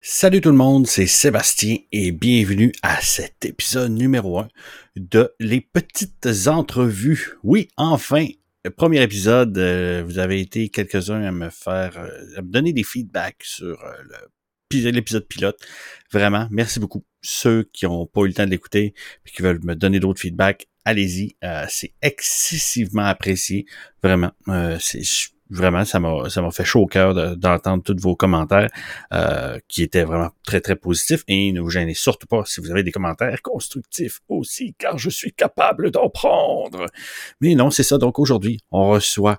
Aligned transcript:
Salut 0.00 0.40
tout 0.40 0.50
le 0.50 0.56
monde, 0.56 0.86
c'est 0.86 1.08
Sébastien 1.08 1.78
et 1.90 2.12
bienvenue 2.12 2.72
à 2.82 3.00
cet 3.00 3.44
épisode 3.44 3.90
numéro 3.90 4.38
1 4.38 4.48
de 4.94 5.34
Les 5.40 5.60
Petites 5.60 6.46
Entrevues. 6.46 7.32
Oui, 7.42 7.68
enfin, 7.76 8.24
premier 8.76 9.02
épisode, 9.02 9.58
euh, 9.58 10.04
vous 10.06 10.20
avez 10.20 10.40
été 10.40 10.68
quelques-uns 10.68 11.24
à 11.24 11.32
me 11.32 11.50
faire, 11.50 11.98
euh, 11.98 12.38
à 12.38 12.42
me 12.42 12.48
donner 12.48 12.72
des 12.72 12.84
feedbacks 12.84 13.42
sur 13.42 13.76
euh, 13.84 14.90
l'épisode 14.92 15.26
pilote. 15.26 15.58
Vraiment, 16.12 16.46
merci 16.52 16.78
beaucoup. 16.78 17.04
Ceux 17.20 17.64
qui 17.72 17.84
n'ont 17.84 18.06
pas 18.06 18.20
eu 18.20 18.28
le 18.28 18.34
temps 18.34 18.46
de 18.46 18.50
l'écouter 18.50 18.94
et 19.26 19.30
qui 19.30 19.42
veulent 19.42 19.64
me 19.64 19.74
donner 19.74 19.98
d'autres 19.98 20.20
feedbacks, 20.20 20.68
allez-y. 20.84 21.34
c'est 21.68 21.92
excessivement 22.02 23.04
apprécié. 23.04 23.66
Vraiment. 24.00 24.30
c'est 24.78 25.02
vraiment, 25.50 25.84
ça 25.84 26.00
m'a 26.00 26.28
ça 26.30 26.42
m'a 26.42 26.50
fait 26.50 26.64
chaud 26.64 26.82
au 26.82 26.86
cœur 26.86 27.36
d'entendre 27.36 27.82
tous 27.82 27.96
vos 28.00 28.16
commentaires 28.16 28.68
euh, 29.12 29.58
qui 29.68 29.82
étaient 29.82 30.04
vraiment 30.04 30.30
très, 30.44 30.60
très 30.60 30.76
positifs. 30.76 31.24
Et 31.28 31.52
ne 31.52 31.60
vous 31.60 31.70
gênez 31.70 31.94
surtout 31.94 32.26
pas 32.26 32.42
si 32.46 32.60
vous 32.60 32.70
avez 32.70 32.82
des 32.82 32.92
commentaires 32.92 33.40
constructifs 33.42 34.20
aussi, 34.28 34.74
car 34.78 34.98
je 34.98 35.10
suis 35.10 35.32
capable 35.32 35.90
d'en 35.90 36.08
prendre. 36.08 36.86
Mais 37.40 37.54
non, 37.54 37.70
c'est 37.70 37.82
ça. 37.82 37.98
Donc 37.98 38.18
aujourd'hui, 38.18 38.60
on 38.70 38.88
reçoit 38.90 39.38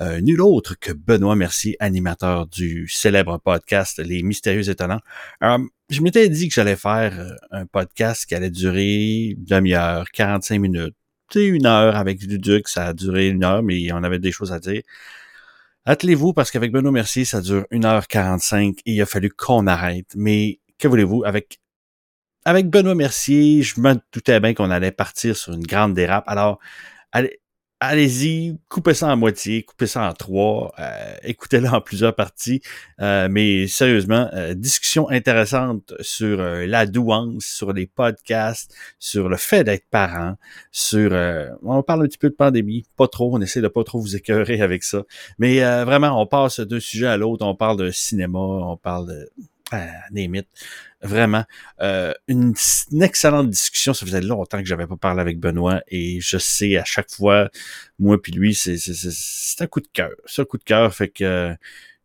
euh, 0.00 0.20
nul 0.20 0.40
autre 0.40 0.78
que 0.78 0.92
Benoît 0.92 1.36
Mercier, 1.36 1.76
animateur 1.80 2.46
du 2.46 2.88
célèbre 2.88 3.38
podcast 3.38 3.98
Les 3.98 4.22
Mystérieux 4.22 4.68
Étonnants. 4.68 5.00
Euh, 5.42 5.58
je 5.90 6.00
m'étais 6.02 6.28
dit 6.28 6.48
que 6.48 6.54
j'allais 6.54 6.76
faire 6.76 7.36
un 7.50 7.66
podcast 7.66 8.24
qui 8.24 8.34
allait 8.34 8.50
durer 8.50 9.34
demi-heure, 9.38 10.10
45 10.12 10.58
minutes, 10.58 10.94
une 11.38 11.66
heure 11.66 11.96
avec 11.96 12.18
du 12.18 12.38
Duc, 12.38 12.68
ça 12.68 12.86
a 12.86 12.92
duré 12.92 13.28
une 13.28 13.44
heure, 13.44 13.62
mais 13.62 13.92
on 13.92 14.02
avait 14.02 14.18
des 14.18 14.32
choses 14.32 14.52
à 14.52 14.58
dire. 14.58 14.82
Attelez-vous 15.86 16.32
parce 16.32 16.50
qu'avec 16.50 16.72
Benoît 16.72 16.92
Mercier, 16.92 17.24
ça 17.24 17.40
dure 17.40 17.64
1h45 17.72 18.80
et 18.84 18.92
il 18.92 19.02
a 19.02 19.06
fallu 19.06 19.30
qu'on 19.30 19.66
arrête. 19.66 20.12
Mais 20.14 20.60
que 20.78 20.88
voulez-vous, 20.88 21.24
avec 21.24 21.58
avec 22.44 22.68
Benoît 22.68 22.94
Mercier, 22.94 23.62
je 23.62 23.80
me 23.80 23.94
doutais 24.12 24.40
bien 24.40 24.54
qu'on 24.54 24.70
allait 24.70 24.92
partir 24.92 25.36
sur 25.36 25.52
une 25.52 25.62
grande 25.62 25.94
dérape. 25.94 26.24
Alors, 26.26 26.58
allez, 27.12 27.39
allez-y, 27.80 28.58
coupez 28.68 28.94
ça 28.94 29.08
en 29.08 29.16
moitié, 29.16 29.62
coupez 29.62 29.86
ça 29.86 30.08
en 30.08 30.12
trois, 30.12 30.72
euh, 30.78 31.14
écoutez-le 31.22 31.68
en 31.68 31.80
plusieurs 31.80 32.14
parties. 32.14 32.60
Euh, 33.00 33.28
mais 33.30 33.66
sérieusement, 33.66 34.28
euh, 34.34 34.54
discussion 34.54 35.08
intéressante 35.08 35.94
sur 36.00 36.38
la 36.38 36.86
douance, 36.86 37.44
sur 37.44 37.72
les 37.72 37.86
podcasts, 37.86 38.74
sur 38.98 39.28
le 39.28 39.36
fait 39.36 39.64
d'être 39.64 39.86
parent, 39.90 40.36
sur... 40.70 41.12
on 41.62 41.82
parle 41.82 42.04
un 42.04 42.06
petit 42.06 42.18
peu 42.18 42.28
de 42.28 42.34
pandémie, 42.34 42.84
pas 42.96 43.08
trop, 43.08 43.34
on 43.34 43.40
essaie 43.40 43.62
de 43.62 43.68
pas 43.68 43.82
trop 43.82 43.98
vous 43.98 44.14
écœurer 44.14 44.60
avec 44.60 44.84
ça. 44.84 45.02
Mais 45.38 45.60
vraiment, 45.84 46.20
on 46.20 46.26
passe 46.26 46.60
d'un 46.60 46.80
sujet 46.80 47.06
à 47.06 47.16
l'autre, 47.16 47.44
on 47.46 47.54
parle 47.54 47.78
de 47.78 47.90
cinéma, 47.90 48.38
on 48.38 48.76
parle 48.76 49.08
de 49.08 49.30
ah, 49.70 49.88
mythes. 50.12 50.48
Vraiment. 51.02 51.44
Euh, 51.80 52.12
une, 52.28 52.54
excellente 53.00 53.50
discussion. 53.50 53.94
Ça 53.94 54.04
faisait 54.04 54.20
longtemps 54.20 54.58
que 54.58 54.66
j'avais 54.66 54.86
pas 54.86 54.96
parlé 54.96 55.20
avec 55.20 55.38
Benoît 55.38 55.80
et 55.88 56.20
je 56.20 56.36
sais 56.38 56.76
à 56.76 56.84
chaque 56.84 57.10
fois, 57.10 57.48
moi 57.98 58.20
puis 58.20 58.32
lui, 58.32 58.54
c'est, 58.54 58.76
un 59.60 59.66
coup 59.66 59.80
de 59.80 59.88
cœur. 59.92 60.10
C'est 60.26 60.42
un 60.42 60.44
coup 60.44 60.58
de 60.58 60.64
cœur. 60.64 60.92
Fait 60.94 61.08
que 61.08 61.54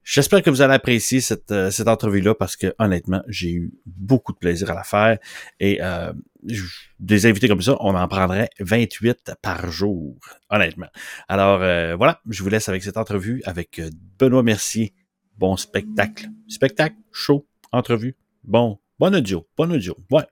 j'espère 0.04 0.42
que 0.44 0.50
vous 0.50 0.62
allez 0.62 0.76
apprécier 0.76 1.20
cette, 1.20 1.52
euh, 1.52 1.72
cette 1.72 1.88
entrevue-là 1.88 2.36
parce 2.36 2.56
que 2.56 2.74
honnêtement, 2.80 3.22
j'ai 3.28 3.52
eu 3.52 3.74
beaucoup 3.86 4.32
de 4.32 4.38
plaisir 4.38 4.72
à 4.72 4.76
la 4.76 4.84
faire. 4.84 5.18
Et 5.60 5.80
euh, 5.82 6.14
des 7.00 7.26
invités 7.26 7.50
comme 7.50 7.62
ça, 7.62 7.76
on 7.82 7.96
en 7.96 8.08
prendrait 8.08 8.50
28 8.60 9.34
par 9.42 9.72
jour, 9.72 10.16
honnêtement. 10.50 10.88
Alors 11.28 11.58
voilà, 11.98 12.22
je 12.30 12.44
vous 12.44 12.50
laisse 12.50 12.70
avec 12.70 12.84
cette 12.84 12.98
entrevue 12.98 13.42
avec 13.46 13.82
Benoît 14.20 14.44
Mercier. 14.44 14.94
Bon 15.38 15.58
spectacle. 15.58 16.28
Spectacle, 16.48 16.96
chaud, 17.12 17.46
entrevue. 17.76 18.16
Bon, 18.44 18.80
bon 19.00 19.16
audio, 19.16 19.48
bon 19.58 19.72
audio. 19.72 19.96
Ouais. 20.12 20.24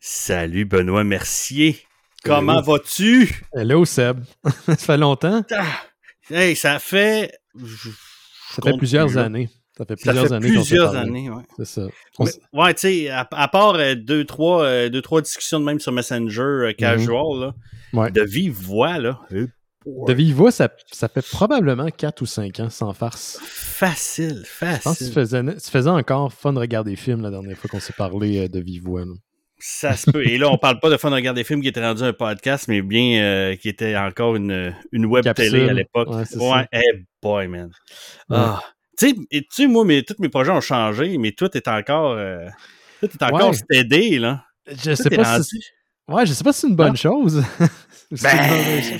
Salut 0.00 0.64
Benoît 0.64 1.04
Mercier. 1.04 1.84
Comment 2.24 2.60
vas-tu? 2.60 3.42
Hello 3.52 3.84
Seb. 3.84 4.24
ça 4.66 4.76
fait 4.76 4.98
longtemps? 4.98 5.42
Ah, 5.52 5.80
hey, 6.30 6.54
ça 6.54 6.78
fait. 6.78 7.32
Ça 8.50 8.62
fait 8.62 8.76
plusieurs 8.76 9.16
années. 9.16 9.48
Ça 9.78 9.84
fait 9.84 9.94
plusieurs 9.94 10.32
années. 10.32 10.48
Plusieurs 10.48 10.96
années, 10.96 11.30
ouais. 11.30 11.42
C'est 11.56 11.64
ça. 11.64 11.86
ouais, 12.52 12.74
tu 12.74 12.80
sais, 12.80 13.10
à, 13.10 13.24
part 13.24 13.76
euh, 13.76 13.94
deux, 13.94 14.24
trois, 14.24 14.64
euh, 14.64 14.88
deux, 14.88 15.02
trois 15.02 15.22
discussions 15.22 15.60
de 15.60 15.64
même 15.64 15.78
sur 15.78 15.92
Messenger 15.92 16.42
euh, 16.42 16.72
casual, 16.72 17.54
là, 17.92 18.10
de 18.10 18.22
vive 18.22 18.54
voix, 18.54 18.98
là. 18.98 19.20
De 19.30 20.12
vive 20.12 20.34
voix, 20.34 20.50
ça, 20.50 20.68
ça, 20.90 21.08
fait 21.08 21.24
probablement 21.24 21.88
4 21.90 22.22
ou 22.22 22.26
5 22.26 22.58
ans, 22.58 22.70
sans 22.70 22.92
farce. 22.92 23.38
Facile, 23.40 24.42
facile. 24.44 24.78
Je 24.78 24.82
pense 24.82 24.98
que 24.98 25.04
tu 25.04 25.12
faisais, 25.12 25.44
tu 25.44 25.70
faisais 25.70 25.90
encore 25.90 26.32
fun 26.32 26.52
de 26.52 26.58
regarder 26.58 26.90
des 26.90 26.96
films 26.96 27.22
la 27.22 27.30
dernière 27.30 27.56
fois 27.56 27.70
qu'on 27.70 27.80
s'est 27.80 27.94
parlé 27.96 28.48
de 28.48 28.60
vive 28.60 28.82
voix. 28.82 29.04
Ça 29.60 29.94
se 29.94 30.10
peut. 30.10 30.26
Et 30.26 30.38
là, 30.38 30.50
on 30.50 30.58
parle 30.58 30.80
pas 30.80 30.90
de 30.90 30.96
fun 30.96 31.10
de 31.10 31.14
regarder 31.14 31.40
des 31.40 31.44
films 31.44 31.62
qui 31.62 31.68
était 31.68 31.84
rendu 31.84 32.02
un 32.02 32.12
podcast, 32.12 32.66
mais 32.66 32.82
bien 32.82 33.54
qui 33.56 33.68
était 33.68 33.96
encore 33.96 34.34
une, 34.34 34.74
une 34.90 35.06
web 35.06 35.24
télé 35.34 35.68
à 35.68 35.72
l'époque. 35.72 36.08
Ouais, 36.08 36.66
hey 36.72 37.06
boy, 37.22 37.46
man. 37.46 37.70
Ah. 38.28 38.60
Tu 38.98 39.14
sais, 39.50 39.66
moi, 39.66 39.84
mes, 39.84 40.02
tous 40.02 40.16
mes 40.18 40.28
projets 40.28 40.50
ont 40.50 40.60
changé, 40.60 41.16
mais 41.18 41.32
tout 41.32 41.56
est 41.56 41.68
encore. 41.68 42.12
Euh, 42.12 42.48
tout 43.00 43.06
est 43.06 43.22
encore 43.22 43.50
ouais. 43.50 44.18
là. 44.18 44.44
Je 44.66 44.94
sais 44.94 45.10
pas 45.10 45.42
si. 45.42 45.60
Ouais, 46.08 46.26
je 46.26 46.32
sais 46.32 46.42
pas 46.44 46.52
si 46.52 46.62
c'est 46.62 46.68
une 46.68 46.76
bonne 46.76 46.96
chose. 46.96 47.44
ben, 48.10 48.98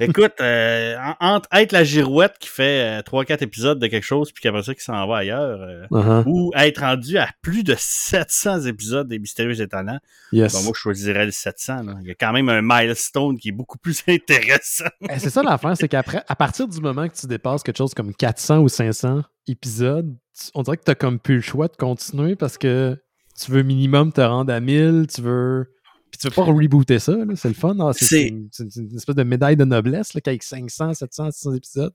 Écoute, 0.00 0.34
euh, 0.40 0.96
entre 1.20 1.48
être 1.52 1.72
la 1.72 1.84
girouette 1.84 2.34
qui 2.38 2.48
fait 2.48 3.00
3-4 3.02 3.30
euh, 3.30 3.36
épisodes 3.40 3.78
de 3.78 3.86
quelque 3.86 4.04
chose, 4.04 4.32
puis 4.32 4.42
qu'après 4.42 4.62
ça, 4.62 4.74
qui 4.74 4.82
s'en 4.82 5.06
va 5.06 5.18
ailleurs, 5.18 5.60
euh, 5.60 5.86
uh-huh. 5.90 6.24
ou 6.26 6.52
être 6.54 6.80
rendu 6.80 7.18
à 7.18 7.28
plus 7.42 7.64
de 7.64 7.74
700 7.76 8.62
épisodes 8.62 9.08
des 9.08 9.18
Mystérieux 9.18 9.60
Étonnants, 9.60 9.98
yes. 10.32 10.62
moi, 10.64 10.72
je 10.74 10.80
choisirais 10.80 11.26
le 11.26 11.32
700. 11.32 11.82
Là. 11.82 11.94
Il 12.02 12.08
y 12.08 12.10
a 12.10 12.14
quand 12.14 12.32
même 12.32 12.48
un 12.48 12.62
milestone 12.62 13.38
qui 13.38 13.48
est 13.48 13.52
beaucoup 13.52 13.78
plus 13.78 14.02
intéressant. 14.08 14.84
Eh, 15.08 15.18
c'est 15.18 15.30
ça 15.30 15.42
l'affaire, 15.42 15.76
c'est 15.76 15.88
qu'après, 15.88 16.22
à 16.28 16.36
partir 16.36 16.68
du 16.68 16.80
moment 16.80 17.08
que 17.08 17.16
tu 17.16 17.26
dépasses 17.26 17.62
quelque 17.62 17.78
chose 17.78 17.94
comme 17.94 18.14
400 18.14 18.58
ou 18.58 18.68
500 18.68 19.22
épisodes, 19.46 20.14
on 20.54 20.62
dirait 20.62 20.76
que 20.76 20.84
tu 20.84 20.94
comme 20.94 21.18
plus 21.18 21.36
le 21.36 21.42
choix 21.42 21.68
de 21.68 21.76
continuer 21.76 22.36
parce 22.36 22.58
que 22.58 22.96
tu 23.38 23.52
veux 23.52 23.62
minimum 23.62 24.12
te 24.12 24.20
rendre 24.20 24.52
à 24.52 24.60
1000, 24.60 25.06
tu 25.12 25.22
veux 25.22 25.72
puis 26.10 26.18
tu 26.18 26.28
veux 26.28 26.34
pas 26.34 26.44
rebooter 26.44 26.98
ça, 26.98 27.14
c'est 27.36 27.48
le 27.48 27.54
fun. 27.54 27.76
Ah, 27.80 27.92
c'est 27.92 28.28
une, 28.28 28.48
espèce 28.96 29.14
de 29.14 29.22
médaille 29.22 29.56
de 29.56 29.64
noblesse 29.64 30.14
là, 30.14 30.20
avec 30.26 30.42
500, 30.42 30.94
700, 30.94 31.30
600 31.30 31.54
épisodes. 31.54 31.92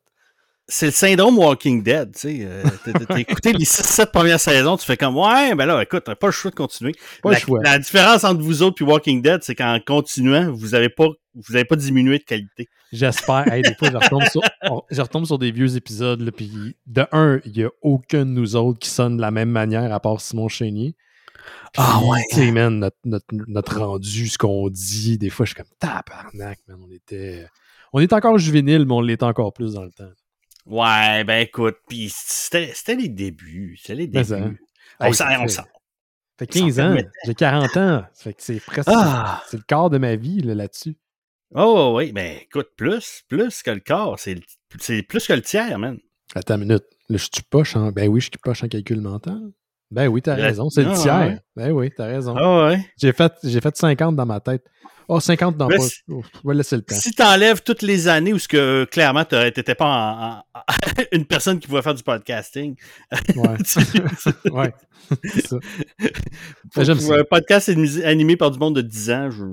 C'est 0.66 0.85
le 0.85 0.91
syndrome 0.94 1.38
Walking 1.38 1.84
Dead, 1.84 2.13
tu 2.13 2.19
sais. 2.19 2.38
Euh, 2.41 2.63
t'as 2.85 3.18
écouté 3.18 3.51
les 3.51 3.66
6-7 3.66 4.12
premières 4.12 4.40
saisons, 4.40 4.78
tu 4.78 4.85
fais 4.85 4.96
comme 4.96 5.18
Ouais, 5.18 5.53
ben 5.56 5.66
là, 5.66 5.81
écoute, 5.84 6.03
t'as 6.06 6.16
pas 6.16 6.28
le 6.28 6.31
choix 6.31 6.51
de 6.51 6.56
continuer. 6.56 6.94
Pas 7.22 7.31
la, 7.31 7.38
le 7.38 7.41
choix. 7.41 7.59
la 7.62 7.79
différence 7.79 8.24
entre 8.24 8.41
vous 8.41 8.63
autres 8.63 8.81
et 8.81 8.85
Walking 8.85 9.22
Dead, 9.22 9.44
c'est 9.44 9.56
qu'en 9.56 9.78
continuant, 9.85 10.53
vous 10.53 10.74
avez 10.74 10.88
pas 10.88 11.09
vous 11.35 11.56
avez 11.56 11.66
pas 11.66 11.75
diminué 11.75 12.19
de 12.19 12.24
qualité. 12.24 12.69
J'espère. 12.91 13.45
des 13.45 13.75
fois, 13.78 13.90
je 13.91 13.97
retombe, 13.97 14.24
sur, 14.25 14.41
je 14.91 15.01
retombe 15.01 15.25
sur 15.25 15.40
des 15.40 15.51
vieux 15.51 15.75
épisodes, 15.75 16.31
puis 16.31 16.75
de 16.85 17.06
un, 17.12 17.40
il 17.45 17.57
y 17.57 17.63
a 17.63 17.69
aucun 17.81 18.19
de 18.19 18.31
nous 18.31 18.56
autres 18.56 18.80
qui 18.80 18.90
sonne 18.90 19.18
de 19.18 19.22
la 19.22 19.31
même 19.31 19.50
manière 19.50 19.91
à 19.91 20.00
part 20.00 20.22
Simon 20.22 20.47
Chénier. 20.47 20.95
Ah 21.78 22.02
ouais. 22.06 22.22
Tu 22.30 22.36
sais, 22.36 22.52
man, 22.52 22.80
notre, 22.80 22.98
notre, 23.06 23.26
notre, 23.48 23.80
rendu, 23.80 24.28
ce 24.28 24.38
qu'on 24.38 24.70
dit, 24.70 25.18
des 25.18 25.30
fois, 25.30 25.46
je 25.46 25.54
suis 25.54 25.56
comme 25.56 25.72
tabarnak, 25.80 26.59
man. 26.68 26.78
On 26.81 26.92
était. 26.92 27.48
On 27.94 28.00
est 28.00 28.14
encore 28.14 28.38
juvénile, 28.38 28.86
mais 28.86 28.94
on 28.94 29.02
l'est 29.02 29.24
encore 29.24 29.54
plus 29.54 29.74
dans 29.74 29.84
le 29.84 29.92
temps. 29.92 30.12
Ouais, 30.66 31.24
ben 31.26 31.42
écoute, 31.42 31.78
puis 31.88 32.09
c'était 32.09 32.96
les 32.96 33.09
débuts. 33.09 33.78
C'était 33.78 33.96
les 33.96 34.08
débuts. 34.08 34.62
on 35.00 35.12
sent, 35.12 35.24
on 35.40 35.48
sent. 35.48 35.62
Ça 35.62 35.68
fait 36.40 36.48
15 36.48 36.80
ans, 36.80 36.98
j'ai 37.26 37.36
40 37.36 37.78
ans. 37.78 38.06
Ça 38.14 38.24
fait 38.24 38.34
que 38.34 38.42
c'est 38.42 38.60
presque. 38.60 38.90
Ah! 38.92 39.44
C'est 39.50 39.58
le 39.58 39.64
quart 39.64 39.90
de 39.90 39.98
ma 39.98 40.16
vie 40.16 40.40
là-dessus. 40.42 40.98
oh 41.54 41.94
oui, 41.96 42.12
ben 42.12 42.38
écoute, 42.42 42.69
plus, 42.75 43.24
plus 43.28 43.62
que 43.62 43.72
le 43.72 43.81
quart. 43.81 44.18
C'est 44.18 44.39
plus 45.04 45.28
que 45.28 45.34
le 45.34 45.42
tiers, 45.42 45.78
man. 45.78 46.00
Attends 46.34 46.56
une 46.56 46.62
minute. 46.62 46.86
Là, 47.10 47.18
je 47.18 47.24
suis 47.31 47.44
poche 47.50 47.75
en. 47.75 47.92
Ben 47.92 48.07
oui, 48.07 48.22
je 48.22 48.25
suis 48.25 48.39
poche 48.42 48.63
en 48.63 48.68
calcul 48.68 49.01
mental. 49.01 49.51
Ben 49.94 50.07
oui, 50.07 50.24
t'as 50.24 50.34
raison. 50.34 50.72
C'est 50.72 50.84
le 50.84 50.90
ah, 50.90 50.95
tiers. 50.95 51.40
Ben 51.56 51.72
oui, 51.72 51.92
t'as 51.95 52.06
raison. 52.06 52.36
Ah 52.36 52.66
ouais. 52.66 52.80
J'ai 53.00 53.13
fait, 53.13 53.31
j'ai 53.44 53.62
fait 53.62 53.78
50 53.78 54.16
dans 54.16 54.25
ma 54.25 54.40
tête. 54.40 54.63
Oh, 55.07 55.19
50 55.19 55.56
dans 55.56 55.68
pas. 55.68 55.75
Je 55.78 56.16
vais 56.44 56.56
laisser 56.56 56.78
le 56.78 56.81
temps. 56.81 56.95
Si 56.95 57.12
t'enlèves 57.12 57.62
toutes 57.62 57.84
les 57.84 58.07
années 58.07 58.34
où 58.34 58.40
ce 58.40 58.48
que 58.48 58.57
euh, 58.57 58.86
clairement 58.88 59.24
t'étais 59.24 59.75
pas 59.75 60.45
une 61.12 61.25
personne 61.25 61.60
qui 61.60 61.68
pouvait 61.68 61.84
faire 61.84 61.94
du 61.94 62.01
podcasting. 62.01 62.75
Ouais. 63.36 63.57
ouais. 64.51 64.74
C'est 65.25 65.48
ça. 65.48 65.57
J'aime 66.81 67.00
ça. 67.00 67.16
Un 67.18 67.24
podcast 67.24 67.69
animé 67.69 68.36
par 68.36 68.50
du 68.50 68.57
monde 68.57 68.75
de 68.78 68.81
10 68.81 69.12
ans, 69.12 69.30
je... 69.30 69.44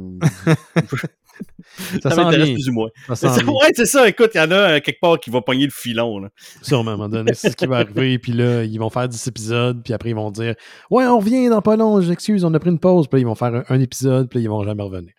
ça, 2.03 2.11
ça 2.11 2.25
m'intéresse 2.25 2.51
plus 2.51 2.69
ou 2.69 2.73
moins. 2.73 2.89
ouais, 3.09 3.73
c'est 3.75 3.87
ça. 3.87 4.09
Écoute, 4.09 4.31
il 4.35 4.39
y 4.39 4.41
en 4.41 4.51
a 4.51 4.55
euh, 4.55 4.81
quelque 4.81 5.01
part 5.01 5.19
qui 5.19 5.31
va 5.31 5.41
pogner 5.41 5.65
le 5.65 5.71
filon. 5.71 6.19
Là. 6.19 6.29
Sûrement, 6.63 6.93
à 6.93 6.95
un 6.95 6.97
moment 6.97 7.09
donné, 7.09 7.35
c'est 7.35 7.51
ce 7.51 7.57
qui 7.57 7.67
va 7.67 7.79
arriver. 7.79 8.19
Puis 8.19 8.33
là, 8.33 8.65
ils 8.65 8.79
vont 8.79 8.91
faire 8.91 9.09
10 9.09 9.27
épisodes. 9.29 9.83
Puis 9.83 9.93
après, 9.93 10.11
ils 10.11 10.17
vont 10.17 10.31
dire 10.31 10.55
Ouais, 10.91 11.07
on 11.07 11.19
revient 11.19 11.49
dans 11.49 11.63
pas 11.63 11.77
long. 11.77 12.01
J'excuse, 12.01 12.45
on 12.45 12.55
a 12.55 12.59
pris 12.59 12.71
une 12.71 12.81
pause. 12.81 13.09
Puis 13.09 13.19
là, 13.19 13.21
ils 13.21 13.27
vont 13.27 13.35
faire 13.35 13.65
un, 13.69 13.81
épisode. 13.81 14.29
Puis 14.29 14.39
là, 14.39 14.43
ils 14.45 14.49
vont 14.49 14.63
jamais 14.65 14.83
revenir. 14.83 15.13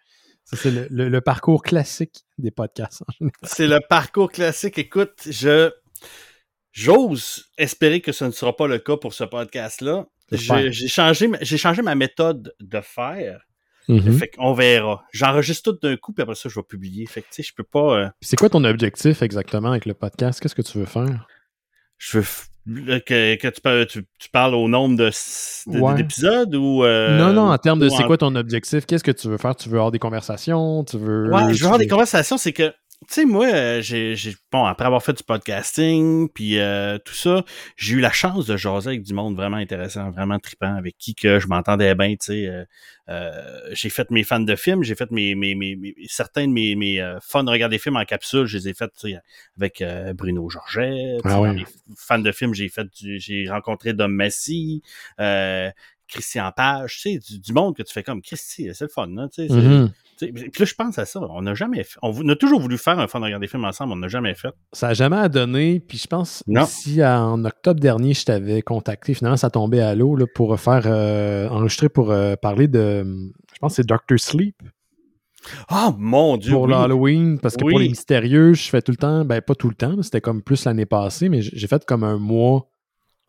C'est 0.53 0.71
le, 0.71 0.87
le- 0.89 1.09
le 1.09 1.21
parcours 1.21 1.63
classique 1.63 2.25
des 2.37 2.51
podcasts. 2.51 3.03
en 3.07 3.11
général. 3.13 3.33
C'est 3.43 3.67
le 3.67 3.79
parcours 3.87 4.31
classique. 4.31 4.77
Écoute, 4.77 5.27
je 5.29 5.71
j'ose 6.71 7.45
espérer 7.57 8.01
que 8.01 8.11
ce 8.11 8.25
ne 8.25 8.31
sera 8.31 8.55
pas 8.55 8.67
le 8.67 8.79
cas 8.79 8.97
pour 8.97 9.13
ce 9.13 9.23
podcast-là. 9.23 10.05
J'ai 10.31 10.87
changé, 10.87 11.29
changé 11.43 11.81
ma 11.81 11.95
méthode 11.95 12.53
de 12.61 12.79
faire. 12.81 13.41
Mhm. 13.87 14.13
Fait 14.13 14.27
qu'on 14.29 14.53
verra. 14.53 15.03
J'enregistre 15.11 15.71
tout 15.71 15.79
d'un 15.87 15.97
coup, 15.97 16.13
puis 16.13 16.21
après 16.23 16.35
ça, 16.35 16.49
je 16.49 16.55
vais 16.55 16.63
publier. 16.63 17.05
Fait 17.07 17.21
que, 17.21 17.27
tu 17.27 17.35
sais, 17.35 17.43
je 17.43 17.53
peux 17.55 17.63
pas... 17.63 17.97
euh, 17.99 18.07
C'est 18.21 18.37
quoi 18.37 18.49
ton 18.49 18.63
objectif 18.63 19.21
exactement 19.21 19.71
avec 19.71 19.85
le 19.85 19.93
podcast? 19.93 20.39
Qu'est-ce 20.39 20.55
que 20.55 20.61
tu 20.61 20.77
veux 20.77 20.85
faire? 20.85 21.27
je 21.97 22.17
veux 22.19 22.99
que, 22.99 23.35
que 23.35 23.47
tu, 23.47 23.61
par- 23.61 23.85
tu, 23.87 24.03
tu 24.19 24.29
parles 24.31 24.55
au 24.55 24.67
nombre 24.67 25.09
Ouais. 25.67 25.95
d'épisodes 25.95 26.53
ou... 26.55 26.83
euh, 26.83 27.17
non, 27.17 27.33
non, 27.33 27.51
en 27.51 27.57
termes 27.57 27.79
de 27.79 27.89
c'est 27.89 28.03
en- 28.03 28.07
quoi 28.07 28.17
ton 28.17 28.35
objectif? 28.35 28.85
Qu'est-ce 28.85 29.03
que 29.03 29.11
tu 29.11 29.27
veux 29.27 29.37
faire? 29.37 29.55
Tu 29.55 29.69
veux 29.69 29.77
avoir 29.77 29.91
des 29.91 29.99
conversations? 29.99 30.83
Tu 30.83 30.97
veux. 30.97 31.29
Ouais, 31.31 31.49
je 31.49 31.55
tu 31.55 31.59
veux 31.61 31.65
avoir 31.65 31.79
des 31.79 31.87
conversations, 31.87 32.37
c'est 32.37 32.53
que, 32.53 32.73
sais, 33.07 33.25
moi, 33.25 33.47
euh, 33.47 33.81
j'ai, 33.81 34.15
j'ai- 34.15 34.35
bon, 34.51 34.63
après 34.65 34.85
avoir 34.85 35.03
fait 35.03 35.13
du 35.13 35.23
podcasting, 35.23 36.29
puis 36.29 36.59
euh, 36.59 36.97
tout 36.99 37.13
ça, 37.13 37.43
j'ai 37.75 37.95
eu 37.95 37.99
la 37.99 38.11
chance 38.11 38.45
de 38.45 38.55
jaser 38.57 38.89
avec 38.89 39.03
du 39.03 39.13
monde 39.13 39.35
vraiment 39.35 39.57
intéressant, 39.57 40.11
vraiment 40.11 40.39
trippant, 40.39 40.75
avec 40.75 40.97
qui 40.97 41.15
que 41.15 41.39
je 41.39 41.47
m'entendais 41.47 41.93
bien, 41.95 42.11
tu 42.11 42.17
sais. 42.21 42.47
euh, 42.47 42.63
euh, 43.09 43.61
j'ai 43.71 43.89
fait 43.89 44.09
mes 44.11 44.23
fans 44.23 44.39
de 44.39 44.55
films, 44.55 44.83
j'ai 44.83 44.95
fait 44.95 45.09
mes, 45.11 45.35
mes, 45.35 45.55
mes, 45.55 45.75
mes- 45.75 45.95
certains 46.07 46.47
de 46.47 46.53
mes, 46.53 46.75
mes 46.75 47.01
euh, 47.01 47.17
fans 47.21 47.43
de 47.43 47.49
regarder 47.49 47.75
des 47.75 47.79
films 47.81 47.97
en 47.97 48.05
capsule, 48.05 48.45
je 48.45 48.57
les 48.57 48.69
ai 48.69 48.73
fait, 48.73 48.89
tu 48.99 49.11
sais, 49.11 49.19
avec 49.57 49.83
Bruno 50.15 50.49
Georget. 50.49 51.17
tu 51.21 51.27
Ah 51.29 51.41
ouais. 51.41 51.65
fans 51.97 52.19
de 52.19 52.31
films, 52.31 52.53
j'ai 52.53 52.69
fait 52.69 52.87
du, 53.01 53.19
j'ai 53.19 53.49
rencontré 53.49 53.93
Dom 53.93 54.13
Massy, 54.13 54.81
euh, 55.19 55.69
Christian 56.07 56.51
Page, 56.51 56.95
tu 56.95 57.01
sais, 57.13 57.19
du, 57.19 57.39
du 57.39 57.53
monde 57.53 57.75
que 57.75 57.83
tu 57.83 57.93
fais 57.93 58.03
comme 58.03 58.21
Christy, 58.21 58.69
c'est 58.73 58.81
le 58.85 58.89
fun, 58.89 59.07
là, 59.07 59.27
tu 59.33 59.47
sais. 59.47 59.53
Puis 60.31 60.51
là, 60.59 60.65
je 60.65 60.73
pense 60.75 60.97
à 60.99 61.05
ça. 61.05 61.19
On 61.29 61.41
n'a 61.41 61.53
jamais 61.53 61.83
fait. 61.83 61.97
On, 62.01 62.27
a 62.29 62.35
toujours 62.35 62.59
voulu 62.59 62.77
faire 62.77 62.99
un 62.99 63.07
fun 63.07 63.19
de 63.19 63.25
regarder 63.25 63.45
des 63.45 63.49
films 63.49 63.65
ensemble, 63.65 63.93
on 63.93 63.97
n'a 63.97 64.07
jamais 64.07 64.35
fait. 64.35 64.49
Ça 64.73 64.89
n'a 64.89 64.93
jamais 64.93 65.17
à 65.17 65.29
donner. 65.29 65.79
Puis 65.79 65.97
je 65.97 66.07
pense, 66.07 66.43
Non. 66.47 66.65
si 66.65 67.03
en 67.03 67.43
octobre 67.45 67.79
dernier, 67.79 68.13
je 68.13 68.25
t'avais 68.25 68.61
contacté, 68.61 69.13
finalement, 69.13 69.37
ça 69.37 69.49
tombait 69.49 69.81
à 69.81 69.95
l'eau 69.95 70.17
pour 70.35 70.59
faire 70.59 70.83
euh, 70.85 71.47
enregistrer 71.49 71.89
pour 71.89 72.11
euh, 72.11 72.35
parler 72.35 72.67
de. 72.67 73.03
Je 73.53 73.59
pense 73.59 73.73
que 73.73 73.75
c'est 73.77 73.87
Doctor 73.87 74.19
Sleep 74.19 74.55
Oh 75.71 75.89
mon 75.97 76.37
Dieu! 76.37 76.51
pour 76.53 76.63
oui. 76.63 76.71
l'Halloween. 76.71 77.39
Parce 77.39 77.55
que 77.57 77.63
Oui. 77.63 77.71
pour 77.73 77.79
les 77.79 77.89
mystérieux, 77.89 78.53
je 78.53 78.69
fais 78.69 78.81
tout 78.81 78.91
le 78.91 78.97
temps, 78.97 79.25
ben 79.25 79.41
pas 79.41 79.55
tout 79.55 79.69
le 79.69 79.75
temps, 79.75 80.01
c'était 80.03 80.21
comme 80.21 80.41
plus 80.43 80.65
l'année 80.65 80.85
passée, 80.85 81.29
mais 81.29 81.41
j'ai 81.41 81.67
fait 81.67 81.83
comme 81.85 82.03
un 82.03 82.17
mois 82.17 82.67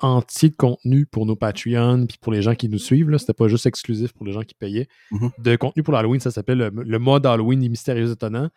entier 0.02 0.50
de 0.50 0.56
contenu 0.56 1.06
pour 1.06 1.25
nos 1.26 1.37
Patreons 1.37 2.06
puis 2.06 2.19
pour 2.20 2.32
les 2.32 2.43
gens 2.43 2.54
qui 2.54 2.69
nous 2.69 2.78
suivent. 2.78 3.08
là. 3.08 3.19
C'était 3.19 3.32
pas 3.32 3.49
juste 3.49 3.66
exclusif 3.66 4.12
pour 4.12 4.26
les 4.26 4.32
gens 4.32 4.43
qui 4.43 4.54
payaient. 4.54 4.88
Mhm. 5.10 5.31
De 5.38 5.56
contenu 5.56 5.82
pour 5.82 5.94
l'Halloween, 5.94 6.20
ça 6.20 6.31
s'appelle 6.31 6.58
le, 6.58 6.70
le 6.70 6.99
mois 6.99 7.20
d'Halloween 7.20 7.60
des 7.60 7.69
mystérieux 7.69 8.10
étonnants. 8.10 8.50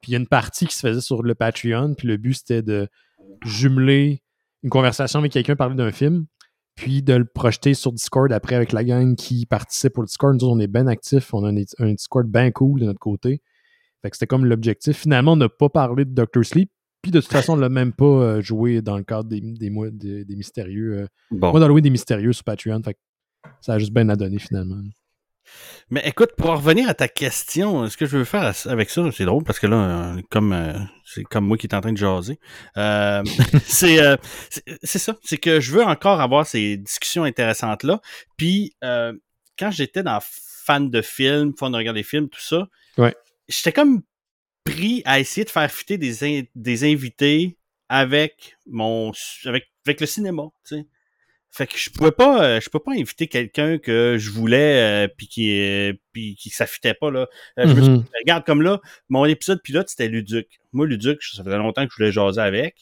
Puis 0.00 0.12
il 0.12 0.12
y 0.12 0.16
a 0.16 0.20
une 0.20 0.26
partie 0.26 0.66
qui 0.66 0.74
se 0.74 0.86
faisait 0.86 1.00
sur 1.00 1.22
le 1.22 1.34
Patreon, 1.34 1.94
puis 1.94 2.08
le 2.08 2.16
but 2.16 2.34
c'était 2.34 2.62
de 2.62 2.88
jumeler 3.44 4.22
une 4.62 4.70
conversation 4.70 5.18
avec 5.18 5.32
quelqu'un, 5.32 5.56
parler 5.56 5.74
d'un 5.74 5.92
film, 5.92 6.26
puis 6.74 7.02
de 7.02 7.14
le 7.14 7.24
projeter 7.24 7.74
sur 7.74 7.92
Discord 7.92 8.32
après 8.32 8.54
avec 8.54 8.72
la 8.72 8.84
gang 8.84 9.14
qui 9.14 9.46
participe 9.46 9.98
au 9.98 10.04
Discord. 10.04 10.40
Nous, 10.40 10.46
on 10.48 10.58
est 10.58 10.66
bien 10.66 10.86
actifs, 10.86 11.32
on 11.34 11.44
a 11.44 11.50
un, 11.50 11.56
un 11.78 11.92
Discord 11.92 12.26
bien 12.26 12.50
cool 12.50 12.80
de 12.80 12.86
notre 12.86 12.98
côté. 12.98 13.42
Fait 14.02 14.10
que 14.10 14.16
c'était 14.16 14.26
comme 14.26 14.44
l'objectif. 14.44 14.98
Finalement, 14.98 15.32
on 15.32 15.36
n'a 15.36 15.48
pas 15.48 15.68
parlé 15.68 16.04
de 16.04 16.10
Doctor 16.10 16.44
Sleep, 16.44 16.70
puis 17.04 17.10
de 17.12 17.20
toute 17.20 17.30
façon, 17.30 17.52
on 17.52 17.56
l'a 17.56 17.68
même 17.68 17.92
pas 17.92 18.04
euh, 18.04 18.40
joué 18.40 18.80
dans 18.82 18.96
le 18.96 19.04
cadre 19.04 19.28
des, 19.28 19.40
des 19.40 19.70
mois 19.70 19.88
des, 19.92 20.24
des 20.24 20.34
mystérieux. 20.36 20.98
euh, 21.02 21.06
Bon. 21.30 21.50
mois 21.52 21.60
d'Halloween 21.60 21.82
des 21.84 21.90
mystérieux 21.90 22.32
sur 22.32 22.42
Patreon. 22.44 22.82
Fait 22.82 22.96
ça 23.60 23.74
a 23.74 23.78
juste 23.78 23.92
bien 23.92 24.08
à 24.08 24.16
donner 24.16 24.38
finalement. 24.38 24.80
Mais 25.90 26.02
écoute, 26.08 26.30
pour 26.38 26.48
en 26.50 26.56
revenir 26.56 26.88
à 26.88 26.94
ta 26.94 27.06
question, 27.08 27.86
ce 27.90 27.96
que 27.98 28.06
je 28.06 28.16
veux 28.16 28.24
faire 28.24 28.54
avec 28.66 28.88
ça, 28.88 29.02
c'est 29.12 29.26
drôle 29.26 29.44
parce 29.44 29.58
que 29.58 29.66
là, 29.66 29.76
euh, 30.16 30.22
comme 30.30 30.54
euh, 30.54 30.72
c'est 31.04 31.22
comme 31.24 31.44
moi 31.46 31.58
qui 31.58 31.66
est 31.66 31.74
en 31.74 31.82
train 31.82 31.92
de 31.92 31.98
jaser, 31.98 32.38
euh, 32.78 33.22
c'est 33.64 34.02
euh, 34.02 34.16
ça, 34.82 35.14
c'est 35.22 35.36
que 35.36 35.60
je 35.60 35.72
veux 35.72 35.84
encore 35.84 36.22
avoir 36.22 36.46
ces 36.46 36.78
discussions 36.78 37.24
intéressantes 37.24 37.82
là. 37.82 38.00
Puis 38.38 38.72
euh, 38.82 39.12
quand 39.58 39.70
j'étais 39.70 40.02
dans 40.02 40.18
fan 40.22 40.88
de 40.90 41.02
films, 41.02 41.52
fan 41.58 41.70
de 41.70 41.76
regarder 41.76 42.00
des 42.00 42.04
films, 42.04 42.30
tout 42.30 42.40
ça, 42.40 42.66
Ouais. 42.96 43.14
j'étais 43.48 43.72
comme 43.72 44.00
pris 44.64 45.02
à 45.04 45.20
essayer 45.20 45.44
de 45.44 45.50
faire 45.50 45.70
fitter 45.70 45.98
des, 45.98 46.24
in- 46.24 46.44
des 46.54 46.84
invités 46.90 47.58
avec 47.88 48.56
mon 48.66 49.12
avec 49.44 49.70
avec 49.86 50.00
le 50.00 50.06
cinéma, 50.06 50.44
tu 50.66 50.76
sais. 50.76 50.86
Fait 51.50 51.68
que 51.68 51.78
je 51.78 51.88
pouvais 51.90 52.10
pas 52.10 52.44
euh, 52.44 52.60
je 52.60 52.68
peux 52.68 52.80
pas 52.80 52.92
inviter 52.92 53.28
quelqu'un 53.28 53.78
que 53.78 54.16
je 54.18 54.30
voulais 54.30 55.04
euh, 55.04 55.08
puis 55.16 55.28
qui 55.28 55.60
euh, 55.60 55.92
puis 56.12 56.34
qui 56.34 56.50
s'affitait 56.50 56.94
pas 56.94 57.10
là. 57.12 57.28
Euh, 57.60 57.68
je 57.68 57.74
me 57.74 57.80
suis 57.82 57.90
Mhm. 57.92 58.02
dit, 58.02 58.08
regarde 58.22 58.44
comme 58.44 58.62
là, 58.62 58.80
mon 59.08 59.24
épisode 59.26 59.62
pilote 59.62 59.88
c'était 59.88 60.08
Luduc. 60.08 60.58
Moi 60.72 60.86
Luduc, 60.86 61.22
ça 61.22 61.44
faisait 61.44 61.56
longtemps 61.58 61.84
que 61.86 61.92
je 61.92 61.96
voulais 61.96 62.10
jaser 62.10 62.40
avec. 62.40 62.76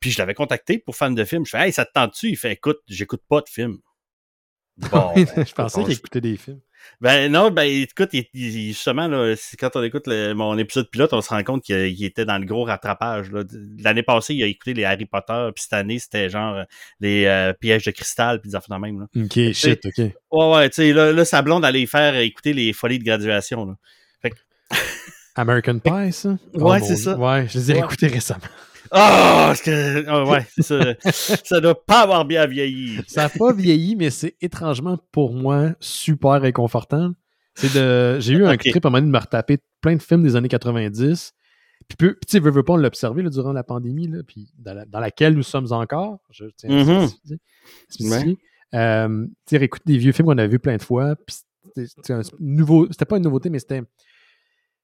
Puis 0.00 0.10
je 0.10 0.18
l'avais 0.18 0.34
contacté 0.34 0.78
pour 0.78 0.96
fan 0.96 1.14
de 1.14 1.24
film. 1.24 1.46
Je 1.46 1.50
fais 1.50 1.58
"Hey, 1.66 1.72
ça 1.72 1.86
te 1.86 1.92
tente-tu? 1.92 2.28
Il 2.28 2.36
fait 2.36 2.52
"Écoute, 2.52 2.80
j'écoute 2.88 3.22
pas 3.28 3.40
de 3.40 3.48
film." 3.48 3.78
Bon, 4.76 5.12
je 5.48 5.52
pensais 5.54 5.82
qu'il 5.84 5.92
écoutait 5.92 6.20
des 6.20 6.36
films. 6.36 6.60
Ben 7.00 7.30
non, 7.30 7.50
ben 7.50 7.62
écoute, 7.64 8.10
il, 8.12 8.24
il- 8.34 8.68
justement, 8.72 9.06
là, 9.08 9.34
quand 9.58 9.70
on 9.76 9.82
écoute 9.82 10.06
le- 10.06 10.32
mon 10.34 10.56
épisode 10.58 10.88
pilote, 10.90 11.12
on 11.12 11.20
se 11.20 11.28
rend 11.28 11.42
compte 11.42 11.62
qu'il 11.62 11.76
il 11.88 12.04
était 12.04 12.24
dans 12.24 12.38
le 12.38 12.44
gros 12.46 12.64
rattrapage. 12.64 13.30
L'année 13.78 14.02
passée, 14.02 14.34
il 14.34 14.42
a 14.42 14.46
écouté 14.46 14.74
les 14.74 14.84
Harry 14.84 15.06
Potter, 15.06 15.48
puis 15.54 15.62
cette 15.62 15.72
année, 15.74 15.98
c'était 15.98 16.28
genre 16.30 16.54
euh, 16.56 16.64
les 17.00 17.24
euh, 17.26 17.52
pièges 17.52 17.84
de 17.84 17.90
cristal, 17.90 18.40
puis 18.40 18.50
des 18.50 18.56
affaires 18.56 18.76
de 18.76 18.82
même. 18.82 19.00
Là. 19.00 19.06
Ok, 19.24 19.52
shit, 19.52 19.84
ok. 19.86 19.98
Ouais, 20.32 20.52
ouais, 20.54 20.68
tu 20.70 20.76
sais, 20.76 20.92
là, 20.92 21.12
là, 21.12 21.24
sa 21.24 21.42
blonde 21.42 21.64
allait 21.64 21.86
faire 21.86 22.16
écouter 22.16 22.52
les 22.52 22.72
folies 22.72 22.98
de 22.98 23.04
graduation. 23.04 23.64
Là. 23.66 23.74
American 25.38 25.78
Pie, 25.78 26.12
ça? 26.12 26.30
Ouais, 26.54 26.78
Oh, 26.80 26.84
c'est 26.86 26.96
ça. 26.96 27.16
Ouais, 27.18 27.46
je 27.48 27.58
les 27.58 27.70
ai 27.70 27.74
Ouais. 27.74 27.80
écoutés 27.80 28.06
récemment. 28.06 28.40
Ah, 28.90 29.52
que, 29.64 30.04
ah, 30.08 30.24
ouais, 30.24 30.46
ça, 30.60 30.94
ça 31.44 31.60
doit 31.60 31.84
pas 31.84 32.02
avoir 32.02 32.24
bien 32.24 32.46
vieilli. 32.46 33.00
Ça 33.06 33.22
n'a 33.24 33.28
pas 33.28 33.52
vieilli, 33.52 33.96
mais 33.96 34.10
c'est 34.10 34.36
étrangement 34.40 34.98
pour 35.12 35.34
moi 35.34 35.74
super 35.80 36.40
réconfortant. 36.40 37.12
C'est 37.54 37.72
de. 37.74 38.18
J'ai 38.20 38.34
eu 38.34 38.44
un 38.44 38.54
Ok. 38.54 38.60
trip 38.68 38.84
à 38.84 38.88
un 38.88 38.90
moment 38.90 38.98
donné 39.00 39.06
de 39.12 39.12
me 39.16 39.18
retaper 39.20 39.58
plein 39.80 39.96
de 39.96 40.02
films 40.02 40.22
des 40.22 40.36
années 40.36 40.48
90. 40.48 41.32
Puis, 41.88 41.96
tu 42.08 42.16
sais, 42.26 42.38
veux, 42.40 42.50
veux 42.50 42.62
pas, 42.62 42.72
on 42.74 42.76
l'a 42.76 42.88
observé 42.88 43.22
là, 43.22 43.30
durant 43.30 43.52
la 43.52 43.62
pandémie, 43.62 44.08
là, 44.08 44.18
puis 44.26 44.50
dans, 44.58 44.74
la- 44.74 44.84
dans 44.86 44.98
laquelle 45.00 45.34
nous 45.34 45.42
sommes 45.42 45.72
encore. 45.72 46.18
Je 46.30 46.46
tiens 46.56 46.70
à 46.70 46.84
Mhm. 46.84 47.08
spécifier. 47.88 48.38
Euh, 48.74 49.26
tu 49.26 49.32
sais, 49.50 49.56
réécoute 49.58 49.82
des 49.86 49.96
vieux 49.96 50.12
films 50.12 50.26
qu'on 50.26 50.38
a 50.38 50.46
vus 50.46 50.58
plein 50.58 50.76
de 50.76 50.82
fois. 50.82 51.14
Puis. 51.16 51.36
C'était 51.76 53.04
pas 53.06 53.16
une 53.16 53.22
nouveauté, 53.24 53.50
mais 53.50 53.58
c'était. 53.58 53.82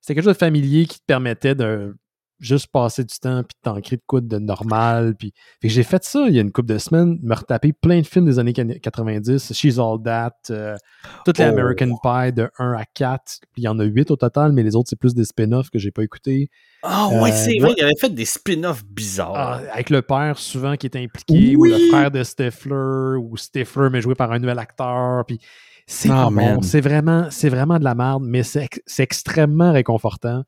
C'était 0.00 0.14
quelque 0.16 0.24
chose 0.24 0.34
de 0.34 0.38
familier 0.38 0.86
qui 0.86 0.98
te 0.98 1.04
permettait 1.06 1.54
de 1.54 1.94
juste 2.42 2.66
passer 2.66 3.04
du 3.04 3.14
temps 3.18 3.42
puis 3.44 3.56
t'ancrer 3.62 3.96
de 3.96 4.02
quoi 4.06 4.20
de 4.20 4.38
normal. 4.38 5.14
Puis 5.18 5.32
fait 5.60 5.68
que 5.68 5.72
j'ai 5.74 5.82
fait 5.84 6.02
ça 6.04 6.26
il 6.28 6.34
y 6.34 6.38
a 6.38 6.42
une 6.42 6.50
couple 6.52 6.68
de 6.74 6.78
semaines, 6.78 7.18
me 7.22 7.34
retaper 7.34 7.72
plein 7.72 8.00
de 8.00 8.06
films 8.06 8.26
des 8.26 8.38
années 8.38 8.52
90, 8.52 9.52
She's 9.54 9.78
All 9.78 10.02
That, 10.04 10.36
euh, 10.50 10.76
toutes 11.24 11.38
les 11.38 11.44
Oh. 11.46 11.48
American 11.48 11.96
Pie 12.02 12.32
de 12.32 12.50
1 12.58 12.72
à 12.72 12.84
4. 12.84 13.22
Puis 13.52 13.62
il 13.62 13.64
y 13.64 13.68
en 13.68 13.78
a 13.78 13.84
8 13.84 14.10
au 14.10 14.16
total, 14.16 14.52
mais 14.52 14.62
les 14.62 14.76
autres, 14.76 14.88
c'est 14.90 14.98
plus 14.98 15.14
des 15.14 15.24
spin-offs 15.24 15.70
que 15.70 15.78
j'ai 15.78 15.90
pas 15.92 16.02
écoutés. 16.02 16.50
Ah, 16.82 17.08
ouais, 17.12 17.30
Euh, 17.30 17.34
c'est 17.34 17.58
vrai, 17.60 17.74
il 17.78 17.82
avait 17.84 17.92
fait 17.98 18.12
des 18.12 18.24
spin-offs 18.24 18.84
bizarres. 18.84 19.32
Ah, 19.36 19.60
avec 19.72 19.88
le 19.90 20.02
père 20.02 20.36
souvent 20.38 20.76
qui 20.76 20.86
est 20.86 20.96
impliqué, 20.96 21.54
ou 21.56 21.64
le 21.64 21.78
frère 21.90 22.10
de 22.10 22.22
Stifler, 22.24 23.16
ou 23.20 23.36
Stifler 23.36 23.88
mais 23.90 24.00
joué 24.00 24.14
par 24.16 24.32
un 24.32 24.38
nouvel 24.40 24.58
acteur. 24.58 25.24
Puis 25.26 25.38
c'est 25.86 26.10
Ah, 26.10 26.28
bon. 26.30 26.60
C'est 26.62 26.80
vraiment, 26.80 27.28
vraiment 27.44 27.78
de 27.78 27.84
la 27.84 27.94
merde, 27.94 28.24
mais 28.26 28.42
c'est 28.42 28.68
extrêmement 28.98 29.72
réconfortant. 29.72 30.42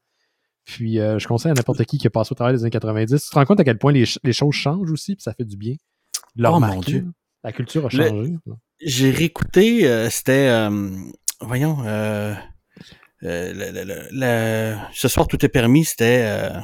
Puis 0.65 0.99
euh, 0.99 1.19
je 1.19 1.29
conseille 1.29 1.51
à 1.51 1.55
n'importe 1.55 1.85
qui 1.85 1.99
qui 1.99 2.07
a 2.07 2.11
passé 2.11 2.33
au 2.33 2.35
travail 2.35 2.55
des 2.55 2.63
années 2.63 2.71
90. 2.71 3.23
Tu 3.23 3.31
te 3.31 3.35
rends 3.35 3.45
compte 3.45 3.61
à 3.61 3.65
quel 3.65 3.79
point 3.79 3.93
les, 3.93 4.07
ch- 4.07 4.19
les 4.25 4.33
choses 4.33 4.55
changent 4.55 4.91
aussi, 4.91 5.15
puis 5.15 5.23
ça 5.23 5.35
fait 5.35 5.45
du 5.45 5.57
bien. 5.57 5.75
de 6.37 6.47
Oh, 6.47 6.59
mon 6.59 6.81
Dieu. 6.81 7.01
là. 7.01 7.11
La 7.45 7.53
culture 7.53 7.85
a 7.87 7.91
changé. 7.91 8.35
J'ai 8.81 9.11
réécouté, 9.11 9.87
euh, 9.87 10.09
c'était, 10.11 10.49
euh, 10.49 10.91
voyons, 11.41 11.79
euh, 11.85 12.35
euh, 13.23 13.53
le- 13.53 13.85
le- 13.85 14.09
le- 14.11 14.77
ce 14.93 15.09
soir 15.09 15.29
tout 15.29 15.45
est 15.45 15.49
permis, 15.51 15.85
c'était, 15.85 16.23
euh, 16.25 16.59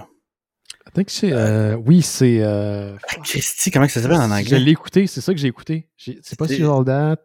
c'est. 1.07 1.33
euh, 1.33 1.77
oui, 1.77 2.03
c'est. 2.03 2.41
euh, 2.43 2.97
Christy, 3.23 3.71
comment 3.71 3.87
ça 3.89 4.01
s'appelle 4.01 4.17
en 4.19 4.29
Je 4.29 4.33
anglais? 4.33 4.59
l'ai 4.61 4.71
écouté, 4.73 5.07
c'est 5.07 5.21
ça 5.21 5.33
que 5.35 5.39
j'ai 5.41 5.49
écouté. 5.49 5.89
C'est 5.97 6.39
pas 6.39 6.49
si 6.49 6.63
All 6.63 6.85
That. 6.85 7.19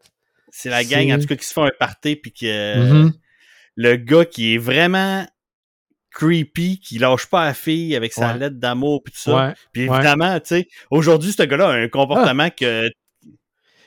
C'est 0.50 0.70
la 0.70 0.84
gang, 0.84 1.12
en 1.14 1.20
tout 1.20 1.26
cas, 1.28 1.36
qui 1.36 1.46
se 1.46 1.54
font 1.54 1.64
un 1.64 1.72
party, 1.80 2.16
puis 2.18 2.32
que 2.32 3.04
Mhm. 3.06 3.14
le 3.76 3.96
gars 3.98 4.26
qui 4.26 4.54
est 4.56 4.58
vraiment 4.58 5.26
creepy, 6.16 6.80
qui 6.80 6.98
lâche 6.98 7.28
pas 7.28 7.46
la 7.46 7.54
fille 7.54 7.96
avec 7.96 8.14
sa 8.14 8.32
Ouais. 8.32 8.40
lettre 8.40 8.56
d'amour, 8.56 9.04
puis 9.04 9.14
tout 9.14 9.20
ça. 9.20 9.48
Ouais. 9.48 9.54
Puis 9.74 9.84
évidemment, 9.84 10.40
tu 10.40 10.48
sais, 10.48 10.68
aujourd'hui, 10.90 11.32
ce 11.34 11.44
gars-là 11.44 11.68
a 11.68 11.74
un 11.74 11.88
comportement 11.90 12.50
que... 12.50 12.90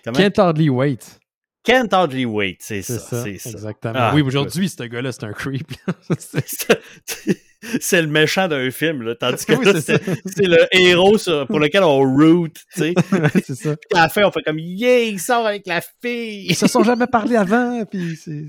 Comment? 0.04 0.16
Can't 0.16 0.38
hardly 0.38 0.68
wait. 0.68 1.18
Can't 1.64 1.88
hardly 1.92 2.24
wait, 2.24 2.58
c'est 2.60 2.82
ça, 2.82 2.98
ça, 2.98 3.24
c'est 3.24 3.38
ça. 3.38 3.50
exactement. 3.50 3.94
Ah, 3.96 4.12
oui, 4.14 4.22
aujourd'hui, 4.22 4.68
ce 4.68 4.82
gars-là, 4.84 5.10
c'est 5.12 5.24
un 5.24 5.32
creep. 5.32 5.66
C'est- 7.80 8.00
le 8.00 8.06
méchant 8.06 8.46
d'un 8.46 8.70
film, 8.70 9.02
là, 9.02 9.16
tandis 9.16 9.44
que 9.44 9.52
c'est 9.80 10.46
le 10.46 10.68
héros 10.70 11.16
pour 11.48 11.58
lequel 11.58 11.82
on 11.82 11.98
root, 11.98 12.48
tu 12.48 12.62
sais. 12.70 12.94
c'est 13.44 13.56
ça. 13.56 13.70
à 13.94 14.02
la 14.02 14.08
fin, 14.08 14.22
on 14.22 14.30
fait 14.30 14.42
comme 14.42 14.60
yeah, 14.60 15.00
il 15.00 15.18
sort 15.18 15.44
avec 15.44 15.66
la 15.66 15.80
fille. 15.80 16.46
Ils 16.48 16.54
se 16.54 16.68
sont 16.68 16.84
jamais 16.84 17.08
parlé 17.08 17.34
avant, 17.34 17.84
puis 17.84 18.16
c'est 18.16 18.44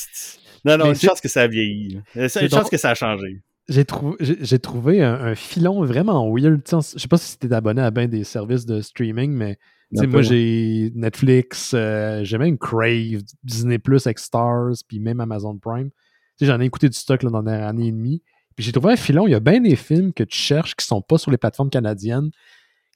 non, 0.67 0.77
non, 0.77 0.87
une 0.87 0.97
chance 0.97 1.21
que 1.21 1.29
ça 1.29 1.43
a 1.43 1.47
vieilli. 1.47 2.01
Une 2.15 2.29
chance 2.29 2.69
que 2.69 2.77
ça 2.77 2.91
a 2.91 2.95
changé. 2.95 3.41
J'ai 3.69 3.85
trouvé, 3.85 4.17
j'ai 4.21 4.59
trouvé 4.59 5.03
un, 5.03 5.35
filon 5.35 5.85
vraiment 5.85 6.29
weird. 6.31 6.61
Je 6.69 6.99
sais 6.99 7.09
pas 7.09 7.19
si 7.19 7.39
tu 7.39 7.47
es 7.47 7.53
abonné 7.53 7.83
à 7.83 7.91
bien 7.91 8.07
des 8.07 8.25
services 8.25 8.67
de 8.67 8.81
streaming, 8.81 9.33
mais 9.33 9.59
moi 9.93 10.23
j'ai 10.23 10.93
Netflix, 10.95 11.73
euh, 11.75 12.23
j'ai 12.25 12.39
même 12.39 12.59
Crave, 12.59 13.23
Disney 13.43 13.79
Plus, 13.79 14.09
Stars, 14.17 14.75
puis 14.89 15.01
même 15.01 15.21
Amazon 15.21 15.57
Prime. 15.59 15.91
J'en 16.41 16.61
ai 16.61 16.65
écouté 16.65 16.89
du 16.89 16.99
stock 16.99 17.23
là, 17.23 17.31
dans 17.31 17.43
la 17.43 17.69
année 17.69 17.89
et 17.89 17.93
demie. 17.93 18.23
Puis 18.57 18.65
j'ai 18.65 18.73
trouvé 18.73 18.93
un 18.93 18.97
filon. 18.97 19.27
Il 19.27 19.33
y 19.33 19.35
a 19.35 19.41
bien 19.41 19.61
des 19.61 19.77
films 19.77 20.13
que 20.13 20.25
tu 20.25 20.39
cherches 20.39 20.75
qui 20.75 20.85
sont 20.85 21.03
pas 21.03 21.19
sur 21.19 21.31
les 21.31 21.39
plateformes 21.39 21.71
canadiennes, 21.71 22.31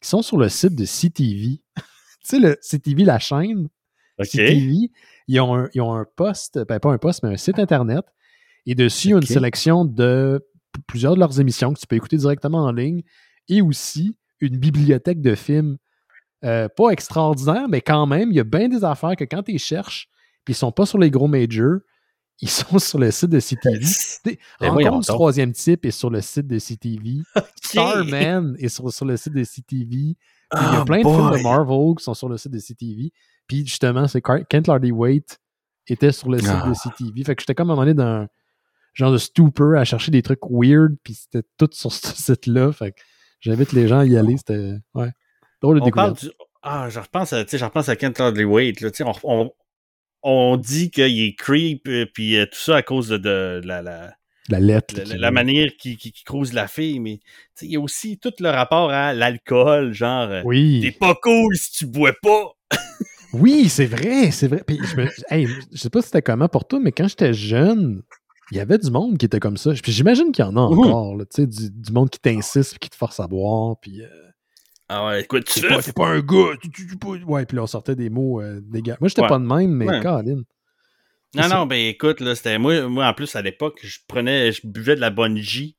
qui 0.00 0.09
sont 0.09 0.23
sur 0.23 0.39
le 0.39 0.49
site 0.49 0.75
de 0.75 0.85
CTV. 0.85 1.61
tu 1.77 1.83
sais, 2.23 2.39
le 2.39 2.59
CTV, 2.61 3.05
la 3.05 3.19
chaîne. 3.19 3.69
CTV, 4.25 4.91
ils 5.29 5.41
ont, 5.41 5.57
un, 5.57 5.69
ils 5.75 5.81
ont 5.81 5.95
un 5.95 6.07
poste, 6.17 6.59
ben 6.69 6.79
pas 6.79 6.91
un 6.91 6.99
poste, 6.99 7.23
mais 7.23 7.31
un 7.31 7.37
site 7.37 7.59
Internet. 7.59 8.05
Et 8.67 8.75
dessus, 8.75 9.09
il 9.09 9.11
y 9.12 9.15
a 9.15 9.17
une 9.17 9.23
sélection 9.23 9.85
de 9.85 10.45
plusieurs 10.87 11.15
de 11.15 11.21
leurs 11.21 11.41
émissions 11.41 11.73
que 11.73 11.81
tu 11.81 11.87
peux 11.87 11.97
écouter 11.97 12.17
directement 12.17 12.65
en 12.65 12.73
ligne 12.73 13.03
et 13.49 13.62
aussi 13.62 14.17
une 14.41 14.57
bibliothèque 14.57 15.21
de 15.21 15.35
films 15.35 15.79
euh, 16.45 16.69
pas 16.69 16.91
extraordinaire, 16.91 17.69
mais 17.69 17.83
quand 17.83 18.07
même, 18.07 18.31
il 18.31 18.37
y 18.37 18.41
a 18.41 18.45
bien 18.45 18.69
des 18.69 18.83
affaires 18.83 19.15
que 19.15 19.25
quand 19.25 19.43
tu 19.43 19.59
cherches, 19.59 20.09
puis 20.45 20.53
ils 20.53 20.57
sont 20.57 20.73
pas 20.73 20.87
sur 20.87 20.97
les 20.97 21.11
gros 21.11 21.29
majors, 21.29 21.81
ils 22.41 22.49
sont 22.49 22.79
sur 22.79 22.99
le 22.99 23.11
site 23.11 23.31
de 23.31 23.41
CTV. 23.41 23.85
Ben 24.61 24.71
Rencontre 24.71 25.00
du 25.00 25.07
troisième 25.07 25.53
type 25.53 25.85
est 25.85 25.91
sur 25.91 26.11
le 26.11 26.21
site 26.21 26.47
de 26.47 26.59
CTV. 26.59 27.23
Starman 27.62 28.57
est 28.59 28.69
sur, 28.69 28.91
sur, 28.93 29.05
le 29.05 29.17
site 29.17 29.35
de 29.35 29.45
CTV. 29.45 30.17
Il 30.52 30.62
y 30.62 30.64
a 30.64 30.80
ah, 30.80 30.85
plein 30.85 30.99
de 30.99 31.09
films 31.09 31.30
de 31.30 31.42
Marvel 31.42 31.95
qui 31.97 32.04
sont 32.04 32.14
sur 32.14 32.28
le 32.28 32.37
site 32.37 32.52
de 32.52 32.59
CTV. 32.59 33.12
Puis 33.47 33.66
justement, 33.66 34.07
c'est 34.09 34.21
Kent 34.21 34.66
Lardy 34.66 34.92
Waite 34.92 35.38
était 35.87 36.12
sur 36.12 36.30
le 36.30 36.38
site 36.38 36.49
de 36.49 36.52
ah. 36.52 36.73
CTV. 36.75 37.25
Fait 37.25 37.35
que 37.35 37.42
j'étais 37.42 37.54
comme 37.54 37.71
à 37.71 37.73
un 37.73 37.76
moment 37.76 37.87
donné 37.87 37.95
dans 37.95 38.26
genre 38.95 39.12
de 39.12 39.19
stupor 39.19 39.76
à 39.76 39.85
chercher 39.85 40.11
des 40.11 40.23
trucs 40.23 40.40
weird, 40.49 40.97
puis 41.04 41.14
c'était 41.14 41.47
tout 41.57 41.69
sur 41.73 41.92
ce 41.92 42.14
site-là. 42.14 42.73
Fait 42.73 42.92
que 42.92 43.00
j'invite 43.40 43.73
les 43.73 43.88
gens 43.88 44.00
à 44.00 44.04
y 44.04 44.16
aller. 44.16 44.37
C'était, 44.37 44.75
ouais, 44.95 45.11
drôle 45.62 45.80
de 45.80 45.87
on 45.87 45.90
parle 45.90 46.14
du... 46.14 46.30
Ah, 46.62 46.88
je 46.90 47.00
repense 47.00 47.33
à, 47.33 47.45
je 47.47 47.64
repense 47.64 47.88
à 47.88 47.97
Kent 47.97 48.19
Lardley 48.19 48.45
Wade, 48.45 48.80
là, 48.80 48.90
on, 49.00 49.12
on, 49.25 49.52
on, 50.23 50.57
dit 50.59 50.90
qu'il 50.90 51.23
est 51.23 51.35
creep, 51.35 51.88
euh, 51.88 52.04
puis 52.12 52.37
euh, 52.37 52.45
tout 52.45 52.59
ça 52.59 52.76
à 52.76 52.83
cause 52.83 53.09
de, 53.09 53.16
de, 53.16 53.62
la, 53.64 53.80
la, 53.80 54.14
la 54.52 54.61
lettre. 54.61 54.95
La, 55.16 55.30
manière 55.30 55.71
qui, 55.78 55.97
qui, 55.97 56.12
qui, 56.12 56.25
crouse 56.25 56.52
la 56.52 56.69
fille, 56.69 57.00
mais 57.00 57.21
il 57.62 57.71
y 57.71 57.76
a 57.76 57.80
aussi 57.80 58.19
tout 58.19 58.33
le 58.40 58.49
rapport 58.49 58.90
à 58.90 59.12
l'alcool, 59.12 59.92
genre, 59.92 60.28
euh, 60.28 60.42
oui. 60.45 60.80
t'es 60.83 60.92
pas 60.92 61.14
cool 61.14 61.57
si 61.57 61.73
tu 61.73 61.87
bois 61.87 62.12
pas. 62.23 62.52
oui, 63.33 63.69
c'est 63.69 63.87
vrai, 63.87 64.30
c'est 64.30 64.49
vrai. 64.49 64.62
Puis 64.66 64.78
je, 64.83 64.97
me, 64.97 65.07
je 65.73 65.78
sais 65.78 65.90
pas 65.90 66.00
si 66.00 66.07
c'était 66.07 66.23
comment 66.23 66.49
pour 66.49 66.66
toi, 66.66 66.80
mais 66.80 66.92
quand 66.92 67.09
j'étais 67.09 67.33
jeune, 67.33 68.02
il 68.50 68.57
y 68.57 68.61
avait 68.61 68.78
du 68.78 68.90
monde 68.90 69.19
qui 69.19 69.26
était 69.26 69.40
comme 69.40 69.57
ça. 69.57 69.73
Puis 69.83 69.92
j'imagine 69.92 70.33
qu'il 70.33 70.45
y 70.45 70.49
en 70.49 70.57
a 70.57 70.61
encore, 70.61 71.16
tu 71.19 71.26
sais, 71.30 71.47
du, 71.47 71.71
du, 71.71 71.92
monde 71.92 72.11
qui 72.11 72.19
t'insiste, 72.19 72.78
qui 72.78 72.90
te 72.90 72.97
force 72.97 73.21
à 73.21 73.26
boire, 73.26 73.76
puis... 73.80 74.02
Euh, 74.02 74.09
ah 74.92 75.07
ouais, 75.07 75.21
écoute, 75.23 75.45
tu 75.45 75.61
pas, 75.69 75.78
pas 75.95 76.09
un 76.09 76.19
gars, 76.19 76.57
tu, 76.61 76.99
ouais, 77.28 77.47
puis 77.47 77.57
là, 77.57 77.62
on 77.62 77.69
sortait 77.69 77.95
des 77.95 78.11
mots 78.11 78.40
euh, 78.40 78.61
des 78.61 78.83
gars. 78.83 78.97
Moi, 79.00 79.09
j'étais 79.09 79.25
pas 79.25 79.38
de 79.38 79.45
même, 79.45 79.71
mais 79.71 79.87
ouais. 79.87 80.02
Non, 81.34 81.49
non, 81.49 81.66
ben 81.66 81.76
écoute, 81.76 82.20
là, 82.20 82.34
c'était 82.34 82.58
moi, 82.58 82.88
moi, 82.88 83.06
en 83.06 83.14
plus, 83.14 83.37
à 83.37 83.42
l'époque, 83.42 83.78
je 83.82 83.99
prenais, 84.08 84.50
je 84.50 84.66
buvais 84.66 84.96
de 84.96 85.00
la 85.00 85.10
bonne 85.10 85.37
J, 85.37 85.76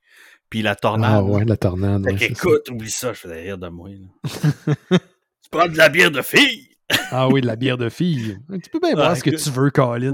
puis 0.50 0.62
la 0.62 0.76
tornade. 0.76 1.12
Ah 1.14 1.24
ouais, 1.24 1.44
la 1.44 1.58
tornade. 1.58 2.06
Fait 2.18 2.28
écoute, 2.28 2.70
oublie 2.70 2.90
ça, 2.90 3.12
je 3.14 3.20
faisais 3.20 3.42
rire 3.42 3.58
de 3.58 3.68
moi, 3.68 3.90
là. 3.90 4.76
tu 4.98 5.50
prends 5.52 5.68
de 5.68 5.78
la 5.78 5.90
bière 5.90 6.12
de 6.12 6.22
fille! 6.22 6.70
ah 7.12 7.28
oui, 7.28 7.42
de 7.42 7.48
la 7.48 7.56
bière 7.56 7.78
de 7.78 7.90
fille. 7.90 8.38
Tu 8.64 8.70
peux 8.70 8.80
bien 8.80 8.96
voir 8.96 9.16
ce 9.16 9.24
que 9.24 9.30
tu 9.30 9.50
veux, 9.50 9.72
Colin. 9.72 10.14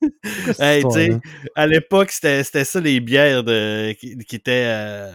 hey, 0.58 0.84
tu 0.92 1.20
à 1.54 1.66
l'époque, 1.66 2.10
c'était 2.10 2.64
ça 2.64 2.80
les 2.80 3.00
bières 3.00 3.44
de, 3.44 3.92
qui, 3.92 4.36
étaient 4.36 4.66
euh, 4.66 5.10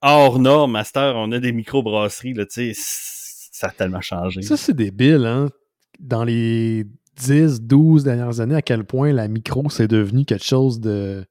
hors 0.00 0.38
norme. 0.38 0.72
Master, 0.72 1.14
on 1.16 1.30
a 1.32 1.38
des 1.38 1.52
microbrasseries, 1.52 2.34
là, 2.34 2.46
tu 2.46 2.74
sais, 2.74 2.80
ça 3.52 3.68
a 3.68 3.70
tellement 3.70 4.00
changé. 4.00 4.42
Ça, 4.42 4.56
c'est 4.56 4.74
débile, 4.74 5.26
hein? 5.26 5.50
Dans 5.98 6.24
les 6.24 6.86
10, 7.18 7.62
12 7.62 8.04
dernières 8.04 8.40
années, 8.40 8.54
à 8.54 8.62
quel 8.62 8.84
point 8.84 9.12
la 9.12 9.28
micro, 9.28 9.68
c'est 9.70 9.88
devenu 9.88 10.24
quelque 10.24 10.44
chose 10.44 10.80
de 10.80 11.24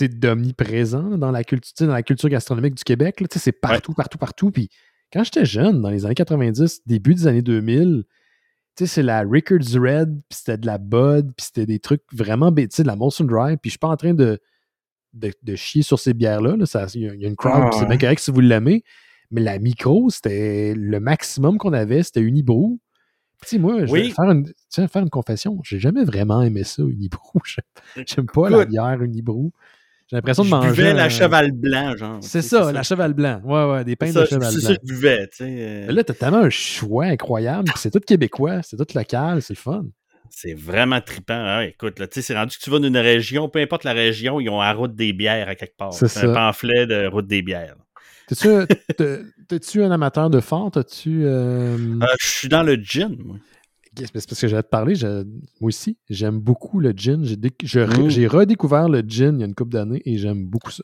d'omniprésent 0.00 1.16
dans 1.18 1.30
la 1.30 1.44
culture 1.44 1.86
dans 1.86 1.92
la 1.92 2.02
culture 2.02 2.28
gastronomique 2.28 2.74
du 2.74 2.82
Québec. 2.82 3.22
C'est 3.30 3.52
partout, 3.52 3.94
partout, 3.94 4.18
partout. 4.18 4.50
Puis 4.50 4.68
quand 5.12 5.22
j'étais 5.22 5.44
jeune, 5.44 5.80
dans 5.80 5.90
les 5.90 6.04
années 6.04 6.16
90, 6.16 6.82
début 6.86 7.14
des 7.14 7.28
années 7.28 7.42
2000, 7.42 8.04
tu 8.76 8.84
sais, 8.84 8.92
c'est 8.92 9.02
la 9.04 9.20
Rickards 9.20 9.74
Red, 9.74 10.20
puis 10.28 10.38
c'était 10.38 10.58
de 10.58 10.66
la 10.66 10.78
Bud, 10.78 11.32
puis 11.36 11.46
c'était 11.46 11.66
des 11.66 11.78
trucs 11.78 12.02
vraiment, 12.12 12.52
sais, 12.70 12.82
de 12.82 12.88
la 12.88 12.96
Molson 12.96 13.24
Dry, 13.24 13.56
puis 13.56 13.68
je 13.68 13.70
suis 13.70 13.78
pas 13.78 13.88
en 13.88 13.96
train 13.96 14.14
de, 14.14 14.40
de, 15.12 15.54
chier 15.54 15.82
sur 15.82 16.00
ces 16.00 16.12
bières-là. 16.12 16.56
Il 16.94 17.00
y, 17.00 17.24
a 17.24 17.28
une 17.28 17.36
crowd, 17.36 17.72
c'est 17.72 17.86
bien 17.86 17.98
correct 17.98 18.18
si 18.18 18.32
vous 18.32 18.40
l'aimez, 18.40 18.82
mais 19.30 19.40
la 19.40 19.60
micro, 19.60 20.10
c'était 20.10 20.74
le 20.74 20.98
maximum 20.98 21.58
qu'on 21.58 21.72
avait, 21.72 22.02
c'était 22.02 22.20
Unibrew. 22.20 22.80
Tu 23.44 23.56
sais, 23.56 23.58
moi, 23.58 23.86
je 23.86 23.92
vais 23.92 24.10
faire 24.10 24.30
une, 24.30 24.46
faire 24.70 25.02
une 25.02 25.10
confession, 25.10 25.60
j'ai 25.64 25.78
jamais 25.78 26.04
vraiment 26.04 26.42
aimé 26.42 26.64
ça, 26.64 26.82
Unibrew. 26.82 27.40
J'aime 28.06 28.26
pas 28.26 28.48
la 28.48 28.64
bière 28.64 29.02
Unibrew. 29.02 29.50
J'ai 30.06 30.16
l'impression 30.16 30.44
de 30.44 30.50
manger. 30.50 30.70
buvais 30.70 30.92
la 30.92 31.08
cheval 31.08 31.52
blanc, 31.52 31.96
genre. 31.96 32.18
C'est 32.20 32.42
ça, 32.42 32.70
la 32.72 32.82
cheval 32.82 33.14
blanc. 33.14 33.40
Ouais, 33.42 33.72
ouais, 33.72 33.84
des 33.84 33.96
pains 33.96 34.12
de 34.12 34.24
cheval 34.24 34.38
blanc. 34.38 34.50
C'est 34.50 34.60
ça 34.60 34.76
que 34.76 34.80
je 34.82 34.92
buvais, 34.92 35.28
tu 35.28 35.36
sais. 35.38 35.56
Euh. 35.58 35.92
Là, 35.92 36.04
t'as 36.04 36.14
tellement 36.14 36.38
un 36.38 36.50
choix 36.50 37.06
incroyable, 37.06 37.70
c'est 37.76 37.90
tout 37.90 38.00
québécois, 38.00 38.60
c'est 38.62 38.76
tout 38.76 38.86
local, 38.94 39.40
c'est 39.40 39.54
le 39.54 39.58
fun. 39.58 39.86
C'est 40.30 40.54
vraiment 40.54 41.00
trippant. 41.00 41.34
Ah, 41.36 41.64
écoute, 41.64 41.98
là, 41.98 42.08
tu 42.08 42.14
sais, 42.14 42.22
c'est 42.22 42.34
rendu 42.34 42.56
que 42.56 42.62
tu 42.62 42.70
vas 42.70 42.80
d'une 42.80 42.96
région, 42.96 43.48
peu 43.48 43.60
importe 43.60 43.84
la 43.84 43.92
région, 43.92 44.40
ils 44.40 44.48
ont 44.48 44.60
la 44.60 44.72
route 44.72 44.94
des 44.94 45.12
bières 45.12 45.48
à 45.48 45.54
quelque 45.54 45.76
part. 45.76 45.92
C'est 45.92 46.24
un 46.24 46.34
pamphlet 46.34 46.86
de 46.86 47.06
route 47.06 47.26
des 47.26 47.42
bières. 47.42 47.76
T'es-tu 48.28 49.82
un 49.82 49.90
amateur 49.90 50.30
de 50.30 50.40
fort? 50.40 50.70
T'as-tu. 50.70 51.24
Euh... 51.24 51.76
Euh, 51.76 52.06
je 52.20 52.26
suis 52.26 52.48
dans 52.48 52.62
le 52.62 52.76
gin, 52.76 53.16
moi. 53.24 53.36
C'est 53.96 54.12
parce 54.12 54.40
que 54.40 54.48
j'allais 54.48 54.62
te 54.64 54.68
parler, 54.68 54.94
moi 55.60 55.68
aussi, 55.68 55.98
j'aime 56.10 56.40
beaucoup 56.40 56.80
le 56.80 56.92
gin. 56.96 57.22
Mm. 57.22 58.08
J'ai 58.08 58.26
redécouvert 58.26 58.88
le 58.88 59.02
gin 59.06 59.36
il 59.36 59.40
y 59.40 59.42
a 59.44 59.46
une 59.46 59.54
couple 59.54 59.72
d'années 59.72 60.02
et 60.04 60.18
j'aime 60.18 60.44
beaucoup 60.46 60.72
ça. 60.72 60.82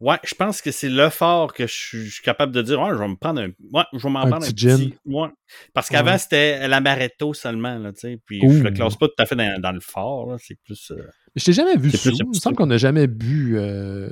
Ouais, 0.00 0.16
je 0.24 0.34
pense 0.34 0.62
que 0.62 0.70
c'est 0.70 0.88
le 0.88 1.10
fort 1.10 1.52
que 1.52 1.66
je 1.66 2.08
suis 2.08 2.22
capable 2.24 2.52
de 2.52 2.62
dire. 2.62 2.80
Ouais, 2.80 2.88
je 2.90 2.96
vais 2.96 3.06
me 3.08 3.16
prendre 3.16 3.42
un. 3.42 3.50
Ouais, 3.70 3.84
je 3.92 3.98
vais 3.98 4.08
m'en 4.08 4.22
prendre 4.22 4.46
un 4.46 4.50
petit. 4.50 4.94
Ouais. 5.04 5.28
Parce 5.74 5.90
qu'avant, 5.90 6.16
c'était 6.16 6.66
l'amaretto 6.68 7.34
seulement, 7.34 7.78
là, 7.78 7.92
tu 7.92 8.00
sais. 8.00 8.18
Puis 8.24 8.40
je 8.40 8.62
le 8.62 8.70
classe 8.70 8.96
pas 8.96 9.08
tout 9.08 9.14
à 9.18 9.26
fait 9.26 9.36
dans, 9.36 9.72
le 9.72 9.80
fort, 9.80 10.36
C'est 10.40 10.58
plus. 10.64 10.90
Euh, 10.90 11.06
je 11.36 11.44
t'ai 11.44 11.52
jamais 11.52 11.76
vu 11.76 11.90
ça. 11.90 12.10
Il 12.12 12.28
me 12.28 12.32
semble 12.32 12.56
qu'on 12.56 12.66
n'a 12.66 12.78
jamais 12.78 13.06
bu 13.06 13.58
euh, 13.58 14.10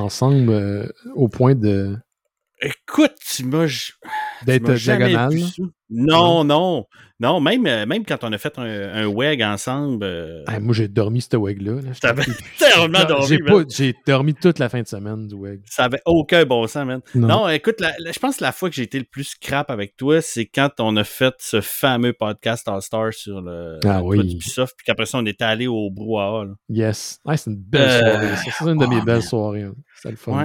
ensemble 0.00 0.50
euh, 0.50 0.86
au 1.14 1.28
point 1.28 1.54
de. 1.54 1.96
Écoute, 2.60 3.16
m'as. 3.44 3.92
D'être 4.46 4.74
diagonal. 4.74 5.32
Non, 5.90 6.44
non? 6.44 6.86
Non, 7.20 7.38
même, 7.38 7.66
euh, 7.66 7.86
même 7.86 8.04
quand 8.04 8.24
on 8.24 8.32
a 8.32 8.38
fait 8.38 8.58
un, 8.58 8.64
un 8.64 9.06
WEG 9.06 9.42
ensemble. 9.42 10.04
Euh, 10.04 10.42
moi, 10.60 10.74
j'ai 10.74 10.88
dormi 10.88 11.20
ce 11.20 11.36
WEG-là. 11.36 11.74
Dormi. 12.02 13.68
J'ai 13.70 13.94
dormi 14.04 14.34
toute 14.34 14.58
la 14.58 14.68
fin 14.68 14.82
de 14.82 14.88
semaine 14.88 15.28
du 15.28 15.36
WEG. 15.36 15.62
Ça 15.66 15.84
avait 15.84 16.00
aucun 16.04 16.44
bon 16.44 16.66
sens, 16.66 16.84
man. 16.84 17.00
Non, 17.14 17.48
écoute, 17.48 17.76
je 17.80 18.18
pense 18.18 18.38
que 18.38 18.42
la 18.42 18.50
fois 18.50 18.70
que 18.70 18.74
j'ai 18.74 18.82
été 18.82 18.98
le 18.98 19.04
plus 19.04 19.36
crap 19.36 19.70
avec 19.70 19.96
toi, 19.96 20.20
c'est 20.20 20.46
quand 20.46 20.70
on 20.80 20.96
a 20.96 21.04
fait 21.04 21.34
ce 21.38 21.60
fameux 21.60 22.12
podcast 22.12 22.66
All-Star 22.66 23.12
sur 23.12 23.40
le 23.40 23.78
ah, 23.84 24.02
oui. 24.02 24.18
Ubisoft, 24.18 24.74
puis 24.76 24.84
qu'après 24.84 25.06
ça, 25.06 25.18
on 25.18 25.26
était 25.26 25.44
allé 25.44 25.68
au 25.68 25.90
brouhaha. 25.90 26.46
Yes. 26.68 27.20
c'est 27.36 27.50
une 27.50 27.56
belle 27.56 28.04
euh, 28.04 28.36
soirée. 28.36 28.50
C'est 28.58 28.64
une 28.64 28.78
de 28.78 28.86
mes 28.86 29.02
belles 29.02 29.22
soirées. 29.22 29.66
C'est 30.02 30.10
le 30.10 30.16
fun, 30.16 30.42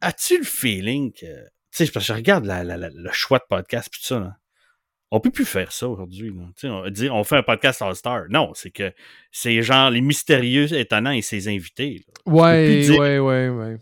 As-tu 0.00 0.38
le 0.38 0.44
feeling 0.44 1.12
que. 1.12 1.26
Tu 1.74 1.84
sais, 1.84 1.92
parce 1.92 2.06
que 2.06 2.12
je 2.12 2.16
regarde 2.16 2.46
le 2.46 3.12
choix 3.12 3.38
de 3.38 3.44
podcast, 3.48 3.88
puis 3.90 4.00
tout 4.00 4.06
ça, 4.06 4.20
là 4.20 4.36
on 5.14 5.20
peut 5.20 5.30
plus 5.30 5.44
faire 5.44 5.70
ça 5.70 5.88
aujourd'hui. 5.88 6.34
On, 6.64 6.90
dire 6.90 7.14
on 7.14 7.22
fait 7.22 7.36
un 7.36 7.42
podcast 7.44 7.80
All-Star. 7.80 8.24
Non, 8.30 8.50
c'est 8.54 8.72
que 8.72 8.92
c'est 9.30 9.62
genre 9.62 9.88
les 9.88 10.00
mystérieux 10.00 10.72
étonnants 10.72 11.12
et 11.12 11.22
ses 11.22 11.46
invités. 11.46 12.04
Ouais, 12.26 12.88
ouais, 12.90 13.18
ouais, 13.20 13.48
ouais. 13.48 13.76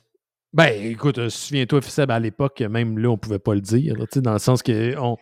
Ben, 0.52 0.70
écoute, 0.84 1.16
euh, 1.16 1.30
souviens-toi, 1.30 1.80
Fisseb, 1.80 2.10
à 2.10 2.20
l'époque, 2.20 2.60
même 2.60 2.98
là, 2.98 3.08
on 3.08 3.16
pouvait 3.16 3.38
pas 3.38 3.54
le 3.54 3.62
dire. 3.62 3.94
dans 4.16 4.34
le 4.34 4.38
sens 4.38 4.62
que 4.62 4.94
on, 4.98 5.16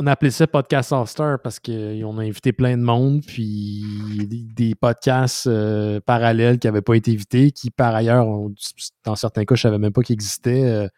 on 0.00 0.06
appelait 0.08 0.32
ça 0.32 0.48
podcast 0.48 0.92
All-Star 0.92 1.38
parce 1.40 1.60
qu'on 1.60 2.18
a 2.18 2.22
invité 2.22 2.52
plein 2.52 2.76
de 2.76 2.82
monde, 2.82 3.22
puis 3.24 3.84
des, 4.56 4.74
podcasts 4.74 5.46
euh, 5.46 6.00
parallèles 6.00 6.58
qui 6.58 6.66
n'avaient 6.66 6.82
pas 6.82 6.94
été 6.94 7.12
invités, 7.12 7.52
qui 7.52 7.70
par 7.70 7.94
ailleurs, 7.94 8.26
dans 9.04 9.14
certains 9.14 9.44
cas, 9.44 9.54
je 9.54 9.60
savais 9.62 9.78
même 9.78 9.92
pas 9.92 10.02
qu'ils 10.02 10.14
existaient. 10.14 10.64
Euh, 10.64 10.88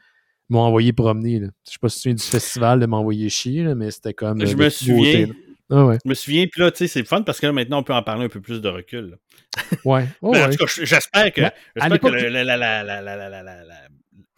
m'ont 0.48 0.60
envoyé 0.60 0.92
promener. 0.92 1.40
Là. 1.40 1.48
Je 1.66 1.72
sais 1.72 1.78
pas 1.80 1.88
si 1.88 1.96
tu 1.96 2.02
souviens 2.02 2.14
du 2.14 2.22
festival 2.22 2.80
de 2.80 2.86
m'envoyer 2.86 3.28
chier, 3.28 3.74
mais 3.74 3.90
c'était 3.90 4.14
comme. 4.14 4.44
Je 4.44 4.54
euh, 4.54 4.56
me 4.56 4.68
souviens. 4.68 5.28
Ah 5.68 5.92
je 6.04 6.08
me 6.08 6.14
souviens, 6.14 6.46
puis 6.46 6.60
là, 6.60 6.70
tu 6.70 6.78
sais, 6.78 6.86
c'est 6.86 7.04
fun 7.04 7.22
parce 7.22 7.40
que 7.40 7.46
là, 7.46 7.52
maintenant, 7.52 7.80
on 7.80 7.82
peut 7.82 7.92
en 7.92 8.02
parler 8.02 8.26
un 8.26 8.28
peu 8.28 8.40
plus 8.40 8.60
de 8.60 8.68
recul. 8.68 9.18
Ouais. 9.84 10.06
Oh 10.22 10.30
ben, 10.30 10.46
en 10.46 10.50
tout 10.50 10.64
cas, 10.64 10.72
j'espère 10.84 11.32
que, 11.32 11.42
j'espère 11.74 11.98
que 11.98 12.06
la, 12.06 12.44
la, 12.44 12.56
la, 12.84 13.62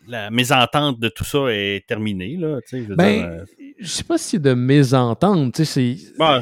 la, 0.06 0.30
mésentente 0.30 0.98
de 0.98 1.10
tout 1.10 1.24
ça 1.24 1.48
est 1.48 1.86
terminée. 1.86 2.38
Je, 2.40 2.76
veux 2.78 2.96
ben, 2.96 3.24
euh, 3.24 3.44
sais 3.82 4.04
pas 4.04 4.16
si 4.16 4.30
c'est 4.30 4.38
de 4.38 4.54
mésentente. 4.54 5.62
C'est, 5.64 5.96
ouais, 6.18 6.40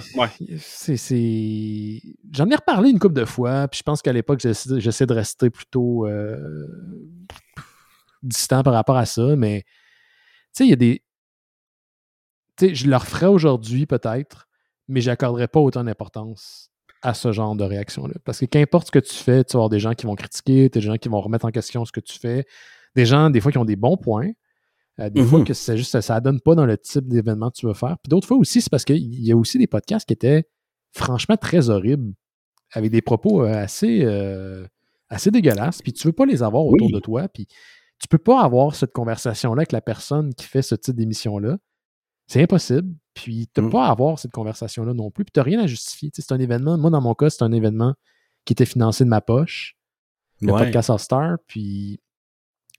J'en 2.32 2.48
ai 2.48 2.54
reparlé 2.54 2.90
une 2.90 3.00
couple 3.00 3.14
de 3.14 3.24
fois, 3.24 3.66
puis 3.66 3.78
je 3.78 3.82
pense 3.82 4.02
qu'à 4.02 4.12
l'époque, 4.12 4.40
j'essaie, 4.40 5.06
de 5.06 5.12
rester 5.12 5.50
plutôt. 5.50 6.06
Euh, 6.06 6.38
distant 8.22 8.62
par 8.62 8.72
rapport 8.74 8.96
à 8.96 9.06
ça, 9.06 9.36
mais 9.36 9.62
tu 9.62 9.68
sais, 10.52 10.64
il 10.66 10.70
y 10.70 10.72
a 10.72 10.76
des. 10.76 11.02
Tu 12.56 12.68
sais, 12.68 12.74
je 12.74 12.88
le 12.88 12.96
referais 12.96 13.26
aujourd'hui 13.26 13.86
peut-être, 13.86 14.48
mais 14.88 15.00
j'accorderais 15.00 15.48
pas 15.48 15.60
autant 15.60 15.84
d'importance 15.84 16.70
à 17.02 17.12
ce 17.14 17.30
genre 17.32 17.54
de 17.54 17.64
réaction-là. 17.64 18.14
Parce 18.24 18.40
que 18.40 18.46
qu'importe 18.46 18.86
ce 18.86 18.92
que 18.92 18.98
tu 18.98 19.14
fais, 19.14 19.44
tu 19.44 19.52
vas 19.52 19.58
avoir 19.58 19.68
des 19.68 19.78
gens 19.80 19.92
qui 19.92 20.06
vont 20.06 20.14
critiquer, 20.14 20.68
des 20.68 20.80
gens 20.80 20.96
qui 20.96 21.08
vont 21.08 21.20
remettre 21.20 21.44
en 21.44 21.50
question 21.50 21.84
ce 21.84 21.92
que 21.92 22.00
tu 22.00 22.18
fais, 22.18 22.46
des 22.94 23.04
gens, 23.04 23.28
des 23.30 23.40
fois, 23.40 23.52
qui 23.52 23.58
ont 23.58 23.64
des 23.66 23.76
bons 23.76 23.98
points, 23.98 24.30
euh, 24.98 25.10
des 25.10 25.22
fois 25.22 25.44
que 25.44 25.52
c'est 25.52 25.76
juste, 25.76 25.90
ça, 25.90 26.00
ça 26.00 26.20
donne 26.20 26.40
pas 26.40 26.54
dans 26.54 26.64
le 26.64 26.78
type 26.78 27.06
d'événement 27.06 27.50
que 27.50 27.56
tu 27.58 27.66
veux 27.66 27.74
faire. 27.74 27.96
Puis 28.02 28.08
d'autres 28.08 28.26
fois 28.26 28.38
aussi, 28.38 28.62
c'est 28.62 28.70
parce 28.70 28.84
qu'il 28.86 29.22
y 29.22 29.30
a 29.30 29.36
aussi 29.36 29.58
des 29.58 29.66
podcasts 29.66 30.06
qui 30.06 30.14
étaient 30.14 30.44
franchement 30.92 31.36
très 31.36 31.68
horribles, 31.68 32.14
avec 32.72 32.90
des 32.90 33.02
propos 33.02 33.42
euh, 33.44 33.52
assez, 33.52 34.00
euh, 34.02 34.66
assez 35.10 35.30
dégueulasses, 35.30 35.82
puis 35.82 35.92
tu 35.92 36.06
veux 36.08 36.12
pas 36.14 36.24
les 36.24 36.42
avoir 36.42 36.64
autour 36.64 36.86
Oui. 36.86 36.92
de 36.92 36.98
toi, 36.98 37.28
puis 37.28 37.46
tu 37.98 38.08
peux 38.08 38.18
pas 38.18 38.42
avoir 38.42 38.74
cette 38.74 38.92
conversation-là 38.92 39.60
avec 39.60 39.72
la 39.72 39.80
personne 39.80 40.34
qui 40.34 40.44
fait 40.46 40.62
ce 40.62 40.74
type 40.74 40.96
d'émission-là. 40.96 41.56
C'est 42.26 42.42
impossible. 42.42 42.92
Puis 43.14 43.48
tu 43.54 43.60
Mm. 43.62 43.70
pas 43.70 43.86
à 43.86 43.90
avoir 43.90 44.18
cette 44.18 44.32
conversation-là 44.32 44.92
non 44.94 45.10
plus. 45.10 45.24
Puis 45.24 45.32
tu 45.32 45.40
rien 45.40 45.60
à 45.60 45.66
justifier. 45.66 46.10
Tu 46.10 46.20
sais, 46.20 46.26
c'est 46.28 46.34
un 46.34 46.40
événement. 46.40 46.76
Moi, 46.76 46.90
dans 46.90 47.00
mon 47.00 47.14
cas, 47.14 47.30
c'est 47.30 47.42
un 47.42 47.52
événement 47.52 47.94
qui 48.44 48.52
était 48.52 48.66
financé 48.66 49.04
de 49.04 49.08
ma 49.08 49.20
poche. 49.20 49.76
Le 50.42 50.52
Ouais. 50.52 50.64
podcast 50.64 50.96
Star. 50.98 51.38
Puis, 51.46 52.00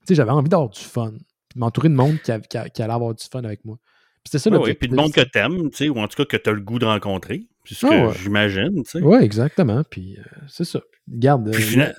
tu 0.00 0.04
sais, 0.08 0.14
j'avais 0.14 0.30
envie 0.30 0.48
d'avoir 0.48 0.68
du 0.68 0.80
fun. 0.80 1.12
Puis 1.48 1.56
de 1.56 1.60
m'entourer 1.60 1.88
de 1.88 1.94
monde 1.94 2.18
qui, 2.22 2.30
a- 2.30 2.40
qui 2.40 2.56
a- 2.58 2.68
qui 2.68 2.82
allait 2.82 2.92
avoir 2.92 3.14
du 3.14 3.24
fun 3.24 3.42
avec 3.42 3.64
moi. 3.64 3.78
Puis 4.22 4.30
c'était 4.32 4.38
ça 4.38 4.50
Ouais, 4.50 4.56
le 4.58 4.62
ouais, 4.62 4.74
puis 4.74 4.88
le 4.88 4.96
monde 4.96 5.12
que 5.12 5.20
t'aimes, 5.22 5.70
tu 5.70 5.76
sais, 5.78 5.88
ou 5.88 5.98
en 5.98 6.06
tout 6.08 6.16
cas 6.16 6.24
que 6.26 6.36
tu 6.36 6.50
as 6.50 6.52
le 6.52 6.60
goût 6.60 6.78
de 6.78 6.84
rencontrer. 6.84 7.48
C'est 7.64 7.74
ce 7.74 7.86
que 7.86 7.92
Ah 7.92 8.08
ouais. 8.08 8.14
j'imagine, 8.22 8.82
tu 8.84 8.90
sais. 8.90 9.00
Oui, 9.02 9.18
exactement. 9.22 9.82
Puis 9.90 10.18
euh, 10.18 10.22
c'est 10.46 10.64
ça. 10.64 10.80
Garde. 11.08 11.50
Puis 11.52 11.62
finalement, 11.62 11.94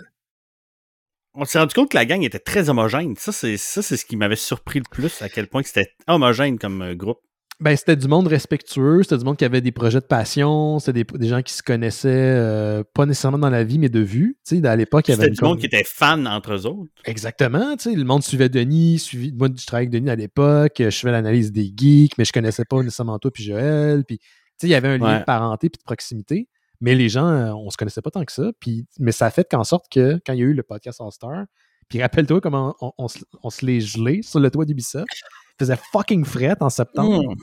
on 1.36 1.46
s'est 1.46 1.60
rendu 1.60 1.74
compte 1.74 1.90
que 1.92 1.98
la 1.98 2.06
gang 2.06 2.22
était 2.24 2.40
très 2.40 2.70
homogène. 2.70 3.16
Ça, 3.18 3.32
c'est 3.32 3.58
ça, 3.58 3.82
c'est 3.82 3.98
ce 3.98 4.06
qui 4.06 4.16
m'avait 4.18 4.36
surpris 4.36 4.80
le 4.80 4.86
plus, 4.90 5.22
à 5.22 5.30
quel 5.30 5.48
point 5.48 5.62
c'était 5.64 5.90
homogène 6.08 6.58
comme 6.60 6.82
euh, 6.82 6.96
groupe. 6.96 7.20
Ben, 7.62 7.76
c'était 7.76 7.98
du 7.98 8.08
monde 8.08 8.28
respectueux, 8.28 9.04
c'était 9.04 9.18
du 9.18 9.26
monde 9.26 9.36
qui 9.36 9.44
avait 9.44 9.60
des 9.60 9.74
projets 9.74 10.00
de 10.00 10.06
passion, 10.06 10.80
c'était 10.80 11.04
des, 11.04 11.18
des 11.20 11.28
gens 11.28 11.42
qui 11.42 11.52
se 11.54 11.62
connaissaient 11.62 12.08
euh, 12.10 12.84
pas 12.94 13.06
nécessairement 13.06 13.38
dans 13.38 13.50
la 13.50 13.66
vie, 13.66 13.80
mais 13.80 13.90
de 13.90 14.00
vue. 14.00 14.38
Tu 14.48 14.62
sais, 14.62 14.66
à 14.66 14.78
l'époque, 14.78 15.10
il 15.10 15.12
y 15.12 15.14
avait 15.14 15.24
C'était 15.24 15.36
du 15.36 15.44
monde 15.44 15.60
qui 15.60 15.66
était 15.66 15.84
fan 15.84 16.26
entre 16.26 16.54
eux 16.54 16.66
autres. 16.66 16.90
Exactement, 17.04 17.76
tu 17.76 17.90
sais, 17.90 17.96
le 17.98 18.06
monde 18.06 18.24
suivait 18.24 18.48
Denis, 18.48 19.00
suivi, 19.00 19.34
moi 19.34 19.50
je 19.54 19.66
travaillais 19.66 19.90
avec 19.90 20.02
Denis 20.02 20.10
à 20.10 20.16
l'époque, 20.16 20.76
je 20.80 20.90
faisais 20.90 21.12
l'analyse 21.12 21.52
des 21.52 21.70
geeks, 21.76 22.18
mais 22.18 22.24
je 22.24 22.32
connaissais 22.32 22.64
pas 22.64 22.78
nécessairement 22.82 23.20
toi 23.20 23.30
puis 23.30 23.44
Joël, 23.44 24.06
puis 24.08 24.20
tu 24.20 24.26
sais, 24.62 24.68
il 24.68 24.72
y 24.72 24.76
avait 24.76 24.88
un 24.88 24.98
lien 24.98 25.14
Ouais. 25.16 25.20
de 25.20 25.26
parenté 25.26 25.70
puis 25.70 25.80
de 25.80 25.84
proximité, 25.84 26.48
mais 26.82 26.96
les 26.96 27.10
gens, 27.10 27.28
euh, 27.28 27.52
on 27.54 27.70
se 27.70 27.78
connaissait 27.78 28.02
pas 28.02 28.12
tant 28.12 28.24
que 28.26 28.32
ça, 28.32 28.52
puis 28.60 28.86
mais 29.00 29.12
ça 29.12 29.26
a 29.26 29.30
fait 29.32 29.48
qu'en 29.50 29.64
sorte 29.64 29.86
que 29.92 30.20
quand 30.26 30.34
il 30.34 30.40
y 30.40 30.44
a 30.44 30.46
eu 30.46 30.54
le 30.54 30.64
podcast 30.64 31.02
All 31.02 31.12
Star, 31.12 31.46
puis 31.90 32.02
rappelle-toi 32.02 32.40
comment 32.42 32.76
on, 32.82 32.92
on 32.98 33.08
se, 33.08 33.20
on 33.44 33.50
se 33.50 33.66
les 33.66 33.82
gelait 33.82 34.22
sur 34.22 34.40
le 34.40 34.50
toit 34.52 34.66
d'Ubisoft, 34.66 35.08
il 35.12 35.56
faisait 35.60 35.78
fucking 35.92 36.24
fret 36.26 36.56
en 36.62 36.70
septembre, 36.70 37.34
Mmh. 37.34 37.36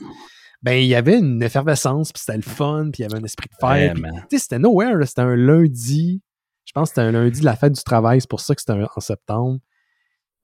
ben 0.63 0.73
il 0.81 0.87
y 0.87 0.95
avait 0.95 1.19
une 1.19 1.43
effervescence, 1.43 2.11
puis 2.11 2.21
c'était 2.25 2.37
le 2.37 2.43
fun, 2.43 2.89
puis 2.91 3.03
il 3.03 3.03
y 3.03 3.05
avait 3.05 3.21
un 3.21 3.23
esprit 3.25 3.47
de 3.49 3.67
fête, 3.67 3.93
puis 3.93 4.01
Vraiment. 4.01 4.17
tu 4.21 4.37
sais, 4.37 4.39
c'était 4.39 4.59
nowhere, 4.59 5.05
c'était 5.05 5.21
un 5.21 5.35
lundi. 5.35 6.21
Je 6.65 6.71
pense 6.73 6.89
que 6.89 6.95
c'était 6.95 7.07
un 7.07 7.11
lundi 7.11 7.39
de 7.41 7.45
la 7.45 7.55
fête 7.55 7.73
du 7.73 7.83
travail, 7.83 8.19
c'est 8.21 8.29
pour 8.29 8.41
ça 8.41 8.55
que 8.55 8.61
c'était 8.61 8.73
en 8.73 8.99
septembre. 8.99 9.59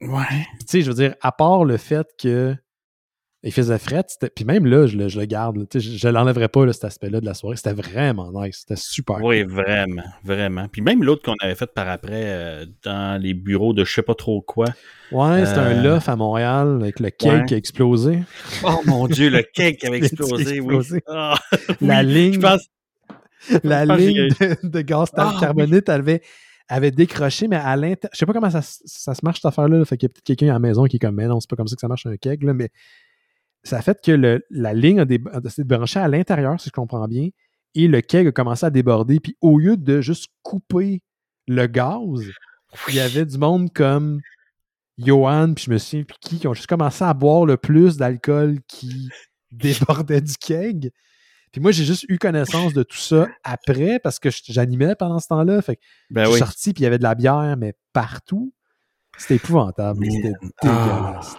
Ouais. 0.01 0.45
Tu 0.59 0.65
sais, 0.67 0.81
je 0.81 0.89
veux 0.89 0.95
dire, 0.95 1.15
à 1.21 1.31
part 1.31 1.65
le 1.65 1.77
fait 1.77 2.07
que 2.19 2.55
il 3.43 3.51
faisait 3.51 3.77
fret, 3.77 4.05
puis 4.35 4.45
même 4.45 4.65
là, 4.65 4.87
je 4.87 4.95
le, 4.97 5.09
je 5.09 5.19
le 5.19 5.25
garde, 5.25 5.67
je, 5.73 5.79
je 5.79 6.07
l'enlèverais 6.07 6.47
pas, 6.47 6.65
là, 6.65 6.71
cet 6.71 6.85
aspect-là 6.85 7.19
de 7.19 7.25
la 7.25 7.33
soirée. 7.33 7.57
C'était 7.57 7.73
vraiment 7.73 8.31
nice, 8.33 8.59
c'était 8.61 8.79
super. 8.81 9.21
Oui, 9.21 9.43
vraiment, 9.43 10.03
vraiment. 10.23 10.67
Puis 10.69 10.81
même 10.81 11.03
l'autre 11.03 11.23
qu'on 11.23 11.35
avait 11.41 11.55
fait 11.55 11.69
par 11.73 11.89
après 11.89 12.11
euh, 12.13 12.65
dans 12.83 13.21
les 13.21 13.33
bureaux 13.33 13.73
de 13.73 13.83
je 13.83 13.93
sais 13.93 14.01
pas 14.01 14.15
trop 14.15 14.41
quoi. 14.41 14.67
Ouais, 15.11 15.45
c'était 15.45 15.59
un 15.59 15.77
Euh, 15.77 15.83
loft 15.95 16.07
à 16.09 16.15
Montréal 16.15 16.79
avec 16.81 16.99
le 17.01 17.09
cake 17.09 17.31
ouais. 17.41 17.45
qui 17.45 17.53
a 17.53 17.57
explosé. 17.57 18.19
Oh 18.63 18.81
mon 18.85 19.07
dieu, 19.07 19.29
le 19.29 19.41
cake 19.53 19.83
avait 19.83 19.97
explosé, 19.97 20.59
oui. 20.61 20.77
Ah, 21.07 21.35
La 21.81 21.99
oui, 22.01 22.05
ligne- 22.13 22.33
Je 22.35 22.39
pense. 22.39 22.61
La 23.63 23.85
Je 23.85 23.91
ligne 23.91 24.29
de, 24.29 24.67
de 24.69 24.81
gaz 24.81 25.09
Ah, 25.17 25.35
carbonate 25.39 25.89
avait, 25.89 26.21
avait 26.69 26.91
décroché, 26.91 27.49
mais 27.49 27.57
à 27.57 27.75
l'intérieur. 27.75 28.09
Je 28.13 28.17
sais 28.19 28.25
pas 28.25 28.31
comment 28.33 28.49
ça, 28.49 28.61
ça 28.61 29.13
se 29.13 29.19
marche 29.23 29.39
cette 29.41 29.45
affaire-là. 29.49 29.79
là. 29.79 29.85
Fait 29.85 29.97
qu'il 29.97 30.07
y 30.07 30.09
a 30.09 30.13
peut-être 30.13 30.23
quelqu'un 30.23 30.49
à 30.49 30.53
la 30.53 30.59
maison 30.59 30.85
qui 30.85 30.95
est 30.95 30.99
comme, 30.99 31.15
mais 31.15 31.27
non, 31.27 31.41
c'est 31.41 31.49
pas 31.49 31.57
comme 31.57 31.67
ça 31.67 31.75
que 31.75 31.81
ça 31.81 31.89
marche 31.89 32.05
un 32.05 32.15
keg, 32.15 32.41
là, 32.43 32.53
mais 32.53 32.69
ça 33.63 33.77
a 33.77 33.81
fait 33.81 33.99
que 34.03 34.11
le- 34.11 34.43
la 34.49 34.73
ligne 34.73 34.99
a, 34.99 35.05
dé- 35.05 35.21
a 35.31 35.39
de 35.39 35.63
brancher 35.63 35.99
à 35.99 36.07
l'intérieur, 36.07 36.59
si 36.59 36.69
je 36.69 36.71
comprends 36.73 37.07
bien, 37.07 37.29
et 37.75 37.87
le 37.87 38.01
keg 38.01 38.27
a 38.27 38.31
commencé 38.31 38.65
à 38.65 38.69
déborder. 38.69 39.19
Puis 39.19 39.35
au 39.41 39.57
lieu 39.57 39.77
de 39.77 40.01
juste 40.01 40.27
couper 40.43 41.01
le 41.47 41.67
gaz, 41.67 42.23
il 42.89 42.95
y 42.95 42.99
avait 42.99 43.25
du 43.25 43.37
monde 43.37 43.71
comme 43.73 44.19
Johan, 44.97 45.53
puis 45.53 45.65
je 45.65 45.71
me 45.71 45.77
souviens 45.77 46.03
plus 46.03 46.17
qui, 46.21 46.39
qui 46.39 46.47
ont 46.47 46.53
juste 46.53 46.67
commencé 46.67 47.03
à 47.03 47.13
boire 47.13 47.45
le 47.45 47.57
plus 47.57 47.97
d'alcool 47.97 48.59
qui 48.67 49.09
débordait 49.51 50.21
du 50.21 50.33
keg. 50.37 50.91
Puis 51.51 51.61
moi, 51.61 51.71
j'ai 51.71 51.85
juste 51.85 52.05
eu 52.09 52.17
connaissance 52.17 52.73
de 52.73 52.81
tout 52.81 52.97
ça 52.97 53.27
après 53.43 53.99
parce 53.99 54.17
que 54.19 54.29
j'animais 54.47 54.95
pendant 54.95 55.19
ce 55.19 55.27
temps-là. 55.27 55.61
Fait 55.61 55.75
que 55.75 55.81
Ben 56.09 56.23
je 56.23 56.29
suis 56.31 56.33
oui. 56.33 56.39
sorti, 56.39 56.73
puis 56.73 56.81
il 56.81 56.83
y 56.83 56.87
avait 56.87 56.97
de 56.97 57.03
la 57.03 57.13
bière, 57.15 57.55
mais 57.57 57.75
partout. 57.93 58.53
C'était 59.19 59.35
épouvantable. 59.35 60.03
C'était 60.09 60.33
Ah. 60.63 60.63
dégueulasse. 60.63 61.35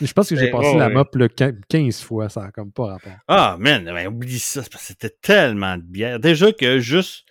Je 0.00 0.12
pense 0.12 0.28
que 0.28 0.36
j'ai 0.36 0.50
Ben, 0.50 0.58
passé 0.60 0.76
la 0.76 0.88
mop 0.88 1.16
quin- 1.36 1.54
15 1.68 2.00
fois, 2.02 2.28
ça 2.28 2.44
a 2.44 2.50
comme 2.50 2.72
pas 2.72 2.86
rapport. 2.86 3.12
Ah, 3.28 3.56
man, 3.58 3.84
ben, 3.84 4.08
oublie 4.08 4.38
ça, 4.38 4.62
c'est 4.62 4.70
parce 4.72 4.82
que 4.84 4.88
c'était 4.88 5.14
tellement 5.22 5.76
de 5.76 5.82
bière. 5.82 6.20
Déjà 6.20 6.52
que 6.52 6.78
juste, 6.80 7.24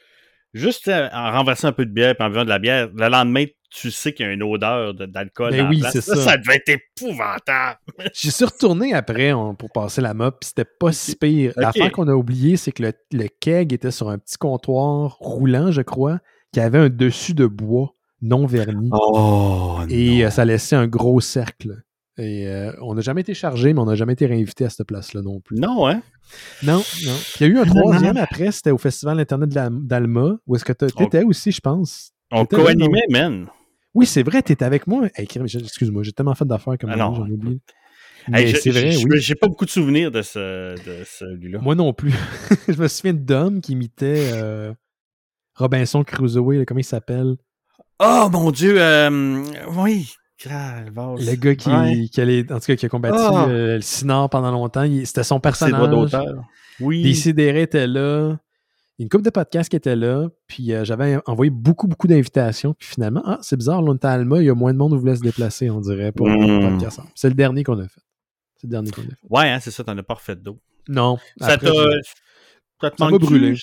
juste 0.54 0.88
euh, 0.88 1.08
en 1.14 1.32
renversant 1.32 1.68
un 1.70 1.72
peu 1.74 1.86
de 1.86 1.92
bière 1.92 2.16
puis 2.16 2.26
en 2.26 2.30
buvant 2.30 2.44
de 2.44 2.50
la 2.50 2.60
bière, 2.60 2.90
le 2.96 3.08
lendemain, 3.10 3.46
tu 3.72 3.92
sais 3.92 4.14
qu'il 4.14 4.26
y 4.26 4.30
a 4.30 4.32
une 4.32 4.42
odeur 4.44 4.94
de- 4.94 5.06
d'alcool. 5.06 5.52
Ben 5.52 5.58
dans 5.58 5.64
la 5.66 5.70
oui, 5.70 5.84
c'est 5.92 6.00
ça. 6.02 6.16
ça. 6.16 6.38
devait 6.38 6.56
être 6.66 6.70
épouvantable. 6.70 7.78
J'y 8.14 8.32
suis 8.32 8.46
retourné 8.46 8.94
après 8.94 9.34
on- 9.34 9.54
pour 9.56 9.70
passer 9.72 10.02
la 10.02 10.14
mop, 10.14 10.38
puis 10.40 10.48
c'était 10.48 10.70
pas 10.80 10.92
si 10.94 11.16
pire. 11.16 11.52
L'affaire 11.58 11.92
qu'on 11.92 12.08
a 12.08 12.14
oublié, 12.14 12.56
c'est 12.58 12.72
que 12.72 12.84
le, 12.84 12.94
le 13.12 13.28
keg 13.28 13.74
était 13.74 13.92
sur 13.92 14.10
un 14.10 14.18
petit 14.18 14.38
comptoir 14.38 15.18
roulant, 15.20 15.72
je 15.72 15.82
crois, 15.82 16.20
qui 16.54 16.60
avait 16.62 16.78
un 16.80 16.90
dessus 16.90 17.34
de 17.34 17.46
bois 17.48 17.94
non 18.22 18.46
verni. 18.46 18.90
Oh, 18.94 19.80
Et 19.90 20.26
euh, 20.26 20.30
ça 20.30 20.46
laissait 20.46 20.76
un 20.78 20.88
gros 20.88 21.20
cercle. 21.20 21.82
Et 22.18 22.48
euh, 22.48 22.72
on 22.82 22.94
n'a 22.96 23.02
jamais 23.02 23.22
été 23.22 23.34
chargé, 23.34 23.74
mais 23.74 23.80
on 23.82 23.86
n'a 23.86 23.96
jamais 23.96 24.14
été 24.14 24.26
réinvité 24.26 24.64
à 24.66 24.70
cette 24.70 24.88
place-là 24.88 25.22
non 25.22 25.42
plus. 25.42 25.58
Non, 25.58 25.86
hein? 25.88 26.02
Non, 26.64 26.78
non. 26.78 26.84
Puis 27.34 27.36
il 27.42 27.42
y 27.42 27.44
a 27.46 27.48
eu 27.48 27.58
un 27.60 27.66
troisième 27.66 28.16
après, 28.18 28.52
c'était 28.52 28.72
au 28.72 28.78
Festival 28.78 29.20
Internet 29.20 29.50
d'Alma, 29.50 30.38
où 30.48 30.56
est-ce 30.56 30.64
que 30.64 30.72
tu 30.74 30.86
étais 31.04 31.24
aussi, 31.24 31.52
je 31.52 31.60
pense. 31.60 32.12
On 32.32 32.46
co-animait, 32.46 33.06
man. 33.10 33.48
Oui, 33.94 34.06
c'est 34.06 34.24
vrai, 34.24 34.42
tu 34.44 34.52
étais 34.54 34.66
avec 34.66 34.88
moi. 34.88 35.08
Hey, 35.16 35.28
Excuse-moi, 35.28 36.04
j'ai 36.04 36.12
tellement 36.14 36.36
fait 36.36 36.46
d'affaires 36.46 36.78
comme 36.80 36.90
Ah 36.90 36.98
ça, 36.98 37.04
non. 37.06 37.16
j'en 37.16 37.30
oublie. 37.30 37.62
Hey, 38.34 38.56
c'est 38.56 38.72
vrai, 38.72 38.96
oui. 38.98 39.20
J'ai 39.20 39.36
pas 39.36 39.48
beaucoup 39.48 39.66
de 39.66 39.70
souvenirs 39.70 40.10
de, 40.10 40.22
ce, 40.22 40.74
de 40.74 41.04
celui-là. 41.06 41.60
Moi 41.62 41.76
non 41.76 41.94
plus. 41.94 42.12
je 42.68 42.82
me 42.82 42.88
souviens 42.88 43.14
de 43.14 43.20
Dom 43.20 43.62
qui 43.62 43.74
imitait 43.74 44.32
euh, 44.34 44.74
Robinson 45.56 46.04
Crusoe, 46.04 46.66
comment 46.66 46.80
il 46.80 46.84
s'appelle? 46.86 47.36
Oh, 48.00 48.28
mon 48.32 48.52
Dieu. 48.52 48.76
euh, 48.82 49.44
oui. 49.78 50.14
Le 50.44 51.36
gars 51.36 51.56
qui, 51.56 51.70
Ouais. 51.70 52.08
qui 52.12 52.22
allait- 52.22 52.52
en 52.52 52.60
tout 52.60 52.66
cas, 52.68 52.76
qui 52.76 52.86
a 52.86 52.90
combattu 52.90 53.18
Ah. 53.20 53.46
euh, 53.48 53.76
le 53.76 53.82
Sinard 53.82 54.30
pendant 54.30 54.52
longtemps. 54.52 54.84
il- 54.84 55.06
C'était 55.08 55.24
son 55.24 55.40
personnage. 55.40 55.90
d'auteur. 55.90 56.44
Oui. 56.80 57.04
Décidéré 57.04 57.62
était 57.64 57.88
là. 57.88 58.38
Il 58.98 59.02
y 59.02 59.04
a 59.04 59.06
une 59.06 59.10
couple 59.10 59.24
de 59.26 59.30
podcasts 59.30 59.70
qui 59.70 59.76
étaient 59.76 59.96
là. 59.96 60.28
Puis 60.48 60.74
euh, 60.74 60.84
j'avais 60.86 61.20
envoyé 61.26 61.50
beaucoup, 61.50 61.88
beaucoup 61.88 62.08
d'invitations. 62.08 62.74
Puis 62.74 62.88
finalement, 62.90 63.22
ah, 63.26 63.40
c'est 63.42 63.58
bizarre, 63.58 63.82
là, 63.82 63.92
on 63.92 63.96
était 63.96 64.08
à 64.08 64.12
Alma, 64.12 64.40
il 64.42 64.46
y 64.46 64.50
a 64.50 64.56
moins 64.56 64.74
de 64.74 64.78
monde 64.78 64.92
qui 64.94 65.00
voulait 65.00 65.16
se 65.16 65.22
déplacer, 65.22 65.70
on 65.70 65.80
dirait, 65.82 66.12
pour 66.12 66.28
Mm. 66.28 66.34
le 66.62 66.70
podcast. 66.70 67.00
C'est 67.16 67.30
le 67.30 67.36
dernier 67.36 67.64
qu'on 67.64 67.80
a 67.80 67.88
fait. 67.88 68.02
C'est 68.58 68.68
le 68.68 68.72
dernier 68.72 68.92
qu'on 68.92 69.02
a 69.02 69.06
fait. 69.06 69.12
Ouais, 69.30 69.50
hein, 69.50 69.60
c'est 69.62 69.72
ça, 69.72 69.84
t'en 69.84 69.98
as 69.98 70.04
pas 70.04 70.14
refait 70.16 70.36
d'autres. 70.36 70.60
Non. 70.88 71.18
Ça 71.40 71.48
après, 71.54 71.68
t'a. 71.68 71.74
je- 71.74 72.00
Ça 72.82 72.92
te 72.92 72.98
Ça 72.98 73.06
m'a 73.06 73.12
manque 73.12 73.22
brûlé. 73.22 73.56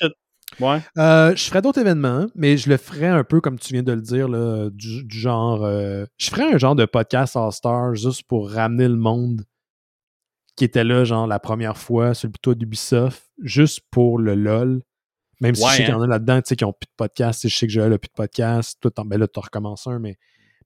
Ouais. 0.60 0.80
Euh, 0.98 1.34
je 1.34 1.42
ferais 1.44 1.62
d'autres 1.62 1.80
événements, 1.80 2.26
mais 2.34 2.56
je 2.56 2.68
le 2.68 2.76
ferais 2.76 3.08
un 3.08 3.24
peu 3.24 3.40
comme 3.40 3.58
tu 3.58 3.72
viens 3.72 3.82
de 3.82 3.92
le 3.92 4.00
dire, 4.02 4.28
là, 4.28 4.68
du, 4.70 5.04
du 5.04 5.18
genre. 5.18 5.64
euh, 5.64 6.04
je 6.18 6.30
ferais 6.30 6.52
un 6.54 6.58
genre 6.58 6.74
de 6.76 6.84
podcast 6.84 7.36
All-Star 7.36 7.94
juste 7.94 8.24
pour 8.24 8.50
ramener 8.50 8.88
le 8.88 8.96
monde 8.96 9.42
qui 10.56 10.64
était 10.64 10.84
là, 10.84 11.04
genre, 11.04 11.26
la 11.26 11.38
première 11.40 11.78
fois 11.78 12.12
sur 12.14 12.28
le 12.28 12.32
plateau 12.32 12.54
d'Ubisoft, 12.54 13.22
juste 13.42 13.80
pour 13.90 14.18
le 14.18 14.34
LOL. 14.34 14.82
Même 15.40 15.54
si 15.54 15.62
Ouais, 15.64 15.70
je 15.70 15.76
sais 15.78 15.82
qu'il 15.84 15.92
y 15.92 15.96
hein. 15.96 15.98
en 15.98 16.02
a 16.02 16.06
là-dedans, 16.06 16.36
tu 16.42 16.48
sais, 16.50 16.56
qui 16.56 16.64
ont 16.64 16.72
plus 16.74 16.86
de 16.86 16.92
podcast. 16.96 17.48
Je 17.48 17.56
sais 17.56 17.66
que 17.66 17.72
Joël 17.72 17.92
a 17.92 17.98
plus 17.98 18.08
de 18.08 18.12
podcast. 18.14 18.78
Toi, 18.80 18.90
t'en- 18.90 19.04
ben 19.04 19.18
là, 19.18 19.26
tu 19.26 19.40
recommences 19.40 19.86
un, 19.86 19.98
mais, 19.98 20.16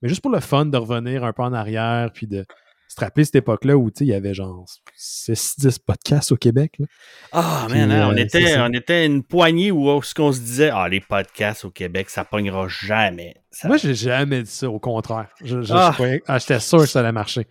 mais 0.03 0.09
juste 0.09 0.21
pour 0.21 0.31
le 0.33 0.41
fun 0.41 0.67
de 0.67 0.77
revenir 0.77 1.25
un 1.25 1.33
peu 1.33 1.43
en 1.43 1.53
arrière, 1.53 2.11
puis 2.13 2.27
de, 2.27 2.45
Tu 2.89 2.95
te 2.95 3.01
rappelles 3.01 3.27
cette 3.27 3.37
époque-là 3.37 3.77
où 3.77 3.91
il 4.01 4.07
y 4.07 4.15
avait 4.15 4.35
genre 4.35 4.65
6-10 4.99 5.79
podcasts 5.85 6.33
au 6.33 6.37
Québec? 6.37 6.77
Là? 6.79 6.87
Ah, 7.33 7.67
man, 7.69 7.91
hein, 7.91 8.09
on, 8.11 8.17
était, 8.17 8.59
on 8.59 8.73
était 8.73 9.05
une 9.05 9.23
poignée 9.23 9.71
où 9.71 10.03
ce 10.03 10.15
qu'on 10.15 10.33
se 10.33 10.41
disait 10.41 10.71
Ah, 10.73 10.89
les 10.89 11.01
podcasts 11.01 11.65
au 11.65 11.71
Québec, 11.71 12.11
ça 12.11 12.25
pognera 12.25 12.69
jamais. 12.69 13.35
Ça... 13.51 13.69
Moi, 13.69 13.77
j'ai 13.77 13.95
jamais 13.95 14.43
dit 14.43 14.51
ça, 14.51 14.71
au 14.71 14.79
contraire. 14.79 15.29
Je, 15.43 15.59
ah. 15.71 15.95
ah. 16.27 16.39
J'étais 16.39 16.61
sûr 16.61 16.81
que 16.81 16.87
ça 16.87 17.01
allait 17.01 17.13
marcher. 17.13 17.47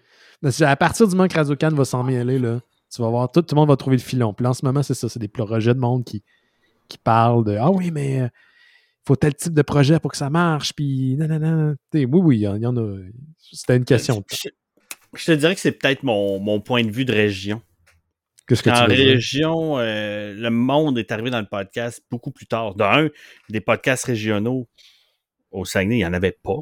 À 0.61 0.75
partir 0.75 1.07
du 1.07 1.15
moment 1.15 1.27
que 1.27 1.35
Radio 1.35 1.55
Cannes 1.55 1.75
va 1.75 1.85
s'en 1.85 2.03
mêler, 2.03 2.39
là, 2.39 2.59
tu 2.93 3.01
vas 3.01 3.09
voir, 3.09 3.31
tout, 3.31 3.41
tout, 3.41 3.55
le 3.55 3.59
monde 3.59 3.69
va 3.69 3.77
trouver 3.77 3.97
le 3.97 4.01
filon. 4.01 4.33
Puis 4.33 4.45
en 4.45 4.53
ce 4.53 4.65
moment, 4.65 4.83
c'est 4.83 4.93
ça, 4.93 5.09
c'est 5.09 5.19
des 5.19 5.27
projets 5.27 5.73
de 5.73 5.79
monde 5.79 6.03
qui, 6.05 6.23
qui 6.87 6.97
parlent 6.97 7.43
de 7.43 7.57
Ah 7.59 7.71
oui, 7.71 7.91
mais 7.91 8.15
il 8.15 8.21
euh, 8.21 8.27
faut 9.07 9.15
tel 9.15 9.35
type 9.35 9.53
de 9.53 9.61
projet 9.61 9.99
pour 9.99 10.11
que 10.11 10.17
ça 10.17 10.29
marche. 10.29 10.73
Puis 10.73 11.15
non, 11.17 11.27
non, 11.27 11.39
non. 11.39 11.75
oui, 11.93 12.05
oui, 12.05 12.37
il 12.37 12.41
y, 12.41 12.47
en 12.67 12.77
a. 12.77 12.97
C'était 13.37 13.77
une 13.77 13.85
question. 13.85 14.23
Je, 15.15 15.25
te 15.25 15.31
dirais 15.31 15.55
que 15.55 15.61
c'est 15.61 15.71
peut-être 15.71 16.03
mon, 16.03 16.39
mon, 16.39 16.59
point 16.59 16.83
de 16.83 16.91
vue 16.91 17.05
de 17.05 17.13
région. 17.13 17.61
Qu'est-ce 18.47 18.61
que 18.61 18.69
en 18.69 18.85
région, 18.85 19.79
euh, 19.79 20.33
le 20.35 20.49
monde 20.49 20.99
est 20.99 21.11
arrivé 21.11 21.31
dans 21.31 21.39
le 21.39 21.47
podcast 21.47 22.03
beaucoup 22.11 22.31
plus 22.31 22.45
tard. 22.45 22.75
D'un, 22.75 23.09
des 23.49 23.61
podcasts 23.61 24.05
régionaux 24.05 24.67
au 25.51 25.65
Saguenay, 25.65 25.95
il 25.95 25.99
n'y 25.99 26.05
en 26.05 26.13
avait 26.13 26.31
pas. 26.31 26.59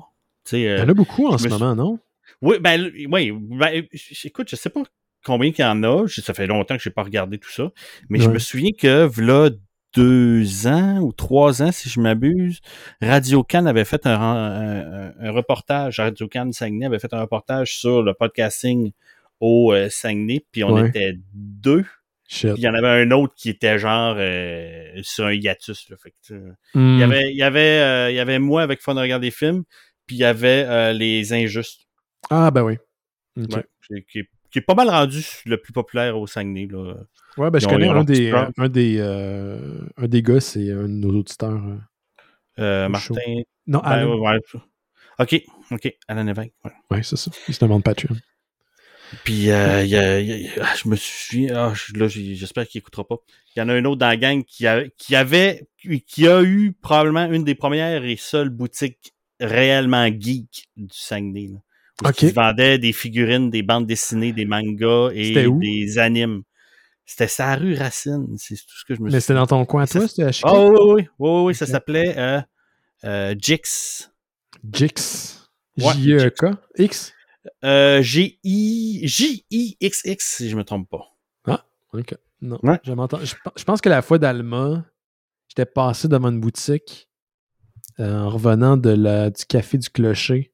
il 0.54 0.62
y 0.62 0.82
en 0.82 0.88
a 0.88 0.94
beaucoup 0.94 1.28
en 1.28 1.38
ce 1.38 1.50
moment, 1.50 1.76
non? 1.76 2.00
Oui, 2.42 2.58
ben, 2.60 2.92
oui, 3.10 3.32
ben, 3.32 3.86
écoute, 4.24 4.50
je 4.50 4.56
sais 4.56 4.70
pas 4.70 4.84
combien 5.26 5.50
il 5.50 5.62
y 5.62 5.64
en 5.64 5.84
a. 5.84 6.08
Ça 6.08 6.34
fait 6.34 6.48
longtemps 6.48 6.78
que 6.78 6.84
je 6.84 6.90
n'ai 6.90 6.94
pas 6.94 7.04
regardé 7.04 7.38
tout 7.38 7.52
ça. 7.52 7.72
Mais 8.10 8.20
je 8.20 8.30
me 8.30 8.40
souviens 8.40 8.72
que, 8.78 9.10
là, 9.20 9.50
deux 9.94 10.68
ans 10.68 11.00
ou 11.00 11.12
trois 11.12 11.62
ans, 11.62 11.72
si 11.72 11.90
je 11.90 12.00
m'abuse, 12.00 12.60
Radio 13.02 13.44
Cannes 13.44 13.68
avait 13.68 13.86
fait 13.86 14.06
un, 14.06 15.14
reportage, 15.32 16.00
Radio 16.00 16.28
Cannes 16.28 16.54
Saguenay 16.54 16.88
avait 16.88 17.00
fait 17.00 17.14
un 17.14 17.22
reportage 17.22 17.78
sur 17.78 18.02
le 18.02 18.14
podcasting 18.14 18.92
au 19.40 19.74
euh, 19.74 19.90
Saguenay, 19.90 20.46
puis 20.52 20.64
on 20.64 20.86
était 20.86 21.16
deux. 21.34 21.86
Puis 22.30 22.48
il 22.56 22.60
y 22.60 22.68
en 22.68 22.74
avait 22.74 23.04
un 23.04 23.12
autre 23.12 23.34
qui 23.36 23.50
était 23.50 23.78
genre 23.78 24.16
euh, 24.18 24.90
sur 25.04 25.26
un 25.26 25.34
hiatus. 25.34 25.86
fait 26.02 26.14
il, 26.30 26.36
y 26.36 26.80
hmm. 26.80 27.02
avait, 27.02 27.32
il, 27.32 27.38
y 27.38 27.44
avait, 27.44 27.60
euh, 27.60 28.12
il 28.12 28.16
y 28.16 28.20
avait 28.20 28.40
moi 28.40 28.64
avec 28.64 28.82
Fun 28.82 28.96
de 28.96 29.02
regarder 29.02 29.28
des 29.28 29.32
films, 29.32 29.64
puis 30.08 30.16
il 30.16 30.20
y 30.20 30.26
avait 30.26 30.94
Les 30.94 31.34
Injustes. 31.34 31.88
Ah, 32.30 32.50
ben 32.50 32.64
oui. 32.64 32.78
qui, 34.10 34.20
est 34.20 34.30
pas 34.62 34.76
mal 34.76 34.90
rendu 34.90 35.26
le 35.46 35.58
plus 35.58 35.74
populaire 35.74 36.18
au 36.18 36.28
Saguenay. 36.28 36.68
Là. 36.70 36.96
Ouais, 37.38 37.50
ben 37.50 37.60
je 37.60 37.68
connais 37.68 37.88
un 37.88 38.04
des, 38.04 38.32
un, 38.58 38.70
des, 38.70 38.98
euh, 39.00 39.82
un 39.98 40.08
des 40.08 40.22
gars, 40.22 40.40
c'est 40.40 40.72
un 40.72 40.84
de 40.84 40.88
nos 40.88 41.20
auditeurs. 41.20 41.62
Euh, 41.66 41.78
euh 42.60 42.90
Martin. 42.90 43.16
Non, 43.66 43.80
ben, 43.80 43.90
Alan. 43.90 44.20
ouais, 44.20 44.40
ok, 45.20 45.42
ok, 45.72 45.94
Alan 46.08 46.28
Evans. 46.28 46.50
Ouais, 46.64 46.72
ouais 46.92 47.04
c'est 47.04 47.16
ça. 47.16 47.32
Il 47.48 47.54
se 47.54 47.60
demande 47.60 47.84
Patreon. 47.84 48.16
Puis, 49.24 49.52
euh, 49.52 49.84
y 49.84 49.96
a, 49.96 50.20
y 50.20 50.48
a, 50.48 50.50
ah, 50.62 50.74
je 50.82 50.90
me 50.90 50.96
suis. 50.96 51.50
Ah, 51.52 51.74
là, 51.96 52.08
j'espère 52.08 52.68
qu'il 52.68 52.80
écoutera 52.80 53.08
pas. 53.08 53.18
Il 53.56 53.60
y 53.60 53.62
en 53.62 53.70
a 53.70 53.74
un 53.74 53.86
autre 53.86 53.98
dans 53.98 54.08
la 54.08 54.18
gang 54.18 54.44
qui, 54.44 54.66
a, 54.68 54.88
qui 54.98 55.16
avait. 55.16 55.68
qui 56.08 56.28
a 56.28 56.42
eu 56.42 56.74
probablement 56.74 57.26
une 57.26 57.44
des 57.44 57.56
premières 57.56 58.04
et 58.04 58.16
seules 58.16 58.50
boutiques 58.50 59.14
réellement 59.40 60.08
geek 60.08 60.70
du 60.78 60.88
Saguenay. 60.92 61.48
Là. 61.48 61.60
Qui 62.12 62.32
vendait 62.32 62.78
des 62.78 62.94
figurines, 62.94 63.50
des 63.50 63.64
bandes 63.64 63.88
dessinées, 63.88 64.34
des 64.34 64.46
mangas 64.46 65.10
et 65.14 65.50
des 65.50 65.98
animes. 65.98 66.44
C'était 67.06 67.28
sa 67.28 67.56
rue 67.56 67.76
Racine, 67.76 68.28
c'est 68.38 68.56
tout 68.56 68.78
ce 68.78 68.86
que 68.86 68.96
je 68.96 69.02
me 69.02 69.12
Mais 69.12 69.20
c'était 69.20 69.34
dans 69.34 69.46
ton 69.46 69.66
coin, 69.66 69.86
toi? 69.86 70.08
C'était 70.08 70.24
à 70.24 70.32
Oh, 70.46 70.96
oui, 70.96 71.06
oui, 71.20 71.20
oui, 71.20 71.42
oui, 71.48 71.54
ça 71.56 71.66
s'appelait 71.66 72.18
euh, 72.18 72.40
euh, 73.04 73.36
Jix. 73.38 74.10
Jix. 74.72 75.50
J-E-K? 75.76 76.46
X? 76.78 77.12
Euh, 77.66 78.02
G-I-J-I-X-X, 78.02 80.36
si 80.38 80.50
je 80.50 80.56
me 80.56 80.64
trompe 80.64 80.90
pas. 80.90 81.14
Ah, 81.46 81.66
ok. 81.92 82.16
Non, 82.42 82.58
je, 82.64 83.36
je 83.56 83.64
pense 83.64 83.82
que 83.82 83.90
la 83.90 84.02
fois 84.02 84.18
d'Alma, 84.18 84.86
j'étais 85.50 85.66
passé 85.66 86.08
devant 86.08 86.30
une 86.30 86.40
boutique 86.40 87.10
en 88.00 88.30
revenant 88.30 88.78
de 88.78 88.92
la, 88.92 89.30
du 89.30 89.46
café 89.46 89.78
du 89.78 89.90
clocher. 89.90 90.53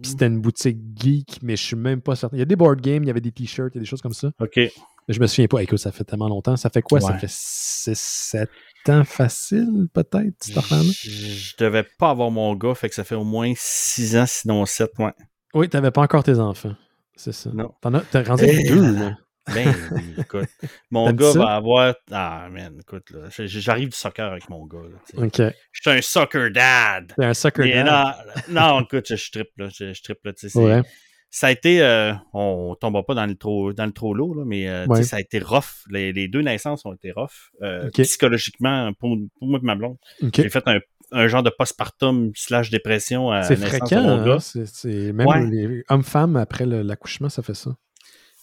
Puis 0.00 0.12
c'était 0.12 0.26
une 0.26 0.40
boutique 0.40 0.78
geek, 0.96 1.38
mais 1.42 1.56
je 1.56 1.62
suis 1.62 1.76
même 1.76 2.00
pas 2.00 2.16
certain. 2.16 2.36
Il 2.36 2.40
y 2.40 2.42
a 2.42 2.46
des 2.46 2.56
board 2.56 2.80
games, 2.80 3.02
il 3.02 3.06
y 3.06 3.10
avait 3.10 3.20
des 3.20 3.32
t-shirts, 3.32 3.74
il 3.74 3.78
y 3.78 3.80
a 3.80 3.82
des 3.82 3.86
choses 3.86 4.02
comme 4.02 4.14
ça. 4.14 4.30
OK. 4.40 4.60
Je 5.08 5.18
me 5.18 5.26
souviens 5.26 5.48
pas. 5.48 5.62
Écoute, 5.62 5.78
ça 5.78 5.92
fait 5.92 6.04
tellement 6.04 6.28
longtemps. 6.28 6.56
Ça 6.56 6.70
fait 6.70 6.82
quoi? 6.82 7.00
Ça 7.00 7.18
fait 7.18 7.26
6-7 7.26 8.46
ans 8.88 9.04
facile, 9.04 9.88
peut-être, 9.92 10.34
cette 10.38 10.56
affaire-là? 10.56 10.90
Je 10.92 11.54
devais 11.58 11.84
pas 11.98 12.10
avoir 12.10 12.30
mon 12.30 12.54
gars, 12.54 12.74
fait 12.74 12.88
que 12.88 12.94
ça 12.94 13.04
fait 13.04 13.14
au 13.14 13.24
moins 13.24 13.52
6 13.56 14.16
ans, 14.16 14.26
sinon 14.26 14.64
7, 14.64 14.92
ouais. 14.98 15.12
Oui, 15.52 15.68
t'avais 15.68 15.90
pas 15.90 16.02
encore 16.02 16.22
tes 16.22 16.38
enfants. 16.38 16.74
C'est 17.16 17.32
ça. 17.32 17.50
Non. 17.52 17.72
T'en 17.82 17.92
as, 17.94 18.00
t'as 18.00 18.22
rendu 18.22 18.44
eh, 18.46 18.68
deux, 18.68 18.94
là. 18.94 19.16
Ben 19.54 19.74
oui, 19.92 20.14
écoute. 20.18 20.48
Mon 20.90 21.12
gars 21.12 21.32
va 21.32 21.54
avoir. 21.54 21.94
Ah, 22.10 22.48
man, 22.50 22.78
écoute, 22.80 23.10
là. 23.10 23.28
J'arrive 23.38 23.88
du 23.90 23.96
soccer 23.96 24.30
avec 24.30 24.48
mon 24.48 24.66
gars. 24.66 24.78
Là, 24.78 25.24
OK. 25.24 25.54
Je 25.72 25.80
suis 25.80 25.90
un 25.90 26.02
soccer 26.02 26.50
dad. 26.50 27.12
T'es 27.16 27.24
un 27.24 27.34
soccer 27.34 27.66
dad. 27.66 28.14
Non, 28.48 28.60
non, 28.60 28.80
écoute, 28.82 29.14
je 29.14 29.30
triple, 29.30 29.50
là. 29.56 29.68
Je, 29.68 29.92
je 29.92 30.58
là. 30.58 30.76
Ouais 30.76 30.82
ça 31.30 31.46
a 31.46 31.50
été, 31.52 31.80
euh, 31.80 32.12
on, 32.32 32.76
tombe 32.78 33.00
pas 33.06 33.14
dans 33.14 33.26
le 33.26 33.36
trop, 33.36 33.72
dans 33.72 33.86
le 33.86 33.92
trop 33.92 34.14
lourd, 34.14 34.34
là, 34.34 34.44
mais 34.44 34.68
euh, 34.68 34.86
ça 35.02 35.16
a 35.16 35.20
été 35.20 35.38
rough. 35.38 35.86
Les, 35.88 36.12
les, 36.12 36.26
deux 36.26 36.42
naissances 36.42 36.84
ont 36.84 36.92
été 36.92 37.12
rough. 37.12 37.52
Euh, 37.62 37.88
psychologiquement, 37.90 38.92
pour, 38.98 39.16
pour, 39.38 39.48
moi 39.48 39.60
et 39.62 39.64
ma 39.64 39.76
blonde. 39.76 39.96
J'ai 40.34 40.50
fait 40.50 40.66
un, 40.66 40.80
un, 41.12 41.28
genre 41.28 41.44
de 41.44 41.50
postpartum 41.50 42.32
slash 42.34 42.70
dépression 42.70 43.30
à 43.30 43.44
C'est 43.44 43.56
fréquent, 43.56 44.26
hein? 44.26 44.38
c'est 44.40 45.12
même 45.12 45.50
les 45.50 45.84
hommes-femmes 45.88 46.36
après 46.36 46.66
l'accouchement, 46.66 47.28
ça 47.28 47.42
fait 47.42 47.54
ça. 47.54 47.76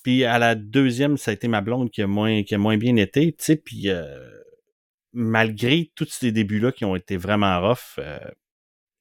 Puis 0.03 0.23
à 0.23 0.39
la 0.39 0.55
deuxième, 0.55 1.17
ça 1.17 1.31
a 1.31 1.33
été 1.33 1.47
ma 1.47 1.61
blonde 1.61 1.91
qui 1.91 2.01
a 2.01 2.07
moins, 2.07 2.43
qui 2.43 2.55
a 2.55 2.57
moins 2.57 2.77
bien 2.77 2.95
été, 2.95 3.33
tu 3.33 3.43
sais, 3.43 3.55
puis 3.55 3.87
malgré 5.13 5.91
tous 5.95 6.09
ces 6.09 6.31
débuts-là 6.31 6.71
qui 6.71 6.85
ont 6.85 6.95
été 6.95 7.17
vraiment 7.17 7.59
rough, 7.59 7.99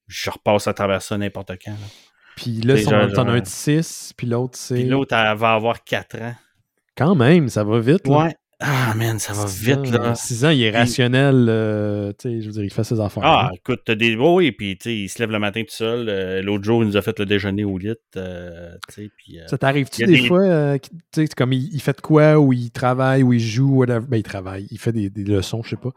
je 0.07 0.29
repasse 0.29 0.67
à 0.67 0.73
travers 0.73 1.01
ça 1.01 1.17
n'importe 1.17 1.51
quand. 1.63 1.71
Là. 1.71 1.87
Puis 2.35 2.61
là, 2.61 3.09
t'en 3.09 3.27
as 3.27 3.31
un 3.31 3.39
de 3.39 3.45
6, 3.45 4.13
puis 4.15 4.27
l'autre, 4.27 4.57
c'est. 4.57 4.75
Puis 4.75 4.85
l'autre, 4.85 5.15
elle 5.15 5.37
va 5.37 5.53
avoir 5.53 5.83
4 5.83 6.21
ans. 6.21 6.35
Quand 6.95 7.15
même, 7.15 7.49
ça 7.49 7.63
va 7.63 7.79
vite. 7.79 8.07
Là. 8.07 8.25
Ouais. 8.25 8.35
Ah, 8.59 8.95
man, 8.95 9.19
ça 9.19 9.33
va 9.33 9.45
vite, 9.45 9.91
là. 9.91 10.15
6 10.15 10.45
ans, 10.45 10.49
il 10.49 10.63
est 10.63 10.71
rationnel. 10.71 11.45
Euh, 11.47 12.11
tu 12.17 12.29
sais, 12.29 12.41
je 12.41 12.47
veux 12.47 12.53
dire, 12.53 12.63
il 12.63 12.73
fait 12.73 12.83
ses 12.83 12.99
affaires. 12.99 13.23
Ah, 13.23 13.51
écoute, 13.53 13.81
t'as 13.85 13.93
des. 13.93 14.15
Oh, 14.15 14.37
oui, 14.37 14.51
puis, 14.51 14.77
tu 14.77 14.83
sais, 14.85 14.95
il 14.95 15.09
se 15.09 15.19
lève 15.19 15.29
le 15.29 15.37
matin 15.37 15.61
tout 15.61 15.75
seul. 15.75 16.09
Euh, 16.09 16.41
l'autre 16.41 16.63
jour, 16.63 16.83
il 16.83 16.87
nous 16.87 16.97
a 16.97 17.03
fait 17.03 17.19
le 17.19 17.27
déjeuner 17.27 17.65
au 17.65 17.77
lit. 17.77 17.93
Euh, 18.15 18.75
tu 18.89 18.95
sais, 18.95 19.09
puis. 19.15 19.39
ça 19.45 19.59
t'arrive-tu 19.59 20.05
des, 20.05 20.27
fois, 20.27 20.79
tu 20.79 20.89
sais, 21.13 21.27
comme 21.27 21.53
il, 21.53 21.81
fait 21.81 21.97
de 21.97 22.01
quoi, 22.01 22.39
ou 22.39 22.51
il 22.51 22.71
travaille, 22.71 23.21
ou 23.21 23.33
il 23.33 23.39
joue, 23.39 23.75
whatever? 23.75 24.07
Ben, 24.07 24.17
il 24.17 24.23
travaille, 24.23 24.67
il 24.71 24.79
fait 24.79 24.91
des, 24.91 25.11
des 25.11 25.23
leçons, 25.23 25.61
je 25.63 25.71
sais 25.71 25.77
pas. 25.77 25.91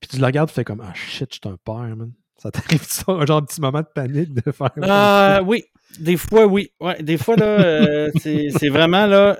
Puis 0.00 0.08
tu 0.08 0.18
le 0.18 0.26
regardes, 0.26 0.48
tu 0.48 0.54
fais 0.54 0.64
comme, 0.64 0.80
ah 0.80 0.94
shit, 0.94 1.28
je 1.32 1.38
suis 1.42 1.54
un 1.54 1.58
père, 1.64 1.96
man. 1.96 2.12
Ça 2.38 2.50
t'arrive 2.50 2.82
ça, 2.82 3.04
un 3.12 3.26
genre 3.26 3.42
de 3.42 3.46
petit 3.46 3.60
moment 3.60 3.80
de 3.80 3.88
panique 3.94 4.32
de 4.32 4.50
faire. 4.50 4.72
Ah, 4.82 5.42
oui, 5.46 5.62
des 5.98 6.16
fois, 6.16 6.46
oui. 6.46 6.72
Ouais, 6.80 7.00
des 7.02 7.18
fois, 7.18 7.36
là, 7.36 7.44
euh, 7.44 8.10
c'est 8.16 8.70
vraiment, 8.70 9.06
là. 9.06 9.38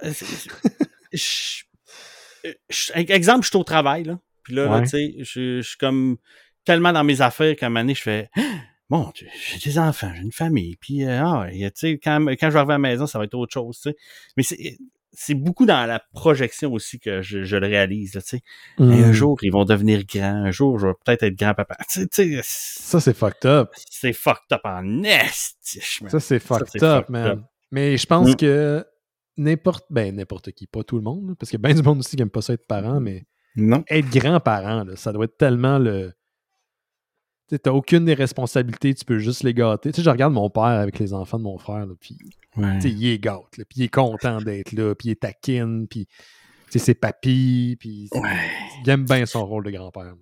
Exemple, 2.95 3.45
je 3.45 3.51
suis 3.51 3.59
au 3.59 3.65
travail, 3.65 4.05
là. 4.05 4.19
Puis 4.43 4.55
là, 4.55 4.81
tu 4.81 4.89
sais, 4.89 5.15
je, 5.19 5.61
suis 5.61 5.77
comme 5.79 6.17
tellement 6.65 6.93
dans 6.93 7.05
mes 7.05 7.21
affaires 7.21 7.55
qu'à 7.57 7.67
un 7.67 7.69
moment 7.69 7.81
donné, 7.81 7.95
je 7.95 8.03
fais. 8.03 8.31
Bon, 8.89 9.13
j'ai 9.15 9.71
des 9.71 9.79
enfants, 9.79 10.11
j'ai 10.17 10.23
une 10.23 10.33
famille, 10.33 10.77
puis 10.77 11.05
euh, 11.05 11.23
ah, 11.25 11.47
tu 11.49 11.71
sais, 11.75 12.01
quand, 12.03 12.27
quand 12.27 12.49
je 12.49 12.55
vais 12.55 12.59
arriver 12.59 12.73
à 12.73 12.79
la 12.79 12.79
maison, 12.79 13.07
ça 13.07 13.19
va 13.21 13.25
être 13.25 13.35
autre 13.35 13.53
chose, 13.53 13.77
tu 13.77 13.91
sais. 13.91 13.97
Mais 14.37 14.43
c'est 14.43 14.79
c'est 15.13 15.35
beaucoup 15.35 15.67
dans 15.67 15.87
la 15.87 16.01
projection 16.13 16.73
aussi 16.73 16.99
que 16.99 17.23
je, 17.23 17.43
je 17.43 17.57
le 17.57 17.67
réalise. 17.67 18.13
Tu 18.13 18.21
sais. 18.21 18.41
Un 18.79 18.85
hmm. 18.85 19.13
jour, 19.13 19.39
ils 19.43 19.51
vont 19.51 19.65
devenir 19.65 20.05
grands. 20.05 20.45
Un 20.45 20.51
jour, 20.51 20.79
je 20.79 20.87
vais 20.87 20.93
peut-être 21.05 21.25
être 21.25 21.37
grand-papa. 21.37 21.77
Tu 21.91 22.07
sais, 22.11 22.41
ça, 22.43 23.01
c'est 23.01 23.17
fucked 23.17 23.45
up. 23.45 23.71
C'est 23.91 24.13
fucked 24.13 24.53
up 24.53 24.61
en 24.65 24.83
nest. 24.83 25.57
Ça, 26.09 26.21
c'est 26.21 26.39
fucked, 26.39 26.83
up, 26.83 27.09
man. 27.09 27.45
Mais 27.73 27.97
je 27.97 28.07
pense 28.07 28.31
hmm. 28.31 28.37
que 28.37 28.85
n'importe 29.41 29.87
ben 29.91 30.15
n'importe 30.15 30.53
qui, 30.53 30.67
pas 30.67 30.85
tout 30.85 30.97
le 30.97 31.03
monde, 31.03 31.35
parce 31.39 31.51
qu'il 31.51 31.59
y 31.59 31.65
a 31.65 31.67
bien 31.69 31.75
du 31.75 31.87
monde 31.87 32.01
aussi 32.01 32.11
qui 32.11 32.17
n'aime 32.17 32.31
pas 32.31 32.43
ça 32.43 32.53
être 32.53 32.67
parent, 32.67 33.01
mais 33.01 33.25
non. 33.57 33.83
être 33.89 34.11
grand-parent, 34.11 34.85
ça 34.97 35.13
doit 35.13 35.25
être 35.25 35.37
tellement 35.37 35.79
le 35.79 36.13
tu 37.49 37.59
n'as 37.67 37.73
aucune 37.73 38.05
des 38.05 38.15
responsabilités, 38.15 38.95
tu 38.95 39.05
peux 39.05 39.19
juste 39.19 39.43
les 39.43 39.55
gâter. 39.55 39.91
Tu 39.91 39.97
sais, 39.97 40.03
je 40.05 40.11
regarde 40.11 40.33
mon 40.33 40.51
père 40.51 40.63
avec 40.63 41.01
les 41.01 41.13
enfants 41.13 41.39
de 41.39 41.43
mon 41.43 41.59
frère, 41.59 41.85
puis 42.01 42.17
il 42.57 43.07
est 43.07 43.19
gâte, 43.19 43.43
puis 43.51 43.65
il 43.75 43.83
est 43.83 43.89
content 43.89 44.41
d'être 44.41 44.71
là, 44.71 44.95
puis 44.95 45.09
il 45.09 45.11
est 45.13 45.21
taquine, 45.21 45.89
puis 45.89 46.07
c'est 46.69 46.95
papy, 46.95 47.77
puis 47.81 48.09
il 48.85 48.91
aime 48.91 49.05
bien 49.05 49.27
son 49.27 49.45
rôle 49.47 49.65
de 49.65 49.71
grand-père. 49.71 50.15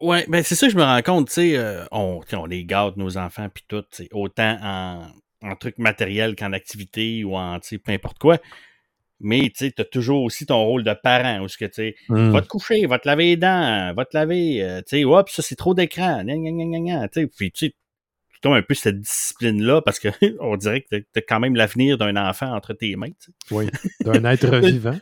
Ouais, 0.00 0.24
ben 0.28 0.42
c'est 0.42 0.54
ça 0.54 0.66
que 0.66 0.72
je 0.72 0.78
me 0.78 0.82
rends 0.82 1.02
compte, 1.02 1.26
tu 1.26 1.34
sais, 1.34 1.58
euh, 1.58 1.84
on, 1.92 2.20
on 2.32 2.46
les 2.46 2.64
gâte, 2.64 2.96
nos 2.96 3.18
enfants, 3.18 3.48
puis 3.52 3.64
tout, 3.68 3.84
autant 4.12 4.58
en, 4.62 5.06
en 5.42 5.56
trucs 5.56 5.78
matériels 5.78 6.36
qu'en 6.36 6.52
activité 6.52 7.24
ou 7.24 7.36
en, 7.36 7.58
peu 7.60 7.92
importe 7.92 8.18
quoi. 8.18 8.38
Mais 9.22 9.52
tu 9.54 9.70
as 9.76 9.84
toujours 9.84 10.22
aussi 10.22 10.46
ton 10.46 10.64
rôle 10.64 10.82
de 10.82 10.94
parent, 10.94 11.40
où 11.42 11.48
ce 11.48 11.58
que 11.58 11.66
tu 11.66 11.74
sais, 11.74 11.94
hmm. 12.08 12.30
va 12.30 12.40
te 12.40 12.48
coucher, 12.48 12.86
va 12.86 12.98
te 12.98 13.06
laver 13.06 13.24
les 13.24 13.36
dents, 13.36 13.92
va 13.94 14.04
te 14.06 14.16
laver, 14.16 14.62
euh, 14.62 14.78
tu 14.78 14.96
sais, 14.96 15.04
hop, 15.04 15.28
ça 15.28 15.42
c'est 15.42 15.56
trop 15.56 15.74
d'écran, 15.74 16.24
puis 17.36 17.52
tu 17.52 17.66
sais, 17.66 17.74
comme 18.42 18.52
un 18.54 18.62
peu 18.62 18.74
cette 18.74 19.00
discipline-là, 19.00 19.82
parce 19.82 19.98
que 19.98 20.08
on 20.40 20.56
dirait 20.56 20.82
que 20.82 20.96
t'as 21.12 21.20
quand 21.20 21.40
même 21.40 21.54
l'avenir 21.54 21.98
d'un 21.98 22.16
enfant 22.16 22.54
entre 22.54 22.72
tes 22.72 22.96
mains. 22.96 23.10
Oui, 23.50 23.68
d'un 24.04 24.24
être 24.24 24.56
vivant. 24.64 24.98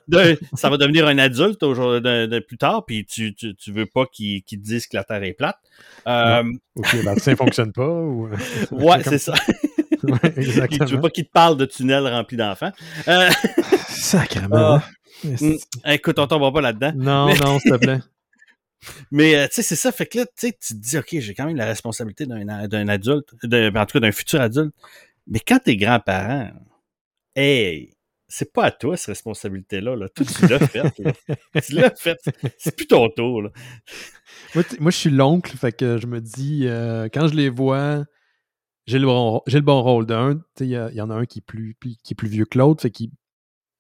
ça 0.55 0.71
va 0.71 0.77
devenir 0.77 1.07
un 1.07 1.19
adulte 1.19 1.61
de, 1.61 2.39
plus 2.41 2.59
tard, 2.59 2.85
puis 2.87 3.05
tu, 3.05 3.35
tu, 3.35 3.55
tu 3.55 3.73
veux 3.73 3.87
pas 3.87 4.07
qu'il 4.07 4.43
te 4.43 4.57
dise 4.57 4.87
que 4.87 4.97
la 4.97 5.05
Terre 5.05 5.23
est 5.23 5.35
plate. 5.35 5.59
Euh, 6.07 6.53
ok, 6.75 6.93
le 6.95 7.03
vaccin 7.03 7.37
fonctionne 7.37 7.73
pas. 7.73 7.89
Ou... 7.89 8.29
ouais, 8.73 9.03
c'est 9.05 9.19
ça. 9.19 9.35
Ouais, 10.03 10.33
exactement. 10.37 10.85
Tu 10.87 10.95
veux 10.95 11.01
pas 11.01 11.11
qu'il 11.11 11.27
te 11.27 11.33
parle 11.33 11.57
de 11.57 11.65
tunnels 11.65 12.07
remplis 12.07 12.37
d'enfants. 12.37 12.73
Euh... 13.09 13.31
Sacrément. 13.89 14.81
Ah. 14.81 14.85
Mm. 15.25 15.57
écoute, 15.87 16.19
on 16.19 16.27
tombe 16.27 16.53
pas 16.53 16.61
là-dedans. 16.61 16.93
Non, 16.95 17.35
non, 17.35 17.59
s'il 17.59 17.73
te 17.73 17.77
plaît. 17.77 17.99
Mais 19.11 19.35
euh, 19.35 19.47
tu 19.49 19.55
sais, 19.55 19.63
c'est 19.63 19.77
ça. 19.77 19.91
Fait 19.93 20.07
que 20.07 20.19
là, 20.19 20.27
tu 20.39 20.53
te 20.53 20.75
dis, 20.75 20.99
OK, 20.99 21.09
j'ai 21.19 21.35
quand 21.35 21.47
même 21.47 21.57
la 21.57 21.67
responsabilité 21.67 22.27
d'un 22.27 22.89
adulte, 22.89 23.35
ben, 23.43 23.77
en 23.77 23.87
tout 23.87 23.95
cas 23.95 24.01
d'un 24.01 24.13
futur 24.13 24.41
adulte. 24.41 24.73
Mais 25.27 25.41
quand 25.41 25.59
t'es 25.59 25.77
grand-parent, 25.77 26.51
hey, 27.35 27.91
c'est 28.29 28.53
pas 28.53 28.65
à 28.65 28.71
toi 28.71 28.97
cette 28.97 29.09
responsabilité-là. 29.09 29.97
Là. 29.97 30.09
Tout, 30.09 30.25
tu 30.25 30.47
l'as 30.47 30.67
fait. 30.67 30.83
tu 31.67 31.75
l'as 31.75 31.95
fait. 31.95 32.19
C'est 32.59 32.77
plus 32.77 32.87
ton 32.87 33.09
tour. 33.09 33.43
Là. 33.43 33.51
Moi, 34.55 34.91
je 34.91 34.97
suis 34.97 35.11
l'oncle, 35.11 35.57
fait 35.57 35.73
que 35.73 35.99
je 35.99 36.07
me 36.07 36.21
dis, 36.21 36.65
euh, 36.67 37.09
quand 37.13 37.29
je 37.29 37.35
les 37.35 37.49
vois, 37.49 38.05
j'ai 38.89 38.99
le, 38.99 39.07
bon, 39.07 39.43
le 39.47 39.61
bon 39.61 39.83
rôle. 39.83 40.07
D'un, 40.07 40.41
il 40.61 40.67
y, 40.67 40.71
y, 40.71 41.01
en 41.01 41.11
a 41.11 41.15
un 41.15 41.27
qui 41.27 41.41
est 41.41 41.43
plus, 41.43 41.77
qui 41.79 41.99
est 42.11 42.15
plus 42.17 42.29
vieux 42.29 42.47
que 42.47 42.59
l'autre, 42.59 42.83
fait 42.83 42.91
qu'il 42.91 43.11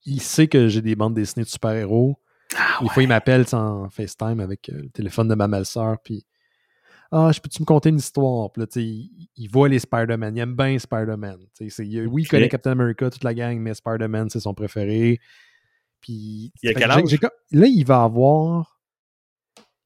il 0.05 0.21
sait 0.21 0.49
que 0.49 0.68
j'ai 0.68 0.83
des 0.83 0.97
bandes 0.97 1.14
dessinées 1.14 1.44
de 1.44 1.49
super-héros. 1.49 2.18
Ah, 2.57 2.79
Des 2.83 2.88
fois, 2.88 3.03
il 3.03 3.09
m'appelle 3.09 3.44
en 3.53 3.88
FaceTime 3.90 4.40
avec 4.40 4.68
euh, 4.68 4.83
le 4.83 4.90
téléphone 4.90 5.29
de 5.29 5.35
ma 5.35 5.49
belle-sœur, 5.49 5.97
puis 6.03 6.27
Ah, 7.11 7.31
je 7.33 7.40
peux-tu 7.40 7.62
me 7.62 7.66
conter 7.66 7.88
une 7.88 7.97
histoire? 7.97 8.53
Puis 8.53 8.61
là, 8.61 8.66
il, 8.77 9.29
il, 9.37 9.49
voit 9.49 9.68
les 9.68 9.79
Spider-Man, 9.79 10.37
il 10.37 10.40
aime 10.40 10.55
bien 10.55 10.79
Spider-Man. 10.79 11.38
Oui, 11.61 12.23
il 12.23 12.29
connaît 12.29 12.49
Captain 12.49 12.73
America, 12.73 13.11
toute 13.11 13.25
la 13.25 13.35
gang, 13.35 13.59
mais 13.59 13.75
Spider-Man, 13.75 14.29
c'est 14.31 14.40
son 14.40 14.55
préféré. 14.55 15.21
Puis, 16.01 16.53
il 16.62 16.71
a 16.71 16.75
quel 16.75 16.90
âge? 16.90 17.18
là, 17.53 17.66
il 17.66 17.85
va 17.85 18.03
avoir. 18.03 18.79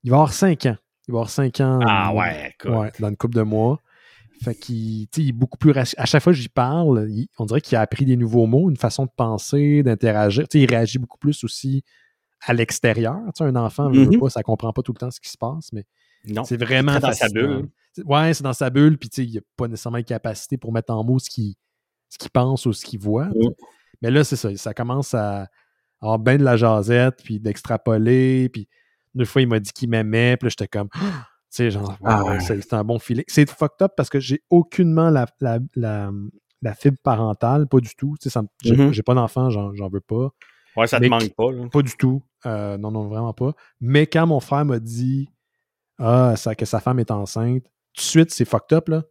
Il 0.04 0.10
va 0.10 0.16
avoir 0.16 0.32
5 0.32 0.66
ans. 0.66 0.76
Il 1.06 1.12
va 1.12 1.18
avoir 1.18 1.30
5 1.30 1.60
ans. 1.60 1.78
Ah 1.86 2.12
ouais, 2.12 2.54
ouais 2.64 2.92
dans 2.98 3.08
une 3.08 3.16
couple 3.16 3.36
de 3.36 3.42
mois. 3.42 3.80
Fait 4.42 4.54
qu'il 4.54 5.06
il 5.16 5.28
est 5.28 5.32
beaucoup 5.32 5.58
plus. 5.58 5.72
À 5.76 6.04
chaque 6.04 6.22
fois 6.22 6.32
que 6.32 6.38
j'y 6.38 6.48
parle, 6.48 7.08
on 7.38 7.46
dirait 7.46 7.60
qu'il 7.60 7.76
a 7.76 7.80
appris 7.80 8.04
des 8.04 8.16
nouveaux 8.16 8.46
mots, 8.46 8.70
une 8.70 8.76
façon 8.76 9.04
de 9.04 9.10
penser, 9.16 9.82
d'interagir. 9.82 10.46
Il 10.54 10.68
réagit 10.68 10.98
beaucoup 10.98 11.18
plus 11.18 11.44
aussi 11.44 11.84
à 12.40 12.52
l'extérieur. 12.52 13.16
Un 13.40 13.56
enfant, 13.56 13.88
ne 13.88 14.04
mm-hmm. 14.04 14.18
pas, 14.18 14.30
ça 14.30 14.42
comprend 14.42 14.72
pas 14.72 14.82
tout 14.82 14.92
le 14.92 14.98
temps 14.98 15.10
ce 15.10 15.20
qui 15.20 15.28
se 15.28 15.38
passe, 15.38 15.72
mais 15.72 15.84
c'est 16.44 16.56
vraiment 16.56 16.98
dans 16.98 17.12
sa 17.12 17.28
bulle. 17.28 17.68
Ouais, 18.04 18.34
c'est 18.34 18.42
dans 18.42 18.52
sa 18.52 18.70
bulle, 18.70 18.98
puis 18.98 19.08
il 19.18 19.34
n'a 19.34 19.40
pas 19.56 19.68
nécessairement 19.68 19.98
les 19.98 20.04
capacités 20.04 20.56
pour 20.56 20.72
mettre 20.72 20.92
en 20.92 21.04
mots 21.04 21.18
ce 21.18 21.30
qu'il 21.30 21.54
ce 22.08 22.28
pense 22.28 22.66
ou 22.66 22.72
ce 22.72 22.84
qu'il 22.84 22.98
voit. 22.98 23.26
Mm. 23.26 23.50
Mais 24.00 24.10
là, 24.10 24.24
c'est 24.24 24.36
ça. 24.36 24.54
Ça 24.56 24.74
commence 24.74 25.14
à 25.14 25.46
avoir 26.00 26.18
bien 26.18 26.36
de 26.36 26.42
la 26.42 26.56
jasette, 26.56 27.22
puis 27.22 27.38
d'extrapoler, 27.38 28.48
puis 28.48 28.68
deux 29.14 29.24
fois, 29.24 29.42
il 29.42 29.48
m'a 29.48 29.60
dit 29.60 29.72
qu'il 29.72 29.88
m'aimait, 29.88 30.36
puis 30.36 30.50
j'étais 30.50 30.68
comme 30.68 30.88
sais, 31.56 31.70
genre, 31.70 31.96
ah 32.04 32.38
c'est 32.40 32.72
un 32.72 32.84
bon 32.84 32.98
feeling. 32.98 33.24
C'est 33.28 33.48
fucked 33.48 33.82
up 33.82 33.92
parce 33.96 34.08
que 34.10 34.20
j'ai 34.20 34.42
aucunement 34.50 35.10
la, 35.10 35.26
la, 35.40 35.58
la, 35.74 36.74
fibre 36.74 36.98
parentale, 37.02 37.66
pas 37.66 37.80
du 37.80 37.94
tout. 37.94 38.16
Tu 38.20 38.30
sais, 38.30 38.40
mm-hmm. 38.64 38.92
j'ai 38.92 39.02
pas 39.02 39.14
d'enfant, 39.14 39.50
j'en 39.50 39.88
veux 39.88 40.00
pas. 40.00 40.30
Ouais, 40.76 40.86
ça 40.86 40.98
te 40.98 41.06
manque 41.06 41.34
pas. 41.34 41.48
Pas 41.70 41.82
du 41.82 41.96
tout. 41.96 42.22
Euh, 42.46 42.78
non, 42.78 42.90
non, 42.90 43.06
vraiment 43.08 43.32
pas. 43.32 43.52
Mais 43.80 44.06
quand 44.06 44.26
mon 44.26 44.40
frère 44.40 44.64
m'a 44.64 44.78
dit 44.78 45.28
ah, 45.98 46.34
ça, 46.36 46.54
que 46.54 46.64
sa 46.64 46.80
femme 46.80 46.98
est 46.98 47.10
enceinte, 47.10 47.64
tout 47.64 48.00
de 48.00 48.00
suite, 48.00 48.30
c'est 48.30 48.44
fucked 48.44 48.76
up. 48.76 48.88
Là. 48.88 49.02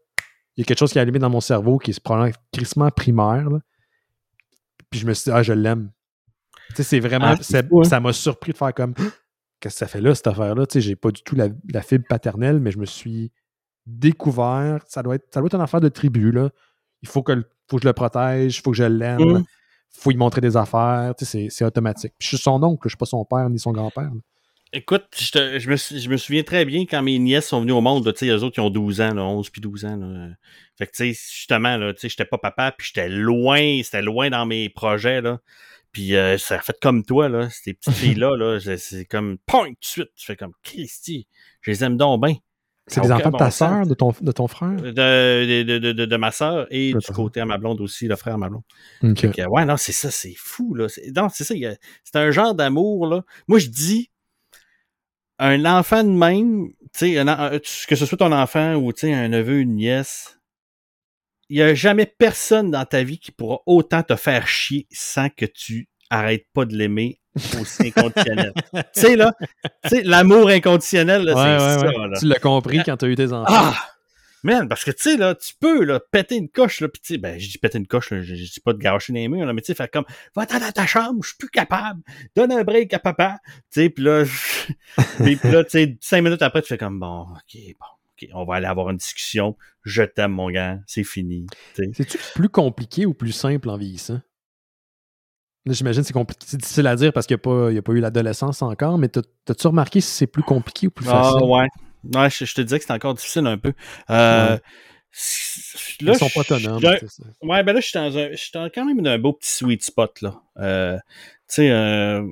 Il 0.58 0.62
y 0.62 0.64
a 0.64 0.66
quelque 0.66 0.80
chose 0.80 0.92
qui 0.92 0.98
est 0.98 1.02
allumé 1.02 1.20
dans 1.20 1.30
mon 1.30 1.42
cerveau 1.42 1.78
qui 1.78 1.92
est 1.92 2.00
probablement 2.00 2.36
crissement 2.52 2.90
primaire. 2.90 3.48
Puis 4.90 5.00
je 5.00 5.08
me 5.08 5.14
suis 5.14 5.26
dit, 5.30 5.32
ah, 5.32 5.44
je 5.44 5.54
l'aime. 5.54 5.92
Tu 6.70 6.78
sais, 6.78 6.84
c'est 6.84 7.00
vraiment. 7.00 7.36
Ah, 7.38 7.84
ça 7.84 8.00
m'a 8.00 8.14
surpris 8.14 8.52
de 8.52 8.58
faire 8.58 8.74
comme 8.74 8.94
qu'est-ce 9.62 9.76
que 9.76 9.80
ça 9.80 9.88
fait 9.88 10.02
là, 10.02 10.14
cette 10.14 10.28
affaire-là? 10.28 10.66
Tu 10.66 10.74
sais, 10.74 10.82
j'ai 10.82 10.96
pas 10.96 11.12
du 11.12 11.22
tout 11.22 11.36
la, 11.36 11.82
fibre 11.82 12.06
paternelle, 12.10 12.60
mais 12.60 12.72
je 12.72 12.80
me 12.80 12.86
suis 12.86 13.32
découvert. 13.86 14.82
Ça 14.88 15.04
doit 15.04 15.16
être, 15.16 15.28
ça 15.34 15.40
doit 15.40 15.48
être 15.48 15.56
une 15.56 15.62
affaire 15.62 15.82
de 15.82 15.90
tribu, 15.90 16.32
là. 16.32 16.50
Il 17.02 17.08
faut 17.08 17.24
que, 17.24 17.34
faut 17.70 17.78
que 17.78 17.84
je 17.84 17.88
le 17.88 17.94
protège, 17.94 18.58
il 18.58 18.62
faut 18.62 18.72
que 18.72 18.78
je 18.78 18.84
l'aime, 18.84 19.20
il 19.20 19.26
mmh. 19.28 19.46
faut 19.92 20.10
lui 20.10 20.18
montrer 20.18 20.42
des 20.42 20.58
affaires. 20.58 21.14
Tu 21.18 21.26
sais, 21.26 21.48
c'est 21.50 21.64
automatique. 21.64 22.14
Puis 22.18 22.28
je 22.30 22.36
suis 22.36 22.44
son 22.44 22.62
oncle, 22.64 22.82
je 22.84 22.90
suis 22.90 22.98
pas 22.98 23.06
son 23.06 23.24
père 23.24 23.50
ni 23.50 23.60
son 23.60 23.72
grand-père. 23.72 24.12
Écoute, 24.74 25.06
je, 25.18 25.70
me, 25.70 25.76
je, 25.76 26.10
me, 26.10 26.16
souviens 26.16 26.44
très 26.44 26.64
bien 26.64 26.86
quand 26.90 27.02
mes 27.02 27.20
nièces 27.20 27.50
sont 27.50 27.60
venues 27.60 27.74
au 27.74 27.82
monde, 27.82 28.06
tu 28.14 28.20
sais, 28.20 28.32
eux 28.32 28.42
autres 28.42 28.54
qui 28.54 28.62
ont 28.62 28.70
12 28.70 29.02
ans, 29.02 29.14
là, 29.14 29.24
11 29.24 29.50
puis 29.50 29.60
12 29.60 29.84
ans. 29.84 29.98
Là. 29.98 30.30
Fait 30.78 30.88
que, 30.88 30.92
tu 30.92 31.14
sais, 31.14 31.20
justement, 31.34 31.76
là, 31.76 31.94
tu 31.94 32.00
sais, 32.00 32.10
j'étais 32.10 32.24
pas 32.24 32.38
papa, 32.38 32.72
puis 32.72 32.88
j'étais 32.88 33.10
loin, 33.10 33.82
c'était 33.84 34.02
loin 34.02 34.30
dans 34.30 34.46
mes 34.46 34.70
projets, 34.70 35.22
là. 35.22 35.40
Puis 35.92 36.16
euh, 36.16 36.38
ça 36.38 36.56
a 36.56 36.60
fait 36.60 36.78
comme 36.82 37.04
toi, 37.04 37.30
là, 37.30 37.50
ces 37.50 37.74
petites 37.74 37.94
filles-là, 37.96 38.36
là, 38.38 38.60
c'est 38.78 39.06
comme 39.06 39.38
point 39.46 39.70
tout 39.70 39.80
de 39.80 39.86
suite. 39.86 40.10
Tu 40.16 40.26
fais 40.26 40.36
comme 40.36 40.54
Christy, 40.64 41.28
je 41.62 41.72
les 41.72 41.84
aime 41.84 41.98
donc 41.98 42.24
bien. 42.24 42.36
C'est 42.88 43.02
des 43.02 43.12
enfants 43.12 43.30
de 43.30 43.38
ta 43.38 43.52
sœur, 43.52 43.86
de 43.86 43.94
ton, 43.94 44.14
de 44.20 44.32
ton 44.32 44.48
frère? 44.48 44.76
De, 44.76 44.92
de, 44.92 45.78
de, 45.78 46.06
de, 46.06 46.18
ma 46.18 46.32
sœur 46.32 46.68
et 46.72 46.94
du 46.94 47.14
côté 47.14 47.40
à 47.40 47.46
ma 47.46 47.58
blonde 47.58 47.80
aussi, 47.80 48.08
le 48.08 48.16
frère 48.16 48.34
à 48.34 48.38
ma 48.38 48.50
blonde. 48.50 48.64
ouais, 49.50 49.66
non, 49.66 49.78
c'est 49.78 49.92
ça, 49.92 50.12
c'est 50.12 50.34
fou, 50.36 50.74
là. 50.74 50.88
Non, 51.16 51.30
c'est 51.30 51.44
ça, 51.44 51.54
c'est 52.04 52.16
un 52.16 52.32
genre 52.32 52.54
d'amour, 52.54 53.08
là. 53.08 53.24
Moi, 53.48 53.60
je 53.60 53.68
dis, 53.68 54.10
un 55.40 55.64
enfant 55.66 56.04
de 56.04 56.10
même, 56.10 56.70
tu 56.94 57.16
sais, 57.16 57.58
que 57.88 57.96
ce 57.96 58.06
soit 58.06 58.18
ton 58.18 58.32
enfant 58.32 58.76
ou, 58.76 58.92
tu 58.92 59.02
sais, 59.02 59.14
un 59.14 59.30
neveu, 59.30 59.60
une 59.60 59.76
nièce, 59.76 60.40
il 61.52 61.56
n'y 61.56 61.64
a 61.64 61.74
jamais 61.74 62.06
personne 62.06 62.72
dans 62.72 62.86
ta 62.86 63.04
vie 63.04 63.20
qui 63.20 63.34
pourra 63.34 63.60
autant 63.66 64.04
te 64.04 64.16
faire 64.16 64.48
chier 64.48 64.88
sans 64.90 65.28
que 65.30 65.46
tu 65.46 65.90
arrêtes 66.10 66.46
pas 66.54 66.64
de 66.64 66.74
l'aimer 66.78 67.20
aussi 67.60 67.88
inconditionnel. 67.88 68.54
tu 68.74 68.82
sais, 68.94 69.18
là, 69.18 69.34
tu 69.84 69.90
sais, 69.90 70.04
l'amour 70.04 70.48
inconditionnel, 70.48 71.26
c'est 71.28 71.34
ça. 71.34 71.84
Là. 71.84 72.18
Tu 72.18 72.26
l'as 72.26 72.40
compris 72.40 72.82
quand 72.86 72.96
tu 72.96 73.04
as 73.04 73.08
eu 73.10 73.16
tes 73.16 73.34
enfants. 73.34 73.54
Ah! 73.54 73.76
Man, 74.44 74.70
parce 74.70 74.86
que 74.86 74.92
tu 74.92 75.02
sais, 75.02 75.18
là, 75.18 75.36
tu 75.36 75.54
peux 75.60 75.84
là, 75.84 76.00
péter 76.00 76.36
une 76.38 76.50
coche, 76.50 76.80
là, 76.80 76.88
pis 76.88 77.02
tu 77.02 77.14
sais, 77.14 77.18
ben, 77.20 77.38
je 77.38 77.50
dis 77.50 77.58
péter 77.58 77.78
une 77.78 77.86
coche, 77.86 78.12
là, 78.12 78.22
je, 78.22 78.34
dis 78.34 78.60
pas 78.64 78.72
de 78.72 78.80
garocher 78.80 79.12
les 79.12 79.28
murs, 79.28 79.46
là, 79.46 79.52
mais 79.52 79.62
tu 79.62 79.68
sais, 79.68 79.76
faire 79.76 79.92
comme, 79.92 80.06
va-t'en 80.36 80.60
dans 80.60 80.72
ta 80.72 80.88
chambre, 80.88 81.20
je 81.22 81.28
suis 81.28 81.38
plus 81.38 81.50
capable, 81.50 82.02
donne 82.34 82.54
un 82.54 82.64
break 82.64 82.94
à 82.94 83.00
papa, 83.00 83.40
tu 83.46 83.82
sais, 83.82 83.90
pis 83.90 84.02
là, 84.02 84.24
pis 85.18 85.38
là, 85.44 85.66
tu 85.66 85.72
sais, 85.72 85.98
cinq 86.00 86.22
minutes 86.24 86.42
après, 86.42 86.62
tu 86.62 86.70
fais 86.70 86.78
comme, 86.78 86.98
bon, 86.98 87.24
ok, 87.24 87.62
bon, 87.80 87.88
on 88.34 88.46
va 88.46 88.56
aller 88.56 88.68
avoir 88.68 88.90
une 88.90 88.98
discussion. 88.98 89.58
Je 89.84 90.04
t'aime, 90.04 90.32
mon 90.32 90.50
gars, 90.50 90.80
c'est 90.88 91.04
fini. 91.04 91.46
C'est-tu 91.76 92.18
plus 92.36 92.50
compliqué 92.50 93.06
ou 93.06 93.14
plus 93.14 93.32
simple 93.32 93.70
en 93.70 93.78
vieillissant? 93.78 94.22
J'imagine 95.68 96.04
que 96.04 96.10
c'est 96.40 96.58
difficile 96.58 96.88
à 96.88 96.96
dire 96.96 97.14
parce 97.14 97.28
qu'il 97.28 97.38
n'y 97.38 97.78
a, 97.78 97.82
pas 97.82 97.92
eu 97.92 98.00
l'adolescence 98.00 98.64
encore, 98.64 98.98
mais 98.98 99.10
t'as-tu 99.10 99.68
remarqué 99.68 100.02
si 100.02 100.10
c'est 100.10 100.28
plus 100.28 100.42
compliqué 100.42 100.88
ou 100.88 100.92
plus 100.92 101.08
ah, 101.08 101.24
facile? 101.24 101.40
Ah 101.40 101.46
ouais. 101.46 101.68
ouais 102.16 102.30
je, 102.32 102.54
te 102.54 102.62
disais 102.62 102.80
que 102.80 102.86
c'est 102.86 102.94
encore 102.94 103.14
difficile 103.14 103.46
un 103.46 103.60
peu. 103.60 103.74
Euh, 104.10 104.58
Ils 106.00 106.16
sont 106.16 106.30
pas 106.30 106.40
autonomes. 106.40 106.82
Ouais, 107.44 107.64
ben 107.64 107.74
là, 107.74 107.80
je 107.80 107.86
suis 107.86 108.00
dans 108.00 108.18
un. 108.18 108.32
Je 108.32 108.38
suis 108.38 108.52
quand 108.52 108.86
même 108.86 109.02
dans 109.02 109.12
un 109.12 109.20
beau 109.20 109.34
petit 109.34 109.52
sweet 109.52 109.84
spot, 109.84 110.22
là. 110.22 110.42
Euh, 110.58 110.98
tu 111.48 111.56
sais, 111.56 111.70
euh, 111.70 112.26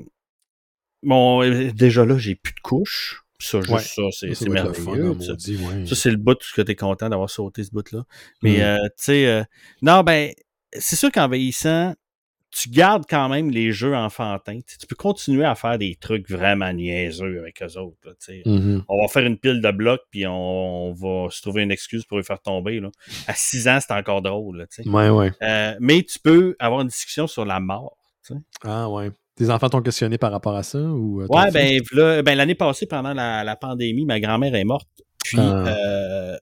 bon, 1.04 1.72
déjà 1.74 2.06
là, 2.06 2.18
j'ai 2.18 2.34
plus 2.34 2.54
de 2.54 2.62
couches. 2.62 3.24
Ça, 3.42 3.62
juste 3.62 3.96
ça, 3.96 4.02
c'est 4.12 4.50
merveilleux. 4.50 5.16
Ça, 5.22 5.34
ça 5.38 5.96
c'est 5.96 6.12
le 6.12 6.18
bout 6.18 6.38
que 6.56 6.62
tu 6.62 6.72
es 6.72 6.76
content 6.76 7.10
d'avoir 7.10 7.30
sauté 7.30 7.64
ce 7.64 7.72
bout-là. 7.72 8.04
Mais, 8.44 8.58
mm. 8.58 8.62
euh, 8.62 8.78
tu 8.78 8.92
sais, 8.98 9.28
euh, 9.28 9.44
non, 9.82 10.04
ben, 10.04 10.34
c'est 10.74 10.98
sûr 10.98 11.12
qu'en 11.12 11.30
vieillissant, 11.30 11.96
tu 12.52 12.70
gardes 12.70 13.06
quand 13.08 13.30
même 13.30 13.50
les 13.52 13.72
jeux 13.72 13.96
enfantins. 13.96 14.60
tu 14.66 14.88
peux 14.88 14.96
continuer 14.96 15.46
à 15.46 15.56
faire 15.56 15.78
des 15.78 15.96
trucs 15.96 16.30
vraiment 16.30 16.74
niaiseux 16.74 17.40
avec 17.40 17.62
eux 17.62 17.78
autres. 17.78 17.98
Là, 18.04 18.12
mm-hmm. 18.28 18.84
On 18.88 19.02
va 19.02 19.08
faire 19.08 19.26
une 19.26 19.38
pile 19.38 19.62
de 19.62 19.72
blocs, 19.72 20.02
puis 20.10 20.26
on, 20.28 20.94
va 20.94 21.30
se 21.30 21.42
trouver 21.42 21.62
une 21.62 21.72
excuse 21.72 22.06
pour 22.06 22.18
les 22.18 22.24
faire 22.24 22.42
tomber. 22.42 22.80
Là. 22.80 22.90
À 23.28 23.36
6 23.36 23.68
ans, 23.68 23.80
c'est 23.80 23.94
encore 23.94 24.22
drôle. 24.22 24.58
Là, 24.58 24.66
ouais, 24.86 25.10
ouais. 25.10 25.32
Euh, 25.44 25.76
mais 25.80 26.02
tu 26.04 26.20
peux 26.20 26.56
avoir 26.60 26.82
une 26.82 26.88
discussion 26.88 27.28
sur 27.28 27.46
la 27.46 27.60
mort. 27.60 27.98
Ah 28.64 28.90
ouais. 28.90 29.12
Tes 29.40 29.50
enfants 29.50 29.70
t'ont 29.70 29.82
questionné 29.82 30.18
par 30.18 30.34
rapport 30.34 30.56
à 30.58 30.64
ça? 30.64 30.80
Ou, 30.80 31.22
euh, 31.22 31.28
ouais, 31.30 31.50
ben, 31.52 32.24
ben, 32.24 32.36
l'année 32.36 32.56
passée, 32.56 32.86
pendant 32.86 33.14
la, 33.14 33.56
pandémie, 33.56 34.06
ma 34.06 34.20
grand-mère 34.20 34.54
est 34.54 34.66
morte. 34.66 34.90
Puis 35.24 35.40
ah. 35.40 35.66
euh, 35.66 36.38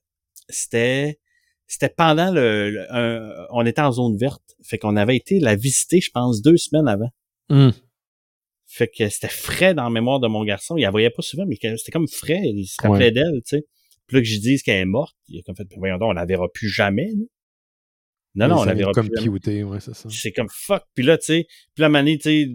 c'était 0.49 1.19
c'était 1.67 1.89
pendant 1.95 2.31
le, 2.31 2.87
on 3.51 3.65
était 3.67 3.81
en 3.81 3.91
zone 3.91 4.17
verte, 4.17 4.55
fait 4.63 4.79
qu'on 4.79 4.95
avait 4.95 5.15
été 5.15 5.39
la 5.39 5.55
visiter, 5.55 6.01
je 6.01 6.09
pense, 6.11 6.41
deux 6.41 6.57
semaines 6.57 6.87
avant. 6.87 7.09
Hum. 7.49 7.71
Fait 8.65 8.87
que 8.87 9.09
c'était 9.09 9.27
frais 9.27 9.75
dans 9.75 9.83
la 9.83 9.89
mémoire 9.91 10.19
de 10.19 10.27
mon 10.27 10.43
garçon. 10.43 10.75
Il 10.75 10.81
la 10.81 10.89
voyait 10.89 11.11
pas 11.11 11.21
souvent, 11.21 11.45
mais 11.47 11.57
c'était 11.61 11.91
comme 11.91 12.07
frais. 12.07 12.41
Il 12.43 12.65
se 12.65 12.81
rappelait 12.81 13.11
d'elle, 13.11 13.41
tu 13.45 13.57
sais. 13.57 13.65
Puis 14.07 14.17
là 14.17 14.21
que 14.21 14.27
je 14.27 14.39
dise 14.39 14.63
qu'elle 14.63 14.81
est 14.81 14.85
morte, 14.85 15.15
il 15.27 15.39
a 15.39 15.43
comme 15.43 15.55
fait, 15.55 15.67
voyons 15.77 15.97
donc, 15.97 16.09
on 16.09 16.13
la 16.13 16.25
verra 16.25 16.47
plus 16.51 16.69
jamais. 16.69 17.09
Non, 18.37 18.47
non, 18.47 18.59
on 18.59 18.65
verra 18.65 18.91
comme 18.91 19.09
ouais, 19.09 19.79
c'est 19.79 19.95
ça. 19.95 20.09
C'est 20.09 20.31
comme 20.31 20.47
fuck. 20.49 20.83
Puis 20.93 21.03
là, 21.03 21.17
tu 21.17 21.25
sais, 21.25 21.47
puis 21.73 21.81
la 21.81 21.89
manie, 21.89 22.19
tu 22.19 22.23
sais, 22.23 22.49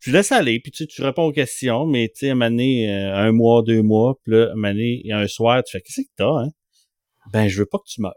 tu 0.00 0.12
laisses 0.12 0.30
aller, 0.30 0.60
puis 0.60 0.70
tu, 0.70 0.86
tu 0.86 1.02
réponds 1.02 1.24
aux 1.24 1.32
questions, 1.32 1.84
mais 1.84 2.08
tu 2.14 2.26
sais, 2.26 2.30
à 2.30 2.34
euh, 2.34 3.28
un 3.28 3.32
mois, 3.32 3.62
deux 3.62 3.82
mois, 3.82 4.18
puis 4.22 4.34
là, 4.34 4.52
à 4.52 4.54
un, 4.54 5.22
un 5.22 5.26
soir, 5.26 5.64
tu 5.64 5.72
fais, 5.72 5.80
qu'est-ce 5.80 6.02
que 6.02 6.06
t'as, 6.16 6.44
hein? 6.44 6.50
Ben, 7.32 7.48
je 7.48 7.58
veux 7.58 7.66
pas 7.66 7.78
que 7.78 7.88
tu 7.88 8.02
meurs. 8.02 8.14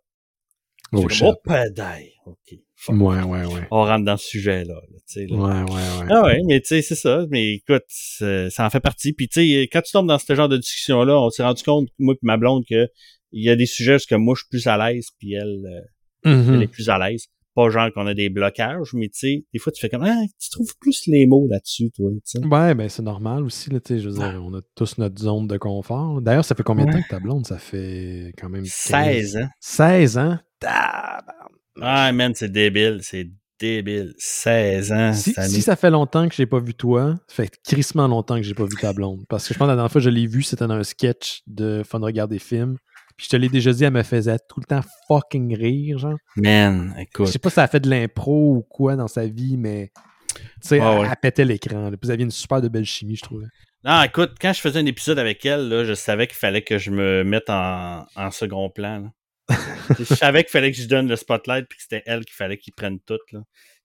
Oh, 0.93 1.01
comme, 1.01 1.09
shit. 1.09 1.25
oh. 1.25 2.29
OK. 2.29 2.59
fuck. 2.75 2.95
Ouais, 2.95 3.21
ouais, 3.23 3.45
ouais. 3.45 3.67
On 3.71 3.83
rentre 3.83 4.05
dans 4.05 4.17
ce 4.17 4.27
sujet-là. 4.27 4.73
là, 4.75 4.97
tu 4.97 5.01
sais, 5.05 5.25
là. 5.25 5.35
Ouais, 5.35 5.71
ouais, 5.71 5.99
ouais. 6.01 6.07
Ah 6.09 6.23
ouais, 6.25 6.41
mais 6.45 6.61
tu 6.61 6.67
sais, 6.67 6.81
c'est 6.83 6.95
ça. 6.95 7.25
Mais 7.29 7.55
écoute, 7.55 7.85
ça 7.87 8.65
en 8.65 8.69
fait 8.69 8.79
partie. 8.79 9.13
Puis 9.13 9.27
tu 9.27 9.41
sais, 9.41 9.69
quand 9.71 9.81
tu 9.81 9.91
tombes 9.91 10.07
dans 10.07 10.19
ce 10.19 10.35
genre 10.35 10.49
de 10.49 10.57
discussion-là, 10.57 11.19
on 11.19 11.29
s'est 11.29 11.43
rendu 11.43 11.63
compte, 11.63 11.89
moi 11.97 12.13
et 12.13 12.19
ma 12.21 12.37
blonde, 12.37 12.63
que 12.69 12.87
il 13.31 13.43
y 13.43 13.49
a 13.49 13.55
des 13.55 13.65
sujets 13.65 13.97
où 14.11 14.17
moi 14.17 14.35
je 14.35 14.41
suis 14.41 14.49
plus 14.49 14.67
à 14.67 14.77
l'aise, 14.77 15.07
puis 15.17 15.33
elle, 15.33 15.63
euh, 15.65 15.81
Mhm. 16.27 16.53
elle 16.55 16.63
est 16.63 16.67
plus 16.67 16.89
à 16.89 16.97
l'aise. 16.97 17.25
Pas 17.55 17.69
genre 17.71 17.91
qu'on 17.91 18.05
a 18.05 18.13
des 18.13 18.29
blocages, 18.29 18.93
mais 18.93 19.07
tu 19.09 19.17
sais, 19.17 19.45
des 19.51 19.57
fois 19.59 19.71
tu 19.73 19.81
fais 19.81 19.89
comme 19.89 20.03
ah, 20.03 20.21
tu 20.39 20.49
trouves 20.51 20.75
plus 20.79 21.03
les 21.07 21.25
mots 21.25 21.47
là-dessus, 21.49 21.89
toi, 21.89 22.11
tu 22.13 22.19
sais. 22.39 22.45
Ouais, 22.45 22.75
ben 22.75 22.87
c'est 22.87 23.01
normal 23.01 23.43
aussi, 23.43 23.71
là, 23.71 23.79
tu 23.79 23.95
sais, 23.95 23.99
je 23.99 24.09
veux 24.09 24.15
dire, 24.15 24.39
on 24.45 24.53
a 24.53 24.61
tous 24.75 24.99
notre 24.99 25.19
zone 25.19 25.47
de 25.47 25.57
confort. 25.57 26.21
D'ailleurs, 26.21 26.45
ça 26.45 26.53
fait 26.53 26.61
combien 26.61 26.85
de 26.85 26.91
Ouais. 26.91 26.97
temps 26.97 27.03
que 27.03 27.09
ta 27.09 27.19
blonde? 27.19 27.47
Ça 27.47 27.57
fait 27.57 28.31
quand 28.37 28.49
même 28.49 28.61
15 28.63 28.71
16 28.71 29.37
ans. 29.37 29.47
16 29.59 30.17
ans? 30.19 30.37
Tabarnak. 30.59 31.51
Ah 31.81 32.11
man, 32.11 32.33
c'est 32.35 32.51
débile, 32.51 32.99
c'est 33.01 33.27
débile. 33.59 34.13
16 34.19 34.91
ans. 34.91 35.13
Si, 35.13 35.21
cette 35.31 35.37
année. 35.39 35.49
si 35.49 35.61
ça 35.63 35.75
fait 35.75 35.89
longtemps 35.89 36.27
que 36.29 36.35
j'ai 36.35 36.45
pas 36.45 36.59
vu 36.59 36.73
toi, 36.75 37.15
ça 37.27 37.43
fait 37.43 37.51
crissement 37.63 38.07
longtemps 38.07 38.35
que 38.37 38.43
j'ai 38.43 38.53
pas 38.53 38.65
vu 38.65 38.75
ta 38.79 38.93
blonde. 38.93 39.25
Parce 39.29 39.47
que 39.47 39.53
je 39.55 39.59
pense 39.59 39.65
que 39.65 39.69
la 39.71 39.75
dernière 39.75 39.91
fois 39.91 39.99
que 39.99 40.05
je 40.05 40.09
l'ai 40.11 40.27
vue, 40.27 40.43
c'était 40.43 40.67
dans 40.67 40.75
un 40.75 40.83
sketch 40.83 41.41
de 41.47 41.81
Fun 41.83 41.99
Regarder 41.99 42.37
Film. 42.39 42.77
Puis 43.17 43.25
je 43.25 43.29
te 43.29 43.35
l'ai 43.35 43.49
déjà 43.49 43.73
dit, 43.73 43.83
elle 43.83 43.93
me 43.93 44.03
faisait 44.03 44.37
tout 44.47 44.59
le 44.59 44.65
temps 44.65 44.81
fucking 45.07 45.55
rire, 45.57 45.97
genre. 45.97 46.17
Man, 46.35 46.93
Je 46.95 47.01
écoute. 47.01 47.27
sais 47.27 47.39
pas 47.39 47.49
si 47.49 47.59
elle 47.59 47.65
a 47.65 47.67
fait 47.67 47.79
de 47.79 47.89
l'impro 47.89 48.55
ou 48.57 48.61
quoi 48.61 48.95
dans 48.95 49.07
sa 49.07 49.25
vie, 49.25 49.57
mais 49.57 49.91
tu 50.35 50.41
sais, 50.61 50.77
elle, 50.77 50.99
ouais. 50.99 51.07
elle 51.09 51.15
pétait 51.21 51.43
l'écran. 51.45 51.89
vous 52.01 52.11
aviez 52.11 52.23
une 52.25 52.31
super 52.31 52.61
de 52.61 52.67
belle 52.67 52.85
chimie, 52.85 53.15
je 53.15 53.23
trouvais. 53.23 53.47
Non, 53.83 54.01
écoute, 54.03 54.35
quand 54.39 54.53
je 54.53 54.59
faisais 54.61 54.79
un 54.79 54.85
épisode 54.85 55.17
avec 55.17 55.45
elle, 55.45 55.67
là, 55.69 55.83
je 55.83 55.93
savais 55.93 56.27
qu'il 56.27 56.35
fallait 56.35 56.61
que 56.61 56.77
je 56.77 56.91
me 56.91 57.23
mette 57.23 57.49
en, 57.49 58.05
en 58.15 58.31
second 58.31 58.69
plan. 58.69 59.09
je 59.97 60.03
savais 60.03 60.43
qu'il 60.43 60.51
fallait 60.51 60.71
que 60.71 60.77
je 60.77 60.87
donne 60.87 61.07
le 61.07 61.15
spotlight 61.15 61.67
puis 61.69 61.77
que 61.77 61.83
c'était 61.83 62.03
elle 62.05 62.25
qu'il 62.25 62.35
fallait 62.35 62.57
qu'il 62.57 62.73
prenne 62.73 62.99
tout. 62.99 63.17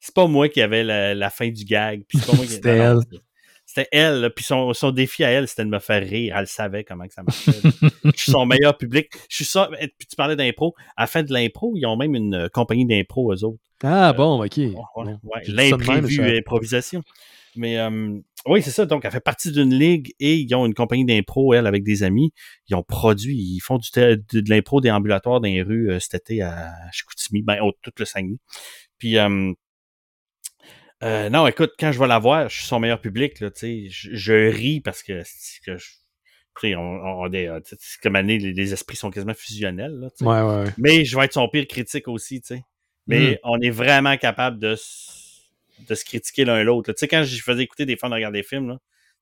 C'est 0.01 0.15
pas 0.15 0.27
moi 0.27 0.49
qui 0.49 0.61
avait 0.61 0.83
la, 0.83 1.15
la 1.15 1.31
fin 1.31 1.49
du 1.49 1.65
gag. 1.65 2.03
puis 2.09 2.19
c'est 2.19 2.27
pas 2.27 2.37
moi 2.37 2.45
qui- 2.45 2.53
C'était 2.53 2.77
elle. 2.79 2.99
C'était- 3.75 3.89
elle. 3.93 4.21
là, 4.21 4.31
Puis 4.31 4.45
son, 4.45 4.73
son 4.75 4.91
défi 4.91 5.25
à 5.25 5.31
elle, 5.31 5.49
c'était 5.49 5.65
de 5.65 5.71
me 5.71 5.79
faire 5.79 6.03
rire. 6.03 6.37
Elle 6.37 6.47
savait 6.47 6.85
comment 6.85 7.07
que 7.07 7.15
ça 7.15 7.23
marchait. 7.23 7.53
je 8.05 8.11
suis 8.21 8.33
son 8.33 8.45
meilleur 8.47 8.77
public. 8.77 9.09
Je 9.29 9.37
suis 9.37 9.45
ça. 9.45 9.69
Puis 9.99 10.07
tu 10.09 10.17
parlais 10.17 10.37
d'impro. 10.37 10.75
À 10.97 11.03
la 11.03 11.07
fin 11.07 11.23
de 11.23 11.33
l'impro, 11.33 11.73
ils 11.77 11.87
ont 11.87 11.97
même 11.97 12.15
une 12.15 12.35
euh, 12.35 12.49
compagnie 12.49 12.87
d'impro, 12.87 13.33
eux 13.33 13.45
autres. 13.45 13.59
Ah 13.83 14.13
bon, 14.13 14.45
ok. 14.45 14.57
Ouais, 14.59 15.43
L'imprévu 15.49 16.39
improvisation. 16.39 17.03
Mais 17.57 17.79
euh, 17.79 18.19
oui, 18.47 18.63
c'est 18.63 18.71
ça. 18.71 18.87
Donc, 18.87 19.05
elle 19.05 19.11
fait 19.11 19.21
partie 19.21 19.53
d'une 19.53 19.75
ligue 19.75 20.15
et 20.21 20.37
ils 20.37 20.55
ont 20.55 20.65
une 20.65 20.73
compagnie 20.75 21.05
d'impro, 21.05 21.53
elle, 21.53 21.67
avec 21.67 21.83
des 21.85 22.03
amis. 22.03 22.33
Ils 22.69 22.77
ont 22.77 22.83
produit, 22.83 23.37
ils 23.37 23.61
font 23.61 23.79
du 23.79 23.89
de, 23.95 24.23
de 24.41 24.49
l'impro 24.51 24.81
déambulatoire 24.81 25.41
dans 25.41 25.49
les 25.49 25.63
rues 25.63 25.91
euh, 25.91 25.99
cet 26.01 26.15
été 26.15 26.43
à 26.43 26.73
Chicoutimi, 26.93 27.43
ben, 27.43 27.61
au, 27.61 27.73
tout 27.83 27.91
le 27.99 28.05
Saguenay. 28.05 28.37
Puis, 28.99 29.19
euh, 29.19 29.53
euh, 31.03 31.29
non, 31.31 31.47
écoute, 31.47 31.73
quand 31.79 31.93
je 31.93 31.99
vais 31.99 32.07
la 32.07 32.19
voir, 32.19 32.49
je 32.49 32.57
suis 32.57 32.65
son 32.67 32.79
meilleur 32.81 33.01
public, 33.01 33.41
là, 33.41 33.51
tu 33.51 33.61
sais. 33.61 33.87
Je, 33.89 34.11
je 34.15 34.33
ris 34.51 34.81
parce 34.81 35.03
que, 35.03 35.23
que 35.65 35.77
je- 35.77 36.77
on, 36.77 37.33
est, 37.33 37.49
euh, 37.49 37.61
comme 38.03 38.15
année, 38.17 38.39
les, 38.39 38.53
les 38.53 38.73
esprits 38.73 38.97
sont 38.97 39.11
quasiment 39.11 39.35
fusionnels, 39.35 39.93
là. 39.99 40.09
Ouais, 40.21 40.43
ouais, 40.43 40.65
ouais. 40.65 40.73
Mais 40.79 41.05
je 41.05 41.17
vais 41.17 41.25
être 41.25 41.33
son 41.33 41.49
pire 41.49 41.67
critique 41.67 42.09
aussi, 42.09 42.41
tu 42.41 42.49
sais. 42.49 42.63
Mais 43.07 43.33
Mm. 43.33 43.39
on 43.45 43.61
est 43.61 43.71
vraiment 43.71 44.17
capable 44.17 44.59
de, 44.59 44.77
de 45.89 45.95
se 45.95 46.05
critiquer 46.05 46.45
l'un 46.45 46.63
l'autre. 46.63 46.91
là. 46.91 46.95
Tu 46.95 47.01
sais, 47.01 47.09
quand 47.09 47.25
je 47.25 47.43
faisais 47.43 47.63
écouter 47.63 47.87
des 47.87 47.97
fans 47.97 48.09
de 48.09 48.15
regarder 48.15 48.41
des 48.41 48.47
films, 48.47 48.69
là, 48.69 48.79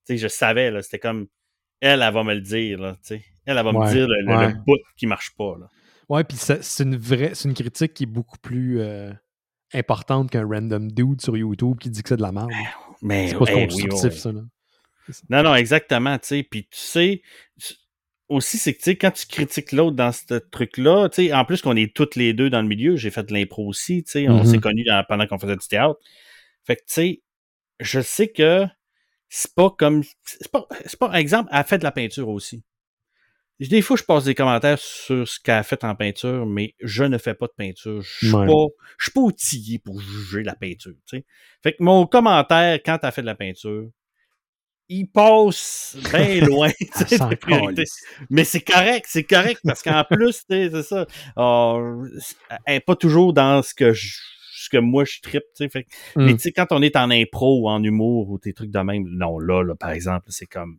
tu 0.07 0.15
sais, 0.15 0.19
je 0.19 0.29
savais, 0.29 0.83
c'était 0.83 0.99
comme, 0.99 1.29
elle, 1.81 2.03
elle 2.03 2.13
va 2.13 2.25
me 2.25 2.35
le 2.35 2.41
dire, 2.43 2.79
là, 2.81 2.93
tu 3.03 3.15
sais. 3.17 3.25
Elle, 3.47 3.57
elle 3.57 3.65
va 3.65 3.73
me 3.73 3.79
dire 3.93 4.07
le, 4.07 4.23
le- 4.23 4.37
ouais. 4.37 4.49
le 4.49 4.55
bout 4.67 4.79
qui 4.97 5.07
marche 5.07 5.31
pas, 5.37 5.57
là. 5.59 5.69
Ouais, 6.11 6.25
puis 6.25 6.37
c'est 6.37 6.83
une 6.83 6.97
vraie, 6.97 7.31
c'est 7.35 7.49
une 7.49 7.55
critique 7.55 7.95
qui 7.95 8.03
est 8.03 8.07
beaucoup 8.07 8.37
plus 8.39 8.81
euh, 8.81 9.13
importante 9.73 10.31
qu'un 10.31 10.47
random 10.47 10.91
dude 10.91 11.21
sur 11.21 11.37
YouTube 11.37 11.79
qui 11.79 11.91
dit 11.91 12.03
que 12.03 12.09
c'est 12.11 12.17
de 12.17 12.23
la 12.23 12.33
merde. 12.33 12.51
Mais, 13.03 13.29
C'est 13.29 13.39
pas 13.39 13.45
hey, 13.51 13.67
constructif, 13.67 14.13
oui. 14.13 14.19
ça, 14.19 14.33
là. 14.33 14.41
Non, 15.29 15.43
non, 15.43 15.55
exactement, 15.55 16.19
tu 16.19 16.29
sais. 16.29 16.43
Puis 16.43 16.65
tu 16.65 16.79
sais, 16.79 17.23
aussi, 18.29 18.59
c'est 18.59 18.75
que, 18.75 18.79
tu 18.79 18.85
sais, 18.85 18.97
quand 18.97 19.11
tu 19.11 19.27
critiques 19.27 19.73
l'autre 19.73 19.97
dans 19.97 20.13
ce 20.13 20.35
truc-là, 20.35 21.09
tu 21.09 21.27
sais, 21.27 21.33
en 21.33 21.45
plus 21.45 21.63
qu'on 21.63 21.77
est 21.77 21.95
toutes 21.95 22.15
les 22.17 22.33
deux 22.33 22.49
dans 22.51 22.63
le 22.63 22.69
milieu, 22.69 22.97
j'ai 22.97 23.11
fait 23.11 23.25
de 23.25 23.33
l'impro 23.33 23.67
aussi, 23.67 24.05
tu 24.05 24.13
sais, 24.13 24.29
on 24.29 24.45
s'est 24.45 24.59
connus 24.61 24.85
dans- 24.85 25.05
pendant 25.09 25.27
qu'on 25.27 25.39
faisait 25.39 25.57
du 25.57 25.67
théâtre. 25.67 25.99
Fait 26.65 26.77
que, 26.77 26.83
tu 26.83 26.93
sais, 26.93 27.23
je 27.81 28.01
sais 28.01 28.29
que 28.29 28.67
c'est 29.29 29.55
pas 29.55 29.71
comme, 29.71 30.03
c'est 30.25 30.51
pas, 30.51 30.67
c'est 30.87 30.99
pas, 30.99 31.13
exemple, 31.19 31.49
elle 31.53 31.59
a 31.59 31.65
fait 31.65 31.79
de 31.79 31.85
la 31.85 31.93
peinture 31.93 32.29
aussi. 32.29 32.63
Des 33.69 33.83
fois, 33.83 33.97
je 33.97 34.05
passe 34.05 34.25
des 34.25 34.35
commentaires 34.35 34.79
sur 34.79 35.29
ce 35.29 35.39
qu'elle 35.39 35.57
a 35.57 35.63
fait 35.63 35.85
en 35.85 35.95
peinture, 35.95 36.47
mais 36.47 36.75
je 36.81 37.05
ne 37.05 37.19
fais 37.19 37.35
pas 37.35 37.47
de 37.47 37.53
peinture. 37.57 38.01
Je 38.01 38.27
suis 38.29 38.35
Ouais. 38.35 38.47
pas, 38.47 38.67
je 38.99 39.05
suis 39.05 39.13
pas 39.13 39.21
outillé 39.21 39.79
pour 39.79 40.01
juger 40.01 40.43
la 40.43 40.55
peinture, 40.55 40.95
tu 41.07 41.19
sais. 41.19 41.25
Fait 41.63 41.73
que 41.75 41.83
mon 41.83 42.07
commentaire, 42.07 42.81
quand 42.85 42.99
elle 43.03 43.13
fait 43.13 43.21
de 43.21 43.27
la 43.27 43.35
peinture, 43.35 43.89
il 44.89 45.07
passe 45.07 45.97
bien 46.11 46.41
loin, 46.47 46.71
tu 46.71 47.05
de 47.05 47.35
priorité. 47.37 47.75
calisse. 47.75 48.03
Mais 48.31 48.45
c'est 48.45 48.63
correct, 48.63 49.07
c'est 49.09 49.25
correct, 49.25 49.61
parce 49.63 49.83
qu'en 49.83 50.05
plus, 50.11 50.45
tu 50.49 50.71
c'est 50.71 50.83
ça. 50.83 51.07
euh, 51.39 52.09
elle 52.65 52.81
pas 52.81 52.97
toujours 52.97 53.33
dans 53.33 53.63
ce 53.63 53.75
que 53.75 53.93
je, 53.93 54.17
ce 54.53 54.69
que 54.71 54.79
moi 54.79 55.05
je 55.05 55.21
tripe, 55.21 55.43
tu 55.55 55.65
sais. 55.65 55.69
Fait 55.69 55.85
que- 55.85 55.91
Mais 56.17 56.33
Mm. 56.33 56.37
tu 56.37 56.43
sais, 56.43 56.53
quand 56.53 56.67
on 56.71 56.83
est 56.83 56.97
en 56.97 57.11
impro 57.11 57.61
ou 57.61 57.69
en 57.69 57.83
humour 57.85 58.31
ou 58.31 58.39
des 58.39 58.53
trucs 58.55 58.71
de 58.71 58.81
même, 58.81 59.05
non, 59.07 59.39
là, 59.39 59.63
là, 59.63 59.75
par 59.77 59.91
exemple, 59.91 60.27
c'est 60.31 60.47
comme 60.47 60.79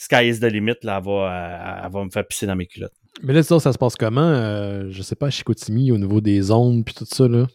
Sky 0.00 0.28
is 0.28 0.38
the 0.40 0.44
limit, 0.44 0.74
là, 0.84 0.98
elle 0.98 1.04
va, 1.04 1.80
elle, 1.80 1.84
elle 1.86 1.92
va 1.92 2.04
me 2.04 2.10
faire 2.10 2.26
pisser 2.26 2.46
dans 2.46 2.56
mes 2.56 2.66
culottes. 2.66 2.92
Mais 3.22 3.32
là, 3.34 3.42
ça, 3.42 3.58
ça 3.58 3.72
se 3.72 3.78
passe 3.78 3.96
comment? 3.96 4.20
Euh, 4.22 4.86
je 4.90 5.02
sais 5.02 5.16
pas, 5.16 5.26
à 5.26 5.30
Chicoutimi, 5.30 5.90
au 5.90 5.98
niveau 5.98 6.20
des 6.20 6.50
ondes 6.52 6.84
puis 6.84 6.94
tout 6.94 7.04
ça, 7.04 7.26
là? 7.26 7.46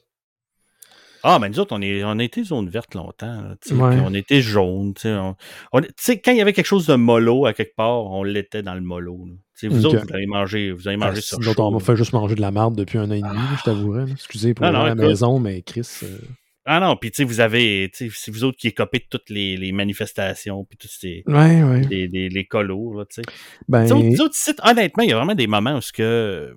Ah, 1.25 1.39
mais 1.39 1.47
nous 1.47 1.57
autres, 1.61 1.73
on, 1.73 1.81
est, 1.81 2.03
on 2.03 2.19
a 2.19 2.23
été 2.23 2.43
zone 2.43 2.67
verte 2.67 2.95
longtemps. 2.95 3.41
là, 3.41 3.55
Ouais. 3.71 3.97
on 4.05 4.13
était 4.13 4.41
jaune. 4.41 4.93
tu 4.93 5.03
sais, 5.03 5.13
On, 5.13 5.37
on- 5.71 5.79
tu 5.81 5.87
sais, 5.97 6.19
quand 6.19 6.31
il 6.33 6.37
y 6.37 6.41
avait 6.41 6.51
quelque 6.51 6.65
chose 6.65 6.85
de 6.85 6.95
mollo 6.95 7.45
à 7.45 7.53
quelque 7.53 7.75
part, 7.77 8.03
on 8.07 8.23
l'était 8.23 8.61
dans 8.61 8.73
le 8.75 8.81
mollo. 8.81 9.25
Vous 9.63 9.85
autres, 9.85 10.03
vous 10.05 10.13
avez 10.13 10.25
mangé, 10.25 10.73
vous 10.73 10.85
avez 10.89 10.97
mangé 10.97 11.19
Ah, 11.19 11.21
sur 11.21 11.39
nous 11.39 11.47
autres, 11.47 11.61
on 11.61 11.71
m'a 11.71 11.79
fait 11.79 11.95
juste 11.95 12.11
manger 12.11 12.35
de 12.35 12.41
la 12.41 12.51
merde 12.51 12.75
depuis 12.75 12.97
un 12.97 13.09
an 13.09 13.13
et 13.13 13.21
demi, 13.21 13.39
je 13.57 13.63
t'avouerais. 13.63 14.11
Excusez 14.11 14.53
pour 14.53 14.65
Non, 14.65 14.71
la 14.83 14.87
écoute. 14.91 14.99
maison, 14.99 15.39
mais 15.39 15.61
Chris. 15.61 15.87
euh, 16.03 16.17
Ah 16.65 16.79
non, 16.79 16.95
puis 16.95 17.11
tu 17.11 17.17
sais, 17.17 17.23
vous 17.25 17.41
avez, 17.41 17.89
tu 17.93 18.09
sais, 18.09 18.15
c'est 18.17 18.31
vous 18.31 18.45
autres 18.45 18.57
qui 18.57 18.69
écopez 18.69 18.99
de 18.99 19.05
toutes 19.09 19.29
les, 19.29 19.57
les 19.57 19.71
manifestations, 19.73 20.63
puis 20.63 20.77
tous 20.77 20.87
ces, 20.87 21.23
Ouais, 21.27 21.61
ouais. 21.61 21.81
les, 21.81 22.07
les, 22.07 22.29
les 22.29 22.45
colos, 22.45 22.93
là, 22.93 23.05
tu 23.05 23.15
sais. 23.15 23.21
Ben, 23.67 23.91
autres, 23.91 24.35
ici, 24.35 24.51
honnêtement, 24.63 25.03
il 25.03 25.09
y 25.09 25.13
a 25.13 25.17
vraiment 25.17 25.35
des 25.35 25.47
moments 25.47 25.75
où 25.75 25.81
ce 25.81 25.91
que 25.91 26.55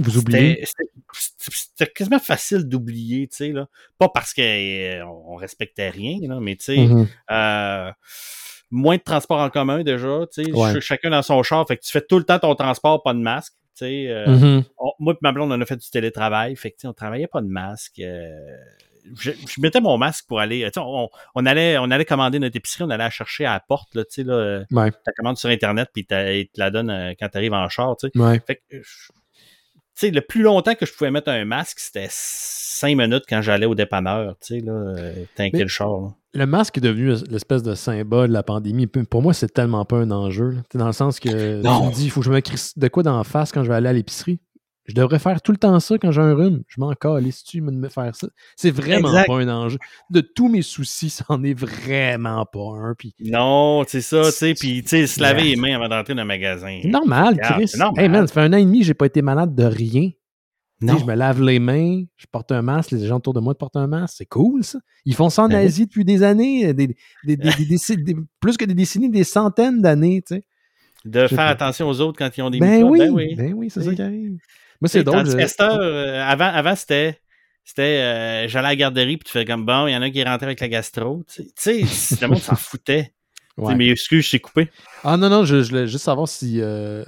vous 0.00 0.18
oubliez? 0.18 0.64
c'était 1.12 1.92
quasiment 1.92 2.18
facile 2.18 2.64
d'oublier, 2.68 3.28
tu 3.28 3.36
sais, 3.36 3.52
là. 3.52 3.68
Pas 3.98 4.08
parce 4.08 4.34
qu'on 4.34 5.36
respectait 5.36 5.90
rien, 5.90 6.18
là, 6.28 6.40
mais 6.40 6.56
tu 6.56 6.64
sais, 6.64 6.76
Mhm. 6.78 7.06
euh, 7.30 7.92
moins 8.72 8.96
de 8.96 9.02
transport 9.02 9.38
en 9.38 9.50
commun 9.50 9.84
déjà, 9.84 10.20
tu 10.32 10.44
sais, 10.44 10.52
Ouais. 10.52 10.72
ch- 10.72 10.82
chacun 10.84 11.10
dans 11.10 11.22
son 11.22 11.42
char, 11.44 11.64
fait 11.68 11.76
que 11.76 11.82
tu 11.84 11.92
fais 11.92 12.00
tout 12.00 12.18
le 12.18 12.24
temps 12.24 12.40
ton 12.40 12.54
transport, 12.56 13.02
pas 13.04 13.14
de 13.14 13.20
masque, 13.20 13.52
tu 13.76 13.84
sais. 13.84 14.06
euh, 14.08 14.26
Mhm. 14.36 14.64
on- 14.78 14.92
moi 14.98 15.12
et 15.14 15.18
ma 15.20 15.30
blonde, 15.30 15.52
on 15.52 15.60
a 15.60 15.66
fait 15.66 15.76
du 15.76 15.88
télétravail, 15.90 16.56
fait 16.56 16.72
que 16.72 16.88
on 16.88 16.92
travaillait 16.92 17.28
pas 17.28 17.40
de 17.40 17.46
masque. 17.48 18.00
euh, 18.00 18.56
je, 19.18 19.30
je 19.32 19.60
mettais 19.60 19.80
mon 19.80 19.98
masque 19.98 20.26
pour 20.28 20.40
aller, 20.40 20.60
tu 20.66 20.70
sais, 20.74 20.80
on, 20.80 21.08
on 21.34 21.46
allait, 21.46 21.76
on 21.78 21.90
allait 21.90 22.04
commander 22.04 22.38
notre 22.38 22.56
épicerie, 22.56 22.84
on 22.84 22.90
allait 22.90 23.04
la 23.04 23.10
chercher 23.10 23.44
à 23.46 23.54
la 23.54 23.60
porte, 23.60 23.94
là, 23.94 24.04
tu 24.04 24.22
là, 24.24 24.34
euh, 24.34 24.64
Ouais, 24.70 24.90
ta 25.04 25.12
commande 25.12 25.36
sur 25.38 25.48
internet, 25.50 25.88
puis 25.92 26.06
ils 26.10 26.46
te 26.48 26.60
la 26.60 26.70
donnent 26.70 26.90
euh, 26.90 27.12
quand 27.18 27.28
t'arrives 27.28 27.52
en 27.54 27.68
char, 27.68 27.96
tu 27.96 28.06
ouais. 28.18 28.40
Fait 28.46 28.56
que, 28.56 28.76
euh, 28.76 28.80
je- 28.82 29.12
tu 29.94 30.10
le 30.10 30.20
plus 30.22 30.42
longtemps 30.42 30.74
que 30.74 30.86
je 30.86 30.92
pouvais 30.92 31.10
mettre 31.10 31.28
un 31.30 31.44
masque, 31.44 31.78
c'était 31.78 32.08
cinq 32.10 32.96
minutes 32.96 33.24
quand 33.28 33.42
j'allais 33.42 33.66
au 33.66 33.74
dépanneur, 33.74 34.36
tu 34.40 34.60
là, 34.60 34.72
euh, 34.72 35.24
Mais- 35.38 35.50
le 35.52 35.68
char, 35.68 35.88
là. 36.00 36.08
Le 36.34 36.46
masque 36.46 36.78
est 36.78 36.80
devenu 36.80 37.12
l'espèce 37.28 37.62
de 37.62 37.74
symbole 37.74 38.28
de 38.28 38.32
la 38.32 38.42
pandémie. 38.42 38.86
Pour 38.86 39.20
moi, 39.20 39.34
c'est 39.34 39.52
tellement 39.52 39.84
pas 39.84 39.98
un 39.98 40.10
enjeu. 40.10 40.56
Dans 40.74 40.86
le 40.86 40.92
sens 40.92 41.20
que 41.20 41.60
Non. 41.60 41.80
tu 41.82 41.86
me 41.88 41.92
dis, 41.92 42.04
il 42.06 42.10
faut 42.10 42.20
que 42.20 42.26
je 42.26 42.32
me 42.32 42.40
crisse 42.40 42.78
de 42.78 42.88
quoi 42.88 43.02
dans 43.02 43.18
la 43.18 43.22
face 43.24 43.52
quand 43.52 43.62
je 43.62 43.68
vais 43.68 43.74
aller 43.74 43.90
à 43.90 43.92
l'épicerie? 43.92 44.40
Je 44.86 44.94
devrais 44.94 45.20
faire 45.20 45.40
tout 45.42 45.52
le 45.52 45.58
temps 45.58 45.78
ça 45.78 45.96
quand 45.96 46.10
j'ai 46.10 46.20
un 46.20 46.34
rhume. 46.34 46.62
Je 46.66 46.80
m'en 46.80 46.92
calisse 46.94 47.44
tu 47.44 47.60
me 47.60 47.88
faire 47.88 48.16
ça. 48.16 48.26
C'est 48.56 48.72
vraiment 48.72 49.08
Exact. 49.10 49.26
pas 49.28 49.36
un 49.40 49.48
enjeu. 49.48 49.78
De 50.10 50.20
tous 50.20 50.48
mes 50.48 50.62
soucis, 50.62 51.08
c'en 51.10 51.42
est 51.44 51.54
vraiment 51.54 52.44
pas 52.46 52.72
un. 52.78 52.94
Puis 52.98 53.14
Non, 53.20 53.84
c'est 53.86 54.00
ça, 54.00 54.24
tu 54.24 54.30
sais, 54.32 54.54
puis 54.54 54.82
tu 54.82 54.88
sais, 54.88 55.06
se 55.06 55.20
laver 55.20 55.42
les 55.44 55.56
mains 55.56 55.76
avant 55.76 55.88
d'entrer 55.88 56.14
dans 56.14 56.22
le 56.22 56.26
magasin. 56.28 56.80
c'est 56.82 56.88
normal, 56.88 57.38
Chris. 57.40 57.70
normal. 57.78 58.02
Hey 58.04 58.08
man, 58.10 58.26
ça 58.26 58.34
fait 58.34 58.40
un 58.40 58.52
an 58.52 58.56
et 58.56 58.64
demi, 58.64 58.82
j'ai 58.82 58.94
pas 58.94 59.06
été 59.06 59.22
malade 59.22 59.54
de 59.54 59.64
rien. 59.64 60.10
Non. 60.80 60.98
Je 60.98 61.04
me 61.04 61.14
lave 61.14 61.40
les 61.40 61.60
mains, 61.60 62.02
je 62.16 62.26
porte 62.32 62.50
un 62.50 62.60
masque, 62.60 62.90
les 62.90 63.06
gens 63.06 63.18
autour 63.18 63.34
de 63.34 63.38
moi 63.40 63.54
portent 63.56 63.76
un 63.76 63.86
masque, 63.86 64.16
c'est 64.18 64.26
cool 64.26 64.64
ça. 64.64 64.80
Ils 65.04 65.14
font 65.14 65.30
ça 65.30 65.44
en 65.44 65.48
Ben. 65.48 65.64
Asie 65.64 65.86
depuis 65.86 66.04
des 66.04 66.24
années, 66.24 66.74
des, 66.74 66.88
des- 67.24 67.36
plus 68.40 68.56
que 68.56 68.64
des 68.64 68.74
décennies, 68.74 69.08
des 69.08 69.22
centaines 69.22 69.80
d'années, 69.80 70.22
tu 70.26 70.34
sais. 70.34 70.44
De 71.04 71.26
faire 71.28 71.46
attention 71.48 71.88
aux 71.88 72.00
autres 72.00 72.18
quand 72.18 72.36
ils 72.36 72.42
ont 72.42 72.50
des 72.50 72.58
Ben 72.58 72.74
microbes, 72.84 72.92
oui, 72.92 72.98
ben 72.98 73.10
oui. 73.10 73.34
ben 73.36 73.52
oui, 73.54 73.70
c'est 73.70 73.82
ça 73.82 73.94
qui 73.94 74.02
arrive. 74.02 74.38
Moi, 74.82 74.88
c'est 74.88 75.04
drôle. 75.04 75.24
Je- 75.26 75.62
heure, 75.62 75.78
euh, 75.80 76.22
avant, 76.22 76.46
avant 76.52 76.74
c'était. 76.76 77.18
C'était, 77.64 77.82
euh, 77.82 78.48
j'allais 78.48 78.66
à 78.66 78.70
la 78.70 78.76
garderie, 78.76 79.16
puis 79.16 79.24
tu 79.26 79.30
fais 79.32 79.44
comme 79.44 79.64
bon, 79.64 79.86
il 79.86 79.92
y 79.92 79.96
en 79.96 80.02
a 80.02 80.06
un 80.06 80.10
qui 80.10 80.18
est 80.18 80.24
rentré 80.24 80.46
avec 80.46 80.60
la 80.60 80.68
gastro. 80.68 81.22
Tu 81.32 81.44
sais, 81.56 81.80
le 82.20 82.26
monde 82.26 82.38
s'en 82.40 82.56
foutait. 82.56 83.14
Ouais. 83.56 83.74
Mais 83.76 83.86
excuse, 83.88 84.26
je 84.26 84.30
t'ai 84.32 84.40
coupé. 84.40 84.68
Ah 85.04 85.16
non, 85.16 85.28
non, 85.30 85.44
je, 85.44 85.62
je 85.62 85.68
voulais 85.70 85.86
juste 85.86 86.04
savoir 86.04 86.26
si 86.28 86.60
euh, 86.60 87.04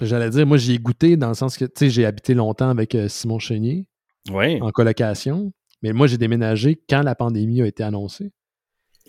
J'allais 0.00 0.30
dire, 0.30 0.46
moi, 0.46 0.58
j'y 0.58 0.74
ai 0.74 0.78
goûté 0.78 1.16
dans 1.16 1.28
le 1.28 1.34
sens 1.34 1.56
que, 1.56 1.64
tu 1.64 1.72
sais, 1.76 1.90
j'ai 1.90 2.04
habité 2.06 2.34
longtemps 2.34 2.68
avec 2.68 2.94
euh, 2.94 3.08
Simon 3.08 3.38
Chenier 3.38 3.86
Oui. 4.30 4.60
en 4.62 4.70
colocation. 4.70 5.52
Mais 5.82 5.92
moi, 5.92 6.06
j'ai 6.06 6.18
déménagé 6.18 6.78
quand 6.88 7.02
la 7.02 7.14
pandémie 7.14 7.62
a 7.62 7.66
été 7.66 7.82
annoncée. 7.82 8.30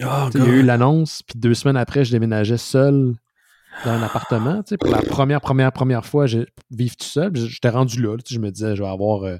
Oh, 0.02 0.30
Il 0.34 0.40
y 0.40 0.44
a 0.44 0.48
eu 0.48 0.64
l'annonce, 0.64 1.22
puis 1.24 1.38
deux 1.40 1.54
semaines 1.54 1.78
après, 1.78 2.06
je 2.06 2.12
déménageais 2.12 2.58
seul 2.58 3.14
dans 3.84 3.92
un 3.92 4.02
appartement. 4.04 4.64
tu 4.64 4.70
sais, 4.70 4.78
Pour 4.78 4.90
la 4.90 5.02
première, 5.02 5.42
première, 5.42 5.72
première 5.72 6.06
fois, 6.06 6.26
je 6.28 6.40
vivre 6.72 6.96
tout 6.96 7.06
seul. 7.06 7.36
J'étais 7.36 7.70
rendu 7.70 8.02
là. 8.02 8.18
tu 8.18 8.30
sais, 8.30 8.36
Je 8.36 8.40
me 8.40 8.52
disais, 8.52 8.76
je 8.76 8.82
vais 8.84 8.90
avoir. 8.90 9.24
euh, 9.24 9.38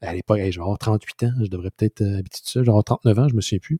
à 0.00 0.12
l'époque, 0.14 0.38
hey, 0.38 0.52
je 0.52 0.58
vais 0.58 0.62
avoir 0.62 0.78
38 0.78 1.22
ans. 1.24 1.32
Je 1.42 1.48
devrais 1.48 1.70
peut-être 1.70 2.02
euh, 2.02 2.18
habiter 2.18 2.38
tout 2.42 2.48
seul. 2.50 2.62
Je 2.62 2.66
vais 2.66 2.70
avoir 2.70 2.84
39 2.84 3.18
ans, 3.18 3.28
je 3.28 3.34
me 3.34 3.40
souviens 3.40 3.58
plus. 3.58 3.78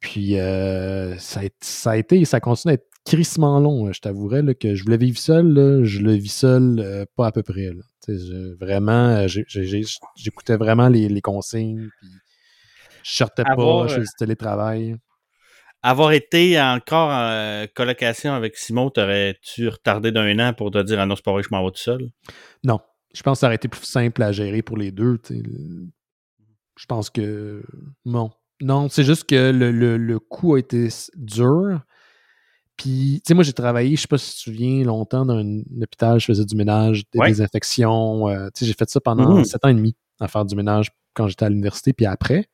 Puis 0.00 0.38
euh, 0.38 1.16
ça, 1.18 1.40
a, 1.40 1.44
été- 1.44 1.56
ça 1.60 1.90
a 1.92 1.96
été, 1.96 2.24
ça 2.26 2.38
continue 2.38 2.72
à 2.72 2.74
être 2.74 2.86
crissement 3.06 3.58
long. 3.60 3.90
Je 3.92 4.00
t'avouerais 4.00 4.54
que 4.54 4.74
je 4.74 4.82
voulais 4.84 4.98
vivre 4.98 5.16
seul. 5.18 5.46
là, 5.54 5.84
je 5.84 6.00
le 6.00 6.12
vis 6.12 6.28
seul, 6.32 6.78
euh, 6.80 7.04
pas 7.16 7.26
à 7.28 7.32
peu 7.32 7.42
près. 7.42 7.72
là. 7.72 7.82
Tu 8.04 8.18
sais, 8.18 8.26
je- 8.26 8.54
vraiment, 8.58 9.16
euh, 9.16 9.26
j'écoutais 10.16 10.56
vraiment 10.56 10.88
les, 10.88 11.08
les 11.08 11.20
consignes. 11.22 11.88
Puis 12.00 12.08
je 13.02 13.16
sortais 13.16 13.44
pas, 13.44 13.86
je 13.86 13.92
euh, 13.94 13.96
faisais 13.96 14.00
du 14.00 14.16
télétravail. 14.18 14.96
Avoir 15.82 16.12
été 16.12 16.60
encore 16.60 17.10
en 17.10 17.28
euh, 17.30 17.66
colocation 17.74 18.32
avec 18.32 18.56
Simon, 18.56 18.90
t'aurais-tu 18.90 19.68
retardé 19.68 20.10
d'un 20.10 20.38
an 20.40 20.52
pour 20.52 20.70
te 20.70 20.82
dire 20.82 20.98
Ah 21.00 21.06
non, 21.06 21.14
c'est 21.16 21.24
pas 21.24 21.32
vrai 21.32 21.42
je 21.42 21.48
m'en 21.50 21.64
vais 21.64 21.70
tout 21.70 21.78
seul? 21.80 22.10
Non. 22.64 22.80
Je 23.14 23.22
pense 23.22 23.38
que 23.38 23.40
ça 23.40 23.46
aurait 23.46 23.56
été 23.56 23.68
plus 23.68 23.84
simple 23.84 24.22
à 24.22 24.32
gérer 24.32 24.62
pour 24.62 24.76
les 24.76 24.90
deux. 24.90 25.18
Je 25.30 26.86
pense 26.86 27.08
que. 27.10 27.62
Non. 28.04 28.30
Non, 28.60 28.88
c'est 28.88 29.04
juste 29.04 29.24
que 29.28 29.50
le, 29.52 29.70
le, 29.70 29.96
le 29.96 30.18
coup 30.18 30.54
a 30.54 30.58
été 30.58 30.88
dur. 31.14 31.80
Puis, 32.76 33.22
tu 33.24 33.28
sais, 33.28 33.34
moi, 33.34 33.42
j'ai 33.44 33.52
travaillé, 33.54 33.96
je 33.96 34.02
sais 34.02 34.08
pas 34.08 34.18
si 34.18 34.30
tu 34.32 34.36
te 34.36 34.40
souviens, 34.50 34.84
longtemps 34.84 35.24
dans 35.24 35.36
un 35.38 35.60
hôpital, 35.82 36.20
je 36.20 36.26
faisais 36.26 36.44
du 36.44 36.56
ménage, 36.56 37.04
des 37.10 37.18
Ouais. 37.20 37.28
désinfections. 37.28 38.28
euh, 38.28 38.48
tu 38.54 38.60
sais, 38.60 38.66
j'ai 38.66 38.74
fait 38.74 38.88
ça 38.90 39.00
pendant 39.00 39.36
Mhm. 39.36 39.44
sept 39.44 39.64
ans 39.64 39.68
et 39.68 39.74
demi, 39.74 39.96
à 40.20 40.28
faire 40.28 40.44
du 40.44 40.54
ménage 40.56 40.90
quand 41.14 41.26
j'étais 41.28 41.46
à 41.46 41.48
l'université. 41.48 41.92
Puis 41.94 42.04
après, 42.06 42.48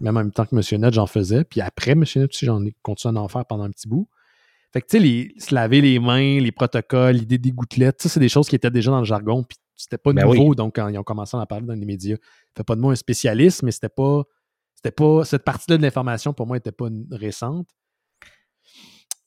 même 0.00 0.16
en 0.16 0.20
même 0.20 0.32
temps 0.32 0.44
que 0.46 0.54
M. 0.54 0.80
Net, 0.80 0.92
j'en 0.94 1.06
faisais. 1.06 1.44
Puis 1.44 1.60
après, 1.60 1.92
M. 1.92 2.04
Net 2.16 2.30
aussi, 2.30 2.46
j'en 2.46 2.64
ai 2.64 2.74
continué 2.82 3.18
à 3.18 3.22
en 3.22 3.28
faire 3.28 3.44
pendant 3.46 3.64
un 3.64 3.70
petit 3.70 3.88
bout. 3.88 4.08
Fait 4.72 4.80
que, 4.80 4.86
tu 4.86 4.96
sais, 4.96 5.02
les- 5.02 5.32
se 5.38 5.54
laver 5.54 5.80
les 5.80 5.98
mains, 6.00 6.40
les 6.40 6.50
protocoles, 6.52 7.14
l'idée 7.16 7.38
des 7.38 7.52
gouttelettes, 7.52 8.02
ça, 8.02 8.08
c'est 8.08 8.20
des 8.20 8.28
choses 8.28 8.48
qui 8.48 8.56
étaient 8.56 8.70
déjà 8.72 8.90
dans 8.90 8.98
le 8.98 9.04
jargon, 9.04 9.44
puis 9.44 9.56
c'était 9.76 9.98
pas 9.98 10.12
Ben 10.12 10.24
nouveau, 10.26 10.54
donc 10.56 10.74
quand 10.76 10.88
ils 10.88 10.98
ont 10.98 11.02
commencé 11.04 11.36
à 11.36 11.40
en 11.40 11.46
parler 11.46 11.66
dans 11.66 11.74
les 11.74 11.86
médias. 11.86 12.16
Fait 12.56 12.64
pas 12.64 12.74
de 12.74 12.80
moi 12.80 12.92
un 12.92 12.96
spécialiste, 12.96 13.62
mais 13.62 13.70
c'était 13.70 13.88
pas. 13.88 14.22
C'était 14.74 14.90
pas. 14.90 15.24
Cette 15.24 15.44
partie-là 15.44 15.78
de 15.78 15.82
l'information, 15.82 16.32
pour 16.32 16.46
moi, 16.46 16.56
était 16.56 16.72
pas 16.72 16.88
récente. 17.12 17.68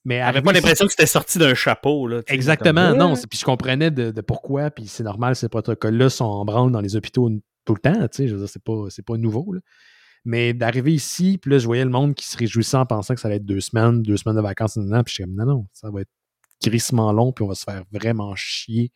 Mais 0.05 0.21
arrivé 0.21 0.41
pas 0.41 0.53
l'impression 0.53 0.85
que 0.85 0.91
c'était 0.91 1.05
sorti 1.05 1.37
d'un 1.37 1.53
chapeau. 1.53 2.07
Là, 2.07 2.21
Exactement, 2.27 2.89
comme, 2.89 2.97
non. 2.97 3.13
Puis 3.29 3.39
je 3.39 3.43
comprenais 3.45 3.91
de, 3.91 4.11
de 4.11 4.21
pourquoi, 4.21 4.69
puis 4.71 4.87
c'est 4.87 5.03
normal, 5.03 5.35
ces 5.35 5.49
protocoles-là 5.49 6.09
sont 6.09 6.23
en 6.25 6.45
branle 6.45 6.71
dans 6.71 6.79
les 6.81 6.95
hôpitaux 6.95 7.29
tout 7.65 7.73
le 7.73 7.79
temps, 7.81 8.07
tu 8.07 8.07
sais, 8.13 8.27
je 8.29 8.33
veux 8.35 8.39
dire, 8.39 8.49
c'est 8.49 8.63
pas, 8.63 8.87
pas 9.05 9.17
nouveau, 9.17 9.51
là. 9.51 9.59
Mais 10.27 10.53
d'arriver 10.53 10.93
ici, 10.93 11.37
puis 11.41 11.51
là, 11.51 11.57
je 11.57 11.65
voyais 11.65 11.85
le 11.85 11.89
monde 11.89 12.13
qui 12.13 12.27
se 12.27 12.37
réjouissait 12.37 12.75
en 12.75 12.85
pensant 12.85 13.15
que 13.15 13.21
ça 13.21 13.29
allait 13.29 13.37
être 13.37 13.45
deux 13.45 13.61
semaines, 13.61 14.01
deux 14.03 14.17
semaines 14.17 14.35
de 14.35 14.41
vacances, 14.41 14.75
an, 14.75 15.01
puis 15.03 15.03
je 15.07 15.13
suis 15.13 15.23
comme, 15.23 15.33
non, 15.35 15.45
non, 15.45 15.67
ça 15.71 15.89
va 15.89 16.01
être 16.01 16.11
crissement 16.61 17.13
long, 17.13 17.31
puis 17.31 17.45
on 17.45 17.47
va 17.47 17.55
se 17.55 17.63
faire 17.63 17.83
vraiment 17.93 18.35
chier 18.35 18.91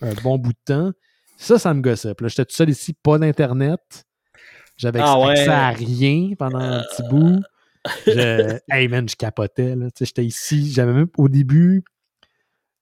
un 0.00 0.14
bon 0.22 0.38
bout 0.38 0.52
de 0.52 0.58
temps. 0.64 0.92
Ça, 1.36 1.58
ça 1.58 1.74
me 1.74 1.80
gossait. 1.80 2.14
Puis 2.14 2.22
là, 2.22 2.28
j'étais 2.28 2.44
tout 2.44 2.54
seul 2.54 2.70
ici, 2.70 2.92
pas 2.94 3.18
d'Internet. 3.18 4.06
J'avais 4.76 5.00
Ah 5.02 5.18
ouais. 5.18 5.30
accès 5.30 5.48
à 5.48 5.70
rien 5.70 6.34
pendant 6.38 6.60
un 6.60 6.82
petit 6.82 7.02
bout. 7.10 7.42
Je, 8.06 8.58
hey 8.70 8.86
man, 8.86 9.08
je 9.08 9.16
capotais. 9.16 9.74
Là. 9.74 9.86
Tu 9.90 9.98
sais, 9.98 10.04
J'étais 10.06 10.24
ici. 10.24 10.70
J'avais 10.70 10.92
même 10.92 11.08
au 11.18 11.28
début, 11.28 11.82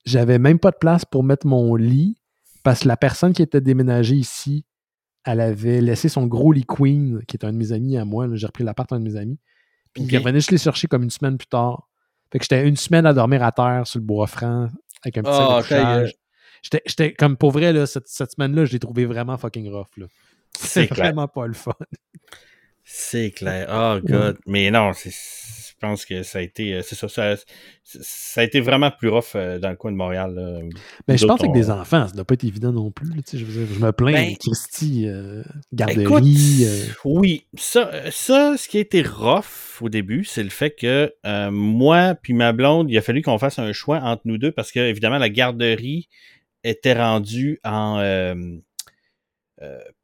j'avais 0.04 0.38
même 0.38 0.58
pas 0.58 0.72
de 0.72 0.76
place 0.76 1.06
pour 1.06 1.24
mettre 1.24 1.46
mon 1.46 1.74
lit 1.74 2.18
parce 2.62 2.80
que 2.80 2.88
la 2.88 2.96
personne 2.96 3.32
qui 3.32 3.42
était 3.42 3.60
déménagée 3.62 4.16
ici, 4.16 4.64
elle 5.24 5.40
avait 5.40 5.80
laissé 5.80 6.08
son 6.08 6.26
gros 6.26 6.52
lit 6.52 6.64
queen, 6.66 7.22
qui 7.26 7.36
est 7.36 7.44
un 7.44 7.52
de 7.52 7.56
mes 7.58 7.72
amis 7.72 7.96
à 7.96 8.04
moi. 8.04 8.26
J'ai 8.34 8.46
repris 8.46 8.64
l'appart 8.64 8.88
d'un 8.90 9.00
de 9.00 9.04
mes 9.04 9.16
amis. 9.16 9.38
Puis 9.92 10.04
il 10.04 10.18
revenait 10.18 10.38
juste 10.38 10.50
les 10.50 10.58
chercher 10.58 10.86
comme 10.88 11.02
une 11.04 11.10
semaine 11.10 11.38
plus 11.38 11.46
tard. 11.46 11.88
Fait 12.32 12.38
que 12.38 12.44
j'étais 12.44 12.66
une 12.68 12.76
semaine 12.76 13.06
à 13.06 13.12
dormir 13.12 13.42
à 13.42 13.52
terre 13.52 13.86
sur 13.86 14.00
le 14.00 14.04
bois 14.04 14.26
franc 14.26 14.68
avec 15.02 15.18
un 15.18 15.22
petit 15.22 15.32
sac 15.32 15.46
Ah, 15.48 15.62
de 15.62 15.68
gueule. 15.68 15.80
couchage. 16.02 16.14
J'étais, 16.62 16.82
j'étais 16.86 17.12
comme 17.12 17.36
pour 17.36 17.50
vrai, 17.52 17.72
là, 17.72 17.86
cette, 17.86 18.08
cette 18.08 18.32
semaine-là, 18.32 18.64
je 18.64 18.72
l'ai 18.72 18.78
trouvé 18.78 19.04
vraiment 19.04 19.36
fucking 19.38 19.70
rough. 19.70 19.86
Là. 19.98 20.06
C'est 20.58 20.86
vraiment 20.86 21.28
pas 21.28 21.46
le 21.46 21.52
fun. 21.52 21.72
C'est 22.84 23.30
clair. 23.30 23.68
Oh, 23.70 23.98
God. 24.06 24.38
Mais 24.46 24.70
non, 24.70 24.92
c'est- 24.92 25.63
pense 25.80 26.04
que 26.04 26.22
ça 26.22 26.38
a 26.38 26.42
été. 26.42 26.74
euh, 26.74 26.82
C'est 26.82 26.94
ça, 26.94 27.08
ça. 27.08 27.34
ça 27.84 28.40
a 28.40 28.44
été 28.44 28.60
vraiment 28.60 28.90
plus 28.90 29.08
rough 29.08 29.34
euh, 29.34 29.58
dans 29.58 29.70
le 29.70 29.76
coin 29.76 29.92
de 29.92 29.96
Montréal. 29.96 30.34
là. 30.34 30.60
Mais 31.08 31.14
Nous 31.14 31.18
je 31.18 31.26
pense 31.26 31.40
qu'avec 31.40 31.52
des 31.54 31.70
enfants, 31.70 32.06
ça 32.08 32.14
doit 32.14 32.24
pas 32.24 32.34
être 32.34 32.44
évident 32.44 32.72
non 32.72 32.90
plus. 32.90 33.08
là, 33.08 33.16
tu 33.16 33.22
sais, 33.32 33.38
je, 33.38 33.44
veux 33.44 33.64
dire, 33.66 33.74
je 33.78 33.84
me 33.84 33.92
plains, 33.92 34.12
Ben, 34.12 34.36
Christy, 34.36 35.06
euh, 35.06 35.42
Écoute, 35.42 35.54
garderie. 35.74 36.64
euh, 36.64 36.86
oui, 37.04 37.46
ça, 37.56 37.90
euh, 37.92 38.10
ça, 38.10 38.54
ce 38.56 38.68
qui 38.68 38.78
a 38.78 38.80
été 38.80 39.02
rough 39.02 39.80
au 39.80 39.88
début, 39.88 40.24
c'est 40.24 40.42
le 40.42 40.50
fait 40.50 40.70
que 40.70 41.12
euh, 41.26 41.50
moi 41.50 42.14
puis 42.20 42.32
ma 42.32 42.52
blonde, 42.52 42.90
il 42.90 42.96
a 42.98 43.02
fallu 43.02 43.22
qu'on 43.22 43.38
fasse 43.38 43.58
un 43.58 43.72
choix 43.72 43.98
entre 44.00 44.22
nous 44.24 44.38
deux 44.38 44.52
parce 44.52 44.72
que 44.72 44.80
évidemment 44.80 45.18
la 45.18 45.28
garderie 45.28 46.08
était 46.62 46.94
rendue 46.94 47.60
en 47.64 47.98
euh, 47.98 48.34
euh, 48.34 48.58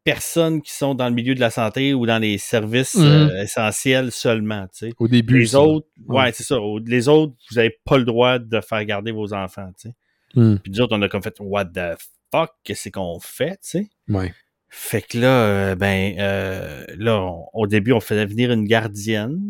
personnes 0.04 0.62
qui 0.62 0.72
sont 0.72 0.94
dans 0.94 1.08
le 1.08 1.14
milieu 1.14 1.34
de 1.34 1.40
la 1.40 1.50
santé 1.50 1.94
ou 1.94 2.06
dans 2.06 2.18
les 2.18 2.38
services 2.38 2.94
Mhm. 2.96 3.04
euh, 3.06 3.42
essentiels 3.42 4.12
seulement. 4.12 4.66
Tu 4.72 4.88
sais. 4.88 4.92
au 4.98 5.08
début. 5.08 5.40
Les 5.40 5.46
ça. 5.46 5.61
autres, 5.61 5.86
ouais, 6.08 6.32
c'est 6.32 6.42
ça. 6.44 6.56
Les 6.86 7.08
autres, 7.08 7.34
vous 7.50 7.58
avez 7.58 7.78
pas 7.84 7.98
le 7.98 8.04
droit 8.04 8.38
de 8.38 8.61
faire 8.61 8.84
garder 8.84 9.12
vos 9.12 9.32
enfants. 9.32 9.70
Tu 9.80 9.88
sais. 9.88 9.94
Hmm, 10.34 10.56
Puis 10.58 10.72
nous 10.72 10.80
autres, 10.80 10.96
on 10.96 11.02
a 11.02 11.08
comme 11.08 11.22
fait 11.22 11.34
What 11.40 11.66
the 11.66 11.98
fuck, 12.32 12.50
qu'est-ce 12.64 12.88
qu'on 12.90 13.18
fait, 13.20 13.52
tu 13.54 13.58
sais? 13.62 13.88
ouais. 14.08 14.32
Fait 14.72 15.02
que 15.02 15.18
là, 15.18 15.42
euh, 15.42 15.74
ben, 15.74 16.14
euh, 16.20 16.84
là, 16.96 17.20
on- 17.20 17.44
au 17.54 17.66
début, 17.66 17.90
on 17.92 17.98
faisait 17.98 18.24
venir 18.26 18.52
une 18.52 18.64
gardienne. 18.66 19.40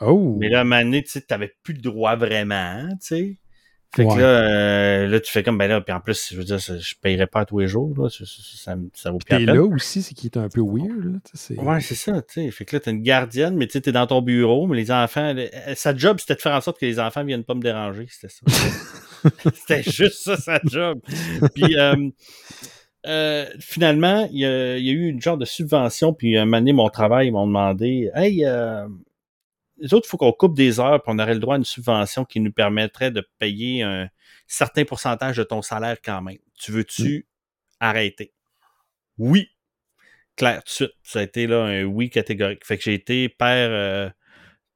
Oh! 0.00 0.36
Mais 0.38 0.48
là, 0.48 0.58
à 0.58 0.60
un 0.60 0.64
moment 0.64 0.80
donné, 0.82 1.02
tu 1.02 1.10
sais, 1.10 1.20
t'avais 1.22 1.52
plus 1.64 1.74
le 1.74 1.80
droit 1.80 2.14
vraiment, 2.14 2.86
tu 2.90 2.96
sais. 3.00 3.36
Fait 3.96 4.04
Ouais. 4.04 4.14
que 4.16 4.20
là, 4.20 4.26
euh, 4.26 5.06
là, 5.06 5.18
tu 5.18 5.32
fais 5.32 5.42
comme, 5.42 5.56
ben 5.56 5.66
là, 5.66 5.80
puis 5.80 5.94
en 5.94 6.00
plus, 6.00 6.28
je 6.30 6.36
veux 6.36 6.44
dire, 6.44 6.60
ça- 6.60 6.76
je 6.78 6.94
payerais 7.00 7.26
pas 7.26 7.46
tous 7.46 7.58
les 7.60 7.68
jours, 7.68 7.94
là. 7.98 8.10
Ça, 8.10 8.24
ça, 8.26 8.76
ça, 8.92 9.10
vaut 9.10 9.16
plus 9.18 9.38
T'es 9.38 9.46
là 9.46 9.62
aussi, 9.62 10.02
c'est 10.02 10.14
qui 10.14 10.26
est 10.26 10.36
un 10.36 10.48
peu 10.50 10.60
weird. 10.60 11.04
Là, 11.04 11.18
tu 11.24 11.36
sais, 11.38 11.54
c'est- 11.54 11.60
Ouais, 11.60 11.80
c'est 11.80 11.94
ça, 11.94 12.20
tu 12.20 12.34
sais. 12.44 12.50
Fait 12.50 12.66
que 12.66 12.76
là, 12.76 12.80
t'as 12.80 12.90
une 12.90 13.02
gardienne, 13.02 13.56
mais 13.56 13.66
tu 13.66 13.72
sais, 13.72 13.80
t'es 13.80 13.92
dans 13.92 14.06
ton 14.06 14.20
bureau, 14.20 14.66
mais 14.66 14.76
les 14.76 14.90
enfants, 14.90 15.34
elle- 15.34 15.50
sa 15.74 15.96
job, 15.96 16.18
c'était 16.20 16.34
de 16.34 16.40
faire 16.40 16.54
en 16.54 16.60
sorte 16.60 16.78
que 16.78 16.84
les 16.84 17.00
enfants 17.00 17.24
viennent 17.24 17.44
pas 17.44 17.54
me 17.54 17.62
déranger, 17.62 18.06
c'était 18.10 18.28
ça. 18.32 18.42
c'était 19.54 19.82
juste 19.82 20.22
ça, 20.22 20.36
sa 20.36 20.60
job. 20.64 21.00
Puis, 21.54 21.78
euh, 21.78 22.10
euh, 23.06 23.46
finalement, 23.58 24.28
il 24.30 24.40
y, 24.40 24.44
a, 24.44 24.76
il 24.76 24.84
y 24.84 24.90
a 24.90 24.92
eu 24.92 25.08
une 25.08 25.22
genre 25.22 25.38
de 25.38 25.46
subvention, 25.46 26.12
puis 26.12 26.36
un 26.36 26.44
moment 26.44 26.58
donné, 26.58 26.72
mon 26.74 26.90
travail, 26.90 27.28
ils 27.28 27.32
m'ont 27.32 27.46
demandé, 27.46 28.10
hey, 28.14 28.44
les 29.80 29.94
autres, 29.94 30.06
il 30.06 30.10
faut 30.10 30.16
qu'on 30.16 30.32
coupe 30.32 30.54
des 30.56 30.80
heures, 30.80 31.02
puis 31.02 31.12
on 31.14 31.18
aurait 31.18 31.34
le 31.34 31.40
droit 31.40 31.54
à 31.54 31.58
une 31.58 31.64
subvention 31.64 32.24
qui 32.24 32.40
nous 32.40 32.52
permettrait 32.52 33.10
de 33.10 33.26
payer 33.38 33.82
un 33.82 34.08
certain 34.46 34.84
pourcentage 34.84 35.36
de 35.36 35.44
ton 35.44 35.62
salaire 35.62 35.96
quand 36.02 36.20
même. 36.22 36.38
Tu 36.58 36.72
veux-tu 36.72 37.26
arrêter? 37.80 38.32
Oui. 39.18 39.48
Claire, 40.36 40.58
tout 40.62 40.66
de 40.68 40.70
suite. 40.70 40.92
Ça 41.02 41.18
a 41.20 41.22
été 41.22 41.46
là 41.46 41.64
un 41.64 41.84
oui 41.84 42.10
catégorique. 42.10 42.64
Fait 42.64 42.76
que 42.78 42.84
j'ai 42.84 42.94
été 42.94 43.28
père, 43.28 43.70
euh, 43.70 44.08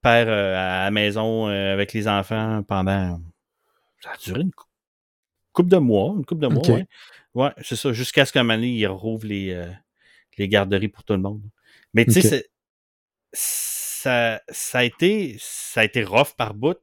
père 0.03 0.26
euh, 0.28 0.55
à 0.57 0.84
la 0.84 0.90
maison 0.90 1.48
euh, 1.48 1.72
avec 1.72 1.92
les 1.92 2.09
enfants 2.09 2.62
pendant. 2.64 3.20
Ça 4.00 4.11
a 4.11 4.16
duré 4.16 4.40
une 4.40 4.50
cou- 4.53 4.66
couple 5.53 5.68
de 5.68 5.76
mois. 5.76 6.14
Une 6.16 6.24
couple 6.24 6.42
de 6.42 6.48
mois, 6.48 6.62
Ok. 6.62 6.68
ouais. 6.68 6.86
Ouais, 7.34 7.50
c'est 7.62 7.76
ça. 7.76 7.92
Jusqu'à 7.92 8.26
ce 8.26 8.32
qu'à 8.32 8.40
un 8.40 8.42
moment 8.42 8.57
donné, 8.57 8.72
ils 8.72 8.86
rouvrent 8.86 9.26
les, 9.26 9.64
les 10.36 10.48
garderies 10.48 10.88
pour 10.88 11.05
tout 11.05 11.12
le 11.14 11.20
monde. 11.20 11.42
Mais 11.94 12.05
tu 12.05 12.12
sais, 12.12 12.20
c'est- 12.22 12.50
ça, 14.03 14.40
ça 14.48 14.78
a 14.78 14.84
été 14.84 15.36
ça 15.38 15.80
a 15.80 15.84
été 15.84 16.03
rough 16.03 16.34
par 16.36 16.55
bout, 16.55 16.76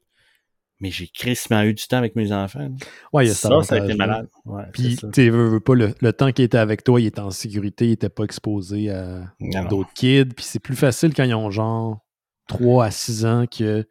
mais 0.80 0.92
j'ai 0.92 1.08
crissement 1.08 1.64
eu 1.64 1.74
du 1.74 1.86
temps 1.88 1.98
avec 1.98 2.16
mes 2.16 2.32
enfants. 2.32 2.70
Ouais, 3.12 3.26
il 3.26 3.28
y 3.28 3.32
a 3.32 3.34
cet 3.34 3.52
ça, 3.52 3.64
ça 3.64 3.76
a 3.76 3.84
été 3.84 3.96
malade. 3.96 4.28
Ouais, 4.46 4.64
Puis, 4.74 4.98
tu 5.14 5.30
veux, 5.30 5.50
veux 5.50 5.60
pas, 5.60 5.76
le, 5.76 5.94
le 6.00 6.14
temps 6.14 6.32
qu'il 6.32 6.46
était 6.46 6.58
avec 6.58 6.84
toi, 6.84 7.02
il 7.02 7.08
était 7.08 7.20
en 7.20 7.32
sécurité, 7.32 7.88
il 7.88 7.92
était 7.92 8.10
pas 8.10 8.24
exposé 8.24 8.90
à 8.90 9.34
d'autres 9.70 9.94
kids. 9.94 10.34
Puis 10.36 10.46
c'est 10.46 10.60
plus 10.60 10.76
facile 10.76 11.14
quand 11.14 11.24
ils 11.24 11.36
ont 11.36 11.52
genre 11.52 12.00
3 12.48 12.86
à 12.86 12.92
6 12.92 13.26
ans 13.26 13.46
que 13.46 13.88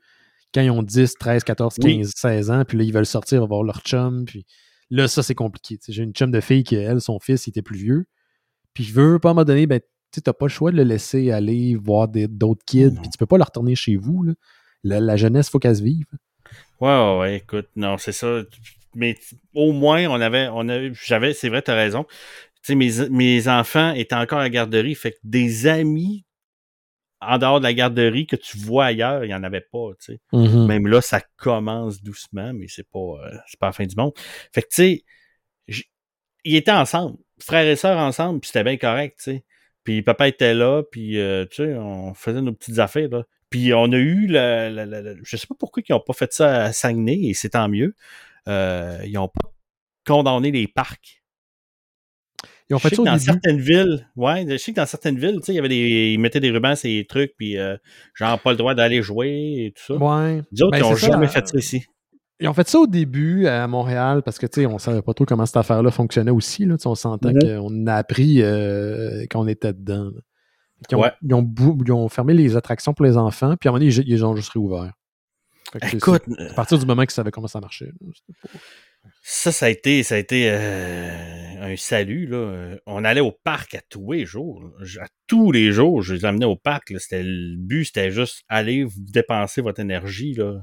quand 0.54 0.62
ils 0.62 0.70
ont 0.70 0.82
10, 0.82 1.14
13, 1.20 1.44
14, 1.44 1.74
15, 1.74 1.84
Oui. 1.84 2.06
16 2.06 2.50
ans. 2.50 2.64
Puis 2.66 2.78
là, 2.78 2.84
ils 2.84 2.92
veulent 2.92 3.06
sortir 3.06 3.46
voir 3.46 3.62
leur 3.62 3.80
chum. 3.80 4.24
Puis 4.24 4.46
là, 4.88 5.06
ça, 5.08 5.22
c'est 5.22 5.34
compliqué. 5.34 5.78
J'ai 5.88 6.02
une 6.02 6.12
chum 6.12 6.30
de 6.30 6.40
fille 6.40 6.64
qui, 6.64 6.76
elle, 6.76 7.02
son 7.02 7.18
fils, 7.18 7.46
il 7.46 7.50
était 7.50 7.62
plus 7.62 7.78
vieux. 7.78 8.06
Puis 8.72 8.84
je 8.84 8.94
veux 8.94 9.18
pas 9.18 9.28
à 9.28 9.32
un 9.32 9.34
moment 9.34 9.44
donné, 9.44 9.66
ben, 9.66 9.80
tu 10.12 10.22
t'as 10.22 10.32
pas 10.32 10.46
le 10.46 10.50
choix 10.50 10.70
de 10.70 10.76
le 10.76 10.84
laisser 10.84 11.30
aller 11.30 11.74
voir 11.76 12.08
d'autres 12.08 12.64
kids. 12.64 12.94
Puis 13.00 13.10
tu 13.10 13.18
peux 13.18 13.26
pas 13.26 13.36
le 13.38 13.44
retourner 13.44 13.74
chez 13.74 13.96
vous. 13.96 14.22
là. 14.22 14.32
La, 14.84 15.00
la 15.00 15.16
jeunesse, 15.16 15.50
faut 15.50 15.58
qu'elle 15.58 15.76
se 15.76 15.82
vive. 15.82 16.06
Ouais, 16.80 16.88
ouais, 16.88 17.18
ouais, 17.18 17.36
écoute, 17.36 17.68
non, 17.76 17.98
c'est 17.98 18.12
ça. 18.12 18.42
Mais 18.94 19.16
au 19.54 19.72
moins, 19.72 20.06
on 20.06 20.20
avait, 20.20 20.48
on 20.52 20.68
avait, 20.68 20.92
j'avais, 20.94 21.34
c'est 21.34 21.48
vrai, 21.48 21.62
t'as 21.62 21.74
raison. 21.74 22.04
Tu 22.62 22.72
sais, 22.72 22.74
mes, 22.74 23.08
mes 23.10 23.48
enfants 23.48 23.92
étaient 23.92 24.14
encore 24.14 24.38
à 24.38 24.42
la 24.42 24.50
garderie, 24.50 24.94
fait 24.94 25.12
que 25.12 25.18
des 25.24 25.66
amis 25.66 26.24
en 27.20 27.38
dehors 27.38 27.58
de 27.58 27.64
la 27.64 27.74
garderie 27.74 28.26
que 28.26 28.36
tu 28.36 28.58
vois 28.58 28.86
ailleurs, 28.86 29.24
il 29.24 29.28
n'y 29.28 29.34
en 29.34 29.42
avait 29.42 29.60
pas, 29.72 29.90
tu 29.98 30.12
sais. 30.12 30.20
Mhm. 30.32 30.66
Même 30.66 30.86
là, 30.86 31.00
ça 31.00 31.20
commence 31.36 32.02
doucement, 32.02 32.52
mais 32.54 32.66
c'est 32.68 32.88
pas, 32.88 32.98
euh, 32.98 33.36
c'est 33.46 33.58
pas 33.58 33.66
la 33.66 33.72
fin 33.72 33.86
du 33.86 33.96
monde. 33.96 34.12
Fait 34.52 34.62
que, 34.62 34.68
tu 34.68 35.04
sais, 35.66 35.84
ils 36.44 36.56
étaient 36.56 36.70
ensemble, 36.70 37.18
frères 37.40 37.66
et 37.66 37.76
sœurs 37.76 37.98
ensemble, 37.98 38.40
puis 38.40 38.48
c'était 38.48 38.64
bien 38.64 38.76
correct, 38.76 39.18
tu 39.18 39.32
sais. 39.32 39.44
Puis 39.84 40.02
papa 40.02 40.28
était 40.28 40.54
là, 40.54 40.82
puis, 40.90 41.18
euh, 41.18 41.44
tu 41.46 41.56
sais, 41.64 41.74
on 41.76 42.12
faisait 42.14 42.42
nos 42.42 42.52
petites 42.52 42.78
affaires, 42.78 43.08
là. 43.08 43.24
Puis 43.50 43.72
on 43.72 43.90
a 43.92 43.96
eu, 43.96 44.26
la, 44.26 44.68
la- 44.68 44.84
la- 44.84 45.00
la- 45.00 45.14
je 45.22 45.36
sais 45.36 45.46
pas 45.46 45.54
pourquoi 45.58 45.82
ils 45.88 45.92
ont 45.94 46.00
pas 46.00 46.12
fait 46.12 46.32
ça 46.32 46.64
à 46.64 46.72
Saguenay, 46.72 47.18
et 47.24 47.34
c'est 47.34 47.50
tant 47.50 47.68
mieux. 47.68 47.94
Euh, 48.46 48.98
ils 49.06 49.16
ont 49.18 49.28
pas 49.28 49.50
condamné 50.06 50.50
les 50.50 50.68
parcs. 50.68 51.22
Ils 52.70 52.74
ont 52.74 52.78
Je 52.78 52.82
fait 52.82 52.88
sais 52.90 52.96
ça 52.96 53.02
que 53.02 53.02
au 53.02 53.04
dans 53.06 53.12
début. 53.16 53.24
certaines 53.24 53.60
villes, 53.60 54.08
ouais, 54.16 54.44
je 54.46 54.56
sais 54.58 54.72
que 54.72 54.76
dans 54.76 54.84
certaines 54.86 55.18
villes, 55.18 55.36
tu 55.36 55.44
sais, 55.46 55.52
il 55.52 55.56
y 55.56 55.58
avait 55.58 55.68
des, 55.70 56.12
ils 56.12 56.18
mettaient 56.20 56.40
des 56.40 56.50
rubans 56.50 56.74
les 56.84 57.06
trucs, 57.06 57.34
puis 57.38 57.56
euh, 57.56 57.78
genre 58.14 58.38
pas 58.38 58.50
le 58.50 58.58
droit 58.58 58.74
d'aller 58.74 59.00
jouer 59.02 59.54
et 59.66 59.72
tout 59.74 59.82
ça. 59.82 59.94
Ouais. 59.94 60.42
Les 60.52 60.62
autres, 60.62 60.72
Ben, 60.72 60.78
ils 60.78 60.84
ont 60.84 60.94
c'est 60.94 61.06
ça, 61.06 61.12
jamais 61.12 61.28
fait 61.28 61.48
ça 61.48 61.56
ici. 61.58 61.86
Ils 62.40 62.48
ont 62.48 62.54
fait 62.54 62.68
ça 62.68 62.78
au 62.78 62.86
début 62.86 63.46
à 63.46 63.66
Montréal 63.66 64.22
parce 64.24 64.38
que, 64.38 64.46
tu 64.46 64.60
sais, 64.60 64.66
on 64.66 64.78
savait 64.78 65.02
pas 65.02 65.12
trop 65.12 65.24
comment 65.24 65.44
cette 65.46 65.56
affaire-là 65.56 65.90
fonctionnait 65.90 66.30
aussi. 66.30 66.64
Là, 66.66 66.76
on 66.84 66.94
sentait 66.94 67.32
Mhm. 67.32 67.40
qu'on 67.60 67.86
a 67.88 67.94
appris 67.94 68.42
euh, 68.42 69.24
quand 69.30 69.40
on 69.40 69.48
était 69.48 69.72
dedans. 69.72 70.10
Ils 70.90 70.94
ont, 70.96 71.00
Ouais. 71.00 71.12
ils, 71.22 71.34
ont 71.34 71.42
bou- 71.42 71.82
ils 71.84 71.92
ont 71.92 72.08
fermé 72.08 72.34
les 72.34 72.54
attractions 72.56 72.94
pour 72.94 73.04
les 73.04 73.16
enfants, 73.16 73.56
puis 73.60 73.68
à 73.68 73.70
un 73.70 73.72
moment 73.72 73.80
donné, 73.84 73.92
ils, 73.92 74.08
ils 74.08 74.24
ont 74.24 74.36
juste 74.36 74.50
réouvert. 74.50 74.92
Écoute, 75.92 76.22
c'est 76.28 76.50
à 76.50 76.54
partir 76.54 76.78
du 76.78 76.86
moment 76.86 77.02
qu'ils 77.02 77.10
savaient 77.10 77.30
comment 77.32 77.48
ça 77.48 77.60
marchait. 77.60 77.90
pas- 78.00 78.48
ça, 79.22 79.52
ça 79.52 79.66
a 79.66 79.68
été, 79.68 80.02
ça 80.02 80.14
a 80.14 80.18
été 80.18 80.48
euh, 80.50 81.72
un 81.72 81.76
salut. 81.76 82.26
Là. 82.26 82.36
Euh, 82.36 82.76
On 82.86 83.04
allait 83.04 83.20
au 83.20 83.32
parc 83.32 83.74
à 83.74 83.80
tous 83.88 84.12
les 84.12 84.24
jours. 84.26 84.62
À 85.00 85.06
tous 85.26 85.50
les 85.52 85.72
jours, 85.72 86.02
je 86.02 86.14
les 86.14 86.24
amenais 86.24 86.46
au 86.46 86.56
parc. 86.56 86.92
C'était 86.98 87.22
le 87.22 87.56
but, 87.56 87.84
c'était 87.86 88.10
juste 88.10 88.42
aller 88.48 88.86
dépenser 88.96 89.60
votre 89.60 89.80
énergie. 89.80 90.34
Là. 90.34 90.62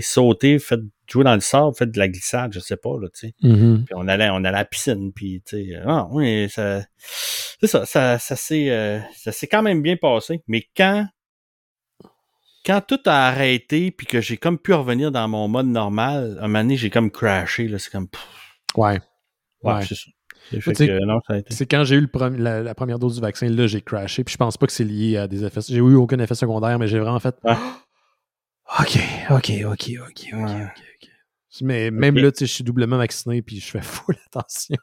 Sauter, 0.00 0.58
faites 0.60 0.80
jouer 1.08 1.24
dans 1.24 1.34
le 1.34 1.40
sable, 1.40 1.74
faites 1.76 1.90
de 1.90 1.98
la 1.98 2.08
glissade, 2.08 2.52
je 2.52 2.60
sais 2.60 2.76
pas. 2.76 2.96
Là, 3.00 3.08
tu 3.12 3.28
sais. 3.28 3.34
Mhm. 3.42 3.84
Puis 3.86 3.94
on 3.96 4.06
allait, 4.06 4.30
on 4.30 4.36
allait 4.36 4.48
à 4.48 4.52
la 4.52 4.64
piscine, 4.64 5.12
puis 5.12 5.42
tu 5.44 5.56
sais, 5.70 5.80
ah, 5.84 6.06
oui, 6.12 6.48
ça, 6.48 6.82
c'est 6.98 7.66
ça, 7.66 7.84
ça, 7.86 8.18
ça 8.18 8.36
s'est, 8.36 8.70
euh, 8.70 9.00
ça 9.16 9.32
s'est 9.32 9.48
quand 9.48 9.62
même 9.62 9.82
bien 9.82 9.96
passé. 9.96 10.40
Mais 10.46 10.64
quand, 10.76 11.06
quand 12.64 12.80
tout 12.86 13.00
a 13.06 13.26
arrêté, 13.28 13.90
puis 13.90 14.06
que 14.06 14.20
j'ai 14.20 14.36
comme 14.36 14.58
pu 14.58 14.72
revenir 14.74 15.10
dans 15.10 15.26
mon 15.28 15.48
mode 15.48 15.66
normal, 15.66 16.36
à 16.40 16.44
un 16.44 16.48
moment 16.48 16.60
donné, 16.60 16.76
j'ai 16.76 16.90
comme 16.90 17.10
crashé, 17.10 17.66
là, 17.68 17.78
c'est 17.78 17.90
comme, 17.90 18.08
pff, 18.08 18.26
Ouais. 18.76 19.00
ouais, 19.64 19.72
Ouais. 19.74 19.84
c'est 19.84 19.96
ça. 19.96 20.10
C'est 20.52 20.80
été. 20.82 20.98
C'est 21.50 21.66
quand 21.66 21.84
j'ai 21.84 21.96
eu 21.96 22.00
le 22.12 22.36
la, 22.38 22.62
la 22.62 22.74
première 22.74 22.98
dose 22.98 23.16
du 23.16 23.20
vaccin, 23.20 23.48
là, 23.48 23.66
j'ai 23.66 23.80
crashé. 23.82 24.24
Puis 24.24 24.32
je 24.32 24.36
pense 24.36 24.56
pas 24.56 24.66
que 24.66 24.72
c'est 24.72 24.84
lié 24.84 25.16
à 25.16 25.28
des 25.28 25.44
effets. 25.44 25.60
J'ai 25.68 25.76
eu 25.76 25.94
aucun 25.94 26.18
effet 26.18 26.34
secondaire, 26.34 26.76
mais 26.78 26.88
j'ai 26.88 26.98
vraiment 26.98 27.20
fait. 27.20 27.36
Ouais. 27.44 27.54
OK, 28.78 28.98
OK, 29.30 29.50
OK, 29.64 29.90
OK, 30.00 30.00
OK. 30.00 30.34
OK, 30.34 30.52
OK. 30.62 31.10
Mais 31.62 31.90
même 31.90 32.14
Ok. 32.16 32.22
là, 32.22 32.32
tu 32.32 32.38
sais, 32.38 32.46
je 32.46 32.52
suis 32.52 32.64
doublement 32.64 32.96
vacciné, 32.96 33.42
puis 33.42 33.58
je 33.58 33.70
fais 33.70 33.82
full 33.82 34.16
attention. 34.26 34.76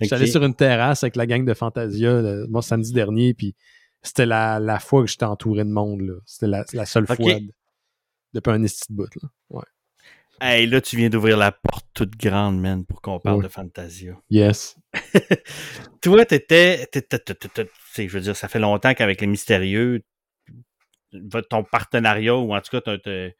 Je 0.00 0.06
suis 0.06 0.14
allé 0.14 0.26
sur 0.28 0.44
une 0.44 0.54
terrasse 0.54 1.02
avec 1.02 1.16
la 1.16 1.26
gang 1.26 1.44
de 1.44 1.52
Fantasia, 1.54 2.22
le- 2.22 2.46
moi, 2.48 2.62
samedi 2.62 2.92
dernier, 2.92 3.34
puis 3.34 3.54
c'était 4.02 4.26
la, 4.26 4.60
la 4.60 4.78
fois 4.78 5.02
que 5.02 5.08
j'étais 5.10 5.24
entouré 5.24 5.64
de 5.64 5.70
monde, 5.70 6.02
là. 6.02 6.14
C'était 6.24 6.46
la, 6.46 6.64
la 6.72 6.86
seule 6.86 7.06
fois 7.06 7.16
de- 7.16 7.52
depuis 8.34 8.50
un 8.52 8.62
esti 8.62 8.84
de 8.92 8.96
bout, 8.96 9.08
là. 9.20 9.28
Ouais. 9.50 9.64
Hey, 10.40 10.66
là, 10.66 10.80
tu 10.80 10.96
viens 10.96 11.08
d'ouvrir 11.08 11.36
la 11.38 11.50
porte 11.50 11.86
toute 11.94 12.16
grande, 12.16 12.60
man, 12.60 12.84
pour 12.84 13.00
qu'on 13.02 13.18
parle 13.18 13.38
Ouais. 13.38 13.44
de 13.44 13.48
Fantasia. 13.48 14.16
Yes. 14.30 14.76
Toi, 16.02 16.24
t'étais, 16.26 16.86
je 16.94 18.06
veux 18.08 18.20
dire, 18.20 18.36
ça 18.36 18.46
fait 18.46 18.58
longtemps 18.58 18.94
qu'avec 18.94 19.20
les 19.22 19.26
mystérieux, 19.26 20.02
ton 21.48 21.64
partenariat, 21.64 22.34
ou 22.36 22.54
en 22.54 22.60
tout 22.60 22.70
cas, 22.70 22.80
t'as- 22.80 22.98
t'as- 22.98 23.30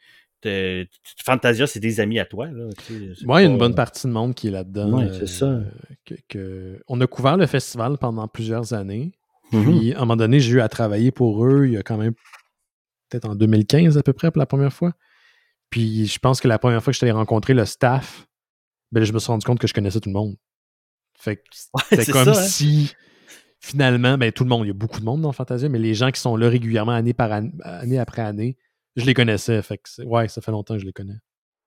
t'as- 0.41 0.85
Fantasia, 1.25 1.67
c'est 1.67 1.81
des 1.81 2.01
amis 2.01 2.19
à 2.19 2.25
toi, 2.25 2.47
là. 2.47 2.69
tu 2.79 2.85
sais, 2.85 3.15
il 3.21 3.27
y 3.29 3.33
a 3.33 3.41
une 3.43 3.59
bonne 3.59 3.75
partie 3.75 4.07
de 4.07 4.13
monde 4.13 4.35
qui 4.35 4.49
est 4.49 4.51
là-dedans. 4.51 4.99
Ouais, 4.99 5.09
c'est 5.13 5.27
ça. 5.29 5.61
que- 6.05 6.15
que- 6.29 6.83
On 6.89 7.01
a 7.01 7.07
couvert 7.07 7.37
le 7.37 7.47
festival 7.47 7.99
pendant 7.99 8.29
plusieurs 8.29 8.73
années. 8.75 9.13
Mhm. 9.53 9.65
Puis, 9.65 9.93
à 9.95 9.99
un 9.99 10.01
moment 10.01 10.17
donné, 10.17 10.41
j'ai 10.41 10.53
eu 10.55 10.61
à 10.61 10.69
travailler 10.69 11.11
pour 11.13 11.45
eux 11.47 11.67
il 11.67 11.73
y 11.73 11.77
a 11.77 11.83
quand 11.83 11.97
même 11.97 12.15
peut-être 13.09 13.29
en 13.29 13.35
2015 13.37 13.97
à 13.99 14.03
peu 14.03 14.13
près 14.13 14.31
pour 14.31 14.41
la 14.41 14.47
première 14.47 14.73
fois. 14.73 14.93
Puis, 15.71 16.07
je 16.07 16.19
pense 16.19 16.41
que 16.41 16.49
la 16.49 16.59
première 16.59 16.83
fois 16.83 16.93
que 16.93 16.97
je 16.97 17.01
t'ai 17.01 17.11
rencontré 17.11 17.55
le 17.55 17.65
staff, 17.65 18.27
ben, 18.93 19.03
je 19.05 19.13
me 19.13 19.19
suis 19.19 19.29
rendu 19.29 19.45
compte 19.45 19.59
que 19.59 19.67
je 19.67 19.75
connaissais 19.75 20.01
tout 20.01 20.09
le 20.09 20.15
monde. 20.15 20.37
Fait 21.19 21.37
que 21.37 21.43
Ouais, 21.75 21.83
c'était 21.91 22.05
c'est 22.05 22.13
comme 22.13 22.33
ça, 22.35 22.41
hein. 22.41 22.45
Finalement, 23.61 24.17
ben, 24.19 24.33
tout 24.33 24.45
le 24.45 24.51
monde, 24.51 24.65
il 24.65 24.69
y 24.69 24.71
a 24.71 24.75
beaucoup 24.75 25.01
de 25.01 25.05
monde 25.05 25.23
dans 25.23 25.33
Fantasia, 25.33 25.69
mais 25.69 25.79
les 25.79 25.95
gens 25.95 26.11
qui 26.11 26.21
sont 26.21 26.37
là 26.37 26.49
régulièrement 26.49 26.93
année, 26.93 27.15
par 27.15 27.33
année, 27.33 27.53
année 27.63 27.99
après 27.99 28.23
année, 28.23 28.57
je 28.97 29.05
les 29.05 29.15
connaissais. 29.15 29.61
Fait 29.63 29.79
que, 29.79 30.03
ouais, 30.05 30.29
ça 30.29 30.41
fait 30.41 30.51
longtemps 30.53 30.75
que 30.75 30.81
je 30.81 30.87
les 30.87 30.93
connais. 30.93 31.17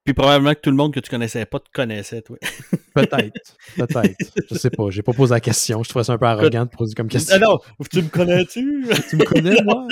Puis 0.05 0.13
probablement 0.13 0.53
que 0.55 0.59
tout 0.61 0.69
le 0.71 0.75
monde 0.77 0.93
que 0.93 0.99
tu 0.99 1.09
connaissais 1.09 1.45
pas 1.45 1.59
te 1.59 1.69
connaissait, 1.73 2.21
toi. 2.21 2.37
Peut-être, 2.95 3.55
peut-être. 3.77 4.33
Je 4.49 4.55
sais 4.55 4.71
pas, 4.71 4.89
j'ai 4.89 5.03
pas 5.03 5.13
posé 5.13 5.33
la 5.33 5.39
question. 5.39 5.83
Je 5.83 5.89
trouvais 5.89 6.03
ça 6.03 6.13
un 6.13 6.17
peu 6.17 6.25
arrogant 6.25 6.65
de 6.65 6.69
poser 6.69 6.95
comme 6.95 7.07
question. 7.07 7.35
Ah 7.35 7.39
non, 7.39 7.59
tu 7.91 8.01
me 8.01 8.09
connais-tu? 8.09 8.87
Tu 9.09 9.15
me 9.17 9.23
connais, 9.23 9.61
moi? 9.63 9.87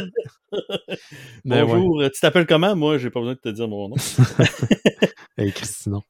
Mais 1.46 1.62
ouais. 1.62 1.68
Bonjour, 1.68 2.04
tu 2.12 2.20
t'appelles 2.20 2.48
comment? 2.48 2.76
Moi, 2.76 2.98
j'ai 2.98 3.12
pas 3.12 3.20
besoin 3.20 3.36
de 3.36 3.40
te 3.40 3.50
dire 3.50 3.68
mon 3.68 3.90
nom. 3.90 3.96
Hey, 5.38 5.52
Christinon. 5.54 6.02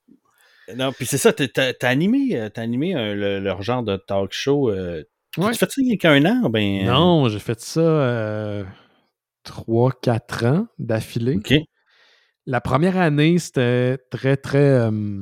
non, 0.78 0.94
puis 0.94 1.06
c'est 1.06 1.18
ça, 1.18 1.34
t'as, 1.34 1.74
t'as 1.74 1.90
animé, 1.90 2.40
euh, 2.40 2.50
t'as 2.50 2.62
animé 2.62 2.96
euh, 2.96 3.14
le- 3.14 3.40
leur 3.42 3.62
genre 3.62 3.84
de 3.84 3.98
talk 3.98 4.32
show. 4.32 4.72
Euh, 4.72 5.04
Ouais. 5.38 5.52
Tu 5.52 5.58
fais 5.58 5.66
ça 5.66 5.74
il 5.78 5.88
y 5.90 5.94
a 5.94 5.98
qu'un 5.98 6.26
an? 6.26 6.50
Ben, 6.50 6.86
Non, 6.86 7.28
j'ai 7.30 7.40
fait 7.40 7.60
ça 7.60 7.80
euh, 7.82 8.64
3-4 9.46 10.46
ans 10.46 10.68
d'affilée. 10.80 11.36
La 12.46 12.62
première 12.62 12.98
année, 12.98 13.38
c'était 13.40 13.98
très, 14.10 14.38
très. 14.38 14.58
euh, 14.58 15.22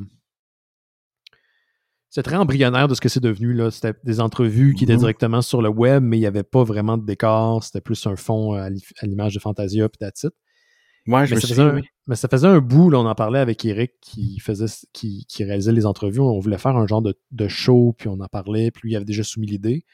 c'était 2.10 2.30
très 2.30 2.38
embryonnaire 2.38 2.88
de 2.88 2.95
ce 2.95 3.01
que 3.01 3.10
c'est 3.10 3.20
devenu. 3.20 3.53
Là. 3.53 3.72
C'était 3.72 3.93
des 4.06 4.22
entrevues 4.22 4.74
qui 4.74 4.86
étaient 4.86 4.93
Mhm. 4.93 4.99
directement 4.99 5.41
sur 5.41 5.62
le 5.62 5.68
web, 5.70 6.01
mais 6.03 6.18
il 6.18 6.22
n'y 6.22 6.26
avait 6.28 6.43
pas 6.43 6.64
vraiment 6.64 6.97
de 6.97 7.06
décor. 7.06 7.64
C'était 7.64 7.82
plus 7.82 8.06
un 8.08 8.16
fond 8.16 8.53
à 8.53 8.70
l'i- 8.70 8.84
à 9.01 9.06
l'image 9.06 9.34
de 9.34 9.39
Fantasia 9.39 9.89
puis 9.89 9.97
that's 9.99 10.24
it. 10.24 10.32
Ouais, 11.08 11.28
je 11.28 11.36
Mais 11.36 11.41
me 11.41 11.45
ça, 11.45 11.64
un, 11.64 11.82
mais 12.08 12.16
ça 12.16 12.28
faisait 12.28 12.47
un 12.47 12.60
bout, 12.60 12.89
là, 12.89 12.99
on 12.99 13.06
en 13.06 13.14
parlait 13.16 13.39
avec 13.39 13.64
Eric 13.64 13.91
qui 14.01 14.39
faisait 14.39 14.66
qui, 14.91 15.26
qui 15.28 15.43
réalisait 15.43 15.72
les 15.72 15.86
entrevues. 15.86 16.20
On 16.20 16.39
voulait 16.39 16.58
faire 16.58 16.76
un 16.76 16.88
genre 16.88 17.01
de, 17.03 17.16
de 17.32 17.47
show, 17.47 17.93
puis 17.97 18.08
on 18.08 18.20
en 18.20 18.28
parlait, 18.28 18.72
puis 18.72 18.82
lui 18.84 18.91
il 18.93 18.95
avait 18.95 19.06
déjà 19.06 19.24
soumis 19.24 19.45
l'idée. 19.47 19.86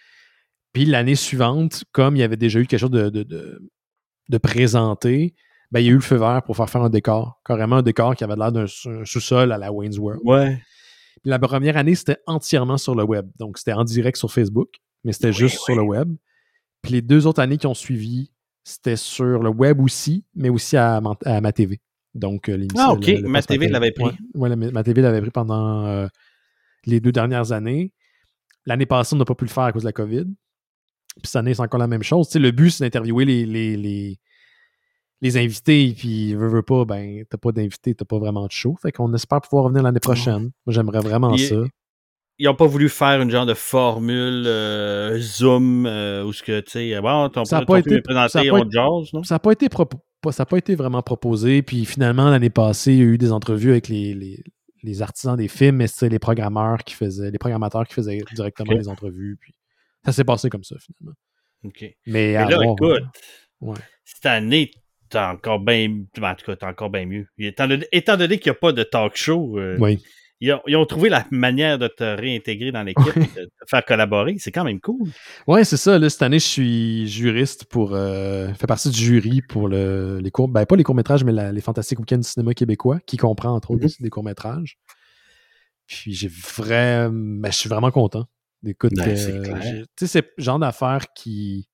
Puis 0.71 0.85
l'année 0.85 1.15
suivante, 1.15 1.83
comme 1.91 2.15
il 2.15 2.19
y 2.19 2.23
avait 2.23 2.37
déjà 2.37 2.59
eu 2.59 2.65
quelque 2.65 2.79
chose 2.79 2.91
de, 2.91 3.09
de, 3.09 3.23
de, 3.23 3.61
de 4.29 4.37
présenté, 4.37 5.35
ben, 5.71 5.81
il 5.81 5.85
y 5.85 5.89
a 5.89 5.91
eu 5.91 5.95
le 5.95 5.99
feu 6.01 6.15
vert 6.15 6.43
pour 6.45 6.55
faire 6.55 6.69
faire 6.69 6.81
un 6.81 6.89
décor. 6.89 7.41
Carrément 7.45 7.77
un 7.77 7.81
décor 7.81 8.15
qui 8.15 8.23
avait 8.23 8.35
l'air 8.37 8.51
d'un 8.53 8.67
sous- 8.67 8.89
un 8.89 9.05
sous-sol 9.05 9.51
à 9.51 9.57
la 9.57 9.71
Wayne's 9.73 9.97
World. 9.97 10.21
Ouais. 10.23 10.61
Puis 11.21 11.29
la 11.29 11.39
première 11.39 11.75
année, 11.75 11.95
c'était 11.95 12.17
entièrement 12.25 12.77
sur 12.77 12.95
le 12.95 13.03
web. 13.03 13.29
Donc, 13.37 13.57
c'était 13.57 13.73
en 13.73 13.83
direct 13.83 14.17
sur 14.17 14.31
Facebook, 14.31 14.69
mais 15.03 15.11
c'était 15.11 15.27
Oui, 15.27 15.33
juste 15.33 15.59
sur 15.59 15.75
le 15.75 15.81
web. 15.83 16.13
Puis 16.81 16.93
les 16.93 17.01
deux 17.01 17.27
autres 17.27 17.41
années 17.41 17.57
qui 17.57 17.67
ont 17.67 17.73
suivi, 17.73 18.31
c'était 18.63 18.95
sur 18.95 19.41
le 19.41 19.49
web 19.49 19.79
aussi, 19.81 20.23
mais 20.35 20.49
aussi 20.49 20.77
à, 20.77 21.01
Ma- 21.01 21.17
à 21.25 21.41
ma 21.41 21.51
TV. 21.51 21.79
Donc, 22.13 22.49
euh, 22.49 22.57
l'émission. 22.57 22.83
Ah, 22.89 22.91
OK. 22.93 23.07
le- 23.07 23.21
le 23.21 23.27
Ma 23.29 23.41
TV 23.41 23.67
l'avait 23.69 23.91
pris. 23.91 24.03
Ouais, 24.35 24.49
ouais, 24.49 24.55
ma 24.71 24.83
TV 24.83 25.01
l'avait 25.01 25.21
pris 25.21 25.31
pendant 25.31 25.85
euh, 25.85 26.07
les 26.85 26.99
deux 26.99 27.11
dernières 27.11 27.51
années. 27.51 27.93
L'année 28.65 28.85
passée, 28.85 29.15
on 29.15 29.17
n'a 29.19 29.25
pas 29.25 29.35
pu 29.35 29.45
le 29.45 29.49
faire 29.49 29.63
à 29.63 29.71
cause 29.71 29.83
de 29.83 29.87
la 29.87 29.93
COVID. 29.93 30.25
Puis 30.25 31.23
cette 31.23 31.37
année, 31.37 31.53
c'est 31.53 31.61
encore 31.61 31.79
la 31.79 31.87
même 31.87 32.03
chose. 32.03 32.27
Tu 32.27 32.33
sais, 32.33 32.39
le 32.39 32.51
but, 32.51 32.69
c'est 32.69 32.83
d'interviewer 32.83 33.25
les, 33.25 33.45
les, 33.45 33.75
les, 33.77 34.19
les 35.21 35.37
invités. 35.37 35.93
Puis, 35.97 36.33
veux, 36.35 36.47
veux 36.47 36.61
pas, 36.61 36.85
ben, 36.85 37.23
t'as 37.29 37.37
pas 37.37 37.51
d'invités, 37.51 37.95
t'as 37.95 38.05
pas 38.05 38.19
vraiment 38.19 38.45
de 38.45 38.51
show. 38.51 38.75
Fait 38.81 38.91
qu'on 38.91 39.13
espère 39.13 39.41
pouvoir 39.41 39.63
revenir 39.65 39.83
l'année 39.83 39.99
prochaine. 39.99 40.51
Moi, 40.65 40.73
j'aimerais 40.73 40.99
vraiment 41.01 41.33
Puis, 41.35 41.47
ça. 41.47 41.55
Ils 42.43 42.47
ont 42.47 42.55
pas 42.55 42.65
voulu 42.65 42.89
faire 42.89 43.21
une 43.21 43.29
genre 43.29 43.45
de 43.45 43.53
formule 43.53 44.45
euh, 44.47 45.19
Zoom 45.19 45.85
euh, 45.85 46.23
où 46.23 46.33
ce 46.33 46.41
que, 46.41 46.59
tu 46.61 46.71
sais, 46.71 46.99
bon, 46.99 47.29
ton, 47.29 47.45
Ça 47.45 47.59
ton 47.59 47.65
pas 47.65 47.79
été- 47.79 48.01
présenté, 48.01 48.29
ça 48.29 48.41
on 48.51 48.67
jazz, 48.69 49.13
non? 49.13 49.21
Ça 49.21 49.35
n'a 49.35 49.39
pas 49.39 49.51
été 49.51 49.67
ça 50.31 50.43
a 50.43 50.45
pas 50.47 50.57
été 50.57 50.73
vraiment 50.75 51.03
proposé. 51.03 51.61
Puis 51.61 51.85
finalement, 51.85 52.31
l'année 52.31 52.49
passée, 52.49 52.93
il 52.93 52.97
y 52.97 53.01
a 53.01 53.05
eu 53.05 53.17
des 53.19 53.31
entrevues 53.31 53.69
avec 53.71 53.89
les, 53.89 54.15
les, 54.15 54.43
les 54.81 55.01
artisans 55.03 55.37
des 55.37 55.47
films, 55.47 55.75
mais 55.75 55.87
c'est 55.87 56.09
les 56.09 56.17
programmeurs 56.17 56.79
qui 56.83 56.95
faisaient, 56.95 57.29
les 57.29 57.37
programmateurs 57.37 57.87
qui 57.87 57.93
faisaient 57.93 58.19
directement 58.33 58.73
les 58.73 58.87
entrevues. 58.87 59.37
Puis 59.39 59.53
ça 60.03 60.11
s'est 60.11 60.23
passé 60.23 60.49
comme 60.49 60.63
ça, 60.63 60.77
finalement. 60.79 61.15
OK. 61.63 61.81
Mais, 61.81 61.95
Mais 62.07 62.33
là, 62.33 62.57
écoute, 62.63 63.03
Ouais. 63.61 63.77
cette 64.03 64.25
année, 64.25 64.71
t'as 65.09 65.31
encore 65.33 65.59
bien. 65.59 65.89
En 66.19 66.33
tout 66.35 66.45
cas, 66.45 66.55
t'as 66.55 66.69
encore 66.69 66.89
bien 66.89 67.05
mieux. 67.05 67.27
Étant 67.37 67.67
donné, 67.67 67.85
étant 67.91 68.17
donné 68.17 68.39
qu'il 68.39 68.51
n'y 68.51 68.57
a 68.57 68.59
pas 68.59 68.71
de 68.71 68.81
talk 68.81 69.15
show, 69.15 69.59
euh, 69.59 69.77
Oui. 69.79 69.99
Ils, 70.41 70.51
ont, 70.53 70.59
ils 70.67 70.75
ont 70.75 70.85
trouvé 70.85 71.07
la 71.09 71.25
manière 71.31 71.77
de 71.79 71.87
te 71.87 72.03
réintégrer 72.03 72.71
dans 72.73 72.83
l'équipe, 72.83 73.15
Ouais. 73.15 73.21
de 73.35 73.45
te 73.45 73.65
faire 73.69 73.85
collaborer. 73.85 74.35
C'est 74.39 74.51
quand 74.51 74.63
même 74.65 74.79
cool. 74.81 75.07
Ouais, 75.47 75.63
c'est 75.63 75.77
ça. 75.77 75.97
Là, 75.97 76.09
cette 76.09 76.21
année, 76.23 76.39
je 76.39 76.45
suis 76.47 77.07
juriste 77.07 77.65
pour. 77.65 77.93
Euh, 77.93 78.49
je 78.49 78.53
fais 78.55 78.67
partie 78.67 78.89
du 78.89 78.97
jury 78.99 79.41
pour 79.41 79.67
le, 79.69 80.19
les 80.19 80.31
courts. 80.31 80.49
Ben, 80.49 80.65
pas 80.65 80.75
les 80.75 80.83
courts-métrages, 80.83 81.23
mais 81.23 81.31
la- 81.31 81.51
les 81.51 81.61
Fantastiques 81.61 81.99
Week-ends 81.99 82.17
du 82.17 82.23
cinéma 82.27 82.53
québécois, 82.53 82.99
qui 83.05 83.15
comprend 83.17 83.53
entre 83.53 83.71
autres 83.71 83.85
Mhm. 83.85 83.91
des 84.01 84.09
courts-métrages. 84.09 84.77
Puis 85.87 86.13
j'ai 86.13 86.27
vraiment. 86.29 87.11
Ben, 87.41 87.51
je 87.51 87.57
suis 87.57 87.69
vraiment 87.69 87.91
content. 87.91 88.25
Écoute, 88.65 88.91
Ben, 88.95 89.09
euh, 89.09 89.83
tu 89.97 90.05
sais, 90.05 90.07
c'est 90.07 90.27
le 90.37 90.43
genre 90.43 90.59
d'affaires 90.59 91.05
qui. 91.15 91.67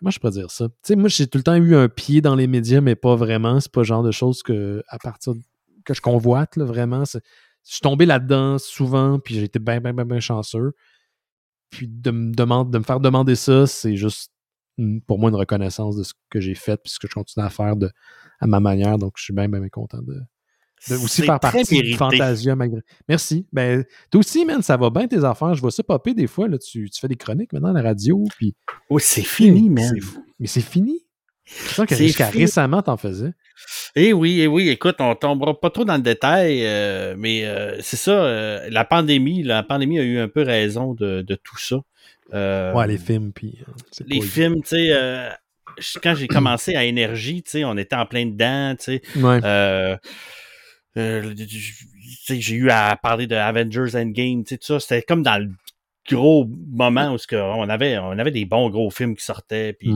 Moi, 0.00 0.10
je 0.10 0.18
pourrais 0.18 0.32
dire 0.32 0.50
ça? 0.50 0.68
Tu 0.68 0.74
sais, 0.82 0.96
moi, 0.96 1.08
j'ai 1.08 1.26
tout 1.26 1.38
le 1.38 1.44
temps 1.44 1.54
eu 1.54 1.74
un 1.74 1.88
pied 1.88 2.20
dans 2.20 2.34
les 2.34 2.46
médias, 2.46 2.80
mais 2.80 2.94
pas 2.94 3.16
vraiment. 3.16 3.58
C'est 3.60 3.72
pas 3.72 3.80
le 3.80 3.84
genre 3.86 4.02
de 4.02 4.10
choses 4.10 4.42
que, 4.42 4.82
à 4.88 4.98
partir 4.98 5.34
que 5.84 5.94
je 5.94 6.00
convoite, 6.00 6.56
là, 6.56 6.64
vraiment. 6.64 7.04
Je 7.04 7.20
suis 7.62 7.80
tombé 7.80 8.06
là-dedans 8.06 8.58
souvent, 8.58 9.18
puis 9.18 9.34
j'ai 9.34 9.44
été 9.44 9.58
bien, 9.58 9.80
bien, 9.80 9.92
bien, 9.92 10.04
bien 10.04 10.20
chanceux. 10.20 10.72
Puis 11.70 11.88
de 11.88 12.10
me, 12.10 12.64
de 12.64 12.84
faire 12.84 13.00
demander 13.00 13.34
ça, 13.34 13.66
c'est 13.66 13.96
juste 13.96 14.32
pour 15.06 15.18
moi 15.18 15.30
une 15.30 15.36
reconnaissance 15.36 15.96
de 15.96 16.02
ce 16.02 16.12
que 16.30 16.40
j'ai 16.40 16.54
fait, 16.54 16.76
puis 16.82 16.92
ce 16.92 16.98
que 16.98 17.08
je 17.08 17.14
continue 17.14 17.44
à 17.44 17.50
faire 17.50 17.76
de, 17.76 17.90
à 18.40 18.46
ma 18.46 18.60
manière. 18.60 18.98
Donc, 18.98 19.14
je 19.16 19.24
suis 19.24 19.32
bien, 19.32 19.48
bien, 19.48 19.60
bien 19.60 19.68
content 19.68 20.02
de, 20.02 20.20
de 20.88 20.96
aussi 20.96 21.22
faire 21.22 21.40
partie 21.40 21.82
du 21.82 21.94
Fantasia 21.94 22.54
malgré. 22.54 22.80
Merci. 23.08 23.46
Ben, 23.52 23.84
toi 24.10 24.20
aussi, 24.20 24.44
man, 24.44 24.62
ça 24.62 24.76
va 24.76 24.90
bien 24.90 25.08
tes 25.08 25.24
affaires. 25.24 25.54
Je 25.54 25.60
vois 25.60 25.70
ça 25.70 25.82
popper 25.82 26.14
des 26.14 26.26
fois. 26.26 26.48
Là, 26.48 26.58
tu, 26.58 26.90
tu 26.90 27.00
fais 27.00 27.08
des 27.08 27.16
chroniques 27.16 27.52
maintenant 27.52 27.70
à 27.70 27.72
la 27.72 27.82
radio. 27.82 28.22
Puis... 28.36 28.54
Oh, 28.90 28.98
c'est 28.98 29.22
fini, 29.22 29.70
man. 29.70 29.94
Mais 30.38 30.46
c'est 30.46 30.60
fini. 30.60 31.00
C'est 31.44 31.74
ça 31.74 31.86
que 31.86 31.94
jusqu'à 31.94 32.28
récemment, 32.28 32.82
t'en 32.82 32.96
faisais. 32.96 33.32
Eh 33.96 34.12
oui, 34.12 34.40
eh 34.40 34.46
oui, 34.46 34.68
écoute, 34.68 34.96
on 34.98 35.14
tombera 35.14 35.58
pas 35.58 35.70
trop 35.70 35.84
dans 35.84 35.96
le 35.96 36.02
détail, 36.02 36.66
euh, 36.66 37.14
mais 37.16 37.44
euh, 37.44 37.80
c'est 37.80 37.96
ça, 37.96 38.10
euh, 38.10 38.68
la 38.70 38.84
pandémie, 38.84 39.42
la 39.42 39.62
pandémie 39.62 40.00
a 40.00 40.02
eu 40.02 40.18
un 40.18 40.28
peu 40.28 40.42
raison 40.42 40.94
de, 40.94 41.22
de 41.22 41.34
tout 41.36 41.58
ça. 41.58 41.76
ouais, 42.32 42.86
les 42.86 42.98
films, 42.98 43.32
puis. 43.32 43.58
les 44.06 44.20
films, 44.20 44.62
tu 44.62 44.76
sais, 44.76 45.30
quand 46.02 46.14
j'ai 46.14 46.28
commencé 46.28 46.74
à 46.74 46.84
Énergie, 46.84 47.42
tu 47.42 47.50
sais, 47.50 47.64
on 47.64 47.76
était 47.76 47.96
en 47.96 48.06
plein 48.06 48.26
dedans, 48.26 48.74
tu 48.76 49.00
sais. 49.00 49.02
Ouais. 49.16 49.98
J'ai 52.28 52.54
eu 52.54 52.70
à 52.70 52.96
parler 53.00 53.26
de 53.26 53.36
Avengers 53.36 53.96
Endgame, 53.96 54.44
tout 54.44 54.56
ça. 54.60 54.80
C'était 54.80 55.02
comme 55.02 55.22
dans 55.22 55.38
le 55.38 55.50
gros 56.10 56.46
moment 56.46 57.14
où 57.14 57.18
on 57.32 57.68
avait, 57.68 57.98
on 57.98 58.18
avait 58.18 58.30
des 58.30 58.44
bons 58.44 58.70
gros 58.70 58.90
films 58.90 59.16
qui 59.16 59.24
sortaient. 59.24 59.72
Puis 59.72 59.92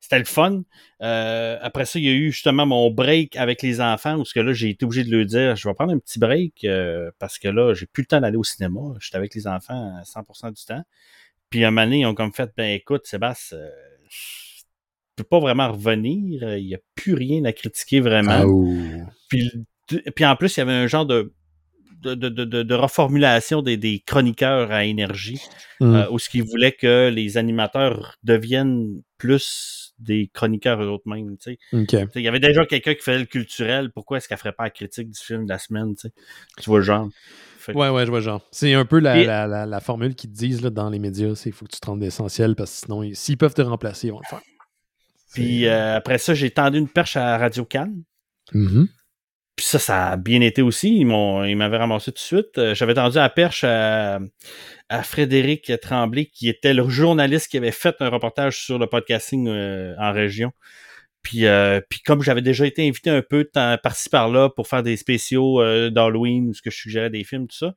c'était 0.00 0.18
le 0.18 0.24
fun. 0.24 0.62
Euh, 1.02 1.58
après 1.60 1.84
ça, 1.84 1.98
il 1.98 2.04
y 2.04 2.08
a 2.08 2.12
eu 2.12 2.32
justement 2.32 2.66
mon 2.66 2.90
break 2.90 3.36
avec 3.36 3.62
les 3.62 3.80
enfants 3.80 4.16
où 4.16 4.24
ce 4.24 4.34
que 4.34 4.40
là, 4.40 4.52
j'ai 4.52 4.70
été 4.70 4.84
obligé 4.84 5.04
de 5.04 5.14
leur 5.14 5.26
dire 5.26 5.56
je 5.56 5.68
vais 5.68 5.74
prendre 5.74 5.92
un 5.92 5.98
petit 5.98 6.18
break 6.18 6.64
euh, 6.64 7.10
parce 7.18 7.38
que 7.38 7.48
là, 7.48 7.74
j'ai 7.74 7.86
plus 7.86 8.02
le 8.02 8.06
temps 8.06 8.20
d'aller 8.20 8.36
au 8.36 8.44
cinéma. 8.44 8.80
J'étais 9.00 9.16
avec 9.16 9.34
les 9.34 9.46
enfants 9.46 9.94
100% 10.02 10.52
du 10.52 10.64
temps. 10.64 10.82
Puis 11.50 11.64
un 11.64 11.70
moment 11.70 11.84
donné, 11.84 12.00
ils 12.00 12.06
ont 12.06 12.14
comme 12.14 12.32
fait 12.32 12.50
ben 12.56 12.72
écoute, 12.72 13.06
Sébastien, 13.06 13.58
euh, 13.58 13.68
peux 15.16 15.24
pas 15.24 15.40
vraiment 15.40 15.70
revenir. 15.70 16.56
Il 16.56 16.66
n'y 16.66 16.74
a 16.74 16.78
plus 16.94 17.14
rien 17.14 17.44
à 17.44 17.52
critiquer 17.52 18.00
vraiment. 18.00 18.44
Puis 19.28 19.50
puis 20.14 20.24
en 20.24 20.36
plus, 20.36 20.56
il 20.56 20.60
y 20.60 20.62
avait 20.62 20.72
un 20.72 20.86
genre 20.86 21.06
de, 21.06 21.32
de, 22.02 22.14
de, 22.14 22.44
de, 22.44 22.74
reformulation 22.74 23.62
des, 23.62 23.76
des, 23.76 24.00
chroniqueurs 24.00 24.70
à 24.70 24.84
énergie, 24.84 25.40
mm. 25.80 25.94
euh, 25.94 26.10
où 26.10 26.18
ce 26.18 26.28
qu'ils 26.28 26.44
voulaient 26.44 26.72
que 26.72 27.10
les 27.12 27.36
animateurs 27.36 28.16
deviennent 28.22 29.02
plus 29.18 29.89
des 30.00 30.30
chroniqueurs 30.32 30.82
eux-mêmes. 30.82 31.36
Tu 31.38 31.58
sais. 31.72 32.08
Il 32.14 32.22
y 32.22 32.28
avait 32.28 32.40
déjà 32.40 32.64
quelqu'un 32.66 32.94
qui 32.94 33.02
faisait 33.02 33.18
le 33.18 33.26
culturel, 33.26 33.90
pourquoi 33.92 34.18
est-ce 34.18 34.28
qu'elle 34.28 34.38
ferait 34.38 34.52
pas 34.52 34.64
la 34.64 34.70
critique 34.70 35.10
du 35.10 35.18
film 35.18 35.44
de 35.44 35.50
la 35.50 35.58
semaine? 35.58 35.94
Tu, 35.96 36.10
vois 36.66 36.78
le 36.78 36.84
genre. 36.84 37.08
Ouais, 37.68 37.90
ouais, 37.90 38.04
je 38.04 38.10
vois 38.10 38.20
le 38.20 38.24
genre. 38.24 38.46
C'est 38.50 38.74
un 38.74 38.84
peu 38.84 38.98
la, 38.98 39.46
la, 39.46 39.66
la, 39.66 39.80
formule 39.80 40.14
qu'ils 40.14 40.30
te 40.30 40.36
disent 40.36 40.62
là, 40.62 40.70
dans 40.70 40.90
les 40.90 40.98
médias, 40.98 41.34
c'est 41.34 41.50
qu'il 41.50 41.52
faut 41.52 41.66
que 41.66 41.72
tu 41.72 41.80
te 41.80 41.86
rendes 41.86 42.02
essentiel 42.02 42.56
parce 42.56 42.80
que 42.80 42.86
sinon, 42.86 43.14
s'ils 43.14 43.36
peuvent 43.36 43.54
te 43.54 43.62
remplacer, 43.62 44.08
ils 44.08 44.12
vont 44.12 44.20
le 44.20 44.28
faire. 44.28 44.40
Puis 45.32 45.66
euh, 45.66 45.96
après 45.96 46.18
ça, 46.18 46.34
j'ai 46.34 46.50
tendu 46.50 46.78
une 46.78 46.88
perche 46.88 47.16
à 47.16 47.38
Radio 47.38 47.64
Cannes. 47.64 48.02
Mm-hmm. 48.52 48.88
Ça, 49.60 49.78
ça 49.78 50.08
a 50.08 50.16
bien 50.16 50.40
été 50.40 50.62
aussi. 50.62 50.96
Ils 50.98 51.06
m'avaient 51.06 51.76
ramassé 51.76 52.12
tout 52.12 52.16
de 52.16 52.18
suite. 52.18 52.58
Euh, 52.58 52.74
j'avais 52.74 52.94
tendu 52.94 53.18
à 53.18 53.28
perche 53.28 53.64
à, 53.64 54.18
Frédéric 55.02 55.72
Tremblay, 55.80 56.26
qui 56.26 56.48
était 56.48 56.74
le 56.74 56.88
journaliste 56.88 57.48
qui 57.48 57.56
avait 57.56 57.70
fait 57.70 57.94
un 58.00 58.08
reportage 58.08 58.64
sur 58.64 58.78
le 58.78 58.86
podcasting 58.86 59.46
euh, 59.48 59.94
en 59.98 60.12
région. 60.12 60.52
Puis, 61.22 61.46
euh, 61.46 61.80
puis 61.88 62.00
comme 62.00 62.22
j'avais 62.22 62.42
déjà 62.42 62.66
été 62.66 62.88
invité 62.88 63.10
un 63.10 63.22
peu 63.22 63.48
par-ci 63.52 64.08
par-là 64.08 64.48
pour 64.48 64.66
faire 64.66 64.82
des 64.82 64.96
spéciaux 64.96 65.62
d'Halloween, 65.90 66.48
où 66.48 66.54
je 66.54 66.70
suggérais 66.70 67.10
des 67.10 67.24
films, 67.24 67.46
tout 67.46 67.56
ça, 67.56 67.74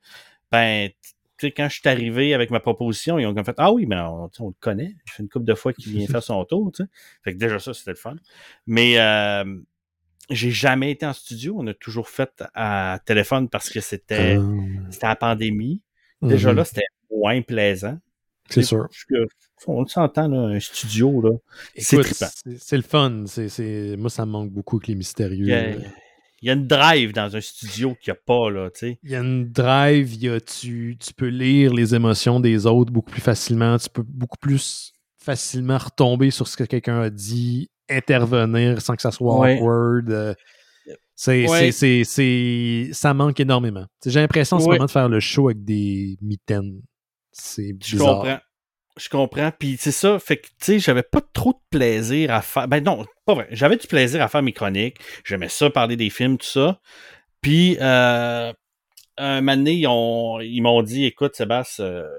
ben, 0.52 0.90
quand 1.42 1.68
je 1.68 1.80
suis 1.80 1.90
arrivé 1.90 2.34
avec 2.34 2.52
ma 2.52 2.62
proposition, 2.62 3.20
ils 3.20 3.26
ont 3.26 3.34
comme 3.34 3.44
fait 3.44 3.56
Ah 3.58 3.74
oui, 3.74 3.86
mais 3.86 3.98
on, 3.98 4.30
on 4.40 4.48
le 4.48 4.56
connaît. 4.60 4.96
Je 5.06 5.14
fais 5.14 5.24
une 5.24 5.30
couple 5.30 5.46
de 5.46 5.56
fois 5.56 5.74
qu'il 5.74 5.92
vient 5.92 6.08
faire 6.08 6.24
son 6.24 6.46
tour, 6.46 6.72
tu 6.74 6.84
sais. 6.84 6.90
Fait 7.24 7.34
que 7.34 7.38
déjà 7.38 7.60
ça, 7.60 7.74
c'était 7.74 7.92
le 7.92 7.98
fun. 7.98 8.16
Mais 8.66 8.98
j'ai 10.30 10.51
jamais 10.51 10.91
été 10.91 11.05
en 11.05 11.13
studio. 11.13 11.55
On 11.57 11.67
a 11.67 11.74
toujours 11.74 12.09
fait 12.09 12.43
à 12.53 12.99
téléphone 13.05 13.49
parce 13.49 13.69
que 13.69 13.82
c'était 13.82 14.38
ah. 14.39 14.89
c'était 14.89 15.07
la 15.07 15.15
pandémie. 15.15 15.82
Déjà 16.21 16.51
mm-hmm. 16.51 16.55
là, 16.55 16.65
c'était 16.65 16.86
moins 17.11 17.41
plaisant. 17.41 17.97
C'est 18.49 18.63
sûr. 18.63 18.88
On 19.65 19.86
s'entend, 19.86 20.32
un 20.32 20.59
studio, 20.59 21.21
là. 21.21 21.32
C'est 21.78 22.03
C'est 22.57 22.76
le 22.76 22.84
fun. 22.84 23.24
C'est 23.26 23.95
Moi, 23.97 24.09
ça 24.09 24.26
me 24.26 24.32
manque 24.32 24.51
beaucoup 24.51 24.80
que 24.80 24.88
les 24.88 24.95
mystérieux. 24.95 25.47
Il 26.41 26.47
y, 26.47 26.49
a, 26.49 26.53
une 26.53 26.67
drive 26.67 27.13
dans 27.13 27.38
un 27.38 27.39
studio 27.39 27.95
qu'il 27.95 28.11
n'y 28.11 28.17
a 28.17 28.21
pas, 28.26 28.51
là, 28.51 28.69
tu 28.69 28.80
sais. 28.80 28.99
Il 29.03 29.11
y 29.11 29.15
a 29.15 29.21
une 29.21 29.49
drive, 29.49 30.13
y 30.15 30.28
a, 30.28 30.41
tu, 30.41 30.97
tu 30.99 31.13
peux 31.13 31.30
lire 31.30 31.74
les 31.74 31.95
émotions 31.95 32.41
des 32.41 32.65
autres 32.65 32.91
beaucoup 32.91 33.11
plus 33.11 33.21
facilement. 33.21 33.78
Tu 33.78 33.89
peux 33.89 34.03
beaucoup 34.05 34.38
plus 34.38 34.91
facilement 35.17 35.78
retomber 35.78 36.32
sur 36.32 36.49
ce 36.49 36.57
que 36.57 36.65
quelqu'un 36.65 36.99
a 36.99 37.09
dit 37.09 37.69
intervenir 37.96 38.82
sans 38.82 38.96
que 38.96 39.02
ça 39.02 39.12
soit 39.12 39.34
awkward. 39.34 40.10
Euh, 40.10 40.34
c'est, 41.16 41.72
c'est, 42.04 42.89
ça 42.91 43.14
manque 43.14 43.39
énormément. 43.39 43.86
J'ai 44.06 44.20
l'impression 44.20 44.58
en 44.58 44.60
ce 44.60 44.68
moment 44.68 44.86
de 44.86 44.91
faire 44.91 45.10
le 45.10 45.20
show 45.20 45.50
avec 45.50 45.64
des 45.64 46.18
mitaines. 46.22 46.82
C'est 47.32 47.74
bizarre. 47.74 48.08
Je 48.08 48.14
comprends. 48.14 48.39
Je 48.98 49.10
comprends. 49.10 49.52
Puis 49.58 49.78
c'est 49.80 49.91
ça. 49.91 50.20
Fait 50.20 50.38
que, 50.38 50.48
tu 50.48 50.54
sais, 50.60 50.80
j'avais 50.80 51.04
pas 51.04 51.22
trop 51.34 51.54
de 51.54 51.78
plaisir 51.78 52.32
à 52.32 52.41
faire. 52.41 52.68
Ben 52.68 52.84
non, 52.84 53.06
pas 53.26 53.34
vrai. 53.34 53.48
J'avais 53.52 53.78
du 53.78 53.88
plaisir 53.88 54.22
à 54.22 54.28
faire 54.28 54.44
mes 54.44 54.54
chroniques. 54.54 54.98
J'aimais 55.26 55.50
ça, 55.50 55.70
parler 55.70 55.96
des 55.96 56.10
films, 56.10 56.38
tout 56.38 56.46
ça. 56.46 56.80
Puis, 57.41 57.78
euh, 57.82 58.54
un 59.18 59.41
moment 59.41 59.58
donné, 59.58 59.74
ils, 59.74 60.62
m'ont 60.62 60.82
dit 60.84 61.06
écoute, 61.06 61.36
Sébastien, 61.36 61.86
euh, 61.86 62.10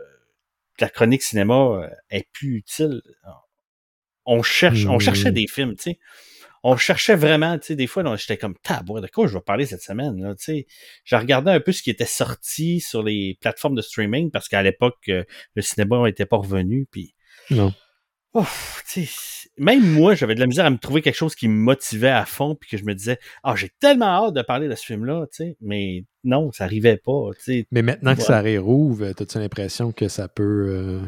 la 0.81 0.89
chronique 0.89 1.23
cinéma 1.23 1.55
euh, 1.55 1.89
est 2.11 2.29
plus 2.33 2.57
utile 2.57 3.03
on 4.27 4.43
cherche, 4.43 4.87
on 4.87 4.99
cherchait 4.99 5.33
des 5.33 5.47
films, 5.47 5.77
tu 5.77 5.83
sais. 5.83 5.99
On 6.67 6.79
cherchait 6.79 7.15
vraiment, 7.15 7.59
tu 7.59 7.67
sais, 7.67 7.77
des 7.77 7.87
fois, 7.87 8.03
j'étais 8.17 8.39
comme, 8.39 8.55
tabou, 8.63 8.99
de 8.99 9.07
quoi 9.07 9.27
je 9.27 9.35
vais 9.35 9.43
parler 9.43 9.67
cette 9.67 9.83
semaine, 9.83 10.23
là, 10.23 10.35
tu 10.35 10.45
sais. 10.45 10.67
J'ai 11.05 11.17
regardé 11.17 11.51
un 11.51 11.61
peu 11.61 11.73
ce 11.73 11.83
qui 11.83 11.91
était 11.91 12.07
sorti 12.07 12.81
sur 12.81 13.03
les 13.03 13.37
plateformes 13.41 13.75
de 13.75 13.83
streaming, 13.83 14.31
parce 14.31 14.49
qu'à 14.49 14.63
l'époque, 14.63 14.97
euh, 15.11 15.25
le 15.55 15.63
cinéma 15.63 16.03
n'était 16.05 16.27
pas 16.27 16.39
revenu, 16.39 16.87
puis... 16.91 17.15
Non. 17.51 17.75
même 19.59 19.87
moi, 19.93 20.15
j'avais 20.15 20.35
de 20.35 20.41
la 20.41 20.47
misère 20.47 20.65
à 20.65 20.71
me 20.71 20.79
trouver 20.79 21.03
quelque 21.03 21.17
chose 21.17 21.35
qui 21.35 21.49
me 21.49 21.55
motivait 21.55 22.09
à 22.09 22.25
fond, 22.25 22.55
puis 22.55 22.71
que 22.71 22.79
je 22.79 22.85
me 22.85 22.95
disais, 22.95 23.19
ah, 23.43 23.55
j'ai 23.55 23.71
tellement 23.79 24.27
hâte 24.27 24.35
de 24.35 24.43
parler 24.43 24.67
de 24.67 24.75
ce 24.75 24.87
film-là, 24.87 25.27
tu 25.27 25.45
sais, 25.45 25.57
mais 25.61 26.05
non, 26.25 26.51
ça 26.51 26.65
arrivait 26.65 26.97
pas, 26.97 27.31
tu 27.37 27.43
sais. 27.43 27.67
Mais 27.73 27.83
maintenant 27.83 28.17
que 28.17 28.23
ça 28.23 28.41
réouvre, 28.41 29.05
as-tu 29.05 29.39
l'impression 29.39 29.93
que 29.93 30.09
ça 30.09 30.29
peut... 30.29 30.67
Euh, 30.69 31.03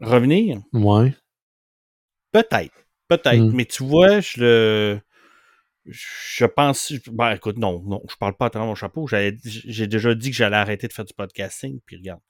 Revenir? 0.00 0.60
Ouais. 0.72 1.12
Peut-être. 2.32 2.74
Peut-être. 3.08 3.42
Hmm. 3.42 3.52
Mais 3.54 3.64
tu 3.64 3.84
vois, 3.84 4.20
je 4.20 4.40
le. 4.40 5.00
Je 5.84 6.44
pense. 6.44 6.92
Ben, 7.10 7.32
écoute, 7.32 7.58
non, 7.58 7.82
non, 7.84 8.02
je 8.08 8.14
parle 8.16 8.36
pas 8.36 8.46
à 8.46 8.50
travers 8.50 8.68
mon 8.68 8.74
chapeau. 8.74 9.06
J'ai 9.08 9.86
déjà 9.86 10.14
dit 10.14 10.30
que 10.30 10.36
j'allais 10.36 10.56
arrêter 10.56 10.86
de 10.86 10.92
faire 10.92 11.04
du 11.04 11.12
podcasting, 11.12 11.80
puis 11.84 11.96
regarde. 11.96 12.20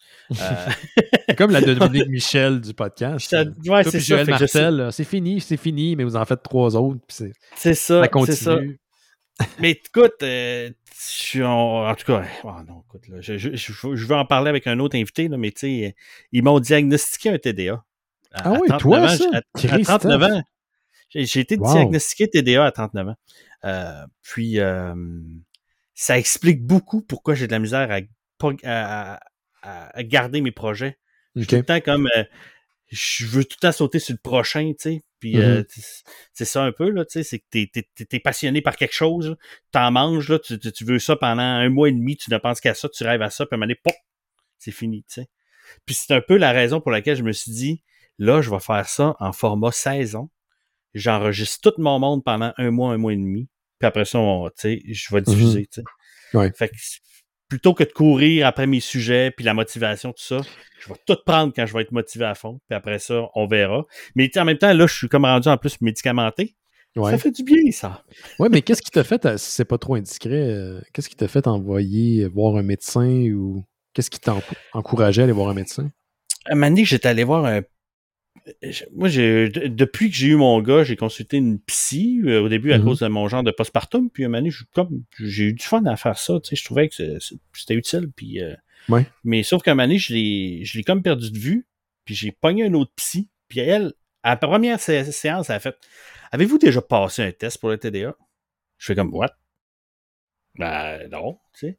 Euh... 0.41 1.35
comme 1.37 1.51
la 1.51 1.61
Dominique 1.61 2.09
Michel 2.09 2.61
du 2.61 2.73
podcast. 2.73 3.29
Ça, 3.29 3.45
ouais, 3.67 3.85
c'est 3.85 4.01
ça. 4.01 4.25
Marcel, 4.25 4.89
c'est 4.91 5.05
fini, 5.05 5.41
c'est 5.41 5.59
fini, 5.59 5.97
mais 5.97 6.05
vous 6.05 6.17
en 6.17 6.25
faites 6.25 6.43
trois 6.43 6.77
autres. 6.77 7.01
C'est 7.09 7.75
ça. 7.75 8.03
Ça 8.05 8.33
Ça. 8.33 8.59
mais 9.61 9.73
écoute, 9.73 10.23
euh, 10.23 10.71
en, 11.37 11.95
tout 11.95 12.07
cas, 12.07 12.25
oh 12.45 12.53
non, 12.67 12.83
écoute, 12.87 13.09
là, 13.09 13.21
je, 13.21 13.37
je, 13.37 13.55
je, 13.55 14.07
veux 14.07 14.15
en 14.15 14.25
parler 14.25 14.49
avec 14.49 14.67
un 14.67 14.79
autre 14.79 14.97
invité, 14.97 15.29
là, 15.29 15.37
mais 15.37 15.51
tu 15.51 15.61
sais, 15.61 15.97
ils 16.33 16.43
m'ont 16.43 16.61
diagnostiqué 16.61 17.31
un 17.31 17.39
TDA 17.39 17.85
ah 18.35 18.53
oui, 18.53 18.69
toi, 18.79 19.09
ça? 19.09 19.25
À, 19.33 19.99
39 19.99 20.23
ans. 20.23 20.43
J'ai 21.11 21.41
été 21.41 21.57
diagnostiqué 21.57 22.29
TDA 22.29 22.65
à 22.65 22.73
39 22.73 23.09
ans. 23.09 23.17
Euh, 23.65 24.07
puis, 24.23 24.59
euh, 24.61 24.95
ça 25.95 26.19
explique 26.19 26.65
beaucoup 26.65 27.03
pourquoi 27.03 27.35
j'ai 27.35 27.47
de 27.47 27.53
la 27.53 27.59
misère 27.59 27.91
à, 28.65 29.21
à, 29.63 30.03
garder 30.03 30.41
mes 30.41 30.53
projets. 30.53 30.99
Okay. 31.37 31.47
Tout 31.47 31.57
le 31.57 31.65
temps 31.65 31.81
comme... 31.81 32.09
Euh, 32.17 32.25
je 32.89 33.25
veux 33.25 33.45
tout 33.45 33.57
le 33.59 33.69
temps 33.69 33.73
sauter 33.73 33.99
sur 33.99 34.13
le 34.13 34.21
prochain, 34.23 34.71
tu 34.73 34.77
sais. 34.79 35.03
Puis 35.19 35.37
mm-hmm. 35.37 36.03
c'est 36.35 36.45
ça 36.45 36.63
un 36.63 36.73
peu, 36.73 36.91
là, 36.91 37.07
tu 37.07 37.13
sais, 37.13 37.23
c'est 37.23 37.39
que 37.39 37.45
t'es 37.51 37.71
es, 38.13 38.21
passionné 38.21 38.61
par 38.61 38.77
quelque 38.77 38.93
chose, 38.93 39.37
t'en 39.71 39.91
manges, 39.91 40.29
là, 40.29 40.39
tu, 40.39 40.59
tu, 40.59 40.85
veux 40.85 40.99
ça 40.99 41.17
pendant 41.17 41.43
un 41.43 41.71
mois 41.71 41.89
et 41.89 41.93
demi, 41.93 42.17
tu 42.19 42.31
ne 42.31 42.37
penses 42.37 42.61
qu'à 42.61 42.75
ça, 42.75 42.91
tu 42.91 43.05
rêves 43.05 43.23
à 43.23 43.31
ça, 43.31 43.47
puis 43.47 43.55
à 43.55 43.57
un 43.57 43.61
moment 43.61 43.73
donné, 43.85 43.97
c'est 44.59 44.73
fini, 44.73 45.05
tu 45.05 45.23
sais. 45.23 45.29
Puis 45.87 45.95
c'est 45.95 46.13
un 46.13 46.21
peu 46.21 46.37
la 46.37 46.53
raison 46.53 46.81
pour 46.81 46.91
laquelle 46.91 47.17
je 47.17 47.23
me 47.23 47.33
suis 47.33 47.53
dit, 47.53 47.83
Là, 48.19 48.43
je 48.43 48.51
vais 48.51 48.61
faire 48.61 48.89
ça 48.89 49.17
en 49.21 49.33
format 49.33 49.73
saison. 49.73 50.31
J'enregistre 50.95 51.71
tout 51.71 51.81
mon 51.81 51.99
monde 51.99 52.23
pendant 52.25 52.53
un 52.57 52.71
mois, 52.71 52.93
un 52.93 52.99
mois 52.99 53.13
et 53.13 53.17
demi. 53.17 53.49
Puis 53.79 53.87
après 53.87 54.05
ça, 54.05 54.19
je 54.19 55.15
vais 55.15 55.21
mhm. 55.21 55.25
diffuser. 55.25 55.69
Ouais. 56.35 56.53
Fait 56.55 56.69
que 56.69 56.75
plutôt 57.49 57.75
que 57.75 57.85
de 57.85 57.93
courir 57.93 58.47
après 58.47 58.67
mes 58.67 58.81
sujets, 58.81 59.31
puis 59.31 59.45
la 59.45 59.53
motivation, 59.53 60.13
tout 60.13 60.23
ça, 60.23 60.41
je 60.81 60.89
vais 60.89 60.99
tout 61.07 61.17
prendre 61.27 61.53
quand 61.55 61.67
je 61.67 61.75
vais 61.75 61.83
être 61.83 61.93
motivé 61.93 62.25
à 62.25 62.35
fond, 62.35 62.61
puis 62.67 62.75
après 62.75 62.99
ça, 62.99 63.29
on 63.35 63.47
verra. 63.47 63.85
Mais 64.15 64.31
en 64.39 64.45
même 64.47 64.57
temps, 64.57 64.73
là, 64.73 64.87
je 64.87 64.95
suis 64.95 65.09
comme 65.09 65.27
rendu 65.27 65.49
en 65.49 65.59
plus 65.59 65.81
médicamenté. 65.81 66.57
Ça 66.95 67.19
fait 67.19 67.31
du 67.31 67.43
bien, 67.43 67.71
ça. 67.71 68.05
Ouais, 68.39 68.49
mais 68.51 68.63
qu'est-ce 68.63 68.83
qui 68.83 68.91
t'a 68.91 69.05
fait, 69.05 69.39
si 69.39 69.51
c'est 69.51 69.65
pas 69.65 69.79
trop 69.79 69.97
indiscret, 69.97 70.49
euh, 70.49 70.81
qu'est-ce 70.93 71.09
qui 71.09 71.17
t'a 71.17 71.29
fait 71.29 71.47
envoyer 71.47 72.27
voir 72.29 72.57
un 72.57 72.63
médecin 72.63 73.27
ou 73.33 73.65
qu'est-ce 73.95 74.11
qui 74.11 74.21
t'a 74.21 74.37
encouragé 74.73 75.23
à 75.23 75.25
aller 75.25 75.33
voir 75.33 75.49
un 75.49 75.55
médecin? 75.55 75.91
À 76.47 76.53
un 76.53 76.55
moment 76.55 76.69
donné, 76.69 76.85
j'étais 76.85 77.09
allé 77.09 77.25
voir 77.25 77.45
un 77.45 77.63
moi, 78.93 79.09
j'ai, 79.09 79.49
depuis 79.49 80.11
que 80.11 80.17
j'ai 80.17 80.29
eu 80.29 80.37
mon 80.37 80.61
gars, 80.61 80.85
j'ai 80.85 80.97
consulté 80.97 81.37
une 81.37 81.61
psy 81.61 82.21
euh, 82.25 82.43
au 82.43 82.49
début 82.49 82.73
à 82.73 82.79
mm-hmm. 82.79 82.85
cause 82.85 82.99
de 83.01 83.09
mon 83.09 83.29
genre 83.29 83.43
de 83.43 83.51
postpartum. 83.51 84.11
Puis, 84.11 84.25
un 84.25 84.33
comme, 84.75 85.05
j'ai 85.19 85.45
eu 85.45 85.53
du 85.53 85.65
fun 85.65 85.85
à 85.85 85.97
faire 85.97 86.19
ça. 86.19 86.41
Tu 86.41 86.51
sais, 86.51 86.57
je 86.57 86.65
trouvais 86.65 86.89
que 86.89 87.19
c'était 87.21 87.75
utile. 87.75 88.11
Puis, 88.15 88.43
euh, 88.43 88.55
Mais 89.25 89.43
sauf 89.43 89.63
qu'à 89.63 89.73
un 89.73 89.75
moment 89.75 89.87
donné, 89.87 89.99
je 89.99 90.13
l'ai, 90.13 90.65
je 90.65 90.77
l'ai 90.77 90.85
comme 90.85 91.03
perdu 91.03 91.31
de 91.31 91.39
vue. 91.39 91.67
Puis, 92.05 92.15
j'ai 92.15 92.33
pogné 92.33 92.65
un 92.65 92.75
autre 92.75 92.93
psy. 92.97 93.29
Puis, 93.49 93.61
elle, 93.61 93.93
à 94.23 94.31
la 94.31 94.37
première 94.37 94.81
séance, 94.81 95.51
elle 95.51 95.57
a 95.57 95.61
fait 95.61 95.77
Avez-vous 96.33 96.59
déjà 96.59 96.81
passé 96.81 97.23
un 97.23 97.33
test 97.33 97.59
pour 97.59 97.69
le 97.69 97.79
TDA 97.79 98.17
Je 98.79 98.87
fais 98.87 98.95
comme 98.95 99.15
What 99.15 99.37
Ben, 100.59 101.09
non. 101.11 101.39
Tu 101.53 101.67
sais. 101.67 101.79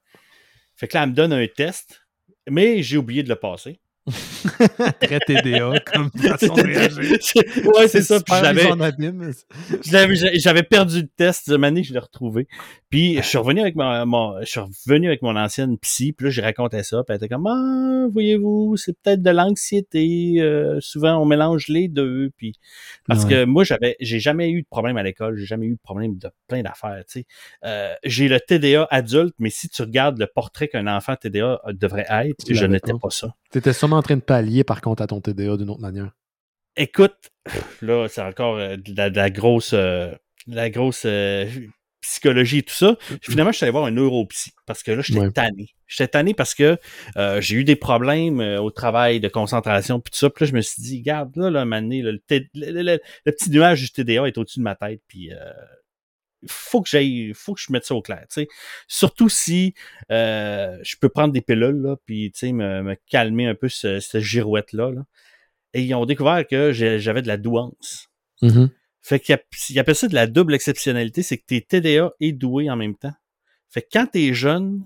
Fait 0.75 0.87
que 0.87 0.97
là, 0.97 1.03
elle 1.03 1.09
me 1.09 1.15
donne 1.15 1.33
un 1.33 1.47
test, 1.47 2.05
mais 2.49 2.83
j'ai 2.83 2.97
oublié 2.97 3.23
de 3.23 3.29
le 3.29 3.35
passer. 3.35 3.79
Très 4.05 5.19
TDA 5.21 5.79
comme 5.85 6.11
façon 6.17 6.53
de 6.55 6.61
réagir. 6.61 7.17
ouais, 7.75 7.87
c'est 7.87 8.01
ça. 8.01 8.19
j'avais, 9.85 10.15
j'avais 10.39 10.63
perdu 10.63 11.01
le 11.01 11.07
test 11.07 11.49
de 11.49 11.55
manière 11.55 11.83
je 11.83 11.93
l'ai 11.93 11.99
retrouvé. 11.99 12.47
Puis 12.89 13.15
je 13.15 13.21
suis 13.21 13.37
revenu 13.37 13.61
avec 13.61 13.75
mon, 13.75 14.41
je 14.41 14.45
suis 14.45 14.59
revenu 14.59 15.07
avec 15.07 15.21
mon 15.21 15.37
ancienne 15.37 15.77
psy, 15.77 16.11
puis 16.11 16.25
là 16.25 16.31
j'ai 16.31 16.41
raconté 16.41 16.83
ça, 16.83 17.03
puis 17.03 17.15
elle 17.15 17.15
était 17.15 17.29
comme 17.29 17.47
ah, 17.47 18.07
voyez-vous, 18.11 18.75
c'est 18.75 18.93
peut-être 19.01 19.21
de 19.21 19.29
l'anxiété. 19.29 20.35
Euh, 20.39 20.79
souvent 20.81 21.17
on 21.17 21.25
mélange 21.25 21.69
les 21.69 21.87
deux, 21.87 22.29
puis 22.35 22.53
parce 23.07 23.23
que 23.23 23.45
moi 23.45 23.63
j'avais, 23.63 23.95
j'ai 24.01 24.19
jamais 24.19 24.51
eu 24.51 24.63
de 24.63 24.67
problème 24.67 24.97
à 24.97 25.03
l'école, 25.03 25.37
j'ai 25.37 25.45
jamais 25.45 25.67
eu 25.67 25.75
de 25.75 25.81
problème 25.81 26.17
de 26.17 26.29
plein 26.47 26.61
d'affaires. 26.61 27.03
Tu 27.07 27.21
sais, 27.21 27.25
euh, 27.63 27.93
j'ai 28.03 28.27
le 28.27 28.39
TDA 28.41 28.85
adulte, 28.91 29.35
mais 29.39 29.49
si 29.49 29.69
tu 29.69 29.81
regardes 29.81 30.19
le 30.19 30.27
portrait 30.27 30.67
qu'un 30.67 30.87
enfant 30.87 31.15
TDA 31.15 31.61
devrait 31.71 32.07
être, 32.09 32.45
je 32.49 32.65
n'étais 32.65 32.93
pas 33.01 33.09
ça. 33.09 33.33
T'étais 33.53 33.73
sûrement 33.73 33.97
en 33.97 34.01
train 34.01 34.15
de 34.15 34.21
pallier, 34.21 34.63
par 34.63 34.81
contre, 34.81 35.03
à 35.03 35.07
ton 35.07 35.21
TDA 35.21 35.57
d'une 35.57 35.69
autre 35.69 35.79
manière. 35.79 36.11
Écoute, 36.75 37.29
là, 37.83 38.07
c'est 38.09 38.23
encore 38.23 38.57
euh, 38.57 38.77
de, 38.77 39.15
la, 39.15 39.29
grosse, 39.29 39.73
euh, 39.73 40.11
la 40.47 40.71
grosse 40.71 41.03
euh, 41.05 41.47
psychologie 42.01 42.57
et 42.57 42.63
tout 42.63 42.73
ça. 42.73 42.93
Mm-hmm. 42.93 43.17
Finalement, 43.21 43.51
je 43.51 43.57
suis 43.57 43.63
allé 43.65 43.71
voir 43.71 43.85
un 43.85 43.91
neuropsy 43.91 44.53
parce 44.65 44.81
que 44.81 44.89
là, 44.89 45.03
j'étais 45.03 45.29
tanné. 45.29 45.69
J'étais 45.85 46.07
tanné 46.07 46.33
parce 46.33 46.55
que 46.55 46.79
j'ai 47.41 47.55
eu 47.55 47.63
des 47.63 47.75
problèmes 47.75 48.39
au 48.39 48.71
travail 48.71 49.19
de 49.19 49.27
concentration 49.27 49.99
puis 49.99 50.09
tout 50.09 50.17
ça. 50.17 50.31
Puis 50.31 50.45
là, 50.45 50.49
je 50.49 50.55
me 50.55 50.61
suis 50.61 50.81
dit, 50.81 50.97
regarde, 50.97 51.35
là, 51.35 51.51
là, 51.51 51.61
un 51.61 51.65
moment 51.65 51.87
le, 51.87 52.17
petit 52.17 53.51
nuage 53.51 53.83
du 53.83 53.91
TDA 53.91 54.27
est 54.27 54.37
au-dessus 54.39 54.57
de 54.57 54.63
ma 54.63 54.75
tête. 54.75 55.03
Puis 55.07 55.29
faut 56.47 56.81
que 56.81 56.89
j'aille, 56.89 57.33
faut 57.33 57.53
que 57.53 57.61
je 57.61 57.71
mette 57.71 57.85
ça 57.85 57.95
au 57.95 58.01
clair. 58.01 58.25
sais. 58.29 58.47
Surtout 58.87 59.29
si 59.29 59.73
euh, 60.11 60.77
je 60.83 60.95
peux 60.99 61.09
prendre 61.09 61.33
des 61.33 61.41
pilules, 61.41 61.81
là, 61.81 61.95
puis 62.05 62.31
me, 62.43 62.81
me 62.81 62.95
calmer 63.07 63.47
un 63.47 63.55
peu 63.55 63.69
ce, 63.69 63.99
cette 63.99 64.21
girouette-là. 64.21 64.91
Là. 64.91 65.03
Et 65.73 65.83
ils 65.83 65.93
ont 65.95 66.05
découvert 66.05 66.45
que 66.47 66.71
j'avais 66.71 67.21
de 67.21 67.27
la 67.27 67.37
douance. 67.37 68.09
Mm-hmm. 68.41 68.69
Fait 69.01 69.19
qu'ils 69.19 69.79
appellent 69.79 69.95
ça 69.95 70.07
de 70.07 70.15
la 70.15 70.27
double 70.27 70.53
exceptionnalité, 70.53 71.23
c'est 71.23 71.37
que 71.37 71.43
t'es 71.45 71.61
TDA 71.61 72.13
et 72.19 72.31
doué 72.31 72.69
en 72.69 72.77
même 72.77 72.95
temps. 72.95 73.13
Fait 73.69 73.81
que 73.81 73.87
quand 73.91 74.07
t'es 74.07 74.33
jeune, 74.33 74.85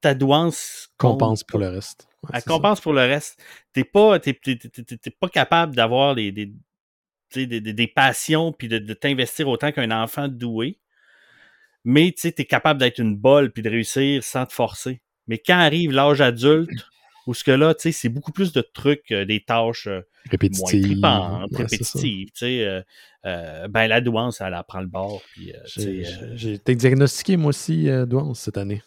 ta 0.00 0.14
douance 0.14 0.88
compense 0.98 1.42
pour 1.44 1.58
le 1.58 1.68
reste. 1.68 2.08
elle 2.32 2.42
compense 2.42 2.80
pour 2.80 2.92
le 2.92 3.00
reste. 3.00 3.42
T'es 3.72 3.84
pas, 3.84 4.18
t'es, 4.18 4.38
pas 5.18 5.28
capable 5.28 5.74
d'avoir 5.74 6.14
des, 6.14 6.32
des, 6.32 6.52
des, 7.34 7.86
passions 7.86 8.52
puis 8.52 8.68
de, 8.68 8.92
t'investir 8.94 9.48
autant 9.48 9.72
qu'un 9.72 9.90
enfant 9.90 10.28
doué. 10.28 10.78
Mais 11.84 12.12
tu 12.12 12.28
es 12.28 12.44
capable 12.44 12.80
d'être 12.80 12.98
une 12.98 13.16
bolle 13.16 13.52
puis 13.52 13.62
de 13.62 13.70
réussir 13.70 14.24
sans 14.24 14.46
te 14.46 14.52
forcer. 14.52 15.00
Mais 15.28 15.38
quand 15.38 15.58
arrive 15.58 15.92
l'âge 15.92 16.20
adulte, 16.20 16.86
où 17.26 17.34
ce 17.34 17.44
que 17.44 17.50
là, 17.50 17.74
tu 17.74 17.82
sais, 17.82 17.92
c'est 17.92 18.08
beaucoup 18.08 18.32
plus 18.32 18.52
de 18.52 18.60
trucs, 18.60 19.10
euh, 19.10 19.24
des 19.24 19.40
tâches 19.40 19.88
euh, 19.88 20.00
répétitives, 20.30 20.98
moins 20.98 21.46
répétitives, 21.52 22.28
tu 22.28 22.38
sais, 22.38 22.82
euh, 23.24 23.68
ben 23.68 23.88
la 23.88 24.00
douance, 24.00 24.40
elle, 24.40 24.56
prend 24.68 24.80
le 24.80 24.86
bord. 24.86 25.20
J'ai 25.76 26.52
été 26.52 26.74
diagnostiqué, 26.74 27.36
moi 27.36 27.48
aussi, 27.50 27.88
douance 28.06 28.40
cette 28.40 28.58
année. 28.58 28.82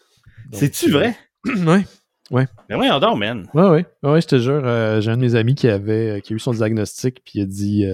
C'est-tu 0.53 0.91
vrai? 0.91 1.15
oui. 1.45 1.81
Ouais. 2.31 2.45
Mais 2.69 2.75
ouais, 2.75 2.91
on 2.91 2.99
dort, 2.99 3.17
man. 3.17 3.49
Ouais, 3.55 3.67
ouais. 3.69 3.85
Ouais, 4.03 4.21
je 4.21 4.27
te 4.27 4.37
jure, 4.37 4.61
j'ai 5.01 5.09
un 5.09 5.17
de 5.17 5.21
mes 5.21 5.33
amis 5.33 5.55
qui 5.55 5.67
avait 5.67 6.21
qui 6.21 6.33
a 6.33 6.35
eu 6.35 6.39
son 6.39 6.51
diagnostic, 6.51 7.23
puis 7.23 7.39
il 7.39 7.41
a 7.41 7.45
dit 7.47 7.85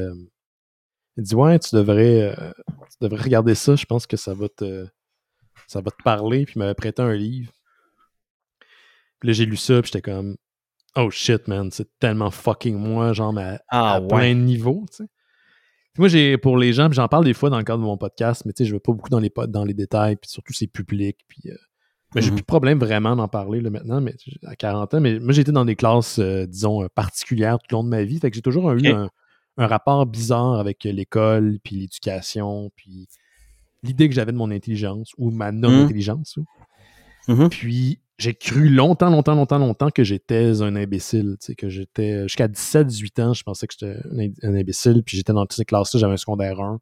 il 1.17 1.23
dit 1.23 1.35
Ouais, 1.35 1.59
tu 1.59 1.75
devrais, 1.75 2.37
euh, 2.37 2.51
tu 2.67 2.97
devrais 3.01 3.23
regarder 3.23 3.55
ça, 3.55 3.75
je 3.75 3.85
pense 3.85 4.07
que 4.07 4.17
ça 4.17 4.33
va 4.33 4.49
te, 4.49 4.87
ça 5.67 5.81
va 5.81 5.91
te 5.91 6.03
parler. 6.03 6.45
Puis 6.45 6.53
il 6.55 6.59
m'avait 6.59 6.73
prêté 6.73 7.01
un 7.01 7.13
livre. 7.13 7.51
Puis 9.19 9.27
là, 9.27 9.33
j'ai 9.33 9.45
lu 9.45 9.57
ça, 9.57 9.81
puis 9.81 9.91
j'étais 9.93 10.01
comme 10.01 10.35
Oh 10.95 11.09
shit, 11.09 11.47
man, 11.47 11.71
c'est 11.71 11.89
tellement 11.99 12.31
fucking 12.31 12.75
moi, 12.75 13.13
genre 13.13 13.37
à, 13.37 13.59
ah, 13.69 14.01
plein 14.07 14.33
de 14.33 14.39
niveaux, 14.39 14.85
tu 14.89 15.03
sais. 15.03 15.09
moi, 15.97 16.07
j'ai 16.07 16.37
pour 16.37 16.57
les 16.57 16.71
gens, 16.71 16.89
j'en 16.89 17.09
parle 17.09 17.25
des 17.25 17.33
fois 17.33 17.49
dans 17.49 17.57
le 17.57 17.65
cadre 17.65 17.79
de 17.79 17.85
mon 17.85 17.97
podcast, 17.97 18.43
mais 18.45 18.53
tu 18.53 18.63
sais, 18.63 18.69
je 18.69 18.73
vais 18.73 18.79
pas 18.79 18.93
beaucoup 18.93 19.09
dans 19.09 19.19
les, 19.19 19.31
dans 19.49 19.65
les 19.65 19.73
détails, 19.73 20.15
puis 20.15 20.29
surtout 20.29 20.53
c'est 20.53 20.67
public, 20.67 21.17
puis. 21.27 21.51
Euh, 21.51 21.55
mais 22.13 22.21
j'ai 22.21 22.29
mm-hmm. 22.29 22.33
plus 22.33 22.41
de 22.41 22.45
problème 22.45 22.79
vraiment 22.79 23.13
d'en 23.17 23.27
parler 23.27 23.59
là, 23.59 23.69
maintenant, 23.69 23.99
mais 23.99 24.15
à 24.45 24.55
40 24.55 24.93
ans. 24.93 25.01
Mais 25.01 25.19
moi, 25.19 25.33
j'étais 25.33 25.51
dans 25.51 25.65
des 25.65 25.75
classes, 25.75 26.17
euh, 26.19 26.45
disons, 26.45 26.87
particulières 26.95 27.57
tout 27.57 27.65
le 27.71 27.75
long 27.75 27.83
de 27.83 27.89
ma 27.89 28.03
vie. 28.03 28.19
Fait 28.19 28.29
que 28.29 28.35
j'ai 28.35 28.41
toujours 28.41 28.71
eu 28.71 28.87
un, 28.87 29.09
un 29.57 29.67
rapport 29.67 30.05
bizarre 30.05 30.59
avec 30.59 30.83
l'école, 30.83 31.59
puis 31.63 31.77
l'éducation, 31.77 32.71
puis 32.75 33.07
l'idée 33.83 34.09
que 34.09 34.15
j'avais 34.15 34.31
de 34.31 34.37
mon 34.37 34.51
intelligence 34.51 35.11
ou 35.17 35.31
ma 35.31 35.51
mmh. 35.51 35.59
non-intelligence. 35.59 36.37
Mmh 36.37 37.47
puis 37.49 37.99
j'ai 38.17 38.33
cru 38.33 38.69
longtemps, 38.69 39.09
longtemps, 39.09 39.35
longtemps, 39.35 39.57
longtemps 39.57 39.89
que 39.89 40.03
j'étais 40.03 40.61
un 40.61 40.75
imbécile. 40.75 41.37
Que 41.57 41.69
j'étais. 41.69 42.23
Jusqu'à 42.23 42.47
17-18 42.47 43.21
ans, 43.21 43.33
je 43.33 43.43
pensais 43.43 43.67
que 43.67 43.73
j'étais 43.77 43.97
un, 44.43 44.55
imbécile. 44.55 45.03
Puis 45.03 45.17
j'étais 45.17 45.33
dans 45.33 45.41
toutes 45.41 45.53
ces 45.53 45.65
classes-là, 45.65 45.99
j'avais 45.99 46.13
un 46.13 46.17
secondaire 46.17 46.59
1. 46.61 46.79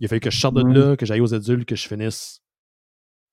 Il 0.00 0.04
a 0.04 0.08
fallu 0.08 0.20
que 0.20 0.30
je 0.30 0.38
sorte 0.38 0.54
de 0.54 0.62
mmh. 0.62 0.72
là, 0.74 0.96
que 0.96 1.06
j'aille 1.06 1.20
aux 1.20 1.34
adultes, 1.34 1.66
que 1.66 1.74
je 1.74 1.88
finisse 1.88 2.40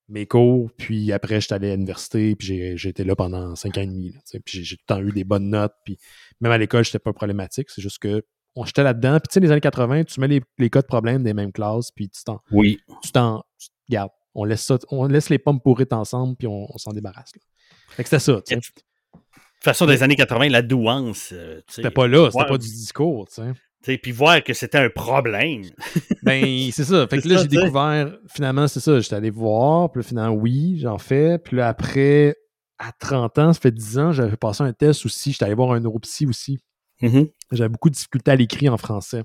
mes 0.08 0.26
cours. 0.26 0.72
Puis 0.78 1.12
après, 1.12 1.42
j'étais 1.42 1.54
allé 1.54 1.72
à 1.72 1.76
l'université. 1.76 2.36
Puis 2.36 2.78
j'ai 2.78 2.90
été 2.90 3.04
là 3.04 3.16
pendant 3.16 3.56
5 3.56 3.78
ans 3.78 3.82
et 3.82 3.88
demi. 3.88 4.16
puis 4.46 4.64
j'ai 4.64 4.78
tout 4.78 4.84
le 4.90 4.96
temps 4.96 5.02
eu 5.02 5.12
des 5.12 5.26
bonnes 5.26 5.50
notes. 5.50 5.76
Puis 5.84 5.98
même 6.42 6.52
à 6.52 6.58
l'école, 6.58 6.86
j'étais 6.86 7.00
pas 7.00 7.14
problématique. 7.14 7.70
C'est 7.70 7.82
juste 7.82 8.00
que 8.00 8.24
on 8.56 8.66
jetait 8.66 8.84
là-dedans. 8.84 9.20
Puis 9.20 9.28
tu 9.30 9.34
sais, 9.34 9.40
les 9.40 9.52
années 9.52 9.62
80, 9.62 10.06
tu 10.06 10.20
mets 10.20 10.28
les, 10.28 10.42
les 10.58 10.70
cas 10.70 10.82
de 10.82 10.88
problème 10.88 11.24
des 11.24 11.34
mêmes 11.34 11.52
classes, 11.52 11.92
puis 11.92 12.10
tu 12.10 12.24
t'en. 12.24 12.40
Oui. 12.52 12.80
Tu 13.04 13.12
t'en. 13.12 13.44
Regarde, 13.90 14.12
on 14.34 14.44
laisse, 14.44 14.64
ça, 14.64 14.78
on 14.90 15.06
laisse 15.08 15.30
les 15.30 15.40
pommes 15.40 15.62
pourrites 15.62 15.94
ensemble, 15.94 16.36
puis 16.36 16.48
on, 16.48 16.68
s'en 16.78 16.92
débarrasse. 16.92 17.32
Là. 17.36 17.42
Fait 17.90 18.04
que 18.04 18.10
c'était 18.10 18.20
ça, 18.20 18.42
tu 18.42 18.54
sais. 18.54 18.56
De 18.56 18.62
toute 18.62 19.74
façon, 19.74 19.86
des 19.86 20.04
années 20.04 20.16
80, 20.16 20.50
la 20.50 20.62
douance. 20.62 21.30
Euh, 21.34 21.62
c'était 21.68 21.90
pas 21.90 22.08
là, 22.08 22.30
c'était 22.32 22.46
pas 22.46 22.58
du 22.58 22.68
discours, 22.68 23.28
tu 23.28 23.42
sais. 23.82 23.98
Puis 23.98 24.12
voir 24.12 24.44
que 24.44 24.54
c'était 24.54 24.80
un 24.80 24.90
problème. 24.90 25.64
ben, 26.24 26.70
c'est 26.72 26.84
ça. 26.84 27.08
Fait 27.08 27.20
que 27.20 27.28
là, 27.28 27.42
j'ai 27.42 27.48
découvert, 27.48 28.12
finalement, 28.28 28.68
c'est 28.68 28.80
ça. 28.80 29.00
J'étais 29.00 29.16
allé 29.16 29.30
voir, 29.30 29.92
puis 29.92 30.02
là, 30.02 30.08
finalement, 30.08 30.36
oui, 30.36 30.80
j'en 30.80 30.98
fais. 30.98 31.38
Puis 31.38 31.58
là, 31.58 31.68
après, 31.68 32.36
à 32.78 32.92
30 32.92 33.38
ans, 33.40 33.54
ça 33.54 33.60
fait 33.60 33.72
10 33.72 34.00
ans, 34.00 34.12
j'avais 34.12 34.38
passé 34.38 34.64
un 34.64 34.74
test 34.74 35.06
aussi. 35.06 35.32
J'étais 35.32 35.46
allé 35.46 35.54
voir 35.54 35.72
un 35.72 35.80
neuropsy 35.80 36.26
aussi. 36.26 36.60
Mm-hmm. 37.02 37.32
J'avais 37.52 37.70
beaucoup 37.70 37.90
de 37.90 37.96
difficultés 37.96 38.32
à 38.32 38.36
l'écrire 38.36 38.74
en 38.74 38.78
français. 38.78 39.24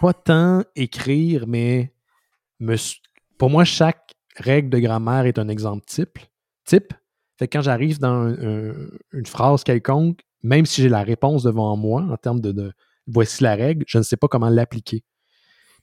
Pas 0.00 0.12
tant 0.12 0.64
écrire, 0.76 1.46
mais 1.46 1.92
pour 3.38 3.50
moi, 3.50 3.64
chaque 3.64 4.14
règle 4.36 4.70
de 4.70 4.78
grammaire 4.78 5.26
est 5.26 5.38
un 5.38 5.48
exemple 5.48 5.84
type. 5.86 6.18
type. 6.64 6.92
Fait 7.38 7.48
que 7.48 7.56
quand 7.56 7.62
j'arrive 7.62 7.98
dans 7.98 8.28
une 9.12 9.26
phrase 9.26 9.64
quelconque, 9.64 10.20
même 10.42 10.66
si 10.66 10.82
j'ai 10.82 10.88
la 10.88 11.02
réponse 11.02 11.42
devant 11.42 11.76
moi 11.76 12.02
en 12.02 12.16
termes 12.16 12.40
de, 12.40 12.72
voici 13.06 13.42
la 13.42 13.54
règle, 13.54 13.84
je 13.88 13.98
ne 13.98 14.02
sais 14.02 14.16
pas 14.16 14.28
comment 14.28 14.50
l'appliquer. 14.50 15.04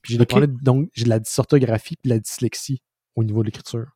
Puis 0.01 0.15
j'ai 0.15 0.47
donc 0.47 0.89
j'ai 0.93 1.03
de 1.03 1.09
la 1.09 1.19
dysorthographie 1.19 1.95
et 1.95 2.07
de 2.07 2.13
la 2.13 2.19
dyslexie 2.19 2.81
au 3.15 3.23
niveau 3.23 3.41
de 3.41 3.47
l'écriture. 3.47 3.87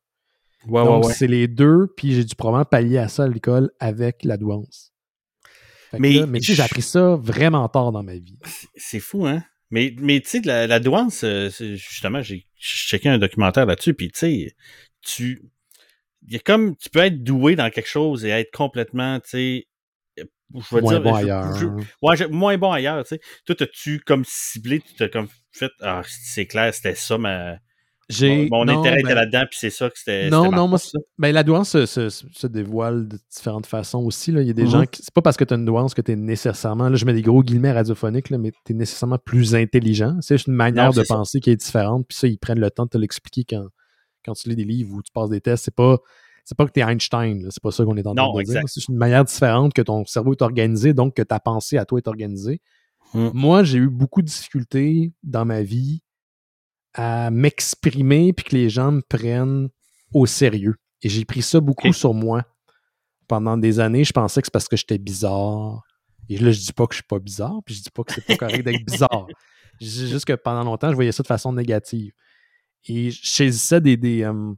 donc 0.66 1.10
c'est 1.12 1.26
les 1.26 1.48
deux, 1.48 1.92
puis 1.96 2.12
j'ai 2.14 2.24
dû 2.24 2.34
probablement 2.34 2.64
pallier 2.64 2.98
à 2.98 3.08
ça 3.08 3.24
à 3.24 3.28
l'école 3.28 3.70
avec 3.80 4.24
la 4.24 4.36
douance. 4.36 4.92
Mais, 5.98 6.24
mais 6.28 6.40
tu 6.40 6.46
sais, 6.46 6.54
j'ai 6.54 6.62
appris 6.62 6.82
ça 6.82 7.16
vraiment 7.16 7.68
tard 7.68 7.92
dans 7.92 8.02
ma 8.02 8.14
vie. 8.14 8.38
C'est 8.76 9.00
fou, 9.00 9.26
hein? 9.26 9.42
Mais, 9.70 9.94
mais 9.98 10.20
tu 10.20 10.28
sais, 10.28 10.40
la, 10.44 10.66
la 10.66 10.78
douance, 10.78 11.24
euh, 11.24 11.50
justement, 11.50 12.22
j'ai 12.22 12.46
checké 12.58 13.08
un 13.08 13.18
documentaire 13.18 13.66
là-dessus, 13.66 13.94
puis 13.94 14.10
tu 14.10 14.18
sais, 14.18 14.56
tu. 15.02 15.42
Il 16.26 16.34
y 16.34 16.36
a 16.36 16.40
comme. 16.40 16.76
Tu 16.76 16.88
peux 16.88 17.00
être 17.00 17.22
doué 17.22 17.56
dans 17.56 17.70
quelque 17.70 17.88
chose 17.88 18.24
et 18.24 18.30
être 18.30 18.52
complètement, 18.52 19.20
tu 19.20 19.28
sais. 19.28 19.66
Je 20.54 20.78
moins 20.78 21.00
bon 21.00 21.14
ailleurs. 21.14 21.76
ouais, 22.02 22.28
moins 22.28 22.56
bon 22.56 22.70
ailleurs, 22.70 23.02
tu 23.04 23.16
sais. 23.16 23.20
Toi, 23.44 23.56
as-tu 23.60 24.00
comme 24.00 24.24
ciblé, 24.24 24.80
tu 24.80 24.94
t'as 24.94 25.08
comme 25.08 25.28
fait. 25.50 25.72
Ah, 25.80 26.02
c'est 26.06 26.46
clair, 26.46 26.72
c'était 26.72 26.94
ça 26.94 27.18
ma 27.18 27.58
J'ai. 28.08 28.48
Mon, 28.50 28.68
intérêt 28.68 28.96
ben- 29.02 29.06
était 29.06 29.14
là-dedans, 29.14 29.44
puis 29.50 29.58
c'est 29.60 29.70
ça 29.70 29.90
que 29.90 29.98
c'était. 29.98 30.30
Non, 30.30 30.44
c'était 30.44 30.56
non, 30.56 30.68
moi, 30.68 30.78
ça. 30.78 30.98
Ben, 31.18 31.32
la 31.32 31.42
douance 31.42 31.70
se, 31.70 31.86
se- 31.86 32.08
se 32.08 32.46
dévoile 32.46 33.08
de 33.08 33.18
différentes 33.34 33.66
façons 33.66 34.04
aussi. 34.04 34.30
Là. 34.30 34.42
Il 34.42 34.46
y 34.46 34.50
a 34.50 34.52
des 34.52 34.62
Mhm. 34.64 34.70
gens 34.70 34.84
qui. 34.86 35.02
C'est 35.02 35.12
pas 35.12 35.22
parce 35.22 35.36
que 35.36 35.42
tu 35.44 35.54
as 35.54 35.56
une 35.56 35.64
douance 35.64 35.92
que 35.92 36.02
tu 36.02 36.12
es 36.12 36.16
nécessairement. 36.16 36.88
Là, 36.88 36.94
je 36.96 37.04
mets 37.04 37.14
des 37.14 37.22
gros 37.22 37.42
guillemets 37.42 37.72
radiophoniques, 37.72 38.30
là, 38.30 38.38
mais 38.38 38.52
tu 38.64 38.72
es 38.72 38.76
nécessairement 38.76 39.18
plus 39.18 39.54
intelligent. 39.56 40.16
C'est 40.20 40.36
juste 40.36 40.46
une 40.46 40.54
manière 40.54 40.86
Non, 40.92 41.00
de 41.00 41.02
ça. 41.04 41.14
penser 41.16 41.40
qui 41.40 41.50
est 41.50 41.56
différente. 41.56 42.06
Puis 42.08 42.16
ça, 42.16 42.28
ils 42.28 42.38
prennent 42.38 42.60
le 42.60 42.70
temps 42.70 42.84
de 42.84 42.90
te 42.90 42.98
l'expliquer 42.98 43.44
quand, 43.44 43.66
quand 44.24 44.34
tu 44.34 44.48
lis 44.48 44.56
des 44.56 44.64
livres 44.64 44.94
ou 44.94 45.02
tu 45.02 45.10
passes 45.12 45.30
des 45.30 45.40
tests. 45.40 45.64
C'est 45.64 45.74
pas. 45.74 45.98
C'est 46.44 46.56
pas 46.56 46.64
que 46.64 46.70
tu 46.70 46.78
es 46.78 46.84
Einstein, 46.84 47.42
là. 47.42 47.48
c'est 47.50 47.60
pas 47.60 47.72
ça 47.72 47.84
qu'on 47.84 47.96
est 47.96 48.06
en 48.06 48.14
train 48.14 48.24
Non, 48.24 48.34
de 48.34 48.40
exact. 48.40 48.60
dire. 48.60 48.68
C'est 48.68 48.80
juste 48.80 48.88
une 48.88 48.98
manière 48.98 49.24
différente 49.24 49.74
que 49.74 49.82
ton 49.82 50.04
cerveau 50.04 50.30
est 50.32 50.42
organisé, 50.42 50.94
donc 50.94 51.14
que 51.14 51.22
ta 51.22 51.40
pensée 51.40 51.76
à 51.76 51.84
toi 51.84 51.98
est 51.98 52.06
organisée. 52.06 52.60
Mhm. 53.14 53.32
Moi, 53.34 53.64
j'ai 53.64 53.78
eu 53.78 53.88
beaucoup 53.90 54.22
de 54.22 54.28
difficultés 54.28 55.12
dans 55.24 55.44
ma 55.44 55.62
vie 55.62 56.02
à 56.98 57.30
m'exprimer 57.30 58.32
puis 58.32 58.44
que 58.44 58.56
les 58.56 58.68
gens 58.70 58.90
me 58.90 59.02
prennent 59.02 59.68
au 60.14 60.26
sérieux. 60.26 60.76
Et 61.02 61.08
j'ai 61.08 61.24
pris 61.24 61.42
ça 61.42 61.60
beaucoup 61.60 61.92
sur 61.92 62.14
moi. 62.14 62.42
Pendant 63.28 63.56
des 63.58 63.80
années, 63.80 64.04
je 64.04 64.12
pensais 64.12 64.40
que 64.40 64.46
c'est 64.46 64.52
parce 64.52 64.68
que 64.68 64.76
j'étais 64.76 64.98
bizarre. 64.98 65.82
Et 66.28 66.38
là, 66.38 66.50
je 66.52 66.58
dis 66.60 66.72
pas 66.72 66.86
que 66.86 66.94
je 66.94 66.98
suis 66.98 67.06
pas 67.06 67.18
bizarre, 67.18 67.60
puis 67.64 67.74
je 67.74 67.82
dis 67.82 67.90
pas 67.90 68.02
que 68.02 68.12
c'est 68.14 68.24
pas 68.24 68.36
correct 68.36 68.64
d'être 68.64 68.84
bizarre. 68.86 69.26
Je 69.80 69.86
dis 69.86 70.08
juste 70.08 70.24
que 70.24 70.32
pendant 70.32 70.64
longtemps, 70.64 70.88
je 70.90 70.94
voyais 70.94 71.12
ça 71.12 71.22
de 71.22 71.28
façon 71.28 71.52
négative. 71.52 72.12
Et 72.88 73.10
je 73.10 73.20
saisissais 73.28 73.80
des. 73.80 73.96
des 73.96 74.22
euh, 74.22 74.52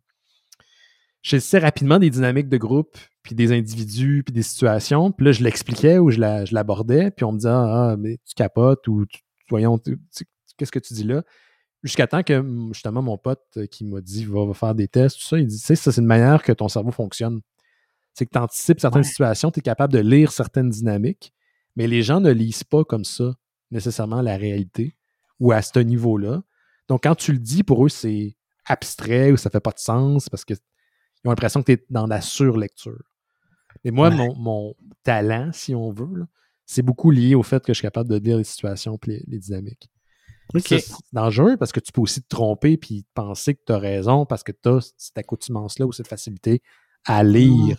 je 1.23 1.31
saisissais 1.31 1.59
rapidement 1.59 1.99
des 1.99 2.11
dynamiques 2.11 2.49
de 2.49 2.57
groupe, 2.57 2.97
puis 3.23 3.35
des 3.35 3.53
individus, 3.53 4.23
puis 4.25 4.33
des 4.33 4.43
situations. 4.43 5.11
Puis 5.11 5.27
là, 5.27 5.33
je 5.33 5.43
l'expliquais 5.43 5.99
ou 5.99 6.11
je 6.11 6.19
la- 6.21 6.45
je 6.45 6.55
l'abordais, 6.55 7.11
puis 7.11 7.25
on 7.25 7.33
me 7.33 7.39
disait 7.39 7.49
Ah, 7.51 7.97
mais 7.99 8.19
tu 8.25 8.35
capotes 8.37 8.87
ou 8.87 9.05
tu- 9.07 9.21
voyons, 9.51 9.79
tu- 9.79 9.99
tu- 10.17 10.25
qu'est-ce 10.57 10.71
que 10.73 10.79
tu 10.79 10.95
dis 10.95 11.05
là? 11.05 11.23
Jusqu'à 11.85 12.07
temps 12.07 12.23
que 12.23 12.45
justement 12.73 13.03
mon 13.03 13.17
pote 13.19 13.43
euh, 13.57 13.67
qui 13.67 13.85
m'a 13.85 14.01
dit 14.01 14.25
va, 14.25 14.45
va 14.47 14.55
faire 14.55 14.75
des 14.75 14.89
tests, 14.89 15.17
tout 15.19 15.27
ça, 15.27 15.39
il 15.39 15.47
dit, 15.47 15.59
tu 15.59 15.65
sais, 15.65 15.77
ça 15.77 15.93
c'est 15.93 16.01
une 16.01 16.07
manière 16.07 16.43
que 16.43 16.53
ton 16.53 16.69
cerveau 16.69 16.91
fonctionne. 16.91 17.41
C'est 18.15 18.27
que 18.27 18.31
tu 18.33 18.39
anticipes 18.39 18.81
certaines 18.81 19.03
Ouais. 19.03 19.09
situations, 19.09 19.51
tu 19.53 19.61
es 19.61 19.63
capable 19.63 19.93
de 19.93 20.01
lire 20.01 20.33
certaines 20.33 20.71
dynamiques, 20.71 21.33
mais 21.77 21.87
les 21.87 22.03
gens 22.03 22.21
ne 22.21 22.33
lisent 22.33 22.65
pas 22.65 22.83
comme 22.85 23.05
ça 23.05 23.35
nécessairement 23.71 24.23
la 24.23 24.37
réalité 24.37 24.97
ou 25.39 25.53
à 25.53 25.63
ce 25.63 25.79
niveau-là. 25.79 26.43
Donc 26.89 27.05
quand 27.05 27.15
tu 27.15 27.33
le 27.33 27.39
dis, 27.39 27.63
pour 27.63 27.85
eux, 27.87 27.89
c'est 27.89 28.37
abstrait 28.65 29.31
ou 29.31 29.37
ça 29.37 29.49
fait 29.51 29.61
pas 29.61 29.71
de 29.71 29.79
sens 29.79 30.29
parce 30.29 30.45
qu'ils 30.45 30.57
ont 31.25 31.31
l'impression 31.31 31.61
que 31.63 31.73
tu 31.73 31.81
es 31.81 31.87
dans 31.91 32.07
la 32.09 32.21
surlecture. 32.21 33.03
Et 33.85 33.93
moi, 33.93 34.09
Ouais. 34.09 34.17
mon, 34.17 34.35
mon 34.35 34.75
talent, 35.05 35.51
si 35.53 35.75
on 35.77 35.93
veut, 35.93 36.27
c'est 36.67 36.83
beaucoup 36.83 37.13
lié 37.13 37.37
au 37.37 37.45
fait 37.45 37.63
que 37.65 37.73
je 37.73 37.79
suis 37.79 37.83
capable 37.83 38.11
de 38.11 38.17
lire 38.17 38.37
les 38.37 38.45
situations 38.45 38.99
et 39.07 39.11
les, 39.11 39.25
les 39.29 39.39
dynamiques. 39.39 39.89
C'est 40.79 40.95
dangereux 41.13 41.57
parce 41.57 41.73
que 41.73 41.81
tu 41.81 41.93
peux 41.93 42.01
aussi 42.01 42.23
te 42.23 42.29
tromper 42.29 42.77
puis 42.77 43.05
penser 43.15 43.55
que 43.55 43.61
tu 43.67 43.73
as 43.73 43.79
raison 43.79 44.25
parce 44.27 44.43
que 44.43 44.53
tu 44.53 44.69
as 44.69 44.93
cette 44.97 45.19
accoutumance-là 45.19 45.87
ou 45.87 45.93
cette 45.93 46.09
facilité 46.09 46.63
à 47.05 47.23
lire 47.23 47.79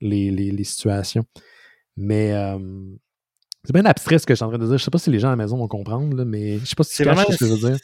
les, 0.00 0.30
les- 0.30 0.50
les 0.50 0.64
situations. 0.64 1.24
Mais 1.96 2.32
euh, 2.32 2.58
c'est 3.64 3.72
bien 3.72 3.84
abstrait 3.84 4.18
ce 4.18 4.26
que 4.26 4.34
je 4.34 4.36
suis 4.36 4.44
en 4.44 4.48
train 4.48 4.58
de 4.58 4.66
dire. 4.66 4.78
Je 4.78 4.84
sais 4.84 4.90
pas 4.90 4.98
si 4.98 5.10
les 5.10 5.18
gens 5.20 5.28
à 5.28 5.32
la 5.32 5.36
maison 5.36 5.56
vont 5.56 5.68
comprendre, 5.68 6.16
là, 6.16 6.24
mais 6.24 6.58
je 6.58 6.64
sais 6.64 6.74
pas 6.74 6.84
si 6.84 6.90
tu 6.90 6.96
C'est 6.96 7.04
caches 7.04 7.16
ce 7.32 7.36
que 7.38 7.46
je 7.46 7.52
veux 7.52 7.70
dire. 7.70 7.78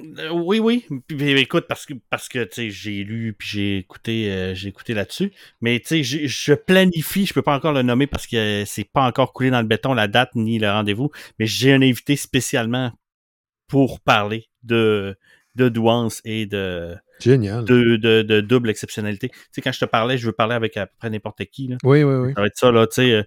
Euh, 0.00 0.30
oui, 0.30 0.60
oui. 0.60 0.86
Puis, 1.08 1.30
écoute, 1.40 1.64
parce 1.68 1.84
que 1.84 1.94
parce 2.08 2.28
que 2.28 2.46
j'ai 2.54 3.02
lu 3.02 3.34
puis 3.36 3.48
j'ai 3.48 3.78
écouté 3.78 4.30
euh, 4.30 4.54
j'ai 4.54 4.68
écouté 4.68 4.94
là-dessus. 4.94 5.32
Mais 5.60 5.80
tu 5.80 5.88
sais, 5.88 6.02
j'ai- 6.04 6.28
je 6.28 6.52
planifie, 6.54 7.26
je 7.26 7.34
peux 7.34 7.42
pas 7.42 7.56
encore 7.56 7.72
le 7.72 7.82
nommer 7.82 8.06
parce 8.06 8.26
que 8.28 8.36
euh, 8.36 8.64
c'est 8.64 8.84
pas 8.84 9.02
encore 9.04 9.32
coulé 9.32 9.50
dans 9.50 9.60
le 9.60 9.66
béton 9.66 9.94
la 9.94 10.06
date 10.06 10.30
ni 10.36 10.60
le 10.60 10.70
rendez-vous. 10.70 11.10
Mais 11.40 11.46
j'ai 11.46 11.72
un 11.72 11.82
invité 11.82 12.14
spécialement 12.14 12.92
pour 13.68 14.00
parler 14.00 14.48
de 14.62 15.16
de 15.54 15.68
douance 15.68 16.20
et 16.24 16.46
de 16.46 16.94
Génial. 17.20 17.64
de, 17.64 17.96
de, 17.96 18.22
de 18.22 18.40
double 18.40 18.70
exceptionnalité. 18.70 19.28
Tu 19.30 19.36
sais, 19.50 19.60
quand 19.60 19.72
je 19.72 19.80
te 19.80 19.84
parlais, 19.86 20.16
je 20.16 20.26
veux 20.26 20.32
parler 20.32 20.54
avec 20.54 20.76
à 20.76 20.86
peu 20.86 20.92
près 20.98 21.10
n'importe 21.10 21.44
qui. 21.46 21.66
Là. 21.66 21.76
Oui, 21.82 22.04
oui, 22.04 22.14
oui. 22.14 22.32
Ça 22.36 22.40
va 22.42 22.46
être 22.46 22.56
ça, 22.56 22.70
là, 22.70 22.86
tu 22.86 22.94
sais. 22.94 23.10
euh, 23.12 23.22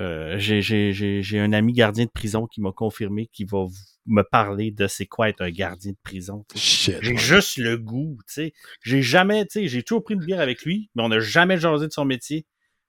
euh, 0.00 0.34
j'ai- 0.38 1.38
un 1.38 1.52
ami 1.52 1.72
gardien 1.72 2.06
de 2.06 2.10
prison 2.10 2.48
qui 2.48 2.60
m'a 2.60 2.72
confirmé 2.72 3.28
qu'il 3.28 3.46
va 3.46 3.66
me 4.06 4.22
parler 4.22 4.72
de 4.72 4.88
c'est 4.88 5.06
quoi 5.06 5.28
être 5.28 5.42
un 5.42 5.50
gardien 5.50 5.92
de 5.92 5.96
prison. 6.02 6.44
J'ai 6.56 7.16
juste 7.16 7.56
le 7.58 7.76
goût, 7.78 8.18
tu 8.26 8.32
sais. 8.32 8.52
J'ai 8.82 9.02
jamais, 9.02 9.44
tu 9.46 9.60
sais, 9.60 9.68
j'ai 9.68 9.84
toujours 9.84 10.02
pris 10.02 10.14
une 10.14 10.24
bière 10.24 10.40
avec 10.40 10.62
lui, 10.64 10.90
mais 10.96 11.04
on 11.04 11.08
n'a 11.08 11.20
jamais 11.20 11.56
jasé 11.56 11.86
de 11.86 11.92
son 11.92 12.04
métier. 12.04 12.46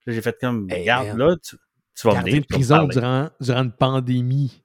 J'ai 0.08 0.22
fait 0.22 0.36
comme, 0.41 0.66
Hey, 0.72 0.82
regarde, 0.82 1.10
man. 1.10 1.18
là, 1.30 1.36
tu, 1.43 1.55
tu 1.95 2.08
vas 2.08 2.14
Gardien 2.16 2.32
venir. 2.32 2.41
de 2.41 2.45
me 2.45 2.55
prison 2.58 2.88
durant, 2.88 3.30
durant 3.39 3.64
une 3.64 3.72
pandémie. 3.74 4.64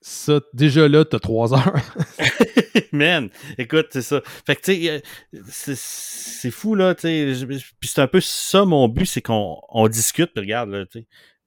Ça, 0.00 0.40
déjà 0.52 0.86
là, 0.88 1.04
t'as 1.04 1.18
trois 1.18 1.52
heures. 1.54 1.74
Man, 2.92 3.28
écoute, 3.58 3.86
c'est 3.90 4.02
ça. 4.02 4.22
Fait 4.46 4.54
que, 4.56 4.60
tu 4.62 4.74
sais, 4.84 4.90
euh, 4.90 5.42
c'est- 5.48 6.50
fou, 6.50 6.74
là, 6.74 6.94
tu 6.94 7.02
sais. 7.02 7.46
Puis 7.80 7.88
c'est 7.88 8.00
un 8.00 8.06
peu 8.06 8.20
ça, 8.20 8.64
mon 8.64 8.88
but, 8.88 9.06
c'est 9.06 9.22
qu'on 9.22 9.58
on 9.68 9.88
discute, 9.88 10.30
puis 10.32 10.40
regarde, 10.42 10.70
là, 10.70 10.84
tu 10.86 11.00
sais. 11.00 11.06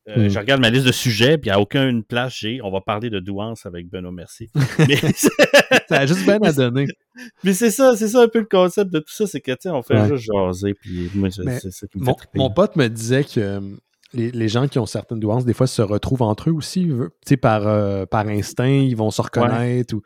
Euh, 0.09 0.25
Mm. 0.25 0.29
Je 0.29 0.39
regarde 0.39 0.61
ma 0.61 0.71
liste 0.71 0.87
de 0.87 0.91
sujets, 0.91 1.37
puis 1.37 1.51
à 1.51 1.59
aucune 1.59 2.03
place 2.03 2.33
j'ai. 2.39 2.61
On 2.63 2.71
va 2.71 2.81
parler 2.81 3.11
de 3.11 3.19
douance 3.19 3.67
avec 3.67 3.89
Benoît 3.89 4.11
Mercier. 4.11 4.49
mais 4.79 4.95
Ça 5.87 5.99
a 5.99 6.05
juste 6.07 6.23
bien 6.25 6.39
à 6.41 6.51
donner. 6.51 6.87
mais 7.43 7.53
c'est 7.53 7.69
ça, 7.69 7.95
c'est 7.95 8.07
ça 8.07 8.23
un 8.23 8.27
peu 8.27 8.39
le 8.39 8.45
concept 8.45 8.91
de 8.91 8.99
tout 8.99 9.13
ça, 9.13 9.27
c'est 9.27 9.39
que, 9.39 9.51
tu 9.51 9.57
sais, 9.63 9.69
on 9.69 9.83
fait 9.83 9.99
Ouais. 9.99 10.07
juste 10.09 10.31
jaser, 10.33 10.73
puis 10.73 11.11
moi, 11.13 11.29
c'est 11.29 11.71
ça 11.71 11.85
qui 11.87 11.99
me 11.99 12.05
Mon, 12.05 12.17
fait 12.17 12.27
mon 12.33 12.49
pote 12.49 12.75
me 12.75 12.87
disait 12.87 13.23
que 13.23 13.61
les, 14.13 14.31
les 14.31 14.47
gens 14.47 14.67
qui 14.67 14.79
ont 14.79 14.85
certaines 14.85 15.19
douances, 15.19 15.45
des 15.45 15.53
fois, 15.53 15.67
se 15.67 15.81
retrouvent 15.81 16.21
entre 16.23 16.49
eux 16.49 16.53
aussi. 16.53 16.85
Tu 16.87 17.09
sais, 17.25 17.37
par, 17.37 17.67
euh, 17.67 18.05
par 18.05 18.27
instinct, 18.27 18.67
ils 18.67 18.95
vont 18.95 19.11
se 19.11 19.21
reconnaître. 19.21 19.95
Ou... 19.95 20.01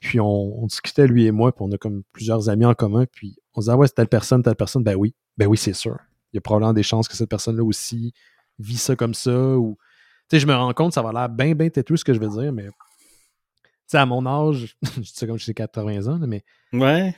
Puis 0.00 0.20
on, 0.20 0.62
on 0.62 0.66
discutait, 0.66 1.06
lui 1.06 1.26
et 1.26 1.32
moi, 1.32 1.52
puis 1.54 1.64
on 1.66 1.72
a 1.72 1.78
comme 1.78 2.02
plusieurs 2.12 2.48
amis 2.48 2.64
en 2.64 2.74
commun. 2.74 3.06
Puis 3.10 3.36
on 3.54 3.60
se 3.60 3.64
disait, 3.66 3.72
ah 3.72 3.76
ouais, 3.76 3.86
c'est 3.86 3.94
telle 3.94 4.08
personne, 4.08 4.42
telle 4.42 4.56
personne. 4.56 4.82
Ben 4.84 4.94
oui, 4.96 5.14
ben 5.36 5.46
oui, 5.46 5.56
c'est 5.56 5.72
sûr. 5.72 5.96
Il 6.32 6.36
y 6.36 6.38
a 6.38 6.40
probablement 6.40 6.74
des 6.74 6.82
chances 6.82 7.08
que 7.08 7.16
cette 7.16 7.30
personne-là 7.30 7.64
aussi 7.64 8.12
vit 8.58 8.76
ça 8.76 8.94
comme 8.96 9.14
ça. 9.14 9.56
Ou... 9.56 9.76
Tu 10.28 10.36
sais, 10.36 10.40
je 10.40 10.46
me 10.46 10.54
rends 10.54 10.74
compte, 10.74 10.92
ça 10.92 11.02
va 11.02 11.12
l'air 11.12 11.28
bien, 11.28 11.54
bien 11.54 11.70
têteux 11.70 11.96
ce 11.96 12.04
que 12.04 12.12
je 12.12 12.20
veux 12.20 12.28
dire, 12.28 12.52
mais. 12.52 12.66
Tu 12.66 13.92
sais, 13.92 13.98
à 13.98 14.04
mon 14.04 14.26
âge, 14.26 14.76
je 14.96 15.00
dis 15.00 15.12
ça 15.14 15.26
comme 15.26 15.38
j'ai 15.38 15.54
80 15.54 16.06
ans, 16.08 16.18
mais 16.26 16.44
Ouais. 16.74 17.16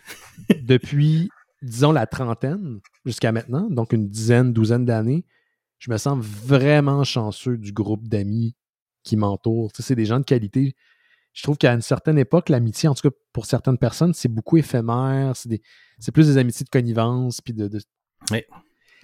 depuis, 0.62 1.28
disons, 1.61 1.91
la 1.91 2.07
trentaine 2.07 2.78
jusqu'à 3.05 3.33
maintenant, 3.33 3.68
donc 3.68 3.93
une 3.93 4.09
dizaine, 4.09 4.53
douzaine 4.53 4.85
d'années, 4.85 5.24
je 5.81 5.91
me 5.91 5.97
sens 5.97 6.16
vraiment 6.24 7.03
chanceux 7.03 7.59
du 7.59 7.72
groupe 7.72 8.07
d'amis 8.07 8.55
qui 9.03 9.16
m'entourent. 9.16 9.72
Tu 9.72 9.83
sais, 9.83 9.89
c'est 9.89 9.95
des 9.97 10.05
gens 10.07 10.20
de 10.20 10.24
qualité. 10.24 10.76
Je 11.33 11.43
trouve 11.43 11.57
qu'à 11.57 11.72
une 11.72 11.81
certaine 11.81 12.18
époque, 12.18 12.49
l'amitié, 12.51 12.89
en 12.89 12.95
tout 12.95 13.09
cas 13.11 13.16
pour 13.33 13.47
certaines 13.47 13.78
personnes, 13.78 14.14
c'est 14.14 14.28
beaucoup 14.28 14.57
éphémère. 14.59 15.35
C'est, 15.37 15.49
des- 15.49 15.62
c'est 15.99 16.12
plus 16.12 16.26
des 16.28 16.37
amitiés 16.39 16.64
de 16.64 16.70
connivence. 16.70 17.41
Puis 17.41 17.55
de, 17.55 17.66
de- 17.66 17.81
Oui. 18.31 18.43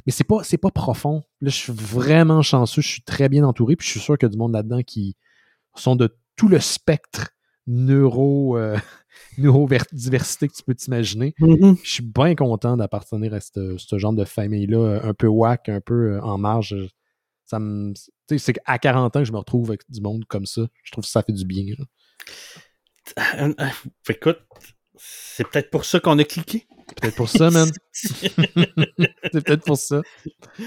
Mais 0.04 0.12
c'est 0.12 0.24
pas, 0.24 0.44
c'est 0.44 0.58
pas 0.58 0.70
profond. 0.70 1.22
Là, 1.40 1.48
je 1.50 1.56
suis 1.56 1.72
vraiment 1.72 2.42
chanceux. 2.42 2.82
Je 2.82 2.88
suis 2.88 3.02
très 3.02 3.28
bien 3.28 3.42
entouré. 3.44 3.74
Puis 3.74 3.86
je 3.86 3.92
suis 3.92 4.00
sûr 4.00 4.18
qu'il 4.18 4.26
y 4.26 4.30
a 4.30 4.32
du 4.32 4.38
monde 4.38 4.52
là-dedans 4.52 4.82
qui 4.82 5.16
sont 5.76 5.96
de 5.96 6.16
tout 6.36 6.48
le 6.48 6.60
spectre 6.60 7.30
neuro, 7.66 8.56
euh, 8.56 8.76
neurodiversité 9.38 10.48
que 10.48 10.54
tu 10.54 10.62
peux 10.62 10.74
t'imaginer. 10.74 11.34
Mhm. 11.38 11.76
Je 11.82 11.90
suis 11.90 12.02
bien 12.04 12.34
content 12.34 12.76
d'appartenir 12.76 13.34
à 13.34 13.40
ce 13.40 13.76
ce 13.78 13.98
genre 13.98 14.12
de 14.12 14.24
famille-là, 14.24 15.00
un 15.02 15.14
peu 15.14 15.26
whack, 15.26 15.68
un 15.68 15.80
peu 15.80 16.14
euh, 16.14 16.20
en 16.22 16.38
marge. 16.38 16.76
Ça 17.44 17.58
me, 17.60 17.92
tu 17.94 18.00
sais, 18.28 18.38
c'est 18.38 18.52
qu'à 18.54 18.78
40 18.78 19.14
ans 19.16 19.20
que 19.20 19.24
je 19.24 19.32
me 19.32 19.38
retrouve 19.38 19.70
avec 19.70 19.82
du 19.88 20.00
monde 20.00 20.24
comme 20.26 20.46
ça. 20.46 20.62
Je 20.82 20.90
trouve 20.92 21.04
que 21.04 21.10
ça 21.10 21.22
fait 21.22 21.32
du 21.32 21.44
bien. 21.44 21.74
là. 21.78 21.84
Euh, 23.40 23.54
euh, 23.60 23.66
Écoute, 24.08 24.40
c'est 24.96 25.48
peut-être 25.48 25.70
pour 25.70 25.84
ça 25.84 26.00
qu'on 26.00 26.18
a 26.18 26.24
cliqué. 26.24 26.66
Peut-être 27.00 27.16
pour 27.16 27.28
ça, 27.28 27.50
man. 27.50 27.68
c'est 27.92 28.34
peut-être 29.32 29.64
pour 29.64 29.76
ça. 29.76 30.02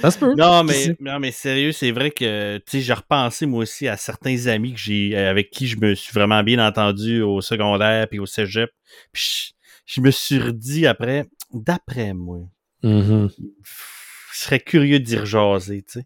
Ça 0.02 0.12
se 0.12 0.20
peut. 0.20 0.36
Non, 0.36 0.64
mais, 0.64 0.96
non, 1.00 1.20
mais 1.20 1.32
sérieux, 1.32 1.72
c'est 1.72 1.92
vrai 1.92 2.12
que 2.12 2.58
tu 2.58 2.64
sais, 2.72 2.82
j'ai 2.82 2.94
repensé 2.94 3.46
moi 3.46 3.62
aussi 3.62 3.88
à 3.88 3.96
certains 3.98 4.48
amis 4.48 4.74
que 4.74 4.80
j'ai 4.80 5.16
euh, 5.16 5.30
avec 5.30 5.50
qui 5.50 5.68
je 5.68 5.78
me 5.78 5.96
suis 5.96 6.14
vraiment 6.14 6.44
bien 6.44 6.66
entendu 6.66 7.22
au 7.22 7.42
secondaire 7.42 8.08
puis 8.10 8.20
au 8.20 8.26
cégep. 8.26 8.70
Puis 9.14 9.54
je, 9.86 9.94
je 9.96 10.02
me 10.02 10.12
suis 10.12 10.40
redit 10.40 10.88
après, 10.88 11.28
d'après 11.54 12.14
moi, 12.14 12.40
Mhm. 12.84 13.30
je 14.34 14.40
serais 14.40 14.60
curieux 14.60 15.00
d'y 15.00 15.18
rejaser, 15.18 15.84
tu 15.84 16.00
sais. 16.00 16.06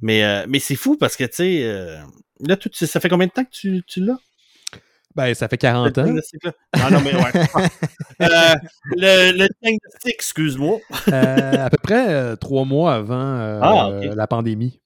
Mais, 0.00 0.24
euh, 0.24 0.46
mais 0.48 0.58
c'est 0.60 0.76
fou 0.76 0.96
parce 0.96 1.16
que, 1.16 1.24
tu 1.24 1.30
sais, 1.34 1.62
euh, 1.64 1.98
là, 2.40 2.56
tout, 2.56 2.70
ça 2.72 3.00
fait 3.00 3.08
combien 3.08 3.26
de 3.26 3.32
temps 3.32 3.44
que 3.44 3.50
tu, 3.50 3.82
tu 3.86 4.00
l'as? 4.04 4.18
Ben, 5.14 5.34
ça 5.34 5.48
fait 5.48 5.58
40 5.58 5.96
le 5.96 6.02
ans. 6.02 6.06
Non, 6.76 6.90
non, 6.90 7.00
mais 7.02 7.14
ouais. 7.14 7.32
Euh, 8.20 8.54
le, 8.96 9.30
le 9.32 9.46
diagnostic, 9.62 10.14
excuse-moi. 10.14 10.78
Euh, 11.06 11.66
à 11.66 11.70
peu 11.70 11.76
près 11.80 12.12
euh, 12.12 12.34
trois 12.34 12.64
mois 12.64 12.94
avant 12.94 13.60
Ah, 13.62 13.90
la 14.02 14.26
pandémie. 14.26 14.80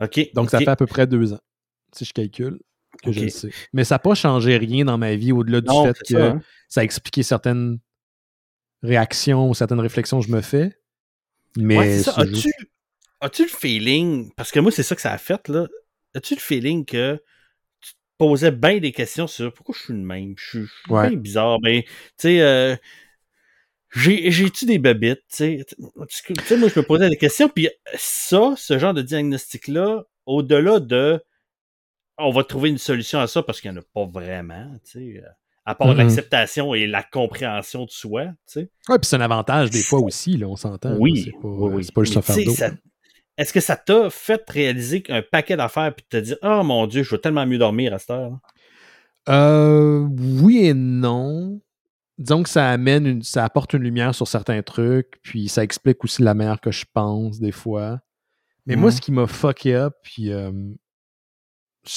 OK. 0.00 0.30
Donc, 0.34 0.50
ça 0.50 0.58
fait 0.58 0.68
à 0.68 0.76
peu 0.76 0.86
près 0.86 1.08
deux 1.08 1.32
ans, 1.32 1.40
si 1.92 2.04
je 2.04 2.12
calcule, 2.12 2.60
que 3.02 3.10
je 3.10 3.20
le 3.20 3.28
sais. 3.30 3.50
Mais 3.72 3.82
ça 3.82 3.96
n'a 3.96 3.98
pas 3.98 4.14
changé 4.14 4.56
rien 4.56 4.84
dans 4.84 4.96
ma 4.96 5.16
vie 5.16 5.32
au-delà 5.32 5.60
du 5.60 5.66
Non, 5.66 5.86
fait 5.86 5.92
que 5.94 6.06
ça, 6.06 6.24
hein. 6.26 6.40
ça 6.68 6.82
a 6.82 6.84
expliqué 6.84 7.24
certaines 7.24 7.78
réactions 8.84 9.48
ou 9.50 9.54
certaines 9.54 9.80
réflexions 9.80 10.20
que 10.20 10.26
je 10.26 10.32
me 10.32 10.40
fais. 10.40 10.78
Mais 11.56 11.78
Ouais, 11.78 11.98
ça. 11.98 12.14
As-tu, 12.16 12.52
as-tu 13.20 13.42
le 13.42 13.48
feeling, 13.48 14.30
parce 14.36 14.52
que 14.52 14.60
moi, 14.60 14.70
c'est 14.70 14.84
ça 14.84 14.94
que 14.94 15.00
ça 15.02 15.12
a 15.12 15.18
fait, 15.18 15.48
là. 15.48 15.66
As-tu 16.14 16.34
le 16.36 16.40
feeling 16.40 16.84
que 16.84 17.20
posais 18.18 18.50
bien 18.50 18.78
des 18.78 18.92
questions 18.92 19.26
sur 19.26 19.52
pourquoi 19.52 19.74
je 19.78 19.84
suis 19.84 19.92
le 19.94 20.00
même? 20.00 20.34
Je 20.36 20.48
suis, 20.60 20.68
Ouais. 20.90 21.08
bien 21.08 21.16
bizarre. 21.18 21.58
Ben, 21.60 21.82
tu 21.82 21.88
sais, 22.18 22.40
euh, 22.42 22.76
j'ai-tu 23.94 24.66
des 24.66 24.78
babites, 24.78 25.22
tu 25.30 25.36
sais, 25.36 25.66
moi, 25.78 26.06
je 26.68 26.78
me 26.78 26.82
posais 26.82 27.08
des 27.08 27.16
questions, 27.16 27.48
puis 27.48 27.68
ça, 27.94 28.54
ce 28.56 28.78
genre 28.78 28.92
de 28.94 29.02
diagnostic-là, 29.02 30.04
au-delà 30.26 30.80
de 30.80 31.22
on 32.18 32.30
va 32.30 32.42
trouver 32.44 32.68
une 32.68 32.78
solution 32.78 33.20
à 33.20 33.28
ça 33.28 33.42
parce 33.42 33.60
qu'il 33.60 33.70
n'y 33.70 33.78
en 33.78 33.80
a 33.80 33.84
pas 33.94 34.04
vraiment, 34.04 34.68
tu 34.84 35.14
sais, 35.14 35.22
à 35.64 35.74
part 35.74 35.88
Mhm. 35.88 35.98
l'acceptation 35.98 36.74
et 36.74 36.86
la 36.86 37.02
compréhension 37.02 37.84
de 37.84 37.90
soi, 37.90 38.24
tu 38.26 38.32
sais. 38.46 38.70
Ouais, 38.88 38.98
puis 38.98 39.06
c'est 39.08 39.16
un 39.16 39.20
avantage 39.20 39.70
des 39.70 39.82
fois 39.82 40.00
aussi, 40.00 40.36
là, 40.36 40.48
on 40.48 40.56
s'entend. 40.56 40.96
Oui, 40.96 41.22
c'est 41.26 41.32
pas, 41.40 41.48
oui, 41.48 41.74
oui. 41.76 41.88
pas 41.94 42.02
juste 42.02 42.14
Mais 42.14 42.18
un 42.18 42.22
fardeau. 42.22 42.50
ça- 42.54 42.72
Est-ce 43.38 43.52
que 43.52 43.60
ça 43.60 43.76
t'a 43.76 44.10
fait 44.10 44.42
réaliser 44.50 45.02
un 45.08 45.22
paquet 45.22 45.56
d'affaires 45.56 45.94
puis 45.94 46.04
te 46.08 46.16
dire 46.18 46.36
Oh 46.42 46.62
mon 46.64 46.86
Dieu, 46.86 47.02
je 47.04 47.10
veux 47.14 47.20
tellement 47.20 47.46
mieux 47.46 47.56
dormir 47.58 47.94
à 47.94 47.98
cette 47.98 48.10
heure? 48.10 48.38
Euh, 49.28 50.06
oui 50.42 50.66
et 50.66 50.74
non. 50.74 51.60
Disons 52.18 52.42
que 52.42 52.48
ça 52.48 52.68
amène 52.68 53.06
une, 53.06 53.22
ça 53.22 53.44
apporte 53.44 53.72
une 53.74 53.82
lumière 53.82 54.14
sur 54.14 54.26
certains 54.26 54.60
trucs, 54.62 55.20
puis 55.22 55.48
ça 55.48 55.62
explique 55.62 56.02
aussi 56.02 56.22
la 56.22 56.34
manière 56.34 56.60
que 56.60 56.72
je 56.72 56.84
pense 56.92 57.38
des 57.38 57.52
fois. 57.52 58.00
Mais 58.66 58.74
moi, 58.74 58.90
Mhm. 58.90 58.96
ce 58.96 59.00
qui 59.00 59.12
m'a 59.12 59.26
fucké 59.28 59.74
up, 59.76 59.94
puis 60.02 60.32
euh, 60.32 60.50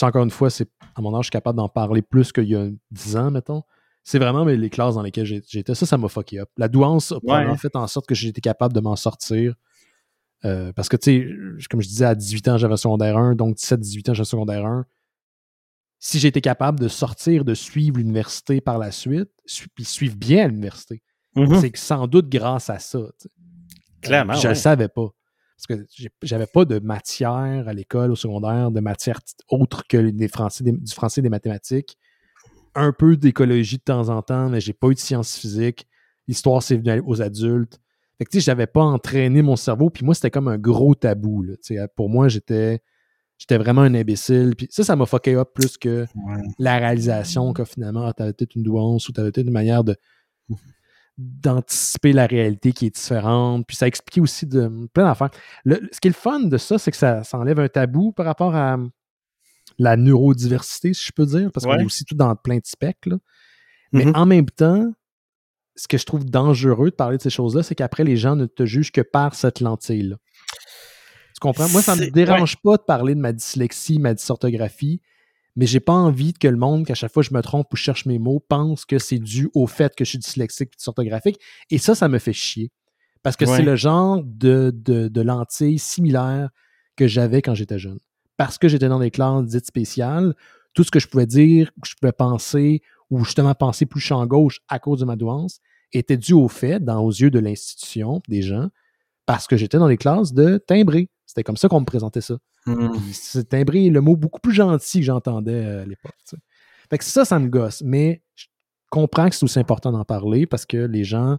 encore 0.03 0.23
une 0.23 0.29
fois, 0.29 0.49
c'est 0.49 0.69
à 0.95 1.01
mon 1.01 1.13
âge, 1.15 1.23
je 1.23 1.27
suis 1.27 1.31
capable 1.31 1.57
d'en 1.57 1.69
parler 1.69 2.01
plus 2.01 2.31
qu'il 2.31 2.45
y 2.45 2.55
a 2.55 2.67
10 2.91 3.17
ans, 3.17 3.31
mettons. 3.31 3.63
C'est 4.03 4.19
vraiment 4.19 4.45
mais, 4.45 4.57
les 4.57 4.69
classes 4.69 4.95
dans 4.95 5.01
lesquelles 5.01 5.25
j'étais. 5.47 5.75
Ça, 5.75 5.85
ça 5.85 5.97
m'a 5.97 6.07
fucké 6.07 6.39
up. 6.39 6.49
La 6.57 6.67
douance 6.67 7.11
a 7.11 7.19
probablement 7.19 7.57
fait 7.57 7.75
en 7.75 7.87
sorte 7.87 8.07
que 8.07 8.25
été 8.25 8.41
capable 8.41 8.73
de 8.73 8.79
m'en 8.79 8.95
sortir. 8.95 9.55
Euh, 10.43 10.73
parce 10.73 10.89
que, 10.89 10.97
tu 10.97 11.57
sais, 11.59 11.67
comme 11.69 11.81
je 11.81 11.87
disais, 11.87 12.05
à 12.05 12.15
18 12.15 12.47
ans, 12.47 12.57
j'avais 12.57 12.77
secondaire 12.77 13.17
1, 13.17 13.35
donc 13.35 13.57
17-18 13.57 14.09
ans, 14.09 14.13
j'avais 14.13 14.25
secondaire 14.25 14.65
1 14.65 14.85
si 16.03 16.25
été 16.25 16.41
capable 16.41 16.79
de 16.79 16.87
sortir, 16.87 17.45
de 17.45 17.53
suivre 17.53 17.97
l'université 17.97 18.59
par 18.59 18.79
la 18.79 18.89
suite, 18.91 19.29
su- 19.45 19.69
puis 19.69 19.85
suivre 19.85 20.15
bien 20.15 20.47
l'université, 20.47 21.03
c'est 21.61 21.69
que 21.69 21.77
sans 21.77 22.07
doute 22.07 22.27
grâce 22.27 22.71
à 22.71 22.79
ça. 22.79 23.01
Clairement, 24.01 24.33
je 24.33 24.41
ouais. 24.41 24.49
le 24.49 24.55
savais 24.55 24.87
pas. 24.87 25.09
Parce 25.55 25.79
que 25.79 25.85
j'avais 26.23 26.47
pas 26.47 26.65
de 26.65 26.79
matière 26.79 27.67
à 27.67 27.73
l'école, 27.73 28.09
au 28.09 28.15
secondaire, 28.15 28.71
de 28.71 28.79
matière 28.79 29.19
autre 29.49 29.83
que 29.87 30.09
des 30.09 30.27
français, 30.27 30.63
des- 30.63 30.71
du 30.71 30.91
français 30.91 31.21
et 31.21 31.21
des 31.21 31.29
mathématiques. 31.29 31.99
Un 32.73 32.93
peu 32.93 33.15
d'écologie 33.15 33.77
de 33.77 33.83
temps 33.83 34.09
en 34.09 34.23
temps, 34.23 34.49
mais 34.49 34.59
j'ai 34.59 34.73
pas 34.73 34.87
eu 34.87 34.95
de 34.95 34.99
sciences 34.99 35.37
physiques. 35.37 35.87
L'histoire, 36.27 36.63
c'est 36.63 36.77
venu 36.77 36.99
aux 37.05 37.21
adultes. 37.21 37.79
Fait 38.21 38.25
que, 38.25 38.29
tu 38.29 38.37
sais, 38.39 38.45
j'avais 38.45 38.67
pas 38.67 38.83
entraîné 38.83 39.41
mon 39.41 39.55
cerveau, 39.55 39.89
puis 39.89 40.05
moi, 40.05 40.13
c'était 40.13 40.29
comme 40.29 40.47
un 40.47 40.59
gros 40.59 40.93
tabou. 40.93 41.41
là, 41.41 41.55
tu 41.55 41.75
sais. 41.75 41.87
Pour 41.95 42.07
moi, 42.07 42.27
j'étais 42.27 42.83
j'étais 43.39 43.57
vraiment 43.57 43.81
un 43.81 43.95
imbécile. 43.95 44.53
Puis 44.55 44.67
ça, 44.69 44.83
ça 44.83 44.95
m'a 44.95 45.07
fucké 45.07 45.33
up 45.35 45.49
plus 45.55 45.75
que 45.75 46.05
Ouais. 46.13 46.41
la 46.59 46.77
réalisation 46.77 47.51
que 47.53 47.65
finalement, 47.65 48.13
tu 48.13 48.21
avais 48.21 48.33
peut-être 48.33 48.53
une 48.53 48.61
douance 48.61 49.09
ou 49.09 49.11
tu 49.13 49.19
avais 49.19 49.31
peut-être 49.31 49.47
une 49.47 49.53
manière 49.53 49.83
de 49.83 49.95
d'anticiper 51.17 52.13
la 52.13 52.27
réalité 52.27 52.71
qui 52.71 52.85
est 52.85 52.95
différente. 52.95 53.65
Puis 53.67 53.75
ça 53.77 53.87
expliquait 53.87 54.21
aussi 54.21 54.45
de, 54.45 54.87
plein 54.93 55.05
d'affaires. 55.05 55.31
Le- 55.65 55.89
ce 55.91 55.99
qui 55.99 56.07
est 56.07 56.11
le 56.11 56.15
fun 56.15 56.41
de 56.41 56.57
ça, 56.57 56.77
c'est 56.77 56.91
que 56.91 56.97
ça, 56.97 57.23
ça 57.23 57.39
enlève 57.39 57.59
un 57.59 57.67
tabou 57.69 58.11
par 58.11 58.27
rapport 58.27 58.53
à 58.55 58.77
la 59.79 59.97
neurodiversité, 59.97 60.93
si 60.93 61.05
je 61.07 61.11
peux 61.11 61.25
dire, 61.25 61.49
parce 61.51 61.65
qu'on 61.65 61.77
est 61.79 61.83
aussi 61.85 62.05
tout 62.05 62.13
dans 62.15 62.35
plein 62.35 62.57
de 62.57 62.65
specs. 62.65 63.05
là. 63.07 63.17
Mais 63.93 64.05
Mhm. 64.05 64.15
en 64.15 64.25
même 64.27 64.45
temps, 64.49 64.93
ce 65.81 65.87
que 65.87 65.97
je 65.97 66.05
trouve 66.05 66.25
dangereux 66.25 66.91
de 66.91 66.95
parler 66.95 67.17
de 67.17 67.23
ces 67.23 67.31
choses-là, 67.31 67.63
c'est 67.63 67.73
qu'après, 67.73 68.03
les 68.03 68.15
gens 68.15 68.35
ne 68.35 68.45
te 68.45 68.67
jugent 68.67 68.91
que 68.91 69.01
par 69.01 69.33
cette 69.33 69.61
lentille-là. 69.61 70.17
Tu 71.33 71.39
comprends? 71.41 71.67
Moi, 71.69 71.81
ça 71.81 71.95
ne 71.95 72.01
me 72.01 72.11
dérange 72.11 72.57
pas 72.57 72.77
de 72.77 72.83
parler 72.83 73.15
de 73.15 73.19
ma 73.19 73.33
dyslexie, 73.33 73.97
ma 73.97 74.13
dysorthographie, 74.13 75.01
mais 75.55 75.65
j'ai 75.65 75.79
pas 75.79 75.93
envie 75.93 76.33
que 76.33 76.47
le 76.47 76.55
monde, 76.55 76.85
qu'à 76.85 76.93
chaque 76.93 77.11
fois 77.11 77.23
que 77.23 77.29
je 77.29 77.33
me 77.33 77.41
trompe 77.41 77.65
ou 77.73 77.75
je 77.75 77.81
cherche 77.81 78.05
mes 78.05 78.19
mots, 78.19 78.39
pense 78.47 78.85
que 78.85 78.99
c'est 78.99 79.17
dû 79.17 79.49
au 79.55 79.65
fait 79.65 79.95
que 79.95 80.05
je 80.05 80.11
suis 80.11 80.19
dyslexique 80.19 80.69
et 80.71 80.77
dysorthographique. 80.77 81.39
Et 81.71 81.79
ça, 81.79 81.95
ça 81.95 82.07
me 82.07 82.19
fait 82.19 82.31
chier. 82.31 82.69
Parce 83.23 83.35
que 83.35 83.45
Ouais. 83.45 83.57
c'est 83.57 83.63
le 83.63 83.75
genre 83.75 84.21
de, 84.23 84.71
de, 84.75 85.07
de 85.07 85.21
lentille 85.21 85.79
similaire 85.79 86.49
que 86.95 87.07
j'avais 87.07 87.41
quand 87.41 87.55
j'étais 87.55 87.79
jeune. 87.79 87.97
Parce 88.37 88.59
que 88.59 88.67
j'étais 88.67 88.87
dans 88.87 88.99
des 88.99 89.09
classes 89.09 89.45
dites 89.47 89.65
spéciales, 89.65 90.35
tout 90.75 90.83
ce 90.83 90.91
que 90.91 90.99
je 90.99 91.07
pouvais 91.07 91.25
dire, 91.25 91.71
que 91.81 91.89
je 91.89 91.95
pouvais 91.99 92.11
penser, 92.13 92.83
ou 93.09 93.25
justement 93.25 93.55
penser 93.55 93.87
plus 93.87 93.99
champ 93.99 94.23
gauche 94.27 94.59
à 94.69 94.77
cause 94.77 94.99
de 94.99 95.05
ma 95.05 95.15
douance, 95.15 95.59
était 95.93 96.17
dû 96.17 96.33
au 96.33 96.47
fait, 96.47 96.79
dans, 96.83 96.99
aux 97.03 97.09
yeux 97.11 97.29
de 97.31 97.39
l'institution, 97.39 98.21
des 98.27 98.41
gens, 98.41 98.69
parce 99.25 99.47
que 99.47 99.57
j'étais 99.57 99.77
dans 99.77 99.87
les 99.87 99.97
classes 99.97 100.33
de 100.33 100.57
timbré. 100.57 101.09
C'était 101.25 101.43
comme 101.43 101.57
ça 101.57 101.67
qu'on 101.69 101.79
me 101.81 101.85
présentait 101.85 102.21
ça. 102.21 102.37
Puis 102.91 103.13
c'est 103.13 103.49
timbré 103.49 103.89
le 103.89 104.01
mot 104.01 104.15
beaucoup 104.15 104.39
plus 104.41 104.53
gentil 104.53 104.99
que 104.99 105.05
j'entendais 105.05 105.65
euh, 105.65 105.81
à 105.83 105.85
l'époque. 105.85 106.13
tu 106.27 106.35
sais. 106.35 106.41
Fait 106.89 106.97
que 106.97 107.03
ça, 107.05 107.23
ça 107.25 107.39
me 107.39 107.47
gosse. 107.47 107.81
Mais 107.83 108.21
je 108.35 108.45
comprends 108.89 109.29
que 109.29 109.35
c'est 109.35 109.43
aussi 109.45 109.59
important 109.59 109.91
d'en 109.91 110.03
parler 110.05 110.45
parce 110.45 110.65
que 110.65 110.77
les 110.77 111.03
gens. 111.03 111.37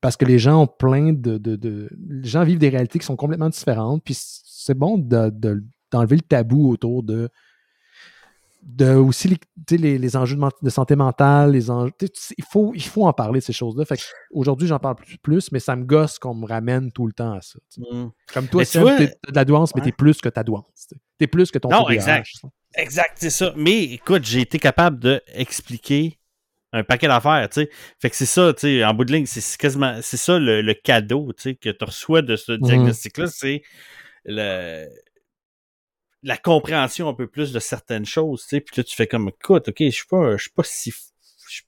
Parce 0.00 0.16
que 0.16 0.24
les 0.24 0.38
gens 0.38 0.62
ont 0.62 0.66
plein 0.66 1.12
de, 1.12 1.38
de, 1.38 1.56
de- 1.56 1.88
Les 2.08 2.28
gens 2.28 2.44
vivent 2.44 2.58
des 2.58 2.68
réalités 2.68 2.98
qui 3.00 3.06
sont 3.06 3.16
complètement 3.16 3.48
différentes. 3.48 4.02
Puis 4.04 4.16
c'est 4.16 4.74
bon 4.74 4.96
de- 4.98 5.30
de- 5.30 5.64
d'enlever 5.90 6.16
le 6.16 6.22
tabou 6.22 6.70
autour 6.70 7.02
de. 7.02 7.28
De 8.70 8.92
aussi 8.92 9.28
les, 9.28 9.78
les, 9.78 9.98
les 9.98 10.16
enjeux 10.16 10.36
de, 10.62 10.68
santé 10.68 10.94
mentale, 10.94 11.52
les 11.52 11.70
enjeux. 11.70 11.90
Il 12.36 12.44
faut, 12.44 12.72
il 12.74 12.82
faut 12.82 13.06
en 13.06 13.14
parler 13.14 13.40
de 13.40 13.44
ces 13.44 13.54
choses-là. 13.54 13.86
Fait 13.86 13.98
aujourd'hui, 14.30 14.68
j'en 14.68 14.78
parle 14.78 14.96
plus, 14.96 15.16
plus, 15.16 15.52
mais 15.52 15.58
ça 15.58 15.74
me 15.74 15.84
gosse 15.84 16.18
qu'on 16.18 16.34
me 16.34 16.46
ramène 16.46 16.92
tout 16.92 17.06
le 17.06 17.14
temps 17.14 17.32
à 17.32 17.40
ça. 17.40 17.58
Mhm. 17.78 18.10
Comme 18.34 18.46
toi, 18.48 18.66
tu 18.66 18.78
vois- 18.78 18.96
t'as 18.98 19.06
de 19.06 19.34
la 19.34 19.44
douance, 19.46 19.74
mais 19.74 19.80
Ouais. 19.80 19.86
t'es 19.86 19.92
plus 19.92 20.20
que 20.20 20.28
ta 20.28 20.42
douance. 20.44 20.88
T'es 21.16 21.26
plus 21.26 21.50
que 21.50 21.56
ton 21.58 21.70
Non, 21.70 21.84
TDAH, 21.84 21.94
exact. 21.94 22.26
ça. 22.42 22.48
Exact, 22.74 23.12
c'est 23.16 23.30
ça. 23.30 23.54
Mais 23.56 23.84
écoute, 23.84 24.24
j'ai 24.24 24.42
été 24.42 24.58
capable 24.58 24.98
d'expliquer 25.00 26.18
un 26.74 26.84
paquet 26.84 27.08
d'affaires, 27.08 27.48
tu 27.48 27.62
sais. 27.62 27.70
Fait 27.98 28.10
que 28.10 28.16
c'est 28.16 28.26
ça, 28.26 28.52
tu 28.52 28.60
sais, 28.60 28.84
en 28.84 28.92
bout 28.92 29.06
de 29.06 29.12
ligne, 29.14 29.24
c'est 29.24 29.56
quasiment, 29.56 29.98
c'est 30.02 30.18
ça 30.18 30.38
le, 30.38 30.60
le 30.60 30.74
cadeau, 30.74 31.32
tu 31.32 31.42
sais, 31.44 31.54
que 31.54 31.70
tu 31.70 31.84
reçois 31.86 32.20
de 32.20 32.36
ce 32.36 32.52
diagnostic-là, 32.52 33.28
c'est 33.28 33.62
le 34.26 34.86
la 36.22 36.36
compréhension 36.36 37.08
un 37.08 37.14
peu 37.14 37.26
plus 37.28 37.52
de 37.52 37.58
certaines 37.60 38.06
choses, 38.06 38.42
tu 38.42 38.48
sais. 38.48 38.60
Puis 38.60 38.74
là, 38.76 38.84
tu 38.84 38.94
fais 38.96 39.06
comme, 39.06 39.28
écoute, 39.28 39.68
ok, 39.68 39.76
je 39.80 39.90
suis 39.90 40.06
pas, 40.06 40.36
je 40.36 40.42
suis 40.42 40.50
pas 40.50 40.64
si, 40.64 40.90
je, 40.90 41.62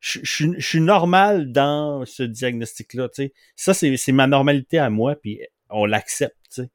je, 0.00 0.18
je 0.22 0.34
suis- 0.34 0.54
je 0.58 0.66
suis 0.66 0.80
normal 0.80 1.52
dans 1.52 2.04
ce 2.04 2.22
diagnostic-là, 2.22 3.08
tu 3.08 3.24
sais. 3.24 3.32
Ça, 3.56 3.74
c'est 3.74 3.96
c'est 3.96 4.12
ma 4.12 4.26
normalité 4.26 4.78
à 4.78 4.90
moi, 4.90 5.14
puis 5.16 5.40
on 5.70 5.86
l'accepte, 5.86 6.36
tu 6.52 6.62
sais. 6.62 6.70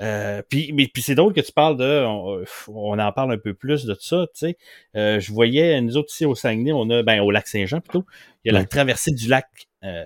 Euh, 0.00 0.42
puis, 0.48 0.72
mais, 0.72 0.88
puis 0.88 1.02
c'est 1.02 1.14
drôle 1.14 1.34
que 1.34 1.42
tu 1.42 1.52
parles 1.52 1.76
de, 1.76 2.04
on, 2.06 2.42
on 2.68 2.98
en 2.98 3.12
parle 3.12 3.32
un 3.32 3.38
peu 3.38 3.54
plus 3.54 3.84
de 3.84 3.94
ça, 4.00 4.26
tu 4.34 4.46
sais. 4.46 4.56
Euh, 4.96 5.20
je 5.20 5.32
voyais, 5.32 5.80
nous 5.82 5.96
autres 5.98 6.10
ici 6.12 6.24
au 6.24 6.34
Saguenay, 6.34 6.72
on 6.72 6.88
a, 6.90 7.02
ben 7.02 7.20
au 7.20 7.30
lac 7.30 7.46
Saint-Jean 7.46 7.80
plutôt, 7.80 8.04
il 8.44 8.52
y 8.52 8.56
a 8.56 8.58
la 8.58 8.64
traversée 8.64 9.12
du 9.12 9.28
lac 9.28 9.46
euh, 9.84 10.04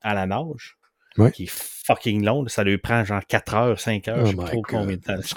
à 0.00 0.14
la 0.14 0.26
nage, 0.26 0.78
Ouais. 1.18 1.32
qui 1.32 1.44
est 1.44 1.52
fucking 1.86 2.24
long, 2.24 2.46
ça 2.48 2.64
lui 2.64 2.78
prend 2.78 3.04
genre 3.04 3.20
4 3.28 3.54
heures, 3.54 3.80
5 3.80 4.08
heures, 4.08 4.18
Oh 4.20 4.26
je 4.26 4.30
sais 4.30 4.36
pas 4.36 4.44
trop 4.44 4.62
combien 4.62 4.96
de 4.96 5.00
temps. 5.02 5.14
Je 5.24 5.34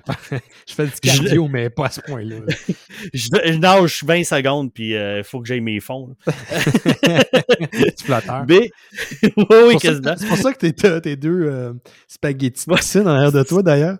pas. 0.00 0.14
Je 0.68 0.74
fais 0.74 0.84
du 0.86 0.92
Je- 1.02 1.08
cardio, 1.10 1.48
mais 1.48 1.70
pas 1.70 1.86
à 1.86 1.90
ce 1.90 2.00
point-là. 2.00 2.36
je, 3.14 3.28
je 3.44 3.58
nage 3.58 4.04
20 4.04 4.24
secondes, 4.24 4.72
puis 4.72 4.90
il 4.92 5.22
faut 5.24 5.40
que 5.40 5.48
j'aille 5.48 5.60
mes 5.60 5.80
fonds. 5.80 6.14
tu 6.24 8.04
flatteur. 8.04 8.44
Mais, 8.48 8.70
oui, 9.22 9.32
oui, 9.32 9.32
C'est 9.32 9.32
pour 9.34 9.52
ça 9.72 9.78
quasiment. 9.80 10.14
que- 10.14 10.20
C'est 10.20 10.26
pour 10.28 10.36
ça 10.38 10.52
que 10.52 10.66
t'es- 11.00 11.16
deux 11.16 11.42
euh, 11.44 11.72
spaghettis 12.06 12.66
de 12.66 13.00
en 13.02 13.06
arrière 13.06 13.32
de 13.32 13.42
toi, 13.42 13.62
d'ailleurs. 13.62 13.96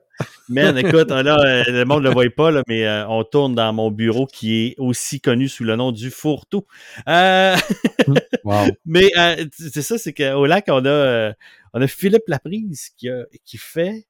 Man, 0.48 0.76
écoute, 0.78 1.10
là, 1.10 1.38
euh, 1.38 1.62
le 1.68 1.84
monde 1.84 2.02
ne 2.02 2.08
le 2.08 2.12
voit 2.14 2.24
pas, 2.36 2.50
là, 2.50 2.62
mais 2.66 2.84
euh, 2.86 3.06
on 3.08 3.22
tourne 3.22 3.54
dans 3.54 3.72
mon 3.72 3.90
bureau 3.92 4.26
qui 4.26 4.66
est 4.66 4.74
aussi 4.78 5.20
connu 5.20 5.48
sous 5.48 5.62
le 5.64 5.76
nom 5.76 5.92
du 5.92 6.10
fourre-tout. 6.10 6.64
Euh, 7.08 7.54
Wow. 8.44 8.66
mais 8.86 9.10
euh, 9.18 9.44
c'est 9.52 9.82
ça, 9.82 9.96
c'est 9.98 10.12
qu'au 10.12 10.46
lac, 10.46 10.64
on 10.68 10.84
a, 10.84 10.88
euh, 10.88 11.32
on 11.74 11.80
a 11.82 11.86
Philippe 11.86 12.24
Laprise 12.28 12.90
qui, 12.96 13.08
a, 13.08 13.24
qui 13.44 13.58
fait 13.58 14.06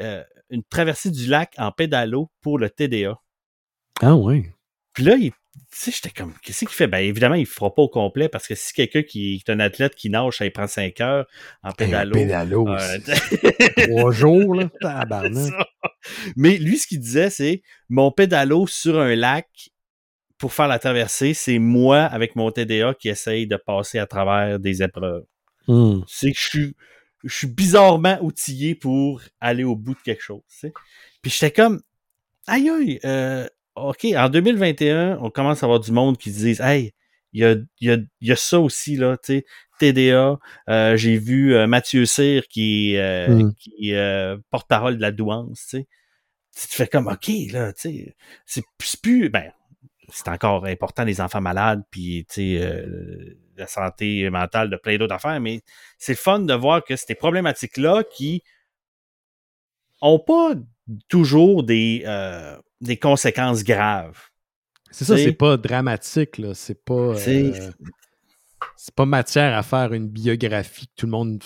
euh, 0.00 0.22
une 0.50 0.62
traversée 0.64 1.10
du 1.10 1.26
lac 1.26 1.54
en 1.58 1.72
pédalo 1.72 2.30
pour 2.42 2.58
le 2.58 2.68
TDA. 2.70 3.18
Ah 4.02 4.14
ouais. 4.14 4.52
Puis 4.92 5.04
là, 5.04 5.14
il- 5.16 5.30
tu 5.30 5.38
sais, 5.70 5.90
j'étais 5.90 6.10
comme, 6.10 6.34
qu'est-ce 6.42 6.60
qu'il 6.66 6.68
fait? 6.68 6.86
Ben, 6.86 6.98
évidemment, 6.98 7.34
il 7.34 7.40
ne 7.42 7.46
fera 7.46 7.74
pas 7.74 7.80
au 7.80 7.88
complet 7.88 8.28
parce 8.28 8.46
que 8.46 8.54
si 8.54 8.74
quelqu'un 8.74 9.02
qui 9.02 9.36
est 9.36 9.50
un 9.50 9.58
athlète 9.58 9.94
qui 9.94 10.10
nage, 10.10 10.36
ça 10.36 10.44
il 10.44 10.52
prend 10.52 10.66
5 10.66 11.00
heures 11.00 11.26
en 11.62 11.72
pédalo. 11.72 12.12
pédalo. 12.12 12.68
euh, 12.68 12.98
c'est 13.04 13.88
Trois 13.88 14.12
jours, 14.12 14.54
là. 14.54 14.68
Tabarnak. 14.82 15.32
ça. 15.50 15.66
Mais 16.36 16.58
lui, 16.58 16.76
ce 16.76 16.86
qu'il 16.86 17.00
disait, 17.00 17.30
c'est 17.30 17.62
mon 17.88 18.10
pédalo 18.12 18.66
sur 18.66 19.00
un 19.00 19.14
lac 19.16 19.48
pour 20.36 20.52
faire 20.52 20.68
la 20.68 20.78
traversée, 20.78 21.32
c'est 21.32 21.58
moi 21.58 22.02
avec 22.02 22.36
mon 22.36 22.50
TDA 22.50 22.92
qui 22.92 23.08
essaye 23.08 23.46
de 23.46 23.56
passer 23.56 23.98
à 23.98 24.06
travers 24.06 24.58
des 24.60 24.82
épreuves. 24.82 25.24
Hmm. 25.68 26.00
C'est 26.06 26.32
que 26.32 26.38
je 26.38 26.46
suis, 26.48 26.76
je 27.24 27.34
suis 27.34 27.46
bizarrement 27.46 28.18
outillé 28.22 28.74
pour 28.74 29.20
aller 29.40 29.64
au 29.64 29.74
bout 29.76 29.94
de 29.94 30.00
quelque 30.04 30.22
chose. 30.22 30.42
tu 30.50 30.58
sais. 30.58 30.72
Puis 31.22 31.30
j'étais 31.30 31.50
comme, 31.50 31.80
aïe 32.46 32.68
aïe, 32.70 33.00
euh, 33.04 33.46
OK, 33.74 34.04
en 34.16 34.28
2021, 34.28 35.18
on 35.20 35.30
commence 35.30 35.62
à 35.62 35.66
avoir 35.66 35.80
du 35.80 35.92
monde 35.92 36.16
qui 36.18 36.32
se 36.32 36.38
disent, 36.38 36.60
hey, 36.60 36.92
il 37.32 37.40
y 37.40 37.44
a, 37.44 37.52
il 37.80 37.88
y, 37.88 37.90
a, 37.90 37.96
il 38.20 38.28
y 38.28 38.32
a 38.32 38.36
ça 38.36 38.58
aussi, 38.60 38.96
là, 38.96 39.16
tu 39.18 39.38
sais, 39.38 39.44
TDA. 39.78 40.38
Euh, 40.70 40.96
J'ai 40.96 41.18
vu 41.18 41.54
euh, 41.54 41.66
Mathieu 41.66 42.06
Cyr 42.06 42.46
qui, 42.48 42.96
euh, 42.96 43.28
Mm. 43.28 43.54
qui 43.56 43.94
euh, 43.94 44.38
porte-parole 44.50 44.96
de 44.96 45.02
la 45.02 45.10
douance, 45.12 45.60
tu 45.68 45.78
sais. 45.78 45.86
Tu 46.58 46.68
te 46.68 46.74
fais 46.74 46.86
comme, 46.86 47.08
OK, 47.08 47.28
là, 47.52 47.72
tu 47.74 47.80
sais, 47.80 48.16
c'est 48.46 48.64
plus, 48.78 49.28
ben, 49.28 49.52
c'est 50.10 50.28
encore 50.28 50.64
important 50.66 51.04
les 51.04 51.20
enfants 51.20 51.42
malades, 51.42 51.82
puis, 51.90 52.24
tu 52.30 52.34
sais, 52.56 52.60
euh, 52.62 53.36
la 53.56 53.66
santé 53.66 54.28
mentale 54.30 54.70
de 54.70 54.76
plein 54.76 54.96
d'autres 54.98 55.14
affaires, 55.14 55.40
mais 55.40 55.62
c'est 55.98 56.14
fun 56.14 56.40
de 56.40 56.54
voir 56.54 56.84
que 56.84 56.96
ces 56.96 57.14
problématiques-là 57.14 58.04
qui 58.04 58.42
ont 60.00 60.18
pas 60.18 60.52
toujours 61.08 61.62
des, 61.62 62.02
euh, 62.06 62.56
des 62.80 62.96
conséquences 62.96 63.64
graves. 63.64 64.18
C'est 64.90 65.04
ça, 65.04 65.16
c'est 65.16 65.32
pas 65.32 65.56
dramatique, 65.56 66.38
là. 66.38 66.54
C'est 66.54 66.82
pas. 66.84 66.94
Euh, 66.94 67.52
c'est 68.76 68.94
pas 68.94 69.04
matière 69.04 69.56
à 69.56 69.62
faire 69.62 69.92
une 69.92 70.08
biographie 70.08 70.86
que 70.86 70.92
tout 70.96 71.06
le 71.06 71.12
monde 71.12 71.42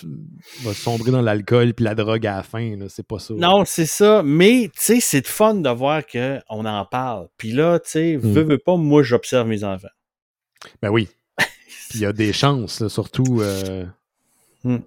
va 0.63 0.73
sombrer 0.75 1.11
dans 1.11 1.23
l'alcool 1.23 1.75
puis 1.75 1.85
la 1.85 1.95
drogue 1.95 2.27
à 2.27 2.37
la 2.37 2.43
fin. 2.43 2.77
C'est 2.89 3.07
pas 3.07 3.19
ça. 3.19 3.35
Non, 3.35 3.65
c'est 3.65 3.87
ça. 3.87 4.23
Mais, 4.25 4.71
tu 4.75 4.81
sais, 4.81 5.01
c'est 5.01 5.27
fun 5.27 5.55
de 5.55 5.71
voir 5.71 6.07
qu'on 6.07 6.65
en 6.65 6.85
parle. 6.85 7.29
Puis 7.37 7.53
là, 7.53 7.79
tu 7.81 7.91
sais, 7.91 8.17
veux, 8.17 8.43
veux 8.43 8.59
pas, 8.59 8.77
moi, 8.77 9.03
j'observe 9.03 9.49
mes 9.49 9.65
enfants. 9.65 9.89
Ben 10.83 10.91
oui. 10.91 11.09
Puis 11.89 11.99
il 11.99 12.03
y 12.03 12.07
a 12.07 12.12
des 12.12 12.33
chances, 12.33 12.87
surtout. 12.89 13.41
Euh, 13.41 13.87
hmm. 14.64 14.79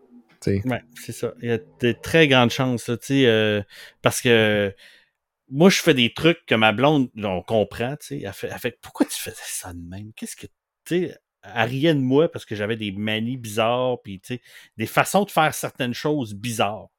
Ouais, 0.47 0.83
c'est 0.95 1.13
ça. 1.13 1.33
Il 1.41 1.49
y 1.49 1.51
a 1.51 1.57
de 1.57 1.91
très 1.93 2.27
grandes 2.27 2.49
chances, 2.49 2.89
sais, 3.01 3.25
euh, 3.25 3.61
parce 4.01 4.21
que 4.21 4.73
moi, 5.49 5.69
je 5.69 5.79
fais 5.79 5.93
des 5.93 6.13
trucs 6.13 6.45
que 6.45 6.55
ma 6.55 6.71
blonde, 6.71 7.09
on 7.17 7.41
comprend, 7.41 7.95
tu 7.97 8.07
sais. 8.07 8.21
Elle 8.21 8.33
fait, 8.33 8.49
elle 8.51 8.59
fait, 8.59 8.77
pourquoi 8.81 9.05
tu 9.05 9.19
faisais 9.19 9.35
ça 9.37 9.73
de 9.73 9.79
même? 9.79 10.11
Qu'est-ce 10.15 10.35
que, 10.35 10.47
tu 10.47 11.07
sais, 11.07 11.17
elle 11.43 11.69
riait 11.69 11.93
de 11.93 11.99
moi 11.99 12.31
parce 12.31 12.45
que 12.45 12.55
j'avais 12.55 12.77
des 12.77 12.91
manies 12.91 13.37
bizarres, 13.37 14.01
puis 14.03 14.19
tu 14.19 14.35
sais, 14.35 14.41
des 14.77 14.85
façons 14.85 15.23
de 15.23 15.31
faire 15.31 15.53
certaines 15.53 15.93
choses 15.93 16.33
bizarres. 16.33 16.89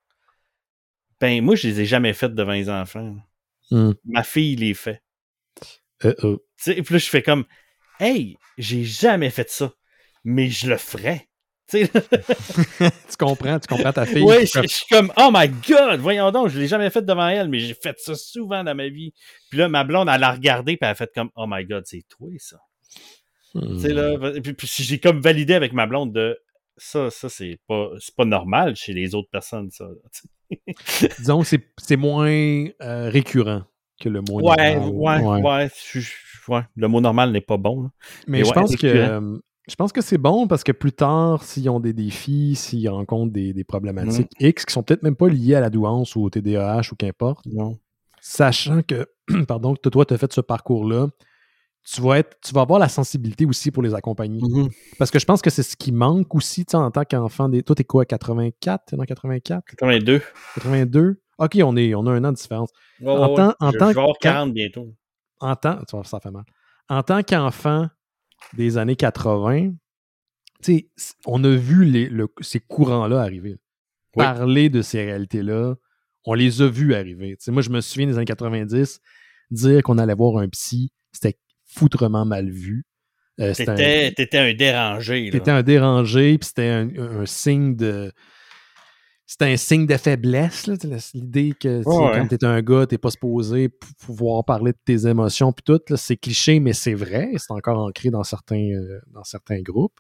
Ben, 1.21 1.43
moi, 1.43 1.57
je 1.57 1.69
les 1.69 1.81
ai 1.81 1.87
jamais 1.87 2.13
faites 2.13 2.35
devant 2.35 2.53
les 2.53 2.69
enfants. 2.69 3.17
Hmm. 3.71 3.93
Ma 4.05 4.23
fille 4.23 4.57
les 4.57 4.75
fait. 4.75 5.03
Uh 6.03 6.09
-oh. 6.09 6.39
Et 6.67 6.83
puis 6.83 6.95
là, 6.95 6.99
je 6.99 7.09
fais 7.09 7.23
comme, 7.23 7.45
hey, 8.01 8.37
j'ai 8.59 8.85
jamais 8.85 9.31
fait 9.31 9.51
ça, 9.51 9.73
mais 10.25 10.49
je 10.49 10.69
le 10.69 10.77
ferais. 10.77 11.29
tu 11.73 11.89
comprends, 13.19 13.59
tu 13.59 13.69
comprends 13.69 13.93
ta 13.93 14.05
fille. 14.05 14.23
Oui, 14.23 14.47
je, 14.47 14.67
suis 14.67 14.87
comme, 14.91 15.11
oh 15.17 15.31
my 15.33 15.49
god, 15.49 15.99
voyons 15.99 16.31
donc, 16.31 16.49
je 16.49 16.59
l'ai 16.59 16.69
jamais 16.69 16.91
fait 16.91 17.03
devant 17.03 17.27
elle, 17.27 17.49
mais 17.49 17.59
j'ai 17.59 17.75
fait 17.75 17.99
ça 17.99 18.15
souvent 18.15 18.63
dans 18.63 18.75
ma 18.75 18.89
vie. 18.89 19.13
Puis 19.51 19.59
là, 19.59 19.69
ma 19.69 19.83
blonde, 19.83 20.09
elle 20.13 20.23
a 20.23 20.33
regardé, 20.33 20.77
puis 20.77 20.81
elle 20.83 20.91
a 20.91 20.95
fait 20.95 21.11
comme, 21.15 21.31
oh 21.37 21.47
my 21.49 21.65
god, 21.65 21.85
c'est 21.87 22.05
toi, 22.09 22.29
ça. 22.39 22.59
Là, 23.55 24.17
hmm. 24.17 24.43
puis, 24.43 24.53
puis 24.53 24.69
j'ai 24.69 24.99
comme 24.99 25.21
validé 25.21 25.55
avec 25.55 25.73
ma 25.73 25.87
blonde 25.87 26.13
de 26.13 26.39
ça, 26.77 27.11
ça 27.11 27.29
c'est 27.29 27.61
pas, 27.69 27.91
pas 28.17 28.25
normal 28.25 28.75
chez 28.75 28.93
les 28.93 29.15
autres 29.15 29.31
personnes, 29.31 29.71
ça. 29.71 29.89
Disons 31.19 31.43
que 31.43 31.57
c'est 31.79 31.97
moins 31.97 32.67
euh, 32.83 33.09
récurrent 33.11 33.65
que 34.05 34.09
le 34.09 34.21
mot 34.21 34.41
ouais, 34.41 34.77
normal. 34.77 35.23
Ouais, 35.23 35.43
ouais, 35.43 35.71
ouais, 36.49 36.63
Le 36.77 36.89
mot 36.89 37.01
normal 37.01 37.33
n'est 37.33 37.41
pas 37.41 37.57
bon. 37.57 37.91
Mais, 38.27 38.45
je 38.45 38.53
pense 38.53 38.77
que 38.77 38.87
euh, 38.87 39.39
je 39.67 39.75
pense 39.77 39.93
que 39.93 40.03
c'est 40.03 40.19
bon 40.19 40.47
parce 40.47 40.63
que 40.63 40.73
plus 40.73 40.93
tard, 40.93 41.43
s'ils 41.43 41.71
ont 41.71 41.81
des 41.81 41.95
défis, 41.95 42.55
s'ils 42.55 42.89
rencontrent 42.89 43.33
des, 43.33 43.53
des 43.53 43.65
problématiques 43.65 44.31
mm. 44.41 44.47
X 44.47 44.67
qui 44.67 44.73
sont 44.73 44.83
peut-être 44.83 45.03
même 45.03 45.17
pas 45.17 45.29
liées 45.29 45.55
à 45.55 45.61
la 45.61 45.71
douance 45.71 46.17
ou 46.17 46.23
au 46.23 46.31
TDAH 46.31 46.93
ou 46.93 46.97
qu'importe, 46.97 47.47
sachant 48.21 48.83
que, 48.83 49.09
pardon, 49.49 49.75
que 49.75 49.89
toi, 49.89 50.05
tu 50.05 50.15
as 50.15 50.19
fait 50.19 50.33
ce 50.33 50.43
parcours-là, 50.43 51.09
tu 51.87 52.01
vas 52.01 52.19
être, 52.19 52.39
tu 52.43 52.55
vas 52.55 52.63
avoir 52.63 52.79
la 52.79 52.89
sensibilité 52.89 53.45
aussi 53.45 53.71
pour 53.71 53.83
les 53.83 53.95
accompagner. 53.95 54.41
Mm-hmm. 54.41 54.71
Parce 54.99 55.11
que 55.11 55.19
je 55.19 55.27
pense 55.27 55.43
que 55.43 55.51
c'est 55.51 55.63
ce 55.63 55.77
qui 55.77 55.93
manque 55.93 56.35
aussi, 56.35 56.65
en 56.73 56.91
tant 56.91 57.05
qu'enfant. 57.05 57.51
Des... 57.51 57.63
Toi, 57.63 57.77
t'es 57.77 57.85
quoi, 57.85 58.07
84? 58.07 58.85
T'es 58.87 58.97
dans 58.97 59.05
84? 59.05 59.65
82. 59.67 60.23
82? 60.55 61.21
OK, 61.39 61.59
on, 61.63 61.77
est, 61.77 61.95
on 61.95 62.07
a 62.07 62.13
un 62.13 62.25
an 62.25 62.33
de 62.33 62.37
différence. 62.37 62.71
en 63.05 63.35
tant, 63.35 63.55
en 63.61 63.73
je, 63.73 63.79
tant 63.79 63.89
je 63.91 63.95
vais 63.95 64.01
avoir 64.01 64.19
40 64.19 64.53
bientôt. 64.53 64.95
En 65.41 65.57
tant, 65.57 65.81
ça 66.05 66.21
fait 66.21 66.31
mal. 66.31 66.45
En 66.89 67.03
tant 67.03 67.23
qu'enfant 67.23 67.89
des 68.53 68.79
années 68.79 68.97
80, 68.97 69.73
on 71.27 71.45
a 71.45 71.57
vu 71.57 71.85
les, 71.85 72.11
ces 72.41 72.61
courants-là 72.61 73.21
arriver. 73.21 73.57
Parler 74.13 74.69
de 74.69 74.81
ces 74.81 75.05
réalités-là, 75.05 75.75
on 76.25 76.35
les 76.35 76.63
a 76.63 76.69
vus 76.69 76.95
arriver. 76.95 77.37
moi, 77.49 77.63
je 77.63 77.71
me 77.71 77.81
souviens 77.81 78.07
des 78.07 78.17
années 78.17 78.25
90, 78.25 79.01
dire 79.51 79.83
qu'on 79.83 79.99
allait 79.99 80.15
voir 80.15 80.39
un 80.39 80.49
psy, 80.49 80.93
c'était 81.13 81.39
foutrement 81.65 82.25
mal 82.25 82.51
vu. 82.51 82.85
Euh, 83.41 83.53
t'étais 83.53 84.39
un, 84.39 84.55
dérangé. 84.55 85.29
T'étais 85.31 85.51
un 85.51 85.63
dérangé, 85.63 86.39
puis 86.39 86.47
c'était 86.47 86.69
un, 86.69 87.27
signe 87.27 87.75
de. 87.75 88.13
C'était 89.27 89.47
un 89.47 89.57
signe 89.57 89.87
de 89.87 89.97
faiblesse, 89.97 90.69
l'idée 91.15 91.55
que 91.59 91.83
quand 91.83 92.29
t'es 92.29 92.45
un 92.45 92.61
gars, 92.61 92.87
t'es 92.87 92.99
pas 92.99 93.11
supposé 93.11 93.71
pouvoir 94.05 94.45
parler 94.45 94.73
de 94.73 94.79
tes 94.85 95.07
émotions, 95.07 95.51
puis 95.51 95.63
tout. 95.65 95.81
C'est 95.97 96.19
cliché, 96.19 96.61
mais 96.61 96.75
c'est 96.75 96.93
vrai. 96.93 97.31
C'est 97.39 97.53
encore 97.53 97.79
ancré 97.79 98.11
dans 98.11 98.23
certains, 98.23 98.71
euh, 98.73 99.01
dans 99.07 99.25
certains 99.25 99.63
groupes. 99.63 99.99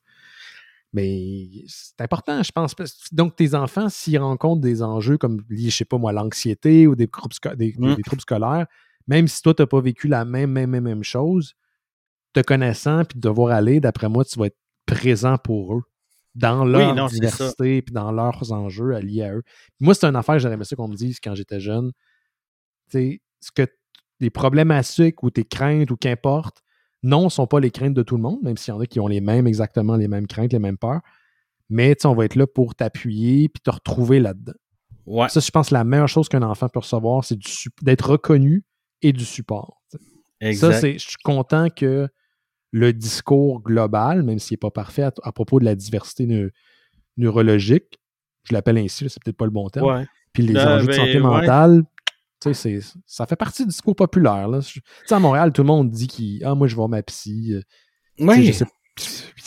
Mais 0.93 1.49
c'est 1.67 2.01
important, 2.01 2.43
je 2.43 2.53
pense. 2.53 2.75
Donc, 3.13 3.35
tes 3.35 3.55
enfants, 3.55 3.89
s'ils 3.89 4.19
rencontrent 4.19 4.61
des 4.61 4.83
enjeux 4.83 5.17
comme, 5.17 5.43
je 5.49 5.71
sais 5.71 5.87
pas 5.87 5.99
moi, 5.99 6.13
l'anxiété 6.13 6.87
ou 6.87 6.95
des, 6.95 7.09
des, 7.57 7.75
mmh. 7.79 7.95
des, 7.95 8.03
troubles 8.03 8.23
scolaires, 8.23 8.67
même 9.09 9.27
si 9.27 9.41
toi, 9.41 9.55
tu 9.55 9.63
n'as 9.63 9.67
pas 9.67 9.81
vécu 9.81 10.07
la 10.07 10.27
même, 10.27 10.53
même, 10.53 10.71
même, 10.71 10.85
même 10.85 11.03
chose, 11.03 11.55
te 12.35 12.41
connaissant 12.41 13.05
puis 13.05 13.19
de 13.19 13.27
devoir 13.27 13.55
aller, 13.55 13.81
d'après 13.81 14.09
moi, 14.09 14.25
tu 14.25 14.39
vas 14.39 14.47
être 14.47 14.59
présent 14.87 15.39
pour 15.39 15.75
eux 15.75 15.83
dans 16.35 16.65
leur 16.65 17.09
diversité 17.09 17.83
puis 17.83 17.93
dans 17.93 18.11
leurs 18.11 18.53
enjeux 18.53 18.99
liés 18.99 19.23
à 19.23 19.35
eux. 19.35 19.43
Moi, 19.81 19.95
c'est 19.95 20.07
une 20.07 20.17
affaire, 20.17 20.39
j'aurais 20.39 20.55
aimé 20.55 20.65
ça 20.65 20.77
qu'on 20.77 20.89
me 20.89 20.97
dise 20.97 21.19
quand 21.21 21.35
j'étais 21.35 21.61
jeune. 21.61 21.93
Tu 22.91 22.99
sais, 22.99 23.21
ce 23.41 23.51
que 23.53 23.67
les 24.21 24.31
problématiques 24.31 25.23
ou 25.23 25.31
tes 25.31 25.45
craintes 25.45 25.91
ou 25.91 25.97
qu'importe, 25.97 26.63
non, 27.03 27.25
ne 27.25 27.29
sont 27.29 27.47
pas 27.47 27.61
les 27.61 27.71
craintes 27.71 27.95
de 27.95 28.03
tout 28.03 28.17
le 28.17 28.23
monde, 28.23 28.39
même 28.43 28.57
s'il 28.57 28.73
y 28.73 28.77
en 28.77 28.81
a 28.81 28.87
qui 28.87 28.99
ont 28.99 29.07
les 29.07 29.21
mêmes, 29.21 29.47
exactement 29.47 29.97
les 29.97 30.09
mêmes 30.09 30.27
craintes, 30.27 30.53
les 30.53 30.59
mêmes 30.59 30.79
peurs. 30.79 31.03
Mais 31.69 31.95
on 32.05 32.15
va 32.15 32.25
être 32.25 32.37
là 32.37 32.47
pour 32.47 32.75
t'appuyer 32.75 33.49
puis 33.49 33.61
te 33.63 33.71
retrouver 33.71 34.21
là-dedans. 34.21 34.55
Ouais. 35.07 35.29
Ça, 35.29 35.41
je 35.41 35.51
pense 35.51 35.69
que 35.69 35.75
la 35.75 35.85
meilleure 35.85 36.09
chose 36.09 36.29
qu'un 36.29 36.43
enfant 36.43 36.69
peut 36.69 36.81
recevoir, 36.81 37.25
c'est 37.25 37.39
d'être 37.83 38.11
reconnu 38.11 38.65
et 39.03 39.13
du 39.13 39.25
support. 39.25 39.83
Ça, 40.55 40.73
c'est, 40.73 40.95
je 40.95 41.09
suis 41.09 41.17
content 41.23 41.69
que 41.71 42.09
le 42.75 42.93
discours 42.93 43.63
global, 43.63 44.25
même 44.25 44.41
s'il 44.41 44.55
n'est 44.55 44.59
pas 44.59 44.73
parfait 44.73 45.05
à, 45.05 45.33
propos 45.33 45.61
de 45.61 45.65
la 45.65 45.77
diversité 45.77 46.51
neurologique, 47.17 48.01
je 48.43 48.53
l'appelle 48.53 48.79
ainsi, 48.79 49.09
c'est 49.09 49.23
peut-être 49.23 49.37
pas 49.37 49.45
le 49.45 49.53
bon 49.53 49.69
terme, 49.69 50.07
puis 50.33 50.43
les 50.43 50.57
euh, 50.57 50.79
enjeux 50.79 50.89
de 50.89 50.93
santé 50.93 51.21
mentale, 51.21 51.85
ça 53.07 53.27
fait 53.27 53.37
partie 53.37 53.63
du 53.63 53.69
discours 53.69 53.95
populaire. 53.95 54.49
Là. 54.49 54.59
à 55.09 55.19
Montréal, 55.21 55.53
tout 55.53 55.63
le 55.63 55.69
monde 55.69 55.89
dit 55.89 56.09
qu'il 56.09 56.45
Ah, 56.45 56.57
moi, 56.57 56.67
je 56.67 56.73
vais 56.73 56.79
voir 56.79 56.89
ma 56.89 57.03
psy. 57.05 57.55
Oui. 58.19 58.53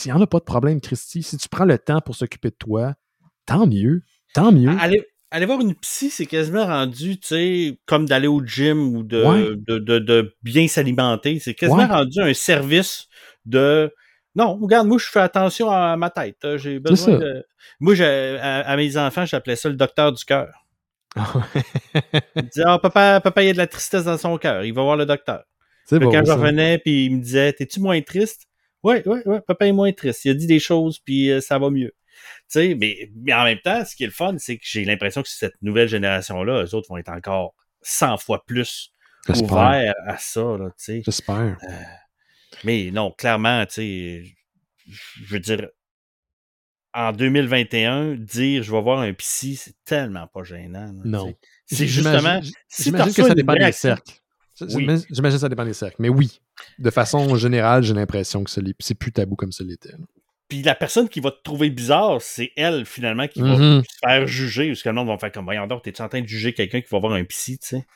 Il 0.04 0.06
n'y 0.06 0.12
en 0.12 0.20
a 0.22 0.26
pas 0.26 0.38
de 0.38 0.44
problème, 0.44 0.80
Christy. 0.80 1.22
Si 1.22 1.36
tu 1.36 1.48
prends 1.50 1.66
le 1.66 1.78
temps 1.78 2.00
pour 2.00 2.16
s'occuper 2.16 2.48
de 2.48 2.56
toi, 2.58 2.94
tant 3.46 3.66
mieux. 3.66 4.02
Tant 4.34 4.52
mieux. 4.52 4.74
Allez, 4.80 5.06
aller 5.30 5.46
voir 5.46 5.60
une 5.60 5.74
psy, 5.74 6.10
c'est 6.10 6.26
quasiment 6.26 6.66
rendu, 6.66 7.18
tu 7.18 7.28
sais, 7.28 7.78
comme 7.86 8.06
d'aller 8.06 8.28
au 8.28 8.44
gym 8.44 8.96
ou 8.96 9.02
de, 9.02 9.58
de, 9.66 9.98
de, 9.98 10.34
bien 10.42 10.68
s'alimenter. 10.68 11.38
C'est 11.40 11.54
quasiment 11.54 11.86
rendu 11.86 12.20
un 12.20 12.34
service 12.34 13.08
de 13.44 13.92
non, 14.38 14.56
regarde, 14.56 14.86
moi, 14.86 14.98
je 14.98 15.06
fais 15.06 15.18
attention 15.18 15.68
à 15.68 15.96
ma 15.96 16.10
tête. 16.10 16.56
J'ai 16.58 16.78
besoin 16.78 17.18
de. 17.18 17.44
Moi, 17.80 17.94
à, 18.00 18.76
mes 18.76 18.96
enfants, 18.96 19.26
j'appelais 19.26 19.56
ça 19.56 19.68
le 19.68 19.74
docteur 19.74 20.12
du 20.12 20.24
cœur. 20.24 20.64
il 21.16 22.42
disait 22.44 22.62
Ah, 22.64 22.78
papa, 22.78 23.20
papa, 23.20 23.42
il 23.42 23.46
y 23.46 23.50
a 23.50 23.52
de 23.52 23.58
la 23.58 23.66
tristesse 23.66 24.04
dans 24.04 24.16
son 24.16 24.38
cœur. 24.38 24.64
Il 24.64 24.72
va 24.72 24.82
voir 24.82 24.96
le 24.96 25.06
docteur. 25.06 25.42
Bon, 25.90 26.10
quand 26.10 26.24
je 26.24 26.30
revenais, 26.30 26.78
puis 26.78 27.06
il 27.06 27.16
me 27.16 27.20
disait 27.20 27.52
T'es-tu 27.52 27.80
moins 27.80 28.00
triste 28.00 28.46
Oui, 28.84 28.96
oui, 29.06 29.18
oui, 29.26 29.38
papa 29.44 29.66
est 29.66 29.72
moins 29.72 29.92
triste. 29.92 30.24
Il 30.24 30.30
a 30.30 30.34
dit 30.34 30.46
des 30.46 30.60
choses, 30.60 31.00
puis 31.00 31.30
euh, 31.30 31.40
ça 31.40 31.58
va 31.58 31.70
mieux. 31.70 31.92
Sais, 32.48 32.74
mais, 32.74 33.10
mais 33.14 33.32
en 33.34 33.44
même 33.44 33.60
temps, 33.60 33.84
ce 33.84 33.94
qui 33.94 34.04
est 34.04 34.06
le 34.06 34.12
fun, 34.12 34.36
c'est 34.38 34.56
que 34.56 34.64
j'ai 34.64 34.84
l'impression 34.84 35.22
que 35.22 35.28
cette 35.28 35.60
nouvelle 35.62 35.88
génération-là, 35.88 36.64
eux 36.64 36.74
autres 36.74 36.88
vont 36.88 36.96
être 36.96 37.10
encore 37.10 37.54
100 37.82 38.18
fois 38.18 38.44
plus 38.44 38.92
ouverts 39.28 39.94
à 40.06 40.16
ça. 40.18 40.56
J'espère. 40.78 41.58
Euh, 41.62 41.82
mais 42.64 42.90
non, 42.90 43.12
clairement, 43.12 43.64
tu 43.66 43.74
sais, 43.74 44.22
je 44.86 45.34
veux 45.34 45.40
dire, 45.40 45.68
en 46.94 47.12
2021, 47.12 48.14
dire 48.16 48.62
je 48.62 48.72
vais 48.72 48.80
voir 48.80 49.00
un 49.00 49.12
psy, 49.12 49.56
c'est 49.56 49.76
tellement 49.84 50.26
pas 50.26 50.42
gênant. 50.42 50.92
non. 51.04 51.34
C'est 51.66 51.86
justement. 51.86 52.40
J'imagine 52.78 53.14
que 53.14 53.22
ça 53.22 53.34
dépend 53.34 53.54
des 53.54 53.72
cercles. 53.72 54.14
J'imagine 54.66 55.06
que 55.06 55.38
ça 55.38 55.48
dépend 55.48 55.64
des 55.64 55.74
cercles. 55.74 55.96
Mais 55.98 56.08
oui, 56.08 56.40
de 56.78 56.90
façon 56.90 57.36
générale, 57.36 57.82
j'ai 57.82 57.94
l'impression 57.94 58.42
que 58.42 58.50
c'est 58.50 58.94
plus 58.94 59.12
tabou 59.12 59.36
comme 59.36 59.52
ça 59.52 59.64
l'était. 59.64 59.94
Puis 60.48 60.62
la 60.62 60.74
personne 60.74 61.08
qui 61.08 61.20
va 61.20 61.30
te 61.30 61.42
trouver 61.42 61.68
bizarre, 61.68 62.22
c'est 62.22 62.52
elle, 62.56 62.86
finalement, 62.86 63.28
qui 63.28 63.42
va 63.42 63.56
mm-hmm. 63.56 63.82
se 63.82 63.98
faire 64.02 64.26
juger. 64.26 64.68
Parce 64.68 64.82
que 64.82 64.88
le 64.88 64.94
monde 64.94 65.08
va 65.08 65.18
faire 65.18 65.30
comme, 65.30 65.44
voyons 65.44 65.66
donc, 65.66 65.82
t'es-tu 65.82 66.00
en 66.00 66.08
train 66.08 66.22
de 66.22 66.26
juger 66.26 66.54
quelqu'un 66.54 66.80
qui 66.80 66.88
va 66.90 66.98
voir 66.98 67.12
un 67.12 67.24
psy, 67.24 67.58
tu 67.58 67.68
sais? 67.68 67.86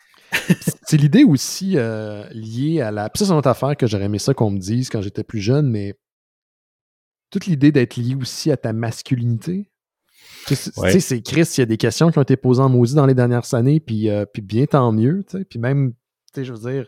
c'est 0.86 0.96
l'idée 0.96 1.24
aussi 1.24 1.76
euh, 1.76 2.24
liée 2.30 2.80
à 2.80 2.90
la. 2.90 3.08
Puis 3.10 3.18
ça, 3.18 3.26
c'est 3.26 3.32
une 3.32 3.38
autre 3.38 3.48
affaire 3.48 3.76
que 3.76 3.86
j'aurais 3.86 4.04
aimé 4.04 4.18
ça 4.18 4.34
qu'on 4.34 4.50
me 4.50 4.58
dise 4.58 4.88
quand 4.88 5.02
j'étais 5.02 5.24
plus 5.24 5.40
jeune, 5.40 5.68
mais 5.68 5.94
toute 7.30 7.46
l'idée 7.46 7.72
d'être 7.72 7.96
lié 7.96 8.14
aussi 8.14 8.50
à 8.50 8.56
ta 8.56 8.72
masculinité. 8.72 9.70
Tu 10.46 10.56
sais, 10.56 11.00
c'est 11.00 11.22
Chris, 11.22 11.48
il 11.56 11.60
y 11.60 11.62
a 11.62 11.66
des 11.66 11.76
questions 11.76 12.10
qui 12.10 12.18
ont 12.18 12.22
été 12.22 12.36
posées 12.36 12.62
en 12.62 12.68
maudit 12.68 12.94
dans 12.94 13.06
les 13.06 13.14
dernières 13.14 13.54
années, 13.54 13.80
puis, 13.80 14.08
euh, 14.10 14.24
puis 14.26 14.42
bien 14.42 14.66
tant 14.66 14.90
mieux. 14.92 15.24
Tu 15.28 15.38
sais. 15.38 15.44
Puis 15.44 15.58
même, 15.58 15.92
tu 15.92 15.98
sais, 16.34 16.44
je 16.44 16.52
veux 16.52 16.70
dire, 16.70 16.86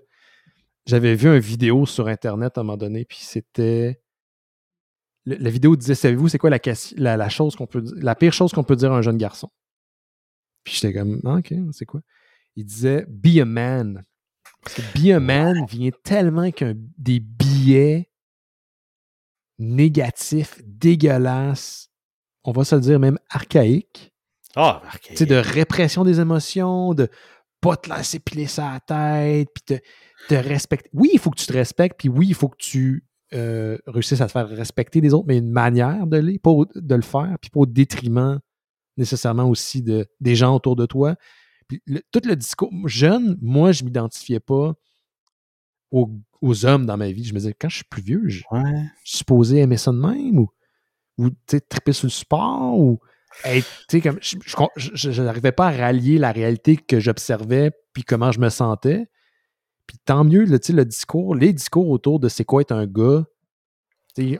j'avais 0.86 1.14
vu 1.14 1.28
une 1.28 1.38
vidéo 1.38 1.86
sur 1.86 2.08
Internet 2.08 2.58
à 2.58 2.60
un 2.60 2.64
moment 2.64 2.76
donné, 2.76 3.04
puis 3.04 3.18
c'était 3.20 4.00
le- 5.24 5.36
la 5.36 5.50
vidéo 5.50 5.76
disait 5.76 5.94
savez-vous 5.94 6.28
c'est 6.28 6.38
quoi 6.38 6.50
la, 6.50 6.58
ques- 6.58 6.94
la, 6.96 7.16
la 7.16 7.28
chose 7.28 7.56
qu'on 7.56 7.66
peut 7.66 7.82
la 7.96 8.14
pire 8.14 8.32
chose 8.32 8.52
qu'on 8.52 8.64
peut 8.64 8.76
dire 8.76 8.92
à 8.92 8.98
un 8.98 9.02
jeune 9.02 9.16
garçon? 9.18 9.50
Puis 10.64 10.74
j'étais 10.74 10.92
comme 10.98 11.20
Ah, 11.24 11.36
ok 11.36 11.52
c'est 11.72 11.86
quoi? 11.86 12.00
Il 12.56 12.64
disait 12.64 13.04
be 13.08 13.38
a 13.40 13.44
man. 13.44 14.04
Parce 14.62 14.76
que 14.76 14.82
be 14.98 15.12
a 15.14 15.20
man 15.20 15.64
vient 15.66 15.90
tellement 16.02 16.50
qu'un 16.50 16.74
des 16.98 17.20
billets 17.20 18.10
négatifs 19.58 20.60
dégueulasses 20.64 21.88
on 22.46 22.52
va 22.52 22.64
se 22.64 22.74
le 22.74 22.80
dire 22.82 23.00
même 23.00 23.18
archaïques. 23.30 24.12
Ah, 24.54 24.82
archaïque. 24.84 25.08
tu 25.12 25.16
sais, 25.16 25.26
de 25.26 25.34
répression 25.36 26.04
des 26.04 26.20
émotions, 26.20 26.92
de 26.92 27.08
pas 27.62 27.74
te 27.78 27.88
laisser 27.88 28.18
piler 28.18 28.46
sa 28.46 28.78
tête, 28.86 29.48
puis 29.54 29.62
te, 29.78 29.82
te 30.28 30.34
respecter. 30.34 30.90
Oui, 30.92 31.08
il 31.14 31.18
faut 31.18 31.30
que 31.30 31.38
tu 31.40 31.46
te 31.46 31.54
respectes, 31.54 31.98
puis 31.98 32.10
oui, 32.10 32.26
il 32.28 32.34
faut 32.34 32.50
que 32.50 32.58
tu 32.58 33.06
euh, 33.34 33.78
réussisses 33.86 34.20
à 34.20 34.26
te 34.26 34.32
faire 34.32 34.48
respecter 34.48 35.00
des 35.00 35.12
autres, 35.14 35.26
mais 35.26 35.38
une 35.38 35.50
manière 35.50 36.06
de, 36.06 36.18
les, 36.18 36.40
de 36.74 36.94
le 36.94 37.02
faire, 37.02 37.36
puis 37.40 37.50
pas 37.50 37.60
au 37.60 37.66
détriment 37.66 38.38
nécessairement 38.96 39.48
aussi 39.48 39.82
de, 39.82 40.06
des 40.20 40.36
gens 40.36 40.54
autour 40.54 40.76
de 40.76 40.86
toi. 40.86 41.16
Puis 41.68 41.82
le- 41.86 42.02
tout 42.12 42.20
le 42.24 42.36
discours, 42.36 42.70
jeune, 42.86 43.36
moi, 43.42 43.72
je 43.72 43.82
m'identifiais 43.84 44.40
pas 44.40 44.74
aux, 45.90 46.10
aux 46.40 46.66
hommes 46.66 46.86
dans 46.86 46.96
ma 46.96 47.10
vie. 47.10 47.24
Je 47.24 47.32
me 47.34 47.38
disais, 47.38 47.54
quand 47.58 47.68
je 47.68 47.76
suis 47.76 47.84
plus 47.84 48.02
vieux, 48.02 48.22
je, 48.28 48.42
Ouais. 48.50 48.62
je 49.04 49.10
suis 49.10 49.18
supposé 49.18 49.58
aimer 49.58 49.76
ça 49.76 49.90
de 49.92 49.96
même 49.98 50.38
ou, 50.38 50.48
ou 51.18 51.30
triper 51.68 51.92
sur 51.92 52.06
le 52.06 52.10
sport 52.10 52.78
ou 52.78 53.00
être, 53.44 53.66
comme, 54.02 54.18
je 54.22 55.22
n'arrivais 55.22 55.52
pas 55.52 55.68
à 55.68 55.72
rallier 55.72 56.18
la 56.18 56.30
réalité 56.32 56.76
que 56.76 57.00
j'observais 57.00 57.72
puis 57.92 58.04
comment 58.04 58.30
je 58.32 58.38
me 58.40 58.48
sentais. 58.48 59.06
Puis 59.86 59.98
tant 60.04 60.24
mieux, 60.24 60.46
sais, 60.62 60.72
le 60.72 60.84
discours, 60.84 61.34
les 61.34 61.52
discours 61.52 61.88
autour 61.90 62.20
de 62.20 62.28
c'est 62.28 62.44
quoi 62.44 62.62
être 62.62 62.72
un 62.72 62.86
gars, 62.86 63.24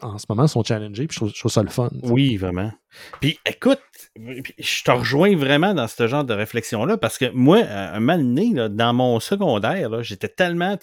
en 0.03 0.19
ce 0.19 0.27
moment, 0.29 0.47
sont 0.47 0.63
challengés 0.63 1.07
puis 1.07 1.19
je 1.21 1.39
trouve, 1.39 1.51
ça 1.51 1.63
le 1.63 1.69
fun. 1.69 1.91
Oui, 2.03 2.37
vraiment. 2.37 2.73
Puis 3.21 3.39
écoute, 3.45 3.81
je 4.17 4.85
te 4.85 4.91
rejoins 4.91 5.37
vraiment 5.37 5.75
dans 5.75 5.89
ce 5.89 6.07
genre 6.07 6.25
de 6.25 6.35
réflexion-là 6.35 6.97
parce 6.97 7.19
que 7.19 7.31
moi, 7.31 7.59
un 7.59 8.01
donné, 8.19 8.53
là, 8.53 8.69
dans 8.69 8.93
mon 8.93 9.19
secondaire, 9.21 10.03
j'étais 10.03 10.29
tellement, 10.29 10.77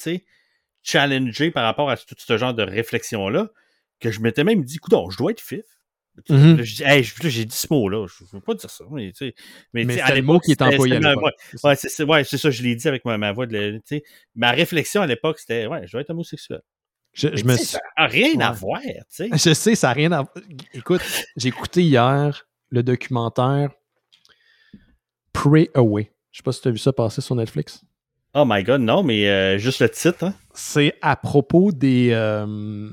challengé 0.84 1.52
par 1.52 1.64
rapport 1.64 1.90
à 1.90 1.98
tout 1.98 2.16
ce 2.18 2.38
genre 2.38 2.54
de 2.54 2.64
réflexion-là 2.64 3.50
que 4.00 4.12
je 4.12 4.20
m'étais 4.20 4.44
même 4.44 4.64
dit, 4.64 4.78
écoute, 4.78 4.94
je 5.12 5.18
dois 5.18 5.32
être 5.32 5.42
fif. 5.42 5.64
Mhm. 6.30 6.64
Hey, 6.82 7.04
là, 7.24 7.30
j'ai 7.30 7.46
dit 7.46 7.56
ce 7.56 7.68
mot-là, 7.72 8.06
je 8.08 8.24
ne 8.24 8.30
veux 8.34 8.42
pas 8.42 8.54
dire 8.54 8.70
ça. 8.70 8.84
Mais, 8.92 9.12
c'était 9.16 10.16
le 10.16 10.22
mot 10.22 10.40
qui 10.40 10.52
est 10.52 10.62
employé 10.62 11.00
ouais, 11.00 11.76
C'est 11.76 11.90
ça. 11.90 12.06
Ouais, 12.06 12.24
c'est 12.24 12.38
c'est 12.38 12.52
je 12.52 12.64
l'ai 12.64 12.76
dit 12.76 12.88
avec 12.88 13.06
ma, 13.06 13.18
ma 13.18 13.32
voix 13.32 13.48
de. 13.48 13.82
ma 14.36 14.52
réflexion 14.52 15.02
à 15.02 15.08
l'époque, 15.08 15.40
c'était 15.40 15.68
ouais, 15.68 15.88
je 15.88 15.92
dois 15.94 16.02
être 16.02 16.10
homosexuel. 16.10 16.62
Je, 17.14 17.28
me 17.44 17.56
suis- 17.56 17.66
Ça 17.66 17.80
n'a 17.98 18.08
rien 18.08 18.40
à 18.40 18.52
voir, 18.52 18.80
tu 18.82 18.92
sais. 19.10 19.30
Je 19.34 19.54
sais, 19.54 19.76
ça 19.76 19.88
n'a 19.88 19.94
rien 19.94 20.12
à 20.14 20.26
Écoute, 20.74 21.02
j'ai 21.36 21.50
écouté 21.50 21.82
hier 21.84 22.48
le 22.70 22.84
documentaire 22.84 23.72
Pray 25.34 25.70
Away. 25.74 26.12
Je 26.32 26.38
sais 26.38 26.44
pas 26.44 26.54
si 26.54 26.62
tu 26.62 26.70
as 26.70 26.72
vu 26.72 26.78
ça 26.78 26.94
passer 26.94 27.20
sur 27.22 27.36
Netflix. 27.36 27.84
Oh 28.34 28.46
my 28.48 28.64
god, 28.64 28.80
non, 28.80 29.04
mais 29.04 29.28
euh, 29.28 29.58
juste 29.58 29.82
le 29.82 29.90
titre, 29.90 30.24
hein. 30.24 30.34
C'est 30.54 30.94
à 31.02 31.18
propos 31.18 31.74
des, 31.74 32.12
euh, 32.12 32.90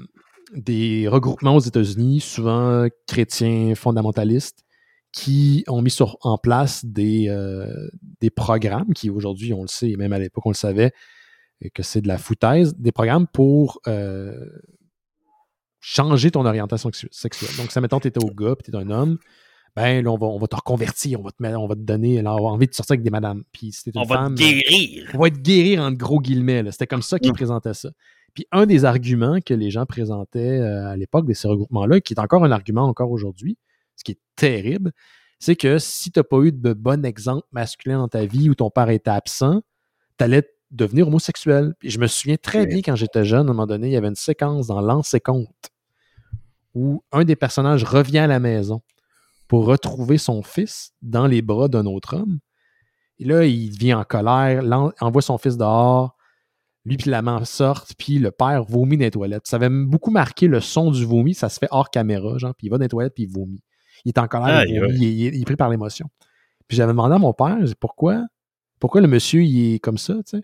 des 0.55 1.09
regroupements 1.09 1.57
aux 1.57 1.61
États-Unis, 1.61 2.20
souvent 2.20 2.87
chrétiens 3.07 3.75
fondamentalistes, 3.75 4.65
qui 5.12 5.65
ont 5.69 5.81
mis 5.83 5.91
sur, 5.91 6.16
en 6.23 6.37
place 6.39 6.85
des, 6.85 7.29
euh, 7.29 7.89
des 8.20 8.31
programmes 8.31 8.93
qui 8.95 9.09
aujourd'hui, 9.11 9.53
on 9.55 9.62
le 9.62 9.69
sait, 9.69 9.91
et 9.91 9.97
même 9.97 10.12
à 10.12 10.19
l'époque, 10.19 10.45
on 10.47 10.51
le 10.51 10.55
savait, 10.55 10.93
que 11.75 11.83
c'est 11.83 12.01
de 12.03 12.09
la 12.09 12.19
foutaise, 12.19 12.75
des 12.79 12.93
programmes 12.93 13.27
pour 13.27 13.81
euh, 13.89 14.33
changer 15.81 16.31
ton 16.31 16.45
orientation 16.45 16.91
sexu- 16.91 17.09
sexuelle. 17.11 17.51
Donc, 17.57 17.70
ça, 17.70 17.81
mettons, 17.81 18.01
tu 18.01 18.09
étais 18.09 18.23
au 18.23 18.31
gars, 18.31 18.55
puis 18.57 18.70
tu 18.70 18.77
es 18.77 18.81
un 18.81 18.91
homme, 18.91 19.19
ben 19.77 20.05
là, 20.05 20.11
on 20.11 20.16
va, 20.16 20.27
on 20.27 20.39
va 20.39 20.47
te 20.47 20.57
reconvertir, 20.57 21.20
on 21.20 21.23
va 21.23 21.31
te, 21.31 21.43
mettre- 21.43 21.59
on 21.61 21.69
va 21.69 21.75
te 21.75 21.81
donner, 21.81 22.20
là, 22.23 22.35
on 22.35 22.43
va 22.43 22.49
envie 22.51 22.66
de 22.66 22.75
sortir 22.75 22.95
avec 22.95 23.03
des 23.05 23.11
madames. 23.11 23.45
Puis 23.53 23.73
si 23.73 23.85
t'es 23.85 23.91
une 23.95 24.01
On 24.01 24.05
va 24.05 24.29
te 24.29 24.35
guérir. 24.35 25.11
on 25.15 25.19
va 25.19 25.31
te 25.31 25.39
guérir 25.39 25.83
entre 25.83 25.97
gros 25.97 26.20
guillemets. 26.20 26.65
C'était 26.73 26.87
comme 26.87 27.03
ça 27.03 27.19
qu'ils 27.19 27.31
Mm. 27.31 27.35
présentaient 27.37 27.75
ça. 27.75 27.91
Puis 28.34 28.46
un 28.52 28.66
des 28.66 28.84
arguments 28.84 29.40
que 29.44 29.55
les 29.55 29.70
gens 29.70 29.86
présentaient 29.86 30.60
euh, 30.60 30.88
à 30.88 30.96
l'époque 30.96 31.26
de 31.26 31.32
ces 31.32 31.48
regroupements-là, 31.48 32.00
qui 32.00 32.14
est 32.14 32.20
encore 32.20 32.44
un 32.44 32.52
argument 32.52 32.84
encore 32.84 33.10
aujourd'hui, 33.10 33.59
ce 33.96 34.05
qui 34.05 34.12
est 34.12 34.20
terrible, 34.36 34.92
c'est 35.38 35.56
que 35.56 35.78
si 35.78 36.10
tu 36.10 36.18
n'as 36.18 36.24
pas 36.24 36.38
eu 36.38 36.52
de 36.52 36.72
bon 36.72 37.05
exemple 37.05 37.46
masculin 37.52 37.98
dans 37.98 38.09
ta 38.09 38.26
vie 38.26 38.50
où 38.50 38.55
ton 38.55 38.70
père 38.70 38.90
était 38.90 39.10
absent, 39.10 39.62
tu 40.18 40.24
allais 40.24 40.48
devenir 40.70 41.09
homosexuel. 41.09 41.74
Puis 41.78 41.90
je 41.90 41.98
me 41.98 42.06
souviens 42.06 42.36
très 42.36 42.66
bien 42.66 42.78
quand 42.78 42.96
j'étais 42.96 43.24
jeune, 43.24 43.48
à 43.48 43.50
un 43.50 43.55
moment 43.55 43.66
donné, 43.66 43.88
il 43.88 43.92
y 43.92 43.96
avait 43.96 44.09
une 44.09 44.14
séquence 44.14 44.66
dans 44.66 45.02
et 45.02 45.20
Compte 45.20 45.70
où 46.74 47.02
un 47.12 47.24
des 47.24 47.36
personnages 47.36 47.84
revient 47.84 48.18
à 48.18 48.26
la 48.26 48.38
maison 48.38 48.82
pour 49.48 49.64
retrouver 49.64 50.18
son 50.18 50.42
fils 50.42 50.92
dans 51.02 51.26
les 51.26 51.42
bras 51.42 51.68
d'un 51.68 51.86
autre 51.86 52.16
homme. 52.16 52.38
Et 53.18 53.24
là, 53.24 53.44
il 53.44 53.70
devient 53.72 53.94
en 53.94 54.05
colère, 54.05 54.62
envoie 55.00 55.22
son 55.22 55.38
fils 55.38 55.56
dehors, 55.56 56.14
lui 56.89 56.97
puis 56.97 57.10
la 57.10 57.23
maman 57.23 57.44
sortent, 57.44 57.93
puis 57.98 58.19
le 58.19 58.31
père 58.31 58.65
vomit 58.65 58.97
dans 58.97 59.05
les 59.05 59.10
toilettes. 59.10 59.47
Ça 59.47 59.56
avait 59.56 59.69
beaucoup 59.70 60.10
marqué 60.10 60.47
le 60.48 60.60
son 60.60 60.90
du 60.90 61.05
vomi, 61.05 61.35
ça 61.35 61.48
se 61.48 61.59
fait 61.59 61.69
hors 61.70 61.90
caméra, 61.90 62.39
genre, 62.39 62.55
puis 62.55 62.66
il 62.66 62.70
va 62.70 62.78
dans 62.78 62.82
les 62.85 62.89
toilettes, 62.89 63.15
puis 63.15 63.24
il 63.24 63.31
vomit. 63.32 63.62
Il 64.05 64.10
est 64.10 64.19
en 64.19 64.27
colère, 64.28 64.65
il 64.66 64.74
Aïe, 64.74 64.78
vomit, 64.81 64.98
il, 65.06 65.27
est- 65.27 65.36
il 65.39 65.44
pris 65.44 65.56
par 65.56 65.69
l'émotion. 65.69 66.09
Puis 66.66 66.77
j'avais 66.77 66.93
demandé 66.93 67.15
à 67.15 67.19
mon 67.19 67.32
père, 67.32 67.59
pourquoi, 67.81 68.24
pourquoi 68.81 69.01
le 69.01 69.09
monsieur, 69.09 69.43
il 69.43 69.74
est 69.74 69.78
comme 69.78 69.98
ça, 69.98 70.15
tu 70.15 70.39
sais? 70.39 70.43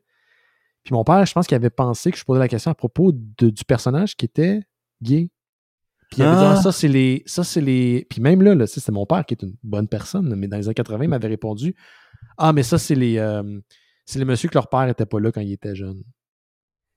Puis 0.83 0.93
mon 0.93 1.03
père, 1.05 1.25
je 1.25 1.33
pense 1.33 1.47
qu'il 1.47 1.55
avait 1.57 1.71
pensé 1.71 2.11
que 2.11 2.19
je 2.19 2.25
posais 2.25 2.39
la 2.41 2.49
question 2.49 2.71
à 2.71 2.75
propos 2.75 3.11
de- 3.13 3.49
du 3.51 3.65
personnage 3.65 4.17
qui 4.17 4.27
était 4.27 4.61
gay. 5.03 5.31
Puis 6.11 6.21
il 6.21 6.23
avait 6.25 6.37
dit, 6.37 6.43
Ah. 6.45 6.55
Ah, 6.59 6.63
ça, 6.63 6.73
c'est 6.73 6.89
les. 6.89 7.23
Ça, 7.25 7.43
c'est 7.43 7.63
les. 7.63 8.07
Puis 8.11 8.21
même 8.21 8.43
là, 8.43 8.55
là 8.55 8.67
c'était 8.67 8.93
mon 8.93 9.07
père 9.07 9.25
qui 9.25 9.33
est 9.35 9.43
une 9.43 9.55
bonne 9.63 9.89
personne, 9.89 10.35
mais 10.37 10.47
dans 10.47 10.59
les 10.59 10.67
années 10.67 10.75
80, 10.75 11.05
il 11.05 11.09
m'avait 11.09 11.29
répondu 11.29 11.75
Ah, 12.37 12.53
mais 12.53 12.63
ça, 12.63 12.77
c'est 12.79 12.95
les. 12.95 13.17
euh, 13.19 13.59
c'est 14.05 14.19
les 14.19 14.25
messieurs 14.27 14.51
que 14.51 14.55
leur 14.55 14.69
père 14.69 14.87
était 14.87 15.07
pas 15.07 15.19
là 15.21 15.33
quand 15.33 15.41
il 15.41 15.53
était 15.53 15.75
jeune. 15.75 16.03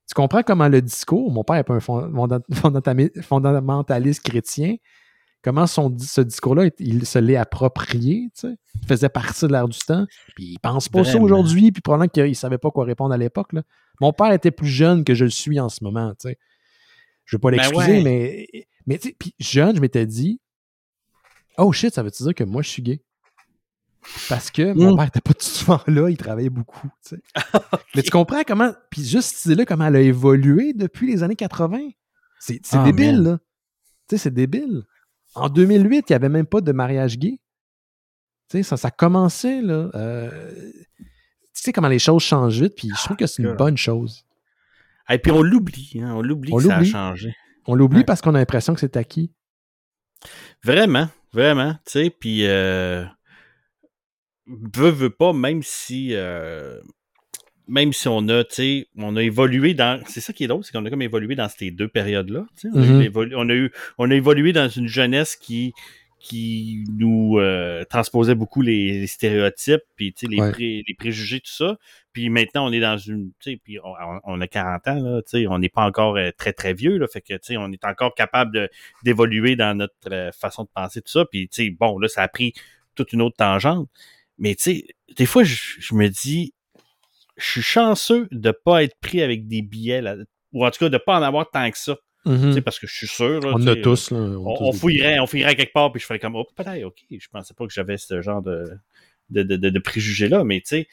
Tu 0.08 0.14
comprends 0.14 0.42
comment 0.42 0.68
le 0.68 0.80
discours, 0.80 1.30
mon 1.30 1.44
père 1.44 1.56
n'est 1.56 1.64
pas 1.64 1.74
un 1.74 1.80
fondamentaliste 3.22 4.22
chrétien, 4.22 4.76
comment 5.42 5.66
son, 5.66 5.94
ce 5.98 6.20
discours-là, 6.22 6.70
il 6.78 7.06
se 7.06 7.18
l'est 7.18 7.36
approprié, 7.36 8.30
tu 8.34 8.48
sais? 8.48 8.56
Il 8.82 8.86
faisait 8.88 9.08
partie 9.08 9.46
de 9.46 9.52
l'air 9.52 9.68
du 9.68 9.78
temps, 9.78 10.06
puis 10.34 10.52
il 10.52 10.58
pense 10.58 10.88
pas 10.88 11.04
ça 11.04 11.18
aujourd'hui, 11.18 11.72
puis 11.72 11.82
probablement 11.82 12.08
qu'il 12.08 12.24
ne 12.24 12.34
savait 12.34 12.58
pas 12.58 12.70
quoi 12.70 12.84
répondre 12.84 13.12
à 13.12 13.18
l'époque. 13.18 13.52
là. 13.52 13.62
Mon 14.00 14.12
père 14.12 14.32
était 14.32 14.50
plus 14.50 14.68
jeune 14.68 15.04
que 15.04 15.14
je 15.14 15.24
le 15.24 15.30
suis 15.30 15.60
en 15.60 15.68
ce 15.68 15.84
moment, 15.84 16.10
tu 16.18 16.28
sais. 16.28 16.38
Je 17.24 17.36
veux 17.36 17.40
pas 17.40 17.50
Ben 17.50 17.58
l'excuser, 17.58 17.98
ouais. 17.98 18.02
mais, 18.02 18.66
mais 18.86 18.98
tu 18.98 19.08
sais, 19.08 19.16
puis 19.18 19.34
jeune, 19.38 19.76
je 19.76 19.80
m'étais 19.82 20.06
dit, 20.06 20.40
oh 21.58 21.70
shit, 21.72 21.92
ça 21.92 22.02
veut-tu 22.02 22.22
dire 22.22 22.34
que 22.34 22.44
moi, 22.44 22.62
je 22.62 22.70
suis 22.70 22.82
gay? 22.82 23.02
Parce 24.28 24.50
que 24.50 24.72
mon 24.72 24.92
Mm. 24.92 24.96
père 24.96 25.06
était 25.06 25.20
pas 25.20 25.34
tout 25.34 25.44
souvent 25.44 25.80
là, 25.86 26.08
il 26.08 26.16
travaillait 26.16 26.50
beaucoup, 26.50 26.88
tu 27.06 27.16
sais. 27.16 27.22
Mais 27.94 28.02
tu 28.02 28.10
comprends 28.10 28.42
comment, 28.46 28.72
puis 28.90 29.04
juste 29.04 29.36
cette 29.36 29.46
idée-là, 29.46 29.64
comment 29.66 29.86
elle 29.86 29.96
a 29.96 30.00
évolué 30.00 30.72
depuis 30.72 31.06
les 31.06 31.22
années 31.22 31.36
80. 31.36 31.90
C'est 32.40 32.60
Ah, 32.72 32.84
débile, 32.84 33.16
man. 33.22 33.24
là. 33.32 33.38
Tu 34.08 34.16
sais, 34.16 34.18
c'est 34.24 34.34
débile. 34.34 34.82
En 35.34 35.48
2008, 35.48 36.04
il 36.08 36.12
n'y 36.12 36.16
avait 36.16 36.28
même 36.28 36.46
pas 36.46 36.60
de 36.60 36.72
mariage 36.72 37.18
gay. 37.18 37.40
Tu 38.48 38.58
sais, 38.58 38.62
ça, 38.62 38.76
ça 38.76 38.90
commençait, 38.90 39.60
là. 39.60 39.90
euh, 39.94 40.70
tu 41.54 41.62
sais 41.64 41.72
comment 41.72 41.88
les 41.88 41.98
choses 41.98 42.22
changent 42.22 42.62
vite, 42.62 42.74
puis 42.76 42.88
je 42.96 43.04
trouve 43.04 43.16
que 43.16 43.26
c'est 43.26 43.42
une 43.42 43.48
God. 43.50 43.58
bonne 43.58 43.76
chose. 43.76 44.24
Et 45.10 45.18
puis 45.18 45.32
on 45.32 45.42
l'oublie, 45.42 46.00
hein, 46.02 46.12
on 46.14 46.22
l'oublie 46.22 46.52
que 46.52 46.60
ça 46.62 46.76
a 46.76 46.84
changé. 46.84 47.34
On 47.66 47.74
l'oublie 47.74 47.98
Ouais. 47.98 48.04
parce 48.04 48.20
qu'on 48.22 48.34
a 48.34 48.38
l'impression 48.38 48.72
que 48.74 48.80
c'est 48.80 48.96
acquis. 48.96 49.32
Vraiment, 50.64 51.08
vraiment, 51.32 51.74
tu 51.84 51.92
sais, 51.92 52.10
puis 52.10 52.46
euh, 52.46 53.04
veut, 54.48 54.90
veut 54.90 55.10
pas, 55.10 55.32
même 55.32 55.62
si 55.62 56.10
euh, 56.12 56.80
même 57.66 57.92
si 57.92 58.08
on 58.08 58.26
a, 58.28 58.44
tu 58.44 58.54
sais, 58.54 58.86
on 58.96 59.14
a 59.16 59.22
évolué 59.22 59.74
dans. 59.74 60.02
C'est 60.06 60.20
ça 60.20 60.32
qui 60.32 60.44
est 60.44 60.46
drôle, 60.46 60.64
c'est 60.64 60.72
qu'on 60.72 60.84
a 60.86 60.90
comme 60.90 61.02
évolué 61.02 61.34
dans 61.34 61.48
ces 61.48 61.70
deux 61.70 61.88
périodes-là. 61.88 62.46
sais. 62.54 62.68
On, 62.72 62.80
a 62.80 63.04
eu 63.04 63.34
on 63.34 63.48
a 63.50 63.54
eu, 63.54 63.70
on 63.98 64.10
a 64.10 64.14
évolué 64.14 64.52
dans 64.52 64.68
une 64.68 64.88
jeunesse 64.88 65.36
qui 65.36 65.72
qui 66.20 66.82
nous 66.98 67.38
euh, 67.38 67.84
transposait 67.84 68.34
beaucoup 68.34 68.60
les, 68.60 69.00
les 69.02 69.06
stéréotypes, 69.06 69.82
puis 69.94 70.12
les, 70.28 70.40
Ouais. 70.40 70.50
pré- 70.50 70.82
les 70.88 70.94
préjugés, 70.98 71.38
tout 71.38 71.52
ça. 71.52 71.76
Puis 72.12 72.28
maintenant, 72.28 72.66
on 72.68 72.72
est 72.72 72.80
dans 72.80 72.98
une, 72.98 73.30
puis 73.40 73.78
on, 73.84 73.92
on- 74.24 74.40
a 74.40 74.46
40 74.48 74.88
ans, 74.88 75.00
là, 75.00 75.20
on 75.48 75.58
n'est 75.60 75.68
pas 75.68 75.84
encore 75.84 76.16
euh, 76.16 76.30
très 76.36 76.52
très 76.52 76.74
vieux, 76.74 76.96
là, 76.98 77.06
fait 77.06 77.20
que 77.20 77.34
on 77.56 77.70
est 77.70 77.84
encore 77.84 78.16
capable 78.16 78.68
d'évoluer 79.04 79.54
dans 79.54 79.76
notre 79.78 80.30
façon 80.36 80.64
de 80.64 80.70
penser, 80.74 81.02
tout 81.02 81.10
ça. 81.12 81.24
Puis 81.30 81.48
bon, 81.78 82.00
là, 82.00 82.08
ça 82.08 82.22
a 82.22 82.28
pris 82.28 82.52
toute 82.96 83.12
une 83.12 83.22
autre 83.22 83.36
tangente. 83.36 83.88
Mais 84.38 84.54
tu 84.54 84.62
sais, 84.62 84.84
des 85.16 85.26
fois, 85.26 85.44
je, 85.44 85.56
je 85.78 85.94
me 85.94 86.08
dis, 86.08 86.52
je 87.36 87.50
suis 87.50 87.62
chanceux 87.62 88.28
de 88.30 88.50
pas 88.50 88.82
être 88.84 88.96
pris 89.00 89.22
avec 89.22 89.46
des 89.48 89.62
billets, 89.62 90.00
là, 90.00 90.16
ou 90.52 90.64
en 90.66 90.70
tout 90.70 90.78
cas 90.78 90.88
de 90.88 90.98
pas 90.98 91.18
en 91.18 91.22
avoir 91.22 91.50
tant 91.50 91.70
que 91.70 91.78
ça. 91.78 91.96
Tu 92.48 92.52
sais, 92.54 92.62
parce 92.62 92.78
que 92.78 92.86
je 92.86 92.94
suis 92.94 93.06
sûr. 93.08 93.40
là, 93.40 93.52
On 93.54 93.66
a 93.66 93.74
tous, 93.82 94.10
là. 94.10 94.18
On, 94.18 94.56
tous 94.56 94.64
on 94.64 94.72
fouillerait, 94.72 95.18
on 95.20 95.26
fouillerait 95.26 95.56
quelque 95.56 95.72
part, 95.72 95.92
puis 95.92 96.00
je 96.00 96.06
ferais 96.06 96.18
comme, 96.18 96.36
oh, 96.36 96.44
peut-être, 96.56 96.84
ok, 96.84 96.96
je 97.10 97.28
pensais 97.30 97.54
pas 97.54 97.66
que 97.66 97.72
j'avais 97.72 97.96
ce 97.96 98.20
genre 98.22 98.42
de, 98.42 98.64
de, 99.30 99.42
de, 99.42 99.56
de- 99.56 99.70
de 99.70 99.78
préjugés-là, 99.78 100.44
mais 100.44 100.60
tu 100.60 100.68
sais, 100.68 100.88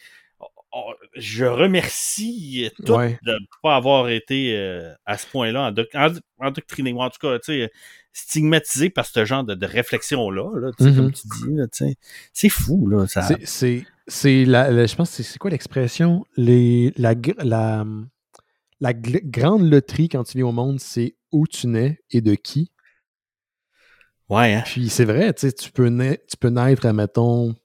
je 1.16 1.46
remercie 1.46 2.70
tout 2.86 2.98
de 2.98 3.32
ne 3.32 3.46
pas 3.62 3.76
avoir 3.76 4.10
été 4.10 4.58
euh, 4.58 4.94
à 5.06 5.18
ce 5.18 5.28
point-là 5.28 5.74
endoctriné, 6.40 6.94
en 6.94 7.10
tout 7.10 7.20
cas, 7.22 7.40
tu 7.40 7.64
sais, 7.64 7.72
stigmatisé 8.14 8.90
par 8.90 9.06
ce 9.06 9.26
genre 9.26 9.44
de, 9.44 9.66
réflexion-là, 9.66 10.60
là, 10.60 10.72
comme 10.78 10.88
mm-hmm. 10.88 11.70
tu 11.70 11.86
dis. 11.86 11.98
C'est 12.34 12.50
fou, 12.50 12.88
là. 12.88 13.08
Ça... 13.08 13.28
C'est, 14.08 14.46
la, 14.46 14.86
je 14.86 14.96
pense, 14.96 15.10
c'est 15.10 15.38
quoi 15.40 15.50
l'expression? 15.50 16.26
Les, 16.38 16.94
la, 16.96 17.16
la, 17.40 17.86
la 18.80 18.94
grande 18.94 19.70
loterie 19.70 20.10
quand 20.10 20.24
tu 20.24 20.38
viens 20.38 20.48
au 20.48 20.52
monde, 20.52 20.80
c'est 20.80 21.16
où 21.32 21.48
tu 21.48 21.68
nais 21.68 22.00
et 22.12 22.22
de 22.22 22.36
qui. 22.36 22.72
Ouais. 24.30 24.54
Hein? 24.54 24.64
Puis 24.66 24.90
c'est 24.90 25.06
vrai, 25.06 25.34
tu 25.34 25.72
peux, 25.72 25.88
naître, 25.88 26.24
tu 26.28 26.38
peux 26.38 26.50
naître, 26.50 26.88
mettons, 26.92 27.56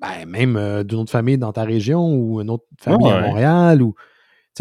ben, 0.00 0.26
même 0.26 0.56
euh, 0.56 0.84
d'une 0.84 0.98
autre 0.98 1.10
famille 1.10 1.38
dans 1.38 1.52
ta 1.52 1.64
région 1.64 2.14
ou 2.14 2.40
une 2.40 2.50
autre 2.50 2.66
famille 2.78 3.10
à 3.10 3.20
Montréal 3.20 3.82
ou 3.82 3.94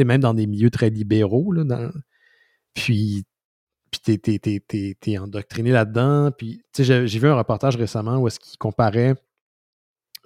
même 0.04 0.22
dans 0.22 0.34
des 0.34 0.48
milieux 0.48 0.70
très 0.70 0.90
libéraux. 0.90 1.52
Là, 1.52 1.92
Puis, 2.74 3.26
puis 3.92 4.20
t'es, 4.20 4.96
t'es, 5.00 5.18
endoctriné 5.18 5.72
là-dedans. 5.72 6.32
Puis 6.32 6.62
j'ai, 6.78 7.06
vu 7.06 7.28
un 7.28 7.36
reportage 7.36 7.78
récemment 7.78 8.18
où 8.18 8.28
est-ce 8.28 8.40
qu'il 8.40 8.58
comparait 8.58 9.16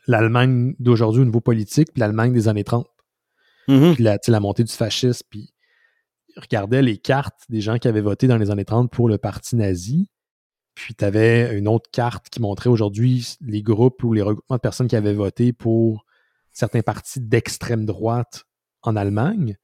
l'Allemagne 0.08 0.76
d'aujourd'hui 0.80 1.22
au 1.22 1.26
niveau 1.26 1.42
politique 1.42 1.90
puis 1.94 2.00
l'Allemagne 2.00 2.34
des 2.34 2.48
années 2.48 2.64
30. 2.64 2.88
Mm-hmm. 3.68 3.94
Puis 3.94 4.04
la, 4.04 4.18
la 4.28 4.40
montée 4.40 4.64
du 4.64 4.74
fascisme. 4.74 5.26
Puis 5.30 5.54
il 6.36 6.40
regardait 6.40 6.82
les 6.82 6.98
cartes 6.98 7.44
des 7.50 7.62
gens 7.62 7.78
qui 7.78 7.88
avaient 7.88 8.02
voté 8.02 8.28
dans 8.28 8.38
les 8.38 8.50
années 8.50 8.66
30 8.66 8.92
pour 8.92 9.08
le 9.08 9.18
parti 9.18 9.56
nazi. 9.56 10.10
Puis 10.82 10.96
tu 10.96 11.06
avais 11.06 11.56
une 11.56 11.68
autre 11.68 11.90
carte 11.92 12.30
qui 12.30 12.42
montrait 12.42 12.70
aujourd'hui 12.70 13.36
les 13.46 13.62
groupes 13.62 14.04
ou 14.04 14.14
les 14.14 14.24
regroupements 14.24 14.56
de 14.56 14.62
personnes 14.62 14.88
qui 14.88 14.96
avaient 14.96 15.14
voté 15.14 15.54
pour 15.54 16.06
certains 16.52 16.82
partis 16.82 17.20
d'extrême 17.22 17.86
droite 17.86 18.46
en 18.82 18.96
Allemagne. 18.96 19.58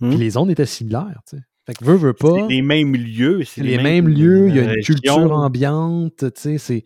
Puis 0.00 0.08
hmm. 0.08 0.18
les 0.18 0.30
zones 0.30 0.50
étaient 0.50 0.66
similaires. 0.66 1.20
Fait 1.66 1.74
que 1.74 1.84
veut, 1.84 1.94
veut 1.94 2.14
pas. 2.14 2.34
C'est 2.34 2.48
les 2.48 2.62
mêmes 2.62 2.96
lieux. 2.96 3.44
C'est 3.44 3.62
les, 3.62 3.78
mêmes, 3.78 4.08
lieux. 4.08 4.48
Il 4.48 4.56
y 4.56 4.58
a 4.58 4.74
une 4.74 4.82
culture 4.82 5.32
ambiante. 5.32 6.24
Puis 6.34 6.82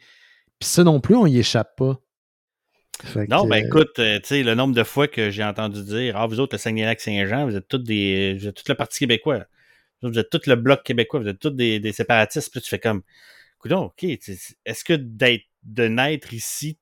ça 0.60 0.84
non 0.84 1.00
plus, 1.00 1.14
on 1.14 1.26
y 1.26 1.38
échappe 1.38 1.74
pas. 1.76 1.98
non, 3.30 3.46
ben 3.46 3.64
écoute, 3.64 3.98
euh, 3.98 4.18
tu 4.20 4.26
sais, 4.26 4.42
le 4.42 4.54
nombre 4.54 4.74
de 4.74 4.84
fois 4.84 5.08
que 5.08 5.30
j'ai 5.30 5.42
entendu 5.42 5.82
dire 5.82 6.18
Ah, 6.18 6.26
vous 6.26 6.38
autres, 6.38 6.54
le 6.54 6.58
Saguenay-Lac-Saint-Jean, 6.58 7.46
vous 7.46 7.56
êtes 7.56 7.66
tous 7.66 7.78
des. 7.78 8.36
Vous 8.38 8.46
êtes 8.46 8.56
tout 8.56 8.64
le 8.68 8.74
Parti 8.74 8.98
québécois. 8.98 9.46
Vous 10.02 10.18
êtes 10.18 10.28
tout 10.28 10.40
le 10.46 10.56
Bloc 10.56 10.82
québécois, 10.82 11.20
vous 11.20 11.28
êtes 11.28 11.38
tous 11.38 11.50
des, 11.50 11.80
des 11.80 11.92
séparatistes. 11.92 12.50
Puis 12.52 12.60
tu 12.60 12.68
fais 12.68 12.78
comme 12.78 13.00
OK, 13.72 14.04
est-ce 14.04 14.84
que 14.84 14.92
d'être 14.92 15.44
de 15.62 15.88
naître 15.88 16.34
ici 16.34 16.78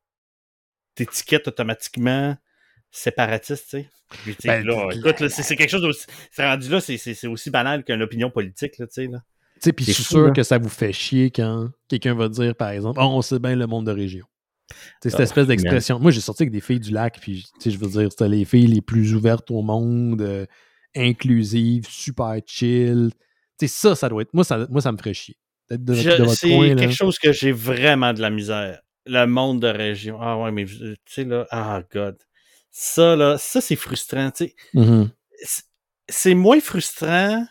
t'étiquettes 0.94 1.48
automatiquement 1.48 2.36
séparatiste, 2.90 3.70
tu 3.70 3.78
sais? 3.78 3.88
Ben, 4.44 4.66
écoute, 4.90 5.28
c'est 5.28 5.56
quelque 5.56 5.70
chose 5.70 5.84
aussi. 5.84 6.06
C'est 6.30 6.44
rendu 6.44 6.68
là, 6.68 6.80
c'est 6.80 7.26
aussi 7.26 7.50
banal 7.50 7.82
qu'une 7.84 8.02
opinion 8.02 8.30
politique, 8.30 8.74
tu 8.76 8.84
sais, 8.90 9.06
là. 9.06 9.22
Tu 9.54 9.68
sais, 9.68 9.72
puis 9.72 9.84
je 9.84 9.92
suis 9.92 10.04
sûr 10.04 10.32
que 10.32 10.42
ça 10.42 10.58
vous 10.58 10.68
fait 10.68 10.92
chier 10.92 11.30
quand 11.30 11.70
quelqu'un 11.88 12.14
va 12.14 12.28
dire, 12.28 12.54
par 12.54 12.70
exemple, 12.70 12.98
oh, 13.00 13.06
on 13.06 13.22
sait 13.22 13.38
bien 13.38 13.54
le 13.54 13.66
monde 13.66 13.86
de 13.86 13.92
région. 13.92 14.26
C'est 15.02 15.10
cette 15.10 15.20
ah, 15.20 15.24
espèce 15.24 15.46
d'expression. 15.46 16.00
Moi, 16.00 16.10
j'ai 16.10 16.20
sorti 16.20 16.42
avec 16.42 16.52
des 16.52 16.60
filles 16.60 16.80
du 16.80 16.90
lac, 16.90 17.20
puis 17.20 17.46
je 17.64 17.76
veux 17.76 17.88
dire, 17.88 18.10
c'était 18.10 18.28
les 18.28 18.44
filles 18.44 18.66
les 18.66 18.80
plus 18.80 19.14
ouvertes 19.14 19.50
au 19.50 19.62
monde, 19.62 20.20
euh, 20.22 20.46
inclusives, 20.96 21.86
super 21.88 22.36
chill. 22.46 23.10
Ça, 23.64 23.94
ça 23.94 24.08
doit 24.08 24.22
être. 24.22 24.34
Moi, 24.34 24.44
ça, 24.44 24.66
moi, 24.68 24.80
ça 24.80 24.90
me 24.90 24.96
ferait 24.96 25.14
chier. 25.14 25.36
C'est 26.34 26.76
quelque 26.76 26.94
chose 26.94 27.18
que 27.18 27.32
j'ai 27.32 27.52
vraiment 27.52 28.12
de 28.12 28.20
la 28.20 28.30
misère. 28.30 28.80
Le 29.06 29.26
monde 29.26 29.60
de 29.60 29.68
région. 29.68 30.18
Ah 30.20 30.38
ouais, 30.38 30.52
mais 30.52 30.64
tu 30.64 30.96
sais, 31.06 31.24
là, 31.24 31.46
ah 31.50 31.82
God. 31.92 32.16
Ça, 32.70 33.16
là, 33.16 33.36
ça, 33.38 33.60
c'est 33.60 33.76
frustrant, 33.76 34.30
tu 34.30 34.46
sais. 34.46 34.54
Mm-hmm. 34.74 35.10
C'est 36.08 36.34
moins 36.34 36.60
frustrant, 36.60 37.44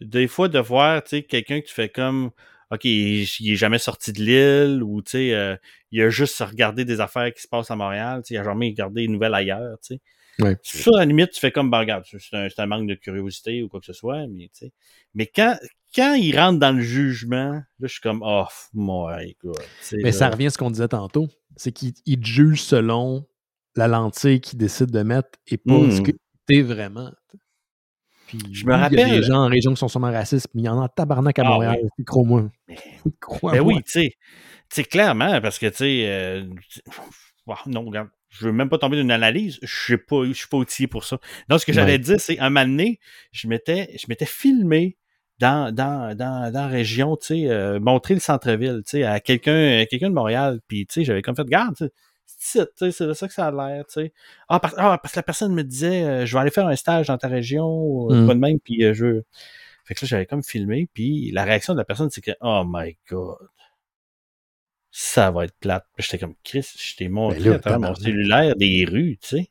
des 0.00 0.26
fois, 0.26 0.48
de 0.48 0.58
voir, 0.58 1.02
tu 1.02 1.10
sais, 1.10 1.22
quelqu'un 1.22 1.60
qui 1.60 1.72
fait 1.72 1.88
comme, 1.88 2.30
OK, 2.70 2.84
il, 2.84 3.22
est 3.22 3.56
jamais 3.56 3.78
sorti 3.78 4.12
de 4.12 4.22
l'île, 4.22 4.82
ou, 4.82 5.02
tu 5.02 5.12
sais, 5.12 5.34
euh, 5.34 5.56
il 5.92 6.02
a 6.02 6.10
juste 6.10 6.38
regardé 6.40 6.84
des 6.84 7.00
affaires 7.00 7.32
qui 7.32 7.42
se 7.42 7.48
passent 7.48 7.70
à 7.70 7.76
Montréal, 7.76 8.22
tu 8.24 8.28
sais, 8.28 8.34
il 8.34 8.38
a 8.38 8.44
jamais 8.44 8.68
regardé 8.70 9.02
des 9.02 9.08
nouvelles 9.08 9.34
ailleurs, 9.34 9.78
tu 9.80 9.94
sais. 9.94 10.00
Ouais. 10.38 10.56
Ça, 10.62 10.90
à 10.94 10.98
la 10.98 11.04
limite, 11.06 11.30
tu 11.30 11.40
fais 11.40 11.50
comme, 11.50 11.70
ben, 11.70 11.78
regarde, 11.78 12.04
c'est 12.06 12.36
un, 12.36 12.48
un, 12.56 12.66
manque 12.66 12.86
de 12.86 12.94
curiosité 12.94 13.62
ou 13.62 13.68
quoi 13.68 13.80
que 13.80 13.86
ce 13.86 13.92
soit, 13.92 14.26
mais, 14.26 14.50
tu 14.52 14.66
sais. 14.66 14.72
Mais 15.14 15.26
quand, 15.26 15.56
quand 15.94 16.14
il 16.14 16.38
rentre 16.38 16.58
dans 16.58 16.72
le 16.72 16.82
jugement, 16.82 17.52
là, 17.52 17.64
je 17.80 17.88
suis 17.88 18.00
comme, 18.00 18.22
oh, 18.24 18.44
moi, 18.74 19.24
écoute. 19.24 19.56
Mais 19.92 20.12
ça 20.12 20.28
revient 20.28 20.46
à 20.46 20.50
ce 20.50 20.58
qu'on 20.58 20.70
disait 20.70 20.88
tantôt. 20.88 21.28
C'est 21.56 21.72
qu'il 21.72 21.94
juge 22.24 22.62
selon 22.62 23.26
la 23.76 23.88
lentille 23.88 24.40
qu'il 24.40 24.58
décide 24.58 24.90
de 24.90 25.02
mettre 25.02 25.30
et 25.46 25.56
pas 25.56 25.90
ce 25.90 26.00
hmm. 26.00 26.02
que 26.02 26.12
t'es 26.46 26.62
vraiment. 26.62 27.10
Puis, 28.26 28.40
je 28.52 28.66
me 28.66 28.74
rappelle. 28.74 28.98
Il 28.98 29.08
y 29.08 29.10
a 29.10 29.20
des 29.20 29.22
gens 29.22 29.44
en 29.44 29.48
région 29.48 29.72
qui 29.72 29.78
sont 29.78 29.88
sûrement 29.88 30.10
racistes, 30.10 30.48
mais 30.54 30.62
il 30.62 30.64
y 30.64 30.68
en 30.68 30.80
a 30.82 30.88
tabarnak 30.88 31.38
à 31.38 31.42
ah, 31.46 31.50
Montréal, 31.50 31.78
crois-moi. 32.06 32.50
Crois 33.20 33.52
ben 33.52 33.60
oui, 33.60 33.76
tu 33.84 34.12
sais. 34.68 34.84
clairement, 34.84 35.40
parce 35.40 35.58
que, 35.58 35.66
tu 35.66 35.76
sais, 35.76 36.06
euh, 36.08 36.44
non, 37.66 37.84
regarde, 37.84 38.08
je 38.28 38.46
veux 38.46 38.52
même 38.52 38.68
pas 38.68 38.78
tomber 38.78 38.96
d'une 38.96 39.10
analyse, 39.10 39.58
je 39.62 39.92
ne 39.92 39.96
pas, 39.96 40.24
je 40.24 40.32
suis 40.32 40.48
pas 40.48 40.58
outillé 40.58 40.86
pour 40.86 41.04
ça. 41.04 41.18
Non, 41.48 41.58
ce 41.58 41.66
que 41.66 41.72
j'allais 41.72 41.98
dire, 41.98 42.20
c'est 42.20 42.38
un 42.38 42.50
moment 42.50 42.66
donné, 42.66 43.00
je 43.32 43.48
m'étais, 43.48 43.94
je 43.98 44.06
m'étais 44.08 44.26
filmé 44.26 44.96
dans, 45.38 45.74
dans, 45.74 46.16
dans, 46.16 46.50
dans 46.50 46.62
la 46.62 46.66
région, 46.68 47.16
tu 47.16 47.26
sais, 47.26 47.50
euh, 47.50 47.78
montrer 47.78 48.14
le 48.14 48.20
centre-ville, 48.20 48.82
tu 48.84 48.98
sais, 48.98 49.04
à 49.04 49.20
quelqu'un 49.20 49.84
quelqu'un 49.88 50.08
de 50.08 50.14
Montréal, 50.14 50.60
puis 50.66 50.86
tu 50.86 50.94
sais, 50.94 51.04
j'avais 51.04 51.22
comme 51.22 51.36
fait, 51.36 51.46
garde, 51.46 51.74
c'est 52.26 52.68
de 52.80 53.12
ça 53.12 53.28
que 53.28 53.34
ça 53.34 53.46
a 53.46 53.50
l'air, 53.50 53.84
tu 53.86 54.00
sais. 54.00 54.12
Ah, 54.48 54.60
ah, 54.76 54.98
parce 54.98 55.12
que 55.12 55.18
la 55.18 55.22
personne 55.22 55.54
me 55.54 55.62
disait, 55.62 56.04
euh, 56.04 56.26
je 56.26 56.32
vais 56.34 56.40
aller 56.40 56.50
faire 56.50 56.66
un 56.66 56.76
stage 56.76 57.08
dans 57.08 57.18
ta 57.18 57.28
région, 57.28 58.10
euh, 58.10 58.22
mm. 58.22 58.26
pas 58.26 58.34
de 58.34 58.40
même, 58.40 58.60
puis 58.60 58.82
je 58.82 59.04
veux... 59.04 59.24
Fait 59.84 59.94
que 59.94 60.04
là, 60.04 60.08
j'avais 60.08 60.26
comme 60.26 60.42
filmé, 60.42 60.88
puis 60.92 61.30
la 61.32 61.44
réaction 61.44 61.72
de 61.72 61.78
la 61.78 61.84
personne, 61.84 62.10
c'est 62.10 62.20
que, 62.20 62.32
oh 62.40 62.64
my 62.66 62.96
god, 63.08 63.36
ça 64.98 65.30
va 65.30 65.44
être 65.44 65.54
plate. 65.60 65.84
J'étais 65.98 66.18
comme, 66.18 66.34
Chris, 66.42 66.66
je 66.74 66.96
t'ai 66.96 67.08
montré 67.08 67.50
ben 67.50 67.60
à 67.66 67.78
mon 67.78 67.94
cellulaire 67.94 68.56
des 68.56 68.86
rues, 68.90 69.18
tu 69.20 69.28
sais. 69.28 69.50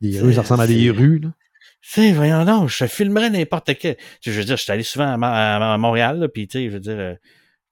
Des 0.00 0.18
rues, 0.18 0.34
ça 0.34 0.42
ressemble 0.42 0.62
à 0.62 0.66
des 0.66 0.90
rues, 0.90 1.20
là. 1.20 1.28
sais, 1.80 2.10
voyons 2.10 2.44
donc, 2.44 2.68
je 2.68 2.86
filmerais 2.86 3.30
n'importe 3.30 3.78
quel. 3.78 3.96
Je 4.20 4.32
veux 4.32 4.42
dire, 4.42 4.56
je 4.56 4.62
suis 4.64 4.72
allé 4.72 4.82
souvent 4.82 5.16
à, 5.22 5.78
Montréal, 5.78 6.28
puis 6.34 6.48
tu 6.48 6.58
sais, 6.58 6.64
je 6.66 6.72
veux 6.72 6.80
dire, 6.80 6.98
euh, 6.98 7.14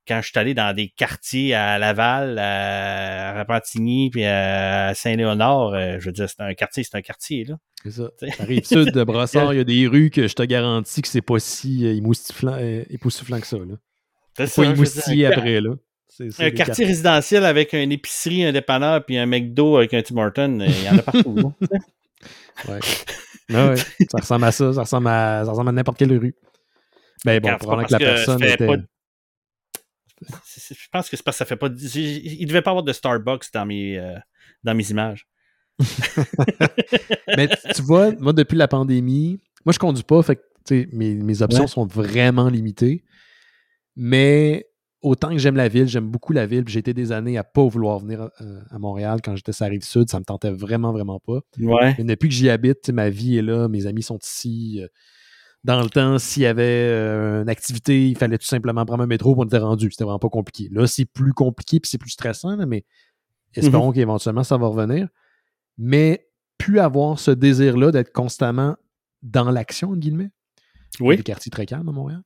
quand 0.07 0.23
je 0.23 0.29
suis 0.29 0.39
allé 0.39 0.55
dans 0.55 0.73
des 0.73 0.89
quartiers 0.91 1.55
à 1.55 1.77
Laval, 1.81 2.39
à 2.39 3.41
Repentigny, 3.41 4.11
puis 4.11 4.25
à 4.25 4.95
Saint-Léonard, 4.95 5.75
euh, 5.75 5.97
je 5.99 6.07
veux 6.07 6.13
dire, 6.13 6.29
c'est 6.31 6.41
un 6.41 6.55
quartier, 6.55 6.85
c'est 6.85 6.97
un 6.97 7.03
quartier, 7.03 7.47
là. 7.47 7.57
C'est 7.83 7.91
ça. 7.91 8.11
Arrive 8.39 8.65
sud 8.65 8.93
de 8.93 9.03
Brossard, 9.03 9.53
il 9.55 9.57
y 9.57 9.61
a 9.61 9.65
des 9.65 9.89
rues 9.89 10.11
que 10.11 10.29
je 10.29 10.35
te 10.35 10.45
garantis 10.45 11.03
que 11.03 11.09
c'est 11.09 11.21
pas 11.21 11.41
si 11.41 11.85
euh, 11.85 11.97
époustouflant, 12.91 13.41
que 13.41 13.47
ça, 13.49 13.59
là. 13.59 13.75
C'est 14.37 14.55
pas 14.55 14.67
émoustillé 14.67 15.27
après, 15.27 15.61
là. 15.61 15.75
Un 16.39 16.51
quartier 16.51 16.87
résidentiel 16.87 17.45
avec 17.45 17.73
une 17.73 17.93
épicerie, 17.93 18.45
un 18.45 18.53
dépanneur, 18.53 19.05
puis 19.05 19.19
un 19.19 19.27
McDo 19.27 19.77
avec 19.77 19.95
un 19.95 20.03
Tim 20.03 20.16
Horton, 20.16 20.61
il 20.61 20.85
y 20.85 20.89
en 20.89 20.99
a 20.99 21.03
partout. 21.03 21.53
ouais. 22.69 22.81
Ah 23.53 23.74
ça 23.77 24.19
ressemble 24.19 24.45
à 24.45 24.53
ça. 24.53 24.73
Ça 24.73 24.82
ressemble 24.82 25.09
à, 25.09 25.43
ça 25.45 25.51
ressemble 25.51 25.70
à 25.70 25.73
n'importe 25.73 25.99
quelle 25.99 26.16
rue. 26.16 26.35
Mais 27.24 27.41
bon, 27.41 27.57
probablement 27.59 27.87
que 27.87 27.93
la 27.93 27.99
personne 27.99 28.43
était... 28.43 28.69
Je 30.70 30.89
pense 30.93 31.09
que 31.09 31.16
c'est 31.16 31.23
parce 31.23 31.37
que 31.37 31.39
ça 31.39 31.45
fait 31.47 31.57
pas. 31.57 31.69
Il 31.69 32.47
devait 32.47 32.62
pas 32.62 32.70
avoir 32.70 32.85
de 32.85 32.93
Starbucks 32.93 33.47
dans 33.55 33.65
mes, 33.65 33.99
euh, 33.99 34.19
dans 34.62 34.74
mes 34.74 34.91
images. 34.91 35.27
Mais 37.37 37.49
tu 37.74 37.82
vois, 37.82 38.12
moi, 38.19 38.35
depuis 38.35 38.57
la 38.57 38.69
pandémie, 38.69 39.41
moi, 39.65 39.73
je 39.73 39.78
conduis 39.78 40.05
pas, 40.05 40.23
fait 40.23 40.37
que 40.37 40.87
mes, 40.93 41.15
mes 41.15 41.43
options 41.43 41.66
sont 41.66 41.87
vraiment 41.87 42.49
limitées. 42.49 43.03
Mais 43.97 44.70
autant 45.02 45.31
que 45.31 45.39
j'aime 45.39 45.56
la 45.56 45.68
ville, 45.68 45.86
j'aime 45.86 46.09
beaucoup 46.09 46.32
la 46.32 46.47
ville. 46.47 46.64
J'ai 46.66 46.78
été 46.78 46.94
des 46.94 47.12
années 47.12 47.39
à 47.39 47.44
pas 47.44 47.66
vouloir 47.66 47.98
venir 47.98 48.31
euh, 48.40 48.60
à, 48.70 48.78
Montréal 48.78 49.20
quand 49.22 49.36
j'étais 49.36 49.52
sur 49.52 49.64
la 49.64 49.70
rive 49.70 49.85
sud. 49.85 50.10
Ça 50.10 50.18
me 50.18 50.24
tentait 50.24 50.51
vraiment, 50.51 50.93
vraiment 50.93 51.20
pas. 51.20 51.40
Ouais. 51.59 51.94
depuis 51.98 52.28
que 52.28 52.35
j'y 52.35 52.51
habite, 52.51 52.90
ma 52.90 53.10
vie 53.10 53.39
est 53.39 53.43
là, 53.43 53.68
mes 53.68 53.86
amis 53.86 54.02
sont 54.02 54.18
ici. 54.18 54.81
Euh, 54.82 54.89
dans 55.62 55.82
le 55.82 55.90
temps, 55.90 56.18
s'il 56.18 56.44
y 56.44 56.47
avait 56.47 56.62
euh, 56.62 57.43
une 57.43 57.48
activité, 57.51 58.09
il 58.09 58.16
fallait 58.16 58.39
tout 58.39 58.47
simplement 58.47 58.85
prendre 58.86 59.02
un 59.02 59.06
métro 59.06 59.35
pour 59.35 59.44
être 59.44 59.59
rendu. 59.59 59.90
C'était 59.90 60.05
vraiment 60.05 60.18
pas 60.18 60.31
compliqué. 60.31 60.68
Là, 60.72 60.86
c'est 60.86 61.05
plus 61.05 61.32
compliqué 61.32 61.77
et 61.77 61.81
c'est 61.85 61.98
plus 61.98 62.10
stressant, 62.10 62.56
mais 62.66 62.85
espérons 63.55 63.89
mhm. 63.89 63.94
qu'éventuellement 63.94 64.44
ça 64.44 64.56
va 64.56 64.68
revenir. 64.68 65.09
Mais 65.77 66.28
plus 66.56 66.78
avoir 66.78 67.18
ce 67.18 67.31
désir-là 67.31 67.90
d'être 67.90 68.12
constamment 68.12 68.77
dans 69.22 69.51
l'action, 69.51 69.90
entre 69.90 69.98
guillemets. 69.98 70.31
Oui. 70.98 71.16
Des 71.16 71.22
quartiers 71.22 71.51
très 71.51 71.66
calmes 71.66 71.89
à 71.89 71.93
Montréal. 71.93 72.22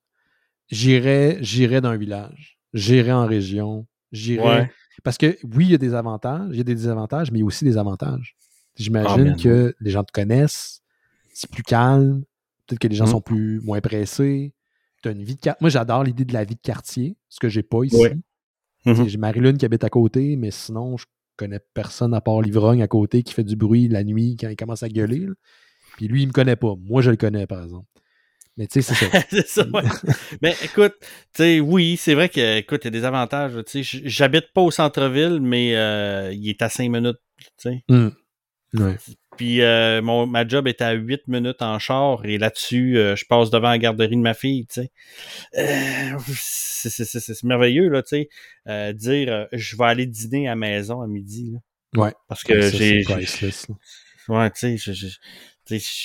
J'irais, 0.70 1.38
j'irais 1.40 1.80
dans 1.80 1.90
un 1.90 1.96
village 1.96 2.54
j'irai 2.74 3.12
en 3.12 3.26
région, 3.26 3.86
j'irai. 4.12 4.70
Parce 5.02 5.18
que 5.18 5.36
oui, 5.42 5.66
il 5.66 5.70
y 5.70 5.74
a 5.74 5.78
des 5.78 5.94
avantages, 5.94 6.48
il 6.50 6.58
y 6.58 6.60
a 6.60 6.64
des 6.64 6.74
désavantages, 6.74 7.30
mais 7.30 7.38
il 7.38 7.40
y 7.40 7.44
a 7.44 7.46
aussi 7.46 7.64
des 7.64 7.78
avantages. 7.78 8.36
J'imagine 8.76 9.36
que 9.36 9.74
les 9.80 9.90
gens 9.90 10.04
te 10.04 10.12
connaissent, 10.12 10.82
c'est 11.32 11.50
plus 11.50 11.62
calme, 11.62 12.24
peut-être 12.66 12.80
que 12.80 12.88
les 12.88 12.96
gens 12.96 13.06
mm. 13.06 13.10
sont 13.10 13.20
plus 13.20 13.60
moins 13.60 13.80
pressés. 13.80 14.52
As 15.04 15.10
une 15.10 15.22
vie 15.22 15.36
de 15.36 15.50
Moi, 15.60 15.68
j'adore 15.68 16.02
l'idée 16.02 16.24
de 16.24 16.32
la 16.32 16.44
vie 16.44 16.54
de 16.54 16.60
quartier, 16.60 17.16
ce 17.28 17.38
que 17.38 17.48
j'ai 17.48 17.62
pas 17.62 17.84
ici. 17.84 17.96
Mm-hmm. 18.86 19.06
J'ai 19.08 19.18
Marie-Lune 19.18 19.58
qui 19.58 19.66
habite 19.66 19.84
à 19.84 19.90
côté, 19.90 20.36
mais 20.36 20.50
sinon, 20.50 20.96
connais 21.36 21.60
personne 21.74 22.14
à 22.14 22.20
part 22.20 22.40
l'ivrogne 22.40 22.82
à 22.82 22.88
côté 22.88 23.22
qui 23.22 23.34
fait 23.34 23.44
du 23.44 23.56
bruit 23.56 23.88
la 23.88 24.04
nuit 24.04 24.36
quand 24.38 24.48
il 24.48 24.56
commence 24.56 24.82
à 24.82 24.88
gueuler. 24.88 25.26
Puis 25.96 26.08
lui, 26.08 26.22
il 26.22 26.28
me 26.28 26.32
connaît 26.32 26.56
pas. 26.56 26.74
Moi, 26.78 27.02
je 27.02 27.10
le 27.10 27.16
connais, 27.16 27.46
par 27.46 27.62
exemple. 27.62 27.86
Mais 28.56 28.66
tu 28.66 28.82
sais, 28.82 28.94
c'est 28.94 29.10
ça. 29.10 29.20
c'est 29.30 29.48
ça, 29.48 29.66
ouais. 29.66 29.82
mais 30.40 30.54
écoute, 30.62 30.94
tu 31.00 31.08
sais, 31.34 31.60
oui, 31.60 31.96
c'est 31.96 32.14
vrai 32.14 32.28
que, 32.28 32.58
écoute, 32.58 32.82
il 32.84 32.86
y 32.86 32.88
a 32.88 32.90
des 32.90 33.04
avantages. 33.04 33.52
Tu 33.66 33.82
sais, 33.82 34.00
j'habite 34.04 34.52
pas 34.54 34.60
au 34.60 34.70
centre-ville, 34.70 35.40
mais 35.40 35.74
euh, 35.76 36.32
il 36.32 36.48
est 36.48 36.62
à 36.62 36.68
5 36.68 36.88
minutes, 36.88 37.18
tu 37.38 37.70
sais. 37.70 37.84
Mm. 37.88 38.08
Ouais. 38.74 38.96
Puis 39.36 39.62
euh, 39.62 40.02
mon, 40.02 40.26
ma 40.26 40.46
job 40.46 40.68
est 40.68 40.80
à 40.80 40.92
8 40.92 41.26
minutes 41.28 41.62
en 41.62 41.78
char 41.78 42.24
et 42.24 42.38
là-dessus, 42.38 42.98
euh, 42.98 43.16
je 43.16 43.24
passe 43.24 43.50
devant 43.50 43.70
la 43.70 43.78
garderie 43.78 44.16
de 44.16 44.20
ma 44.20 44.34
fille, 44.34 44.66
tu 44.66 44.82
sais. 44.82 44.90
Euh, 45.58 46.18
c'est 46.26 47.42
merveilleux, 47.44 47.88
là, 47.88 48.02
tu 48.02 48.28
sais. 48.66 48.94
dire, 48.94 49.48
je 49.52 49.76
vais 49.76 49.84
aller 49.84 50.06
dîner 50.06 50.46
à 50.46 50.52
la 50.52 50.56
maison 50.56 51.00
à 51.00 51.06
midi, 51.06 51.52
là. 51.52 51.58
Ouais. 51.96 52.12
Parce 52.28 52.42
que 52.42 52.60
j'ai... 52.70 53.04
Ouais, 54.28 54.50
tu 54.50 54.78
sais, 54.78 54.94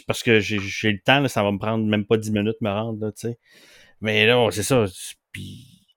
parce 0.08 0.24
que 0.24 0.40
j'ai 0.40 0.92
le 0.92 1.00
temps, 1.00 1.20
là, 1.20 1.30
ça 1.30 1.44
va 1.44 1.52
me 1.52 1.58
prendre 1.58 1.86
même 1.86 2.06
pas 2.06 2.18
10 2.18 2.32
minutes 2.32 2.58
de 2.62 2.68
me 2.68 2.72
rendre, 2.72 3.06
là, 3.06 3.12
tu 3.12 3.28
sais. 3.28 3.38
Mais 4.02 4.26
là, 4.26 4.50
c'est 4.52 4.64
ça. 4.64 4.86
Puis 5.32 5.88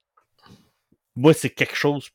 moi, 1.14 1.32
c'est 1.34 1.51
quelque 1.51 1.76
chose 1.76 2.10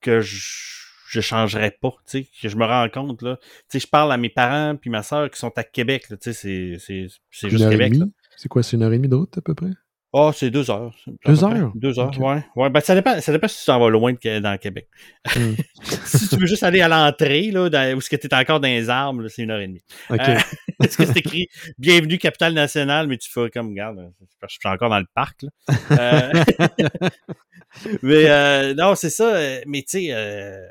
que 0.00 0.20
je 0.20 0.76
je 1.08 1.20
changerais 1.20 1.70
pas, 1.70 1.94
tu 2.04 2.22
sais, 2.22 2.28
que 2.42 2.48
je 2.48 2.56
me 2.56 2.64
rends 2.64 2.88
compte, 2.88 3.22
là. 3.22 3.38
Tu 3.40 3.46
sais, 3.68 3.80
je 3.80 3.86
parle 3.86 4.12
à 4.12 4.16
mes 4.16 4.28
parents 4.28 4.76
puis 4.76 4.90
ma 4.90 5.02
soeur 5.02 5.30
qui 5.30 5.38
sont 5.38 5.52
à 5.56 5.64
Québec, 5.64 6.06
tu 6.08 6.16
sais, 6.20 6.32
c'est, 6.32 6.76
c'est, 6.78 7.06
c'est 7.30 7.48
juste 7.48 7.68
Québec. 7.68 7.94
C'est 8.36 8.48
quoi, 8.48 8.62
c'est 8.62 8.76
une 8.76 8.82
heure 8.82 8.92
et 8.92 8.96
demie 8.96 9.08
d'autre, 9.08 9.38
à 9.38 9.42
peu 9.42 9.54
près? 9.54 9.70
Oh, 10.12 10.30
c'est 10.32 10.50
deux 10.50 10.70
heures. 10.70 10.94
Deux 11.26 11.44
heures? 11.44 11.72
Deux 11.74 11.98
heures, 11.98 12.18
ouais. 12.20 12.44
Ouais, 12.54 12.70
ben, 12.70 12.80
ça 12.80 12.94
dépend, 12.94 13.20
ça 13.20 13.32
dépend 13.32 13.48
si 13.48 13.58
tu 13.60 13.66
t'en 13.66 13.78
vas 13.78 13.90
loin 13.90 14.12
de, 14.12 14.38
dans 14.38 14.56
Québec. 14.56 14.88
Hmm. 15.34 15.54
si 16.04 16.28
tu 16.28 16.36
veux 16.36 16.46
juste 16.46 16.62
aller 16.62 16.80
à 16.80 16.88
l'entrée, 16.88 17.50
là, 17.50 17.68
dans, 17.68 17.96
où 17.96 18.00
ce 18.00 18.08
que 18.08 18.16
tu 18.16 18.26
es 18.26 18.34
encore 18.34 18.60
dans 18.60 18.68
les 18.68 18.88
arbres, 18.88 19.26
c'est 19.28 19.42
une 19.42 19.50
heure 19.50 19.60
et 19.60 19.66
demie. 19.66 19.82
OK. 20.08 20.20
Euh, 20.20 20.38
est-ce 20.84 20.96
que 20.96 21.04
c'est 21.04 21.18
écrit 21.18 21.48
Bienvenue, 21.78 22.18
capitale 22.18 22.54
nationale, 22.54 23.08
mais 23.08 23.18
tu 23.18 23.30
fais 23.30 23.50
comme, 23.50 23.70
regarde, 23.70 24.12
je 24.42 24.46
suis 24.48 24.68
encore 24.68 24.90
dans 24.90 25.00
le 25.00 25.06
parc, 25.12 25.42
là. 25.42 25.50
Euh, 25.90 26.44
mais, 28.02 28.30
euh, 28.30 28.74
non, 28.74 28.94
c'est 28.94 29.10
ça. 29.10 29.34
Mais, 29.66 29.82
tu 29.82 29.98
sais, 29.98 30.08
euh, 30.12 30.66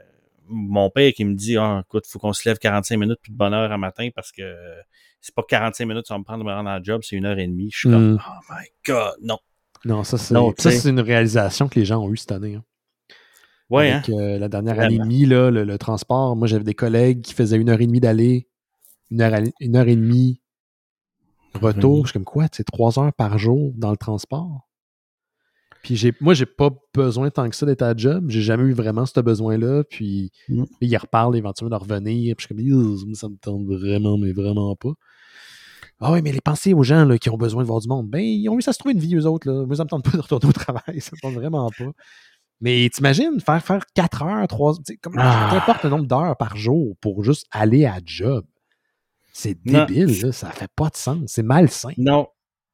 mon 0.47 0.89
père 0.89 1.11
qui 1.13 1.25
me 1.25 1.35
dit 1.35 1.57
ah, 1.57 1.83
écoute, 1.85 2.05
faut 2.07 2.19
qu'on 2.19 2.33
se 2.33 2.47
lève 2.47 2.57
45 2.57 2.97
minutes 2.97 3.19
plus 3.21 3.31
de 3.31 3.37
bonne 3.37 3.53
heure 3.53 3.71
à 3.71 3.77
matin 3.77 4.09
parce 4.15 4.31
que 4.31 4.41
c'est 5.25 5.33
pas 5.33 5.43
45 5.43 5.85
minutes 5.87 6.05
ça 6.07 6.13
va 6.13 6.19
me 6.19 6.23
prendre 6.23 6.43
de 6.43 6.47
me 6.47 6.53
rendre 6.53 6.69
le 6.69 6.83
job, 6.83 7.01
c'est 7.03 7.15
une 7.15 7.25
heure 7.25 7.39
et 7.39 7.47
demie. 7.47 7.69
Je 7.71 7.79
suis 7.79 7.89
comme 7.89 8.13
mm. 8.13 8.19
Oh 8.27 8.53
my 8.53 8.67
god, 8.85 9.15
non. 9.23 9.39
Non, 9.83 10.03
ça 10.03 10.19
c'est 10.19 10.35
ça, 10.57 10.71
c'est 10.71 10.89
une 10.89 10.99
réalisation 10.99 11.67
que 11.67 11.79
les 11.79 11.85
gens 11.85 12.03
ont 12.03 12.11
eue 12.11 12.17
cette 12.17 12.31
année. 12.31 12.55
Hein. 12.55 12.63
Ouais, 13.71 13.91
hein? 13.91 14.03
Euh, 14.09 14.37
la 14.37 14.49
dernière 14.49 14.79
année 14.79 14.95
et 14.95 14.99
demie, 14.99 15.25
là, 15.25 15.49
le, 15.49 15.77
transport, 15.79 16.35
moi 16.35 16.47
j'avais 16.47 16.63
des 16.63 16.75
collègues 16.75 17.21
qui 17.21 17.33
faisaient 17.33 17.57
une 17.57 17.69
heure 17.69 17.81
et 17.81 17.87
demie 17.87 17.99
d'aller, 17.99 18.47
une 19.09 19.21
heure, 19.21 19.39
une 19.59 19.75
heure 19.75 19.87
et 19.87 19.95
demie 19.95 20.41
retour. 21.55 22.05
Je 22.05 22.11
suis 22.11 22.13
comme 22.13 22.25
quoi, 22.25 22.45
c'est 22.51 22.63
trois 22.63 22.99
heures 22.99 23.13
par 23.13 23.39
jour 23.39 23.71
dans 23.75 23.89
le 23.89 23.97
transport? 23.97 24.67
Puis 25.81 25.95
j'ai, 25.95 26.13
moi, 26.19 26.33
j'ai 26.33 26.47
pas 26.47 26.71
besoin 26.95 27.29
tant 27.29 27.47
que 27.47 27.55
ça 27.55 27.67
d'être 27.67 27.83
à 27.83 27.95
job. 27.95 28.25
J'ai 28.29 28.41
jamais 28.41 28.63
eu 28.63 28.73
vraiment 28.73 29.05
ce 29.05 29.19
besoin-là. 29.19 29.83
Puis 29.83 30.31
mm. 30.49 30.63
il 30.81 30.97
reparle 30.97 31.37
éventuellement 31.37 31.77
de 31.77 31.83
revenir. 31.83 32.35
Puis 32.35 32.47
je 32.49 32.55
suis 32.55 32.71
comme, 32.71 33.13
ça 33.13 33.29
me 33.29 33.37
tente 33.37 33.65
vraiment, 33.67 34.17
mais 34.17 34.31
vraiment 34.31 34.75
pas. 34.75 34.93
Ah 36.01 36.11
oui, 36.11 36.21
mais 36.21 36.31
les 36.31 36.41
pensées 36.41 36.73
aux 36.73 36.83
gens 36.83 37.05
là, 37.05 37.17
qui 37.17 37.29
ont 37.29 37.37
besoin 37.37 37.63
de 37.63 37.67
voir 37.67 37.79
du 37.79 37.87
monde, 37.87 38.09
ben, 38.09 38.19
ils 38.19 38.49
ont 38.49 38.57
eu 38.57 38.61
ça 38.61 38.73
se 38.73 38.79
trouver 38.79 38.93
une 38.93 38.99
vie, 38.99 39.15
eux 39.15 39.25
autres. 39.25 39.49
Là. 39.49 39.65
Moi, 39.65 39.75
ça 39.75 39.83
me 39.83 39.89
tente 39.89 40.03
pas 40.11 40.17
de 40.17 40.21
retourner 40.21 40.47
au 40.47 40.51
travail. 40.51 40.99
Ça 41.01 41.11
me 41.13 41.21
tente 41.21 41.33
vraiment 41.33 41.69
pas. 41.77 41.85
Mais 42.61 42.89
t'imagines, 42.93 43.39
faire, 43.39 43.63
faire 43.63 43.85
4 43.95 44.23
heures, 44.23 44.47
3 44.47 44.73
heures, 44.73 44.79
comme, 45.01 45.15
ah. 45.17 45.55
importe 45.55 45.83
le 45.83 45.89
nombre 45.89 46.05
d'heures 46.05 46.37
par 46.37 46.55
jour 46.55 46.95
pour 47.01 47.23
juste 47.23 47.47
aller 47.51 47.85
à 47.85 47.99
job. 48.03 48.45
C'est 49.33 49.61
débile, 49.63 50.21
là, 50.21 50.31
ça 50.31 50.49
fait 50.51 50.71
pas 50.73 50.89
de 50.89 50.95
sens. 50.95 51.19
C'est 51.27 51.43
malsain. 51.43 51.91
Non, 51.97 52.27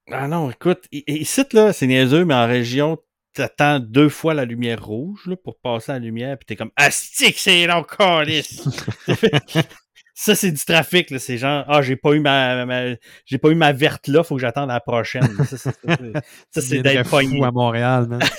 ah 0.10 0.28
non, 0.28 0.52
écoute, 0.52 0.88
ici, 0.92 1.44
là, 1.54 1.74
c'est 1.74 1.88
niaiseux, 1.88 2.26
mais 2.26 2.34
en 2.34 2.46
région, 2.46 2.98
t'attends 3.34 3.80
deux 3.80 4.10
fois 4.10 4.34
la 4.34 4.46
lumière 4.46 4.84
rouge 4.84 5.26
là, 5.26 5.36
pour 5.38 5.58
passer 5.60 5.92
à 5.92 5.96
la 5.96 6.06
lumière, 6.06 6.38
puis 6.38 6.46
t'es 6.46 6.56
comme 6.56 6.72
Astique, 6.76 7.38
c'est 7.38 7.66
long, 7.66 7.84
calice! 7.84 8.68
ça, 10.22 10.36
c'est 10.36 10.52
du 10.52 10.64
trafic, 10.64 11.10
là. 11.10 11.18
C'est 11.18 11.40
genre 11.40 11.66
Ah, 11.68 11.82
j'ai 11.82 11.96
pas 11.96 12.14
eu 12.14 12.20
ma, 12.20 12.96
j'ai 13.26 13.40
pas 13.40 13.50
eu 13.50 13.56
ma 13.56 13.72
verte 13.72 14.08
là, 14.08 14.24
faut 14.24 14.36
que 14.36 14.42
j'attende 14.42 14.70
la 14.70 14.80
prochaine. 14.80 15.28
Ça, 15.46 16.62
c'est 16.62 16.82
d'être 16.84 17.08
fou 17.08 17.44
à 17.44 17.52
Montréal, 17.52 18.08
man. 18.08 18.22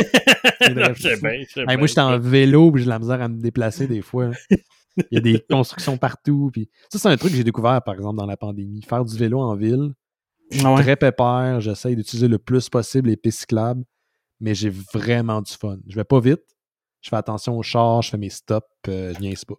moi, 1.77 1.87
j'étais 1.89 2.01
en 2.01 2.21
vélo, 2.21 2.71
puis 2.71 2.85
j'ai 2.85 2.89
la 2.89 3.01
misère 3.01 3.21
à 3.21 3.29
me 3.29 3.41
déplacer 3.41 3.89
des 3.89 4.01
fois. 4.01 4.31
Il 4.49 5.07
y 5.11 5.17
a 5.17 5.21
des 5.21 5.41
constructions 5.51 5.97
partout. 5.97 6.51
Puis... 6.53 6.71
Ça, 6.89 7.01
c'est 7.01 7.09
un 7.09 7.17
truc 7.17 7.33
que 7.33 7.37
j'ai 7.37 7.43
découvert, 7.43 7.83
par 7.83 7.95
exemple, 7.95 8.17
dans 8.17 8.27
la 8.27 8.37
pandémie. 8.37 8.83
Faire 8.83 9.05
du 9.05 9.19
vélo 9.19 9.41
en 9.41 9.57
ville, 9.57 9.93
je 10.53 10.59
suis 10.59 10.75
très 10.75 10.97
pépère, 10.97 11.61
j'essaye 11.61 11.97
d'utiliser 11.97 12.29
le 12.29 12.39
plus 12.39 12.69
possible 12.69 13.09
les 13.09 13.17
pistes 13.17 13.41
cyclables, 13.41 13.83
mais 14.39 14.55
j'ai 14.55 14.71
vraiment 14.71 15.43
du 15.43 15.53
fun. 15.53 15.79
Je 15.89 15.97
vais 15.97 16.05
pas 16.05 16.21
vite, 16.21 16.45
je 17.01 17.09
fais 17.09 17.17
attention 17.17 17.59
au 17.59 17.63
char, 17.63 18.03
je 18.03 18.11
fais 18.11 18.19
mes 18.19 18.31
stops, 18.31 18.67
euh, 18.87 19.13
je 19.15 19.21
niaise 19.21 19.45
pas. 19.45 19.57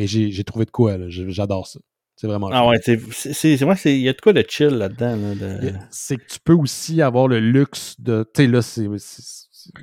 Mais 0.00 0.06
j'ai 0.06 0.44
trouvé 0.44 0.64
de 0.64 0.70
quoi, 0.70 0.96
j'adore 1.08 1.66
ça. 1.66 1.78
C'est 2.16 2.26
vraiment 2.26 2.48
Ah 2.50 2.66
ouais, 2.66 2.80
c'est 2.82 3.64
moi, 3.66 3.74
il 3.84 4.00
y 4.00 4.08
a 4.08 4.14
de 4.14 4.20
quoi 4.20 4.32
de 4.32 4.42
chill 4.48 4.68
là-dedans. 4.68 5.18
C'est 5.90 6.16
que 6.16 6.24
tu 6.26 6.38
peux 6.42 6.54
aussi 6.54 7.02
avoir 7.02 7.28
le 7.28 7.38
luxe 7.38 8.00
de. 8.00 8.24
Tu 8.34 8.44
sais, 8.44 8.48
là, 8.48 8.62
c'est. 8.62 8.88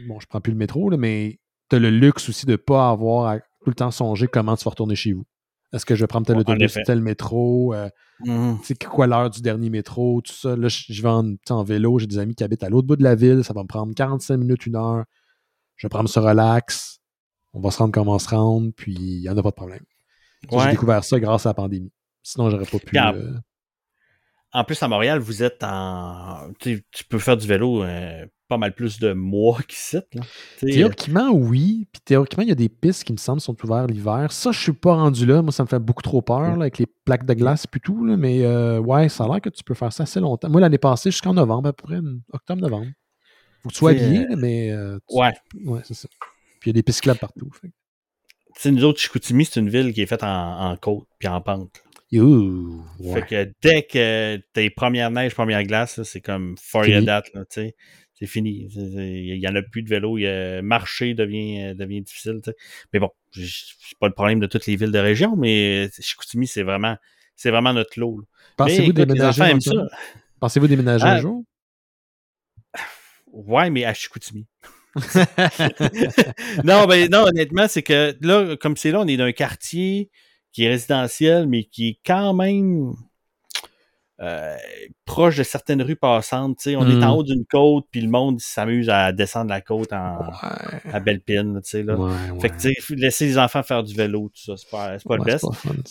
Bon, 0.08 0.20
je 0.20 0.26
prends 0.26 0.42
plus 0.42 0.54
le 0.54 0.58
métro, 0.58 0.90
là, 0.90 0.98
mais 0.98 1.40
tu 1.70 1.76
as 1.76 1.80
le 1.80 1.92
luxe 1.92 2.30
aussi 2.30 2.48
de 2.48 2.56
pas 2.56 2.90
avoir 2.90 3.28
à 3.28 3.40
tout 3.40 3.68
le 3.68 3.76
temps 3.76 3.92
songer 3.92 4.28
comment 4.28 4.58
tu 4.58 4.64
vas 4.64 4.72
retourner 4.72 4.96
chez 4.96 5.14
vous. 5.14 5.24
Est-ce 5.72 5.86
que 5.86 5.94
je 5.94 6.02
vais 6.02 6.08
prendre 6.08 6.26
tel 6.26 6.38
autobus, 6.38 6.80
tel 6.84 7.02
métro? 7.02 7.76
Euh, 7.76 7.90
mmh. 8.22 8.56
C'est 8.64 8.84
quoi 8.86 9.06
l'heure 9.06 9.30
du 9.30 9.44
dernier 9.44 9.70
métro? 9.70 10.22
Tout 10.22 10.34
ça. 10.34 10.56
Là, 10.56 10.68
je 10.68 11.00
vais 11.00 11.10
en, 11.10 11.64
vélo. 11.64 12.00
J'ai 12.00 12.08
des 12.08 12.18
amis 12.18 12.34
qui 12.34 12.44
habitent 12.44 12.64
à 12.64 12.70
l'autre 12.70 12.88
bout 12.88 12.96
de 12.96 13.04
la 13.04 13.14
ville. 13.14 13.44
Ça 13.44 13.54
va 13.54 13.62
me 13.62 13.68
prendre 13.68 13.94
45 13.94 14.38
minutes, 14.38 14.66
une 14.66 14.78
heure. 14.78 15.04
Je 15.76 15.86
vais 15.86 15.90
prendre 15.90 16.10
ce 16.10 16.20
relax. 16.20 17.02
On 17.54 17.60
va 17.60 17.70
se 17.70 17.78
rendre 17.78 17.92
comme 17.92 18.08
on 18.08 18.20
se 18.20 18.30
rend, 18.30 18.70
puis 18.76 18.94
il 18.94 19.22
n'y 19.22 19.30
en 19.30 19.38
a 19.38 19.44
pas 19.44 19.50
de 19.50 19.56
problème. 19.56 19.84
J'ai 20.52 20.72
découvert 20.72 21.04
ça 21.04 21.20
grâce 21.20 21.46
à 21.46 21.50
la 21.50 21.54
pandémie. 21.54 21.92
Sinon, 22.24 22.50
j'aurais 22.50 22.66
pas 22.66 22.80
pu. 22.80 22.98
Euh, 22.98 23.34
en 24.54 24.64
plus, 24.64 24.82
à 24.82 24.88
Montréal, 24.88 25.20
vous 25.20 25.44
êtes 25.44 25.64
en. 25.64 26.52
Tu, 26.60 26.84
peux 27.10 27.20
faire 27.20 27.38
du 27.38 27.48
vélo 27.48 27.84
euh, 27.84 28.26
pas 28.48 28.58
mal 28.58 28.74
plus 28.74 29.00
de 29.00 29.14
mois 29.14 29.60
qu'ici. 29.68 29.98
Théoriquement, 30.60 31.30
oui. 31.32 31.88
Puis 31.92 32.02
théoriquement, 32.04 32.44
il 32.44 32.50
y 32.50 32.52
a 32.52 32.56
des 32.56 32.70
pistes 32.70 33.04
qui 33.04 33.12
me 33.12 33.18
semblent 33.18 33.42
sont 33.42 33.56
ouvertes 33.64 33.92
l'hiver. 33.92 34.32
Ça, 34.32 34.52
je 34.52 34.60
suis 34.60 34.74
pas 34.74 34.96
rendu 34.96 35.26
là. 35.26 35.42
Moi, 35.42 35.52
ça 35.52 35.64
me 35.64 35.68
fait 35.68 35.80
beaucoup 35.80 36.02
trop 36.02 36.22
peur 36.22 36.42
avec 36.42 36.78
les 36.78 36.86
plaques 36.86 37.26
de 37.26 37.34
glace 37.34 37.66
et 37.74 37.80
tout. 37.80 38.06
Là. 38.06 38.16
Mais 38.18 38.46
euh, 38.46 38.80
ouais, 38.80 39.10
ça 39.10 39.26
a 39.26 39.28
l'air 39.28 39.42
que 39.42 39.50
tu 39.50 39.64
peux 39.64 39.74
faire 39.74 39.92
ça 39.92 40.04
assez 40.04 40.20
longtemps. 40.20 40.50
Moi, 40.50 40.62
l'année 40.62 40.78
passée, 40.78 41.12
jusqu'en 41.12 41.34
novembre, 41.34 41.70
à 41.70 41.74
peu 41.74 41.84
près, 41.84 42.00
octobre-novembre. 42.32 42.88
Faut 43.62 43.70
que 43.70 43.74
tu 43.74 43.80
sois 43.80 43.92
habillé, 43.92 44.28
mais. 44.38 44.72
Euh, 44.72 44.98
ouais. 45.10 45.34
Ouais, 45.66 45.82
c'est 45.84 45.94
ça. 45.94 46.08
Puis 46.60 46.70
il 46.72 46.74
y 46.74 46.74
a 46.74 46.74
des 46.74 46.84
pistes 46.84 47.02
clubs 47.02 47.18
partout. 47.18 47.52
Tu 47.62 47.72
sais, 48.62 48.72
nous 48.72 48.84
autres, 48.84 49.00
Chicoutimi, 49.00 49.46
c'est 49.46 49.60
une 49.60 49.70
ville 49.70 49.94
qui 49.94 50.02
est 50.02 50.06
faite 50.06 50.24
en, 50.24 50.76
côte 50.78 51.08
puis 51.20 51.28
en 51.28 51.42
pente. 51.42 51.84
Fait 52.10 53.22
que 53.28 53.52
dès 53.62 53.84
que 53.84 54.42
tes 54.54 54.70
premières 54.70 55.12
neiges, 55.12 55.36
premières 55.36 55.64
glaces, 55.64 56.02
c'est 56.04 56.22
comme 56.22 56.56
for 56.58 56.86
your 56.86 57.04
date, 57.04 57.32
tu 57.34 57.40
sais 57.50 57.76
c'est 58.20 58.26
fini. 58.26 58.68
Il 58.74 59.40
n'y 59.40 59.48
en 59.48 59.56
a 59.56 59.62
plus 59.62 59.84
de 59.84 59.90
vélo. 59.90 60.18
marcher 60.64 61.14
devient, 61.14 61.76
devient 61.76 62.02
difficile. 62.02 62.42
Mais 62.92 63.00
bon, 63.00 63.12
c'est 63.32 63.98
pas 64.00 64.08
le 64.08 64.14
problème 64.14 64.40
de 64.40 64.48
toutes 64.48 64.66
les 64.66 64.76
villes 64.76 64.92
de 64.92 65.00
région, 65.00 65.36
mais 65.36 65.90
Chicoutimi, 66.00 66.48
c'est 66.48 66.64
vraiment, 66.64 66.98
c'est 67.36 67.52
vraiment 67.52 67.74
notre 67.74 68.00
lot. 68.00 68.24
Pensez-vous 68.58 68.94
déménager 68.94 69.42
un 69.44 69.60
Pensez-vous 70.40 70.68
déménager 70.68 71.06
un 71.06 71.16
ah. 71.16 71.22
jour? 71.22 71.44
Ouais, 73.28 73.70
mais 73.70 73.86
à 73.86 73.94
Chicoutimi. 73.94 74.48
non, 76.64 76.86
ben, 76.86 77.10
non, 77.10 77.26
honnêtement, 77.28 77.68
c'est 77.68 77.84
que 77.84 78.16
là, 78.22 78.56
comme 78.58 78.78
c'est 78.78 78.92
là, 78.92 79.02
on 79.02 79.08
est 79.08 79.18
dans 79.18 79.26
un 79.26 79.32
quartier 79.32 80.10
qui 80.52 80.64
est 80.64 80.70
résidentiel, 80.70 81.48
mais 81.48 81.64
qui 81.66 81.90
est 81.90 82.00
quand 82.06 82.34
même 82.34 82.94
euh, 84.20 84.56
proche 85.06 85.38
de 85.38 85.44
certaines 85.44 85.84
rues 85.84 85.96
passantes. 85.96 86.58
On 86.66 86.90
est 86.90 87.04
en 87.04 87.14
hmm. 87.14 87.18
haut 87.18 87.24
d'une 87.24 87.46
côte, 87.46 87.86
puis 87.92 88.02
le 88.02 88.10
monde 88.10 88.40
s'amuse 88.40 88.90
à 88.90 89.12
descendre 89.12 89.50
la 89.52 89.62
côte 89.62 89.94
en, 89.94 90.18
à 90.92 91.00
belle 91.00 91.22
pine. 91.22 91.62
Là. 91.74 91.96
Ouais, 91.96 92.12
fait 92.40 92.50
que 92.50 92.96
laisser 92.96 93.26
les 93.28 93.38
enfants 93.38 93.62
faire 93.62 93.84
du 93.84 93.94
vélo, 93.94 94.32
tout 94.34 94.42
ça, 94.42 94.58
c'est 94.58 94.70
pas, 94.72 94.98
pas 94.98 95.18
le 95.18 95.24
best. 95.24 95.46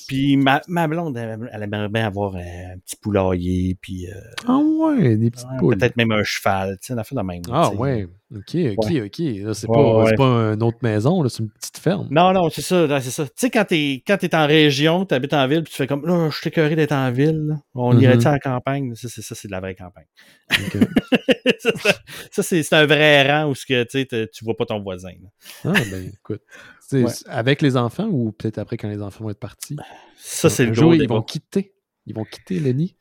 Puis 0.08 0.36
ma, 0.36 0.60
ma 0.66 0.88
blonde, 0.88 1.16
elle, 1.16 1.62
aimerait 1.62 1.88
bien 1.88 2.06
avoir 2.06 2.34
un 2.34 2.78
petit 2.84 2.96
poulailler, 2.96 3.78
puis... 3.80 4.08
Euh, 4.08 4.20
ah 4.48 4.58
ouais, 4.58 5.16
des 5.16 5.30
petites. 5.30 5.46
Peut-être 5.60 5.96
même 5.96 6.10
un 6.10 6.24
cheval, 6.24 6.78
tu 6.80 6.88
sais, 6.88 6.94
on 6.94 6.98
a 6.98 7.04
fait 7.04 7.14
de 7.14 7.22
même. 7.22 7.42
Ah 7.52 7.70
ouais, 7.70 8.08
ok, 8.34 8.56
ok, 8.76 8.92
ok. 9.06 9.18
Là, 9.18 9.54
c'est 9.54 9.66
pas, 9.66 10.04
pas 10.16 10.24
une 10.54 10.62
autre 10.62 10.78
maison, 10.82 11.22
là, 11.22 11.28
c'est 11.28 11.42
une 11.42 11.50
petite 11.50 11.78
ferme. 11.78 12.08
Non, 12.10 12.32
non, 12.32 12.50
c'est 12.50 12.62
ça, 12.62 13.00
c'est 13.00 13.10
ça. 13.10 13.24
Tu 13.24 13.32
sais, 13.36 13.50
quand 13.50 13.64
t'es, 13.64 14.02
quand 14.06 14.16
t'es 14.16 14.34
en 14.34 14.46
région, 14.46 15.04
t'habites 15.04 15.34
en 15.34 15.46
ville, 15.46 15.62
puis 15.62 15.70
tu 15.70 15.76
fais 15.76 15.86
comme, 15.86 16.06
là, 16.06 16.28
je 16.30 16.36
suis 16.36 16.48
écœuré 16.48 16.76
d'être 16.76 16.92
en 16.92 17.10
ville, 17.10 17.56
on 17.74 17.94
mm-hmm. 17.94 18.26
à 18.26 18.32
la 18.32 18.38
campagne? 18.38 18.94
ça, 18.94 19.08
c'est 19.08 19.22
ça, 19.22 19.34
c'est 19.34 19.48
de 19.48 19.52
la 19.52 19.60
vraie 19.60 19.74
campagne. 19.74 20.06
ça, 21.58 21.70
ça, 21.76 21.92
ça, 22.30 22.42
c'est 22.42 22.62
c'est 22.62 22.74
un 22.74 22.86
vrai 22.86 23.30
rang 23.30 23.50
où 23.50 23.54
que, 23.54 23.84
tu 24.26 24.44
vois 24.44 24.56
pas 24.56 24.66
ton 24.66 24.80
voisin. 24.80 25.12
là. 25.22 25.28
Ah, 25.64 25.82
ben, 25.90 26.12
écoute. 26.12 26.42
C'est- 26.80 27.02
Ouais. 27.02 27.12
Avec 27.26 27.62
les 27.62 27.76
enfants 27.76 28.08
ou 28.10 28.32
peut-être 28.32 28.58
après 28.58 28.76
quand 28.76 28.88
les 28.88 29.02
enfants 29.02 29.24
vont 29.24 29.30
être 29.30 29.40
partis? 29.40 29.76
Ça, 30.16 30.48
c'est 30.48 30.66
le 30.66 30.72
jour, 30.72 30.94
ils 30.94 31.08
vont 31.08 31.22
quitter. 31.22 31.74
Ils 32.06 32.14
vont 32.14 32.24
quitter 32.24 32.60
le 32.60 32.70
nid. 32.70 32.96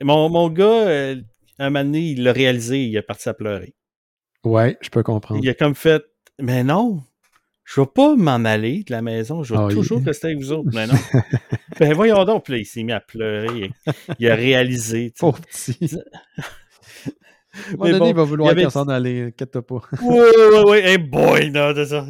Mon, 0.00 0.30
mon 0.30 0.48
gars, 0.48 0.88
euh, 0.88 1.16
un 1.58 1.70
moment 1.70 1.84
donné, 1.84 2.00
il 2.10 2.22
l'a 2.22 2.32
réalisé, 2.32 2.84
il 2.84 2.96
est 2.96 3.02
parti 3.02 3.28
à 3.28 3.34
pleurer. 3.34 3.74
Ouais, 4.44 4.76
je 4.80 4.90
peux 4.90 5.02
comprendre. 5.02 5.40
Il 5.42 5.48
a 5.48 5.54
comme 5.54 5.74
fait, 5.74 6.02
mais 6.40 6.64
non, 6.64 7.00
je 7.64 7.80
vais 7.80 7.86
pas 7.86 8.16
m'en 8.16 8.44
aller 8.44 8.82
de 8.84 8.92
la 8.92 9.02
maison, 9.02 9.42
je 9.42 9.54
vais 9.54 9.60
Ah, 9.60 9.66
il- 9.70 9.74
toujours 9.76 10.02
rester 10.04 10.28
avec 10.28 10.38
vous 10.38 10.52
autres. 10.52 10.70
Mais 10.74 10.86
non. 10.86 10.94
ben 11.78 11.92
voyons 11.94 12.24
donc, 12.24 12.44
puis 12.44 12.54
là, 12.54 12.58
il 12.58 12.66
s'est 12.66 12.82
mis 12.82 12.92
à 12.92 13.00
pleurer. 13.00 13.70
Il, 14.18 14.28
a 14.28 14.34
réalisé. 14.34 15.12
Pauvre 15.18 15.40
petit. 15.40 15.78
À 17.54 17.58
un 17.58 17.72
moment 17.72 17.84
Mais 17.84 17.90
donné, 17.90 17.98
bon, 17.98 18.06
il 18.08 18.14
va 18.16 18.22
vouloir 18.24 18.50
avait- 18.52 18.70
s'en 18.70 18.88
aller, 18.88 19.24
inquiète-toi 19.24 19.66
pas. 19.66 19.82
Ouais, 20.00 20.20
ouais, 20.54 20.64
ouais, 20.70 20.84
hey 20.92 20.96
boy, 20.96 21.50
non, 21.50 21.72
c'est 21.76 21.84
ça. 21.84 22.06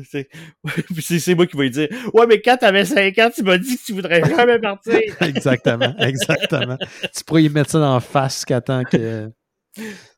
C'est 1.00 1.34
moi 1.34 1.46
qui 1.48 1.56
vais 1.56 1.64
lui 1.64 1.70
dire, 1.70 1.88
ouais, 2.14 2.26
mais 2.28 2.40
quand 2.40 2.58
t'avais 2.58 2.84
5 2.84 3.18
ans, 3.18 3.28
tu 3.34 3.42
m'as 3.42 3.58
dit 3.58 3.76
que 3.76 3.82
tu 3.84 3.92
voudrais 3.92 4.20
jamais 4.24 4.60
partir. 4.60 5.00
exactement, 5.20 5.96
exactement. 5.98 6.78
Tu 7.12 7.24
pourrais 7.24 7.42
y 7.42 7.48
mettre 7.48 7.70
ça 7.70 7.80
dans 7.80 7.94
la 7.94 7.98
face 8.00 8.36
jusqu'à 8.36 8.60
temps 8.60 8.84
que. 8.84 9.28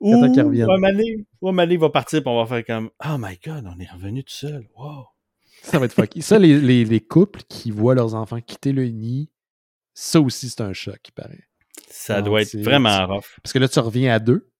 Ou, 0.01 1.53
Mané 1.53 1.77
va 1.77 1.91
partir, 1.91 2.21
puis 2.23 2.29
on 2.29 2.43
va 2.43 2.47
faire 2.47 2.65
comme, 2.65 2.91
oh 3.05 3.17
my 3.19 3.39
god, 3.45 3.65
on 3.67 3.79
est 3.81 3.91
revenu 3.91 4.25
tout 4.25 4.33
seul. 4.35 4.69
Wow. 4.77 5.07
Ça 5.63 5.79
va 5.79 5.87
être 5.87 5.95
fucky. 5.95 6.23
Ça, 6.23 6.39
les, 6.39 6.61
les, 6.61 6.85
les 6.85 7.01
couples 7.01 7.41
qui 7.49 7.71
voient 7.71 7.95
leurs 7.95 8.15
enfants 8.15 8.41
quitter 8.41 8.73
le 8.73 8.87
nid, 8.87 9.31
ça 9.95 10.21
aussi, 10.21 10.51
c'est 10.51 10.61
un 10.61 10.73
choc, 10.73 10.99
il 11.09 11.13
paraît. 11.13 11.45
Ça 11.89 12.21
doit 12.23 12.43
être 12.43 12.57
vraiment 12.59 13.07
rough. 13.07 13.37
Parce 13.43 13.53
que 13.53 13.59
là, 13.59 13.69
tu 13.69 13.79
reviens 13.79 14.13
à 14.15 14.19
deux. 14.19 14.51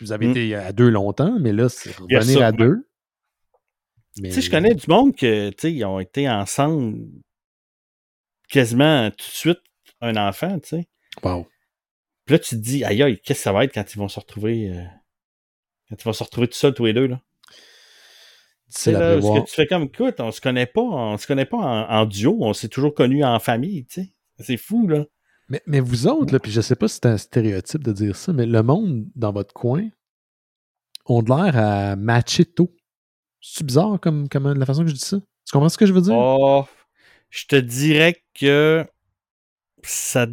Vous 0.00 0.12
avez 0.12 0.26
Mm. 0.26 0.30
été 0.30 0.54
à 0.54 0.72
deux 0.72 0.88
longtemps, 0.90 1.38
mais 1.40 1.52
là, 1.52 1.68
c'est 1.68 1.94
revenir 1.96 2.42
à 2.42 2.52
deux. 2.52 2.88
Mais- 4.20 4.28
Tu 4.30 4.34
sais, 4.36 4.40
je 4.42 4.50
connais 4.50 4.74
du 4.74 4.86
monde 4.88 5.14
que, 5.14 5.50
tu 5.50 5.56
sais, 5.60 5.72
ils 5.72 5.84
ont 5.84 6.00
été 6.00 6.28
ensemble 6.28 6.98
quasiment 8.48 9.10
tout 9.10 9.16
de 9.18 9.22
suite 9.22 9.60
un 10.00 10.16
enfant, 10.16 10.58
tu 10.58 10.68
sais. 10.70 10.88
Wow. 11.22 11.46
Puis 12.30 12.36
là, 12.36 12.44
tu 12.44 12.50
te 12.50 12.60
dis, 12.60 12.84
aïe 12.84 13.02
aïe, 13.02 13.18
qu'est-ce 13.18 13.40
que 13.40 13.42
ça 13.42 13.50
va 13.50 13.64
être 13.64 13.74
quand 13.74 13.92
ils 13.92 13.98
vont 13.98 14.06
se 14.06 14.20
retrouver, 14.20 14.70
euh, 14.70 14.84
quand 15.88 15.96
ils 15.98 16.04
vont 16.04 16.12
se 16.12 16.22
retrouver 16.22 16.46
tout 16.46 16.54
seuls 16.54 16.74
tous 16.74 16.84
les 16.84 16.92
deux, 16.92 17.08
là? 17.08 17.20
C'est 18.68 18.92
là, 18.92 19.20
ce 19.20 19.26
que 19.26 19.46
tu 19.46 19.52
fais 19.52 19.66
comme, 19.66 19.82
écoute, 19.82 20.20
on 20.20 20.30
se 20.30 20.40
connaît 20.40 20.66
pas, 20.66 20.80
on 20.80 21.18
se 21.18 21.26
connaît 21.26 21.44
pas 21.44 21.56
en, 21.56 21.90
en 21.90 22.06
duo, 22.06 22.38
on 22.42 22.52
s'est 22.52 22.68
toujours 22.68 22.94
connus 22.94 23.24
en 23.24 23.40
famille, 23.40 23.84
tu 23.86 24.02
sais. 24.02 24.14
C'est 24.38 24.58
fou, 24.58 24.86
là. 24.86 25.06
Mais, 25.48 25.60
mais 25.66 25.80
vous 25.80 26.06
autres, 26.06 26.32
là, 26.32 26.38
puis 26.38 26.52
je 26.52 26.60
sais 26.60 26.76
pas 26.76 26.86
si 26.86 27.00
c'est 27.02 27.06
un 27.06 27.18
stéréotype 27.18 27.82
de 27.82 27.90
dire 27.92 28.14
ça, 28.14 28.32
mais 28.32 28.46
le 28.46 28.62
monde 28.62 29.06
dans 29.16 29.32
votre 29.32 29.52
coin 29.52 29.88
ont 31.06 31.22
de 31.24 31.30
l'air 31.30 31.56
à 31.56 31.96
matcher 31.96 32.44
tôt. 32.44 32.72
C'est 33.40 33.66
bizarre 33.66 33.98
comme, 33.98 34.28
comme 34.28 34.52
la 34.52 34.66
façon 34.66 34.84
que 34.84 34.90
je 34.90 34.94
dis 34.94 35.00
ça? 35.00 35.18
Tu 35.18 35.50
comprends 35.50 35.68
ce 35.68 35.78
que 35.78 35.86
je 35.86 35.92
veux 35.92 36.02
dire? 36.02 36.14
Oh, 36.16 36.64
je 37.28 37.46
te 37.46 37.56
dirais 37.56 38.22
que 38.34 38.86
ça, 39.82 40.28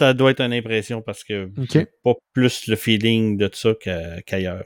ça 0.00 0.14
doit 0.14 0.30
être 0.32 0.40
une 0.40 0.52
impression 0.52 1.02
parce 1.02 1.22
que 1.24 1.44
Ok. 1.58 1.68
j'ai 1.72 1.86
pas 2.04 2.14
plus 2.32 2.66
le 2.66 2.76
feeling 2.76 3.36
de 3.36 3.48
ça 3.52 3.70
qu'ailleurs. 4.26 4.64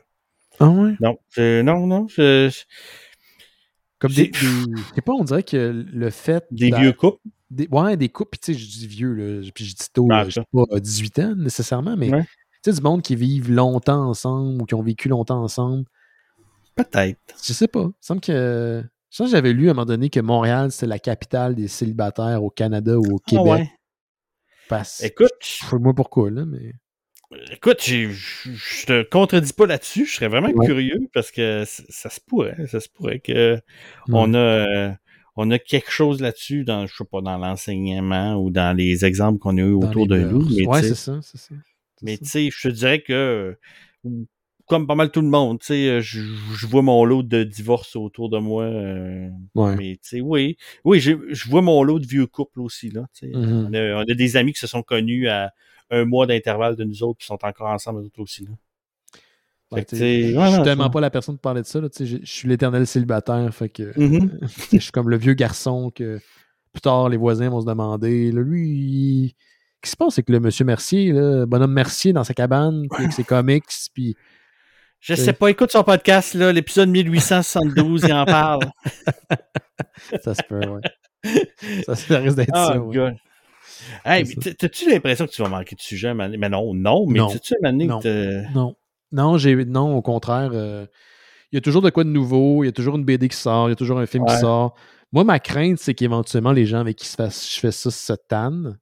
Ah 0.61 0.69
ouais? 0.69 0.94
Non, 1.01 1.19
non, 1.62 1.86
non, 1.86 2.06
je- 2.09 2.48
je- 2.51 2.62
Comme 3.98 4.12
des, 4.12 4.31
pas, 5.05 5.12
on 5.12 5.24
dirait 5.24 5.43
que 5.43 5.85
le 5.93 6.11
fait. 6.11 6.44
des 6.51 6.70
vieux 6.70 6.93
couples? 6.93 7.20
des- 7.51 7.69
ouais, 7.70 7.97
des 7.97 8.09
couples, 8.09 8.31
puis 8.32 8.40
tu 8.40 8.52
sais, 8.55 8.59
je 8.59 8.66
dis 8.78 8.86
vieux, 8.86 9.12
là, 9.15 9.48
puis 9.55 9.65
je 9.65 9.74
dis 9.74 9.90
tôt, 9.93 10.09
Ah, 10.11 10.24
je 10.28 10.40
pas 10.40 10.65
euh, 10.73 10.81
18 10.81 11.19
ans 11.20 11.35
nécessairement, 11.36 11.97
mais 11.97 12.11
Ouais. 12.12 12.23
tu 12.62 12.70
sais, 12.70 12.73
du 12.73 12.81
monde 12.82 13.02
qui 13.02 13.15
vivent 13.16 13.51
longtemps 13.51 14.09
ensemble 14.09 14.61
ou 14.62 14.65
qui 14.66 14.74
ont 14.74 14.82
vécu 14.82 15.09
longtemps 15.09 15.43
ensemble. 15.43 15.85
Peut-être. 16.74 17.19
Je 17.44 17.52
sais 17.52 17.69
pas. 17.69 17.85
Il 17.89 17.93
semble 18.01 18.20
que. 18.20 18.82
Je 19.11 19.24
j'avais 19.27 19.52
lu 19.52 19.69
à 19.69 19.70
un 19.70 19.74
moment 19.74 19.86
donné 19.86 20.11
que 20.11 20.19
Montréal, 20.19 20.73
c'est 20.73 20.89
la 20.89 20.98
capitale 20.98 21.55
des 21.55 21.69
célibataires 21.69 22.43
au 22.43 22.51
Canada 22.51 22.98
ou 22.98 23.15
au 23.15 23.20
Ah 23.20 23.31
Québec. 23.31 23.47
ouais. 23.47 23.70
Parce... 24.69 25.03
Écoute, 25.03 25.59
Moi 25.73 25.95
pourquoi, 25.95 26.31
là, 26.31 26.45
mais. 26.47 26.73
écoute, 27.51 27.82
je 27.82 28.09
je 28.11 28.86
te 28.86 29.03
contredis 29.03 29.53
pas 29.53 29.66
là-dessus. 29.66 30.07
Je 30.07 30.15
serais 30.15 30.28
vraiment 30.28 30.51
Ouais. 30.51 30.66
curieux 30.66 31.01
parce 31.12 31.31
que 31.31 31.65
ça 31.66 32.11
se 32.11 32.20
pourrait, 32.20 32.66
ça 32.66 32.81
se 32.81 32.89
pourrait 32.89 33.20
que 33.20 33.61
on 34.09 34.35
a 34.35 34.39
euh, 34.39 34.93
on 35.36 35.51
a 35.51 35.59
quelque 35.59 35.91
chose 35.91 36.20
là-dessus 36.20 36.65
dans, 36.65 36.86
je 36.86 36.95
sais 36.95 37.05
pas, 37.05 37.20
dans 37.20 37.39
l'enseignement 37.39 38.36
ou 38.36 38.51
dans 38.51 38.77
les 38.77 39.05
exemples 39.05 39.39
qu'on 39.39 39.57
a 39.59 39.62
eu 39.62 39.73
autour 39.73 40.07
de 40.07 40.19
nous. 40.19 40.49
sais, 40.49 40.65
c'est 40.82 40.95
ça, 40.95 41.20
c'est 41.23 41.39
ça. 41.39 41.55
Mais 42.03 42.19
tu 42.19 42.27
sais, 42.27 42.51
je 42.53 42.69
te 42.69 42.73
dirais 42.73 43.03
que, 43.03 43.57
comme 44.66 44.86
pas 44.86 44.95
mal 44.95 45.11
tout 45.11 45.20
le 45.20 45.28
monde, 45.28 45.61
tu 45.61 45.66
sais, 45.66 45.89
euh, 45.89 46.01
je, 46.01 46.20
je 46.57 46.66
vois 46.66 46.82
mon 46.82 47.05
lot 47.05 47.23
de 47.23 47.43
divorces 47.45 47.97
autour 47.97 48.28
de 48.31 48.39
moi. 48.39 48.65
euh, 48.65 49.28
Ouais. 49.55 49.77
Mais 49.77 49.93
tu 49.97 49.99
sais, 50.03 50.20
oui, 50.20 50.57
oui, 50.85 51.01
je 51.01 51.49
vois 51.49 51.62
mon 51.62 51.82
lot 51.82 51.99
de 51.99 52.07
vieux 52.07 52.27
couples 52.27 52.61
aussi 52.61 52.91
là. 52.91 53.07
tu 53.12 53.27
sais. 53.31 53.36
Mhm. 53.36 53.66
on, 53.70 53.74
a, 53.74 53.95
on 54.05 54.11
a 54.11 54.15
des 54.15 54.36
amis 54.36 54.53
qui 54.53 54.61
se 54.61 54.66
sont 54.66 54.82
connus 54.82 55.28
à 55.28 55.53
un 55.91 56.05
mois 56.07 56.27
d'intervalle 56.27 56.77
de 56.77 56.85
nous 56.85 57.03
autres, 57.03 57.19
puis 57.19 57.27
sont 57.27 57.39
encore 57.45 57.69
ensemble 57.69 58.01
eux 58.01 58.05
autres 58.07 58.20
aussi 58.20 58.45
là. 58.45 58.51
Ouais, 59.70 59.81
Fait 59.81 59.86
que, 59.86 59.97
sais, 59.97 60.32
je 60.32 60.39
ouais, 60.39 60.51
suis 60.53 60.62
tellement 60.62 60.91
pas 60.91 61.01
la 61.01 61.11
personne 61.11 61.36
pour 61.36 61.43
parler 61.43 61.62
de 61.62 61.66
ça. 61.66 61.81
Là, 61.81 61.89
tu 61.89 61.99
sais, 61.99 62.07
je 62.07 62.19
je 62.23 62.31
suis 62.32 62.49
l'éternel 62.49 62.86
célibataire. 62.86 63.53
Fait 63.55 63.69
que 63.69 63.93
Mhm. 63.99 64.39
sais, 64.47 64.78
je 64.78 64.82
suis 64.82 64.93
comme 64.93 65.09
le 65.11 65.16
vieux 65.16 65.35
garçon 65.35 65.91
que 65.91 66.20
plus 66.73 66.81
tard 66.81 67.09
les 67.09 67.16
voisins 67.16 67.49
vont 67.51 67.61
se 67.61 67.66
demander. 67.66 68.31
Là, 68.32 68.43
lui, 68.43 68.69
il- 68.69 69.35
qu'est-ce 69.81 69.82
qui 69.82 69.91
se 69.93 69.97
passe 69.97 70.15
avec 70.19 70.28
le 70.31 70.41
monsieur 70.41 70.65
Mercier, 70.65 71.12
là, 71.12 71.47
bonhomme 71.47 71.73
Mercier 71.73 72.12
dans 72.12 72.24
sa 72.24 72.35
cabane, 72.35 72.86
puis 72.91 73.03
avec 73.05 73.12
ses 73.12 73.24
comics, 73.24 73.65
puis 73.95 74.16
Je 75.06 75.14
sais 75.14 75.32
pas, 75.35 75.48
écoute 75.51 75.70
son 75.70 75.82
podcast 75.85 76.32
là, 76.35 76.51
l'épisode 76.51 76.89
1872, 76.89 78.05
il 78.05 78.12
en 78.14 78.24
parle. 78.24 78.62
ça 80.22 80.35
se 80.35 80.43
peut, 80.48 80.60
ouais. 80.66 80.81
ça, 81.85 81.94
ça 81.94 82.18
risque 82.20 82.36
d'être 82.36 82.51
Ah, 82.55 82.72
ça. 82.72 82.78
ouais. 82.81 83.14
Hey, 84.05 84.24
t'as-tu 84.59 84.90
l'impression 84.90 85.26
que 85.26 85.31
tu 85.32 85.43
vas 85.43 85.48
manquer 85.48 85.76
de 85.76 85.81
sujet, 85.81 86.14
à? 86.14 86.28
Mais 86.39 86.48
non, 86.48 86.72
non, 86.72 87.06
mais 87.06 87.20
t'as-tu 87.20 87.55
donné 87.62 87.86
Non. 87.86 88.01
que 88.01 88.52
Non. 88.55 88.76
Non, 89.12 89.36
j'ai 89.36 89.55
non, 89.66 89.94
au 89.94 90.01
contraire. 90.02 90.51
euh, 90.55 90.86
Il 91.52 91.56
y 91.56 91.59
a 91.59 91.60
toujours 91.60 91.82
de 91.82 91.90
quoi 91.90 92.05
de 92.05 92.09
nouveau, 92.09 92.62
il 92.64 92.66
y 92.66 92.70
a 92.70 92.72
toujours 92.72 92.97
une 92.97 93.05
BD 93.05 93.28
qui 93.28 93.36
sort, 93.36 93.68
il 93.68 93.72
y 93.72 93.74
a 93.74 93.76
toujours 93.76 93.98
un 93.98 94.06
film 94.06 94.24
Ouais. 94.24 94.32
qui 94.32 94.40
sort. 94.40 94.74
Moi, 95.12 95.22
ma 95.24 95.39
crainte, 95.39 95.78
c'est 95.78 95.94
qu'éventuellement, 95.94 96.51
les 96.52 96.64
gens 96.66 96.78
avec 96.81 96.97
qui 96.97 97.06
je 97.06 97.60
fais 97.60 97.70
ça 97.70 97.90
se 97.90 98.12
tannent. 98.28 98.78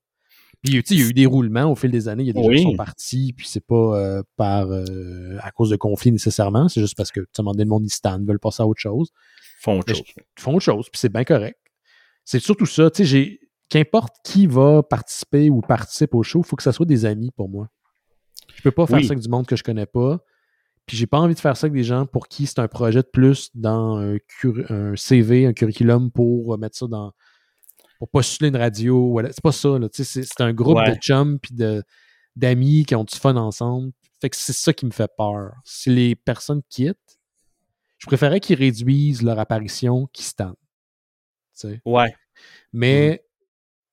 Puis, 0.62 0.74
tu 0.82 0.82
sais, 0.86 0.94
il 0.94 1.00
y 1.00 1.04
a 1.04 1.08
eu 1.08 1.12
des 1.12 1.26
roulements 1.26 1.70
au 1.70 1.74
fil 1.74 1.90
des 1.90 2.06
années. 2.08 2.22
Il 2.22 2.26
y 2.28 2.30
a 2.30 2.32
des 2.34 2.42
gens 2.42 2.50
qui 2.50 2.62
sont 2.62 2.76
partis, 2.76 3.32
puis 3.36 3.48
c'est 3.48 3.64
pas 3.66 3.98
euh, 3.98 4.22
par 4.36 4.70
euh, 4.70 5.36
à 5.40 5.50
cause 5.50 5.70
de 5.70 5.76
conflits 5.76 6.12
nécessairement. 6.12 6.68
C'est 6.68 6.80
juste 6.80 6.96
parce 6.96 7.10
que, 7.10 7.20
moment 7.38 7.52
donné, 7.52 7.64
le 7.64 7.70
monde, 7.70 7.84
ils 7.84 8.00
tannent, 8.00 8.24
veulent 8.24 8.38
passer 8.38 8.62
à 8.62 8.66
autre 8.66 8.80
chose. 8.80 9.10
font 9.60 9.78
autre 9.80 9.86
Mais 9.88 9.94
chose? 9.94 10.04
Ils 10.16 10.40
font 10.40 10.52
autre 10.54 10.64
chose, 10.64 10.88
puis 10.90 11.00
c'est 11.00 11.12
bien 11.12 11.24
correct. 11.24 11.58
C'est 12.24 12.38
surtout 12.38 12.66
ça. 12.66 12.90
Tu 12.90 12.98
sais, 12.98 13.04
j'ai- 13.04 13.40
qu'importe 13.68 14.14
qui 14.22 14.46
va 14.46 14.82
participer 14.82 15.48
ou 15.50 15.62
participe 15.62 16.14
au 16.14 16.22
show, 16.22 16.40
il 16.40 16.46
faut 16.46 16.56
que 16.56 16.62
ça 16.62 16.72
soit 16.72 16.84
des 16.86 17.06
amis 17.06 17.30
pour 17.34 17.48
moi. 17.48 17.68
Je 18.54 18.60
peux 18.62 18.70
pas 18.70 18.86
faire 18.86 18.98
Oui. 18.98 19.04
ça 19.04 19.12
avec 19.12 19.22
du 19.24 19.30
monde 19.30 19.46
que 19.46 19.56
je 19.56 19.62
connais 19.64 19.86
pas. 19.86 20.20
Puis 20.86 20.96
j'ai 20.96 21.06
pas 21.06 21.18
envie 21.18 21.34
de 21.34 21.40
faire 21.40 21.56
ça 21.56 21.66
avec 21.68 21.74
des 21.74 21.84
gens 21.84 22.04
pour 22.06 22.28
qui 22.28 22.46
c'est 22.46 22.58
un 22.58 22.68
projet 22.68 23.00
de 23.02 23.08
plus 23.10 23.50
dans 23.54 23.96
un 23.98 24.94
CV, 24.96 25.46
un 25.46 25.52
curriculum 25.54 26.10
pour 26.10 26.52
euh, 26.54 26.56
mettre 26.58 26.76
ça 26.76 26.86
dans. 26.86 27.12
Pour 28.02 28.08
postuler 28.08 28.48
une 28.48 28.56
radio. 28.56 29.20
C'est 29.30 29.40
pas 29.40 29.52
ça, 29.52 29.78
là. 29.78 29.88
Tu 29.88 30.02
sais, 30.02 30.24
C'est 30.24 30.40
un 30.40 30.52
groupe 30.52 30.76
Ouais. 30.78 30.90
de 30.90 30.96
chums 30.96 31.38
puis 31.38 31.54
de- 31.54 31.84
d'amis 32.34 32.84
qui 32.84 32.96
ont 32.96 33.04
du 33.04 33.14
fun 33.14 33.36
ensemble. 33.36 33.92
Fait 34.20 34.28
que 34.28 34.34
c'est 34.36 34.52
ça 34.52 34.72
qui 34.72 34.86
me 34.86 34.90
fait 34.90 35.08
peur. 35.16 35.52
Si 35.64 35.88
les 35.88 36.16
personnes 36.16 36.62
quittent, 36.68 36.98
je 37.98 38.06
préférais 38.08 38.40
qu'ils 38.40 38.58
réduisent 38.58 39.22
leur 39.22 39.38
apparition 39.38 40.08
qu'ils 40.12 40.24
se 40.24 40.34
tannent. 40.34 40.56
Tu 41.56 41.68
sais. 41.68 41.80
Ouais. 41.84 42.12
Mais 42.72 43.24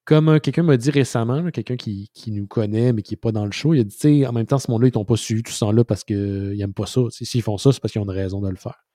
comme 0.06 0.30
euh, 0.30 0.40
quelqu'un 0.40 0.64
m'a 0.64 0.76
dit 0.78 0.90
récemment, 0.90 1.52
quelqu'un 1.52 1.78
qui, 1.78 2.10
qui 2.12 2.32
nous 2.32 2.48
connaît 2.48 2.94
mais 2.94 3.04
qui 3.04 3.14
n'est 3.14 3.18
pas 3.18 3.32
dans 3.32 3.46
le 3.46 3.52
show, 3.52 3.76
il 3.76 3.82
a 3.82 3.84
dit, 3.84 3.94
tu 3.96 4.22
sais, 4.22 4.26
en 4.26 4.32
même 4.32 4.48
temps, 4.48 4.58
ce 4.58 4.72
monde-là, 4.72 4.88
ils 4.88 4.92
t'ont 4.92 5.06
pas 5.06 5.18
suivi 5.18 5.44
tout 5.44 5.52
ce 5.52 5.60
temps-là 5.60 5.84
parce 5.84 6.04
qu'ils 6.04 6.56
n'aiment 6.58 6.74
pas 6.74 6.88
ça. 6.88 7.02
S'ils 7.12 7.44
font 7.44 7.60
ça, 7.60 7.72
c'est 7.72 7.80
parce 7.80 7.92
qu'ils 7.92 8.02
ont 8.02 8.06
une 8.06 8.10
raison 8.10 8.42
de 8.42 8.50
le 8.50 8.56
faire. 8.56 8.88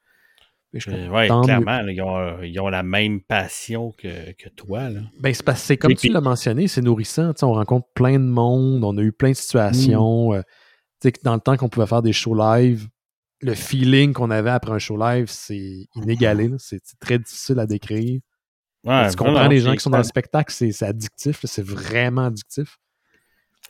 Euh, 0.88 1.08
mieux. 1.08 1.42
clairement, 1.44 1.80
ils, 1.86 2.02
ont, 2.02 2.42
ils 2.42 2.58
ont 2.60 2.68
la 2.68 2.82
même 2.82 3.20
passion 3.20 3.92
que, 3.92 4.32
que 4.32 4.48
toi. 4.48 4.90
Là. 4.90 5.00
Ben, 5.20 5.32
c'est 5.32 5.44
parce 5.44 5.62
c'est 5.62 5.76
comme 5.76 5.90
Et 5.92 5.94
tu 5.94 6.08
puis- 6.08 6.10
l'as 6.10 6.20
mentionné, 6.20 6.66
c'est 6.68 6.82
nourrissant. 6.82 7.32
On 7.42 7.52
rencontre 7.52 7.86
plein 7.94 8.18
de 8.18 8.24
monde, 8.24 8.82
on 8.84 8.96
a 8.98 9.02
eu 9.02 9.12
plein 9.12 9.30
de 9.30 9.36
situations. 9.36 10.30
Mm. 10.32 10.34
euh, 10.34 10.42
tu 10.42 11.08
sais, 11.08 11.12
que 11.12 11.20
dans 11.22 11.34
le 11.34 11.40
temps 11.40 11.56
qu'on 11.56 11.68
pouvait 11.68 11.86
faire 11.86 12.02
des 12.02 12.12
shows 12.12 12.34
live, 12.34 12.88
le 13.40 13.54
feeling 13.54 14.12
qu'on 14.12 14.30
avait 14.30 14.50
après 14.50 14.72
un 14.72 14.78
show 14.78 14.96
live, 14.96 15.26
c'est 15.28 15.86
inégalé. 15.96 16.50
C'est 16.58 16.80
très 16.98 17.18
difficile 17.18 17.58
à 17.58 17.66
décrire. 17.66 18.20
Ouais, 18.84 19.10
tu 19.10 19.16
comprends 19.16 19.48
les 19.48 19.60
gens 19.60 19.72
qui 19.74 19.80
sont 19.80 19.90
dans 19.90 19.98
le 19.98 20.04
spectacle, 20.04 20.52
c'est 20.52 20.82
addictif, 20.82 21.40
c'est 21.44 21.64
vraiment 21.64 22.26
addictif? 22.26 22.76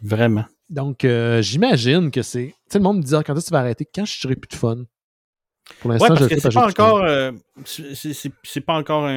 Vraiment. 0.03 0.45
Donc, 0.69 1.05
euh, 1.05 1.41
j'imagine 1.43 2.11
que 2.11 2.23
c'est. 2.23 2.47
Tu 2.49 2.55
sais, 2.69 2.79
le 2.79 2.85
monde 2.85 2.99
me 2.99 3.03
dit 3.03 3.15
Ah, 3.15 3.23
quand 3.23 3.35
est-ce 3.37 3.45
que 3.45 3.49
tu 3.49 3.53
vas 3.53 3.61
arrêter? 3.61 3.87
Quand 3.95 4.05
je 4.05 4.19
serai 4.19 4.35
plus 4.35 4.49
de 4.49 4.55
fun? 4.57 4.85
Pour 5.81 5.91
Ouais, 5.91 5.99
l'instant, 5.99 6.15
je 6.15 6.21
parce 6.21 6.21
le 6.23 6.29
que 6.29 6.35
sais 6.41 6.49
c'est 6.51 6.55
pas. 6.55 6.67
encore. 6.69 7.03
euh, 7.05 7.33
c'est- 7.65 8.61
pas 8.61 8.75
encore 8.77 9.05
un, 9.05 9.11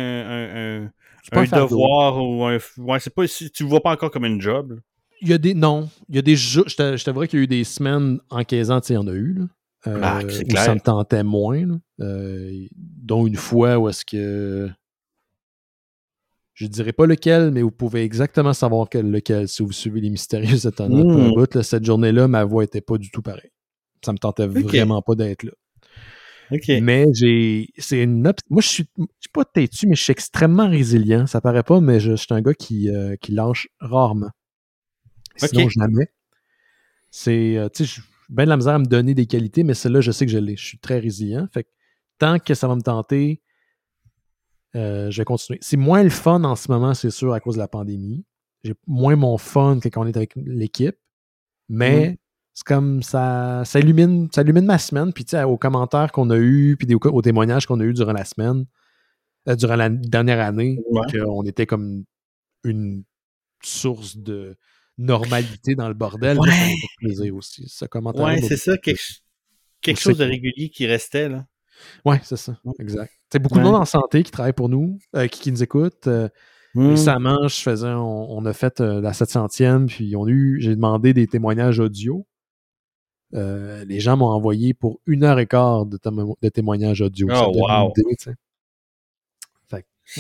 un, 0.84 0.92
pas 1.32 1.46
devoir 1.46 2.18
ou 2.24 2.44
un. 2.46 2.58
Ouais, 2.78 3.00
c'est 3.00 3.14
pas. 3.14 3.28
si- 3.28 3.50
Tu 3.52 3.64
le 3.64 3.70
vois 3.70 3.82
pas 3.82 3.92
encore 3.92 4.12
comme 4.12 4.26
une 4.26 4.42
job. 4.42 4.72
là. 4.74 4.78
Il 5.22 5.30
y 5.30 5.34
a 5.34 5.38
des. 5.38 5.54
Non. 5.54 5.90
Il 6.10 6.16
y 6.16 6.20
a 6.20 6.22
des 6.22 6.36
jours. 6.36 6.66
Je 6.68 6.76
te- 6.76 6.96
je 6.98 7.04
t'avouerais 7.04 7.28
qu'il 7.28 7.40
y 7.40 7.42
a 7.42 7.44
eu 7.44 7.48
des 7.48 7.64
semaines 7.64 8.20
encaisant, 8.30 8.80
tu 8.82 8.88
sais, 8.88 8.94
il 8.94 8.98
y 8.98 9.00
en 9.00 9.08
a 9.08 9.14
eu, 9.14 9.34
là. 9.34 9.46
Euh, 9.88 10.30
c'est 10.30 10.52
où 10.52 10.56
ça 10.58 10.74
me 10.76 10.80
tentait 10.80 11.24
moins, 11.24 11.66
là. 11.66 11.76
Euh, 12.02 12.52
dont 12.76 13.26
une 13.26 13.36
fois 13.36 13.78
où 13.80 13.88
est-ce 13.90 14.04
que. 14.06 14.70
Je 16.54 16.66
dirais 16.66 16.92
pas 16.92 17.06
lequel, 17.06 17.52
mais 17.52 17.62
vous 17.62 17.70
pouvez 17.72 18.02
exactement 18.04 18.52
savoir 18.54 18.90
quel, 18.90 19.12
lequel 19.12 19.48
si 19.48 19.62
vous 19.64 19.72
suivez 19.72 20.02
les. 20.02 20.10
Mm. 20.10 20.14
Un 20.90 21.30
bout, 21.30 21.54
là, 21.54 21.62
cette 21.64 21.86
journée-là, 21.86 22.28
ma 22.28 22.44
voix 22.44 22.64
était 22.64 22.82
pas 22.82 22.98
du 22.98 23.12
tout 23.12 23.22
pareille. 23.22 23.52
Ça 24.04 24.12
me 24.12 24.18
tentait 24.18 24.48
vraiment 24.48 25.02
pas 25.02 25.16
d'être 25.16 25.44
là. 25.44 25.52
Mais 26.82 27.06
j'ai. 27.14 27.70
C'est 27.78 28.04
une. 28.04 28.26
op- 28.28 28.40
Moi, 28.50 28.62
je 28.62 28.68
suis. 28.68 28.86
Je 28.98 29.04
suis 29.20 29.30
pas 29.34 29.46
têtu, 29.46 29.88
mais 29.88 29.96
je 29.96 30.04
suis 30.04 30.12
extrêmement 30.12 30.70
résilient. 30.70 31.28
Ça 31.28 31.42
paraît 31.42 31.64
pas, 31.64 31.82
mais 31.82 32.00
je, 32.00 32.12
je 32.12 32.16
suis 32.16 32.28
un 32.34 32.42
gars 32.42 32.54
qui, 32.54 32.90
euh, 32.90 33.16
qui 33.18 33.32
lâche 33.34 33.68
rarement. 33.80 34.30
Sinon, 35.50 35.64
jamais. 35.70 36.08
C'est. 37.12 37.58
euh, 37.58 37.70
tu 37.70 37.86
sais, 37.86 37.96
j'ai 37.96 38.02
bien 38.30 38.46
de 38.46 38.50
la 38.50 38.58
misère 38.58 38.74
à 38.76 38.80
me 38.80 38.86
donner 38.86 39.14
des 39.14 39.26
qualités, 39.26 39.64
mais 39.64 39.74
celle-là, 39.74 40.02
je 40.02 40.12
sais 40.12 40.26
que 40.26 40.32
je 40.32 40.38
l'ai. 40.38 40.56
Je 40.56 40.66
suis 40.66 40.80
très 40.80 41.00
résilient. 41.00 41.48
Fait 41.54 41.64
que 41.64 41.70
tant 42.18 42.40
que 42.40 42.54
ça 42.54 42.68
va 42.68 42.76
me 42.76 42.82
tenter, 42.82 43.42
euh, 44.76 45.10
je 45.12 45.22
vais 45.22 45.26
continuer. 45.26 45.60
C'est 45.62 45.78
moins 45.78 46.04
le 46.04 46.10
fun 46.10 46.44
en 46.44 46.56
ce 46.56 46.72
moment, 46.72 46.94
c'est 46.94 47.12
sûr, 47.12 47.34
à 47.34 47.40
cause 47.40 47.56
de 47.56 47.60
la 47.60 47.68
pandémie. 47.68 48.26
J'ai 48.64 48.74
moins 48.86 49.16
mon 49.16 49.38
fun 49.38 49.80
que 49.82 49.88
quand 49.90 50.04
on 50.04 50.08
est 50.08 50.18
avec 50.18 50.34
l'équipe. 50.36 50.96
Mais 51.70 52.10
Mhm. 52.12 52.16
C'est 52.58 52.66
comme 52.66 53.04
ça, 53.04 53.62
ça 53.66 53.80
illumine, 53.80 54.30
ça 54.34 54.42
illumine 54.42 54.66
ma 54.66 54.80
semaine. 54.80 55.14
Puis 55.14 55.26
tu 55.26 55.32
sais, 55.38 55.44
aux 55.44 55.58
commentaires 55.58 56.12
qu'on 56.12 56.32
a 56.32 56.38
eus, 56.38 56.76
puis 56.76 56.88
des- 56.88 56.96
aux 56.96 57.22
témoignages 57.22 57.68
qu'on 57.68 57.80
a 57.80 57.84
eus 57.84 57.94
durant 57.94 58.14
la 58.14 58.26
semaine, 58.26 58.66
euh, 59.48 59.56
durant 59.56 59.76
la 59.76 59.90
dernière 59.90 60.40
année, 60.40 60.80
Ouais. 60.90 61.02
qu'on 61.20 61.44
était 61.44 61.68
comme 61.68 62.04
une 62.64 63.04
source 63.64 64.18
de 64.18 64.58
normalité 64.98 65.76
dans 65.76 65.88
le 65.88 65.94
bordel. 65.94 66.38
Ça 66.38 66.42
Ouais. 66.42 66.48
m'a 66.48 66.56
fait 66.56 66.88
plaisir 66.98 67.36
aussi. 67.36 67.66
Ce 67.68 67.86
commentaire. 67.86 68.26
Ouais, 68.26 68.42
c'est 68.42 68.58
ça, 68.58 68.76
quelque, 68.80 69.04
quelque 69.82 70.00
chose 70.02 70.18
de 70.18 70.26
régulier 70.26 70.70
qui 70.70 70.88
restait, 70.88 71.30
là. 71.30 71.46
Ouais, 72.06 72.20
c'est 72.24 72.38
ça. 72.38 72.58
Exact. 72.80 73.12
C'est 73.32 73.38
beaucoup 73.38 73.60
de 73.60 73.64
monde 73.64 73.76
en 73.76 73.86
santé 73.86 74.24
qui 74.24 74.32
travaille 74.32 74.54
pour 74.54 74.68
nous, 74.68 74.98
euh, 75.16 75.28
qui, 75.28 75.42
qui 75.42 75.52
nous 75.52 75.62
écoute. 75.62 76.08
Euh, 76.08 76.28
Hmm. 76.74 76.90
Récemment, 76.90 77.48
je 77.48 77.56
faisais, 77.62 77.88
on, 77.88 78.32
on 78.38 78.46
a 78.46 78.54
fait 78.54 78.82
euh, 78.82 79.00
la 79.02 79.12
700e, 79.14 79.88
puis 79.88 80.16
on 80.16 80.26
a 80.26 80.30
eu, 80.30 80.58
j'ai 80.62 80.76
demandé 80.76 81.14
des 81.14 81.26
témoignages 81.26 81.80
audio. 81.80 82.28
Euh, 83.34 83.84
les 83.86 84.00
gens 84.00 84.16
m'ont 84.18 84.28
envoyé 84.28 84.74
pour 84.74 85.00
une 85.06 85.24
heure 85.24 85.38
et 85.40 85.48
quart 85.48 85.86
de, 85.86 85.98
témo- 85.98 86.38
de 86.42 86.50
témoignages 86.50 87.02
audio. 87.02 87.28
Oh, 87.30 87.34
Ça 87.34 87.48
wow. 87.84 87.94
idée, 87.98 88.34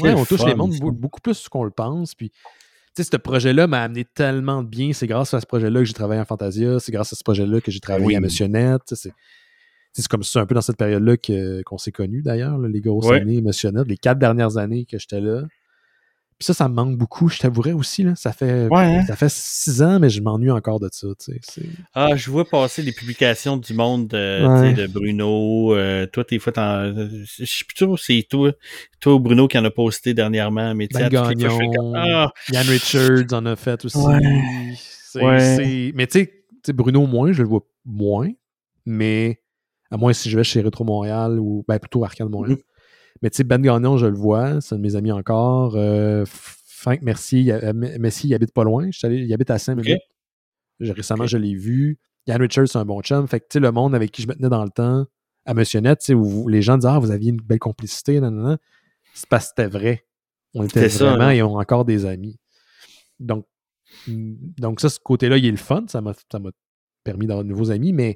Ouais, 0.02 0.14
on 0.14 0.26
touche 0.26 0.42
fun, 0.42 0.48
les 0.48 0.54
mondes 0.56 0.78
beaucoup 0.92 1.22
plus 1.22 1.48
qu'on 1.48 1.64
le 1.64 1.72
pense. 1.72 2.14
Puis, 2.14 2.30
tu 2.30 2.38
sais, 2.96 3.04
ce 3.10 3.16
projet-là 3.16 3.68
m'a 3.68 3.84
amené 3.84 4.04
tellement 4.04 4.62
de 4.62 4.68
bien. 4.68 4.92
C'est 4.92 5.08
grâce 5.08 5.34
à 5.34 5.40
ce 5.40 5.46
projet-là 5.46 5.80
que 5.80 5.86
j'ai 5.86 5.94
travaillé 5.94 6.20
en 6.20 6.26
Fantasia. 6.26 6.82
C'est 6.82 6.92
grâce 6.92 7.14
à 7.14 7.16
ce 7.16 7.24
projet-là 7.24 7.62
que 7.62 7.72
j'ai 7.72 7.80
travaillé 7.80 8.06
Oui. 8.06 8.16
à. 8.18 8.20
Tu 8.86 8.96
sais, 8.98 9.12
C'est 9.94 10.08
comme 10.10 10.24
ça, 10.24 10.42
un 10.42 10.46
peu 10.46 10.56
dans 10.56 10.62
cette 10.62 10.76
période-là 10.76 11.16
qu'on 11.66 11.78
s'est 11.78 11.94
connus, 11.94 12.22
d'ailleurs, 12.22 12.58
les 12.60 12.82
grosses 12.82 13.06
Ouais. 13.08 13.22
années 13.22 13.40
Missionnette, 13.42 13.88
les 13.88 13.96
quatre 13.98 14.20
dernières 14.20 14.58
années 14.58 14.84
que 14.84 15.00
j'étais 15.00 15.22
là. 15.22 15.44
Puis 16.40 16.46
ça, 16.46 16.54
ça 16.54 16.70
me 16.70 16.76
manque 16.76 16.96
beaucoup, 16.98 17.30
je 17.30 17.40
t'avouerais 17.40 17.72
aussi. 17.72 18.04
Là. 18.04 18.14
Ça, 18.16 18.32
fait, 18.32 18.68
Ouais, 18.68 18.98
hein? 18.98 19.06
ça 19.08 19.16
fait 19.16 19.30
six 19.30 19.82
ans, 19.82 20.00
mais 20.00 20.10
je 20.10 20.22
m'ennuie 20.22 20.52
encore 20.52 20.80
de 20.80 20.88
ça. 20.92 21.08
tu 21.20 21.32
sais. 21.34 21.40
C'est- 21.42 21.66
Ah, 21.96 22.16
je 22.16 22.30
vois 22.30 22.46
passer 22.46 22.84
les 22.84 22.92
publications 22.92 23.58
du 23.58 23.74
monde 23.74 24.08
de, 24.10 24.46
Ouais. 24.78 24.88
Bruno. 24.88 25.74
euh, 25.76 26.06
toi, 26.06 26.24
tes 26.24 26.38
fois, 26.38 26.54
t'en- 26.54 26.94
je 26.94 27.44
sais 27.46 27.66
plus 27.66 27.74
trop, 27.76 27.98
c'est 27.98 28.24
toi, 28.30 28.52
toi 29.00 29.16
ou 29.16 29.20
Bruno 29.20 29.48
qui 29.48 29.58
en 29.58 29.66
a 29.66 29.72
posté 29.72 30.14
dernièrement, 30.14 30.76
mais 30.76 30.88
tu 30.88 30.96
sais, 30.98 31.10
Ben 31.10 31.34
Gagnon. 31.34 31.72
comme, 31.76 31.96
ah, 31.96 32.32
Yann 32.52 32.68
Richards 32.68 33.34
en 33.34 33.46
a 33.48 33.56
fait 33.56 33.84
aussi. 33.86 33.98
Ouais. 33.98 34.20
C'est- 34.78 35.24
Ouais. 35.24 35.40
c'est- 35.56 35.92
Mais 35.96 36.06
tu 36.06 36.20
sais- 36.20 36.28
tu 36.28 36.34
sais, 36.68 36.74
Bruno, 36.74 37.08
moins, 37.08 37.32
je 37.32 37.42
le 37.42 37.48
vois 37.50 37.66
moins. 37.84 38.30
Mais 38.86 39.42
à 39.90 39.98
moins 39.98 40.14
si 40.14 40.30
je 40.30 40.38
vais 40.38 40.44
chez 40.44 40.62
Retro 40.62 40.84
Montréal 40.84 41.40
ou 41.40 41.66
ben, 41.68 41.80
plutôt 41.80 42.04
Arcade 42.06 42.30
Montréal. 42.30 42.58
Mhm. 42.58 42.64
Mais 43.22 43.30
tu 43.30 43.38
sais, 43.38 43.44
Ben 43.44 43.62
Gagnon, 43.62 43.98
je 43.98 44.06
le 44.08 44.16
vois. 44.18 44.62
C'est 44.62 44.76
un 44.76 44.78
de 44.78 44.84
mes 44.84 44.96
amis 44.96 45.12
encore. 45.12 45.76
Euh, 45.76 46.26
euh, 46.88 46.98
Messi, 47.02 48.28
il 48.28 48.34
habite 48.34 48.54
pas 48.54 48.64
loin. 48.64 48.88
Je 48.92 48.98
suis 48.98 49.08
allé- 49.08 49.24
il 49.24 49.34
habite 49.34 49.50
à 49.50 49.58
5 49.58 49.78
Ok. 49.80 49.86
minutes. 49.86 50.02
Récemment, 50.96 51.26
je 51.26 51.38
l'ai 51.38 51.56
vu. 51.56 51.98
Yann 52.28 52.40
Richards, 52.42 52.68
c'est 52.68 52.78
un 52.78 52.86
bon 52.86 53.02
chum. 53.02 53.28
Fait 53.28 53.40
que 53.40 53.46
tu 53.46 53.54
sais, 53.54 53.60
le 53.60 53.72
monde 53.72 53.96
avec 53.96 54.12
qui 54.12 54.22
je 54.22 54.28
me 54.28 54.34
tenais 54.36 54.50
dans 54.50 54.64
le 54.64 54.70
temps, 54.70 55.06
à 55.46 55.54
Missionnette, 55.54 56.00
tu 56.00 56.06
sais, 56.08 56.14
où 56.14 56.48
les 56.48 56.62
gens 56.62 56.78
disaient 56.78 56.92
Ah, 56.92 57.00
vous 57.00 57.12
aviez 57.12 57.32
une 57.32 57.42
belle 57.42 57.60
complicité, 57.60 58.20
nanana. 58.20 58.58
C'est 59.14 59.28
parce 59.30 59.46
que 59.46 59.54
c'était 59.58 59.70
vrai. 59.70 60.06
On 60.54 60.64
était 60.64 60.90
ça, 60.90 61.06
vraiment 61.12 61.24
hein. 61.26 61.32
et 61.32 61.42
on 61.42 61.58
a 61.58 61.62
encore 61.62 61.86
des 61.86 62.06
amis. 62.06 62.38
Donc, 63.20 63.46
mm, 64.08 64.34
donc 64.60 64.80
ça, 64.82 64.90
ce 64.90 65.00
côté-là, 65.00 65.38
il 65.38 65.46
est 65.46 65.52
le 65.52 65.58
fun. 65.58 65.86
Ça 65.88 66.02
m'a 66.02 66.14
permis 67.04 67.26
d'avoir 67.26 67.44
de 67.44 67.50
nouveaux 67.50 67.72
amis, 67.72 67.94
mais 67.94 68.16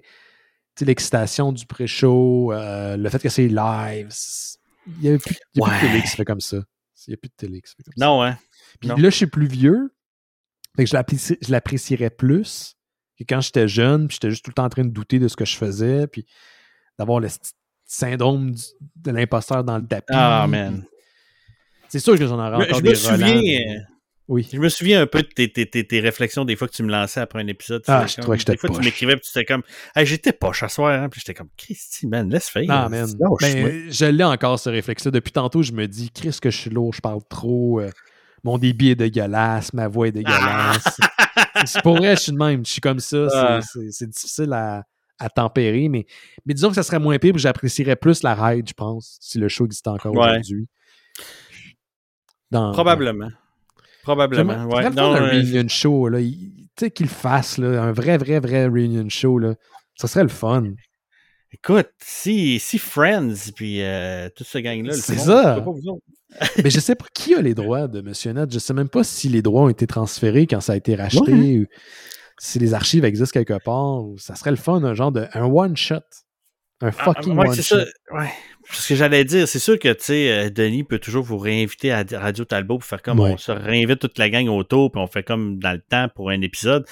tu 0.75 0.79
sais, 0.79 0.85
l'excitation 0.85 1.51
du 1.51 1.65
pré-show, 1.65 2.51
euh, 2.53 2.97
le 2.97 3.09
fait 3.09 3.19
que 3.19 3.29
c'est 3.29 3.47
live, 3.47 4.07
il 4.87 5.09
n'y 5.09 5.15
a, 5.15 5.17
plus, 5.19 5.35
y 5.55 5.61
a 5.61 5.65
plus 5.65 5.75
de 5.75 5.79
télé 5.87 6.01
qui 6.01 6.07
se 6.07 6.15
fait 6.15 6.25
comme 6.25 6.41
ça. 6.41 6.57
Il 7.07 7.11
n'y 7.11 7.13
a 7.15 7.17
plus 7.17 7.29
de 7.29 7.33
télé 7.35 7.61
qui 7.61 7.69
se 7.69 7.75
fait 7.75 7.83
comme 7.83 7.93
ça. 7.97 8.05
non, 8.05 8.21
hein? 8.23 8.37
Puis 8.79 8.89
non. 8.89 8.95
là, 8.95 9.09
je 9.09 9.15
suis 9.15 9.27
plus 9.27 9.47
vieux. 9.47 9.93
Fait 10.75 10.83
que 10.85 10.89
je 10.89 10.93
l'apprécie- 10.95 11.37
je 11.41 11.51
l'apprécierais 11.51 12.09
plus 12.11 12.75
que 13.17 13.23
quand 13.27 13.41
j'étais 13.41 13.67
jeune, 13.67 14.07
puis 14.07 14.15
j'étais 14.15 14.29
juste 14.29 14.45
tout 14.45 14.51
le 14.51 14.55
temps 14.55 14.65
en 14.65 14.69
train 14.69 14.83
de 14.85 14.89
douter 14.91 15.19
de 15.19 15.27
ce 15.27 15.35
que 15.35 15.45
je 15.45 15.55
faisais, 15.57 16.07
puis 16.07 16.25
d'avoir 16.97 17.19
le 17.19 17.27
syndrome 17.85 18.51
du- 18.51 18.63
de 18.95 19.11
l'imposteur 19.11 19.63
dans 19.63 19.77
le 19.77 19.85
tapis. 19.85 20.13
Ah, 20.13 20.45
man. 20.47 20.85
C'est 21.89 21.99
sûr 21.99 22.17
que 22.17 22.25
j'en 22.25 22.39
aurais 22.39 22.63
encore 22.63 22.77
je 22.77 22.81
des 22.83 22.89
me 22.91 22.95
souviens. 22.95 23.81
Oui. 24.33 24.47
je 24.51 24.57
me 24.59 24.69
souviens 24.69 25.01
un 25.01 25.07
peu 25.07 25.21
de 25.23 25.27
tes, 25.27 25.51
tes, 25.51 25.69
tes, 25.69 25.85
tes 25.85 25.99
réflexions 25.99 26.45
des 26.45 26.55
fois 26.55 26.67
que 26.69 26.73
tu 26.73 26.83
me 26.83 26.89
lançais 26.91 27.19
après 27.19 27.41
un 27.41 27.47
épisode. 27.47 27.83
Ah, 27.87 28.05
je 28.07 28.15
trouvais 28.21 28.37
que 28.37 28.41
j'étais 28.41 28.53
Des 28.53 28.57
fois, 28.59 28.69
tu 28.69 28.79
m'écrivais, 28.79 29.17
puis 29.17 29.25
tu 29.29 29.37
étais 29.37 29.45
comme, 29.45 29.61
hey, 29.95 30.05
j'étais 30.05 30.31
poche 30.31 30.63
à 30.63 30.69
soir, 30.69 31.01
hein? 31.03 31.09
Puis 31.09 31.19
j'étais 31.19 31.33
comme, 31.33 31.49
Christy, 31.57 32.07
man, 32.07 32.29
laisse 32.29 32.47
faire. 32.47 32.63
Ah, 32.69 32.87
man. 32.87 33.09
Ben, 33.41 33.91
je 33.91 34.05
l'ai 34.05 34.23
encore, 34.23 34.57
ce 34.57 34.69
réflexe-là. 34.69 35.11
Depuis 35.11 35.31
tantôt, 35.33 35.61
je 35.63 35.73
me 35.73 35.85
dis, 35.87 36.11
Chris, 36.11 36.37
que 36.41 36.49
je 36.49 36.57
suis 36.57 36.69
lourd, 36.69 36.93
je 36.93 37.01
parle 37.01 37.19
trop, 37.29 37.81
euh, 37.81 37.89
mon 38.45 38.57
débit 38.57 38.91
est 38.91 38.95
dégueulasse, 38.95 39.73
ma 39.73 39.87
voix 39.89 40.07
est 40.07 40.11
dégueulasse. 40.13 40.97
C'est 41.65 41.81
pour 41.81 41.97
vrai, 41.97 42.15
je 42.15 42.21
suis 42.21 42.31
de 42.31 42.37
même. 42.37 42.65
Je 42.65 42.71
suis 42.71 42.81
comme 42.81 42.99
ça. 43.01 43.27
c'est- 43.29 43.35
Ah. 43.35 43.59
C'est 43.91 44.09
difficile 44.09 44.53
à, 44.53 44.83
à 45.19 45.29
tempérer, 45.29 45.89
mais, 45.89 46.05
mais 46.45 46.53
disons 46.53 46.69
que 46.69 46.75
ça 46.75 46.83
serait 46.83 46.99
moins 46.99 47.19
pire, 47.19 47.37
j'apprécierais 47.37 47.97
plus 47.97 48.23
la 48.23 48.33
ride, 48.33 48.67
je 48.69 48.73
pense, 48.73 49.17
si 49.19 49.37
le 49.39 49.49
show 49.49 49.65
existait 49.65 49.89
encore 49.89 50.13
Ouais. 50.15 50.29
aujourd'hui. 50.39 50.67
Dans- 52.49 52.71
Probablement. 54.03 54.65
Ouais. 54.65 54.89
Non, 54.89 55.13
un 55.13 55.21
euh, 55.21 55.31
reunion 55.31 55.67
show, 55.67 56.07
là. 56.07 56.19
Tu 56.19 56.35
sais, 56.79 56.91
qu'il 56.91 57.07
fasse, 57.07 57.57
là, 57.57 57.83
un 57.83 57.91
vrai, 57.91 58.17
vrai, 58.17 58.39
vrai 58.39 58.65
reunion 58.65 59.07
show, 59.09 59.37
là. 59.37 59.55
Ça 59.95 60.07
serait 60.07 60.23
le 60.23 60.29
fun. 60.29 60.63
Écoute, 61.53 61.89
si, 62.01 62.59
si 62.59 62.77
Friends 62.77 63.51
puis 63.55 63.81
euh, 63.81 64.29
toute 64.35 64.47
ce 64.47 64.57
gang-là, 64.57 64.93
le 64.93 64.99
C'est 65.01 65.17
ça. 65.17 65.63
Mais 66.63 66.69
je 66.69 66.79
sais 66.79 66.95
pas 66.95 67.05
qui 67.13 67.35
a 67.35 67.41
les 67.41 67.53
droits 67.53 67.89
de 67.89 67.99
Monsieur 67.99 68.31
Net. 68.31 68.51
Je 68.51 68.57
sais 68.57 68.73
même 68.73 68.87
pas 68.87 69.03
si 69.03 69.27
les 69.27 69.41
droits 69.41 69.63
ont 69.63 69.69
été 69.69 69.85
transférés 69.85 70.47
quand 70.47 70.61
ça 70.61 70.73
a 70.73 70.75
été 70.77 70.95
racheté 70.95 71.33
Ouais. 71.33 71.57
ou 71.57 71.65
si 72.39 72.57
les 72.57 72.73
archives 72.73 73.03
existent 73.03 73.33
quelque 73.37 73.61
part. 73.61 74.05
ou 74.05 74.17
ça 74.17 74.35
serait 74.35 74.51
le 74.51 74.55
fun, 74.57 74.81
un 74.83 74.93
genre 74.93 75.11
de 75.11 75.27
un 75.33 75.43
one 75.43 75.75
Un 76.81 76.87
Ah, 76.87 76.91
fucking 76.91 77.37
ouais, 77.37 77.47
one 77.49 77.55
shot. 77.55 77.61
ça. 77.77 77.85
Ouais. 78.11 78.29
Ce 78.71 78.87
que 78.89 78.95
j'allais 78.95 79.25
dire, 79.25 79.47
c'est 79.47 79.59
sûr 79.59 79.77
que, 79.77 79.91
tu 79.93 80.03
sais, 80.03 80.31
euh, 80.31 80.49
Denis 80.49 80.83
peut 80.83 80.99
toujours 80.99 81.23
vous 81.23 81.37
réinviter 81.37 81.91
à 81.91 82.03
Radio 82.13 82.45
Talbot 82.45 82.77
pour 82.79 82.85
faire 82.85 83.01
comme 83.01 83.19
Ouais. 83.19 83.31
on 83.33 83.37
se 83.37 83.51
réinvite 83.51 83.99
toute 83.99 84.17
la 84.17 84.29
gang 84.29 84.47
autour, 84.47 84.91
puis 84.91 85.01
on 85.01 85.07
fait 85.07 85.23
comme 85.23 85.59
dans 85.59 85.73
le 85.73 85.81
temps 85.81 86.07
pour 86.15 86.29
un 86.29 86.41
épisode. 86.41 86.85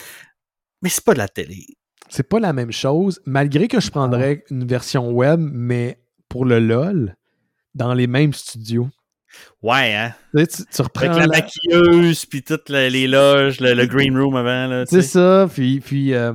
Mais 0.82 0.90
c'est 0.90 1.04
pas 1.04 1.14
de 1.14 1.20
la 1.20 1.28
télé. 1.28 1.66
C'est 2.10 2.28
pas 2.28 2.40
la 2.40 2.54
même 2.54 2.72
chose, 2.72 3.22
malgré 3.26 3.68
que 3.68 3.80
je 3.80 3.92
prendrais 3.92 4.44
une 4.50 4.66
version 4.66 5.12
web, 5.12 5.40
mais 5.40 6.00
pour 6.28 6.44
le 6.46 6.60
LOL, 6.60 7.16
dans 7.76 7.94
les 7.94 8.08
mêmes 8.08 8.34
studios. 8.34 8.90
Ouais, 9.62 9.94
hein? 9.94 10.14
Tu, 10.36 10.40
sais, 10.42 10.48
tu- 10.48 10.64
tu 10.76 10.82
reprends 10.82 11.06
Avec 11.06 11.18
la 11.18 11.28
la- 11.28 11.42
maquilleuse, 11.42 12.26
puis 12.26 12.42
toutes 12.44 12.70
les 12.70 13.08
loges, 13.08 13.60
le, 13.60 13.74
le 13.74 13.86
green 13.86 14.18
room 14.18 14.36
avant, 14.36 14.84
C'est 14.88 15.02
sais. 15.04 15.08
ça, 15.08 15.48
puis, 15.54 15.80
puis 15.82 16.14
euh, 16.16 16.34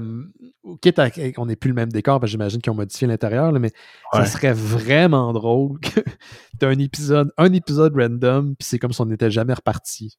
quitte 0.81 0.99
à 0.99 1.09
on 1.36 1.47
n'est 1.47 1.57
plus 1.57 1.69
le 1.69 1.74
même 1.74 1.91
décor, 1.93 2.20
parce 2.20 2.28
que 2.28 2.32
j'imagine 2.32 2.61
qu'ils 2.61 2.73
ont 2.73 2.77
modifié 2.77 3.07
l'intérieur, 3.07 3.53
mais 3.53 3.70
Ouais. 4.12 4.20
ça 4.20 4.27
serait 4.27 4.53
vraiment 4.53 5.32
drôle 5.32 5.78
que 5.81 6.01
t'as 6.59 6.69
un 6.69 6.78
épisode, 6.78 7.32
un 7.36 7.53
épisode 7.53 7.95
random, 7.97 8.55
puis 8.57 8.66
c'est 8.69 8.78
comme 8.78 8.93
si 8.93 9.01
on 9.01 9.07
n'était 9.07 9.31
jamais 9.31 9.55
reparti. 9.55 10.19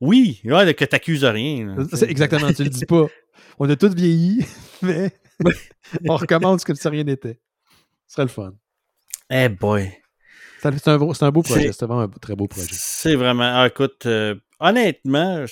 Oui, 0.00 0.40
ouais, 0.44 0.74
que 0.74 0.84
t'accuses 0.84 1.24
rien. 1.24 1.66
là. 1.76 1.84
C'est 1.92 2.10
exactement, 2.10 2.52
tu 2.52 2.64
le 2.64 2.70
dis 2.70 2.84
pas. 2.86 3.06
On 3.58 3.68
a 3.70 3.76
tous 3.76 3.94
vieilli, 3.94 4.44
mais 4.82 5.10
on 6.08 6.16
recommence 6.16 6.64
comme 6.64 6.76
si 6.76 6.88
rien 6.88 7.04
n'était. 7.04 7.40
Ce 8.06 8.14
serait 8.14 8.24
le 8.24 8.28
fun. 8.28 8.52
Eh 9.30 9.48
boy. 9.48 9.90
Ça- 10.60 10.70
C'est 10.72 10.88
un, 10.88 10.98
beau- 10.98 11.14
c'est 11.14 11.24
un 11.24 11.30
beau 11.30 11.42
projet, 11.42 11.66
C'est- 11.68 11.72
c'est 11.72 11.86
vraiment 11.86 12.02
un 12.02 12.08
très 12.08 12.34
beau 12.34 12.46
projet. 12.48 12.68
C'est 12.70 13.14
vraiment. 13.14 13.44
Ah, 13.54 13.66
écoute, 13.66 14.04
euh, 14.06 14.34
honnêtement, 14.60 15.44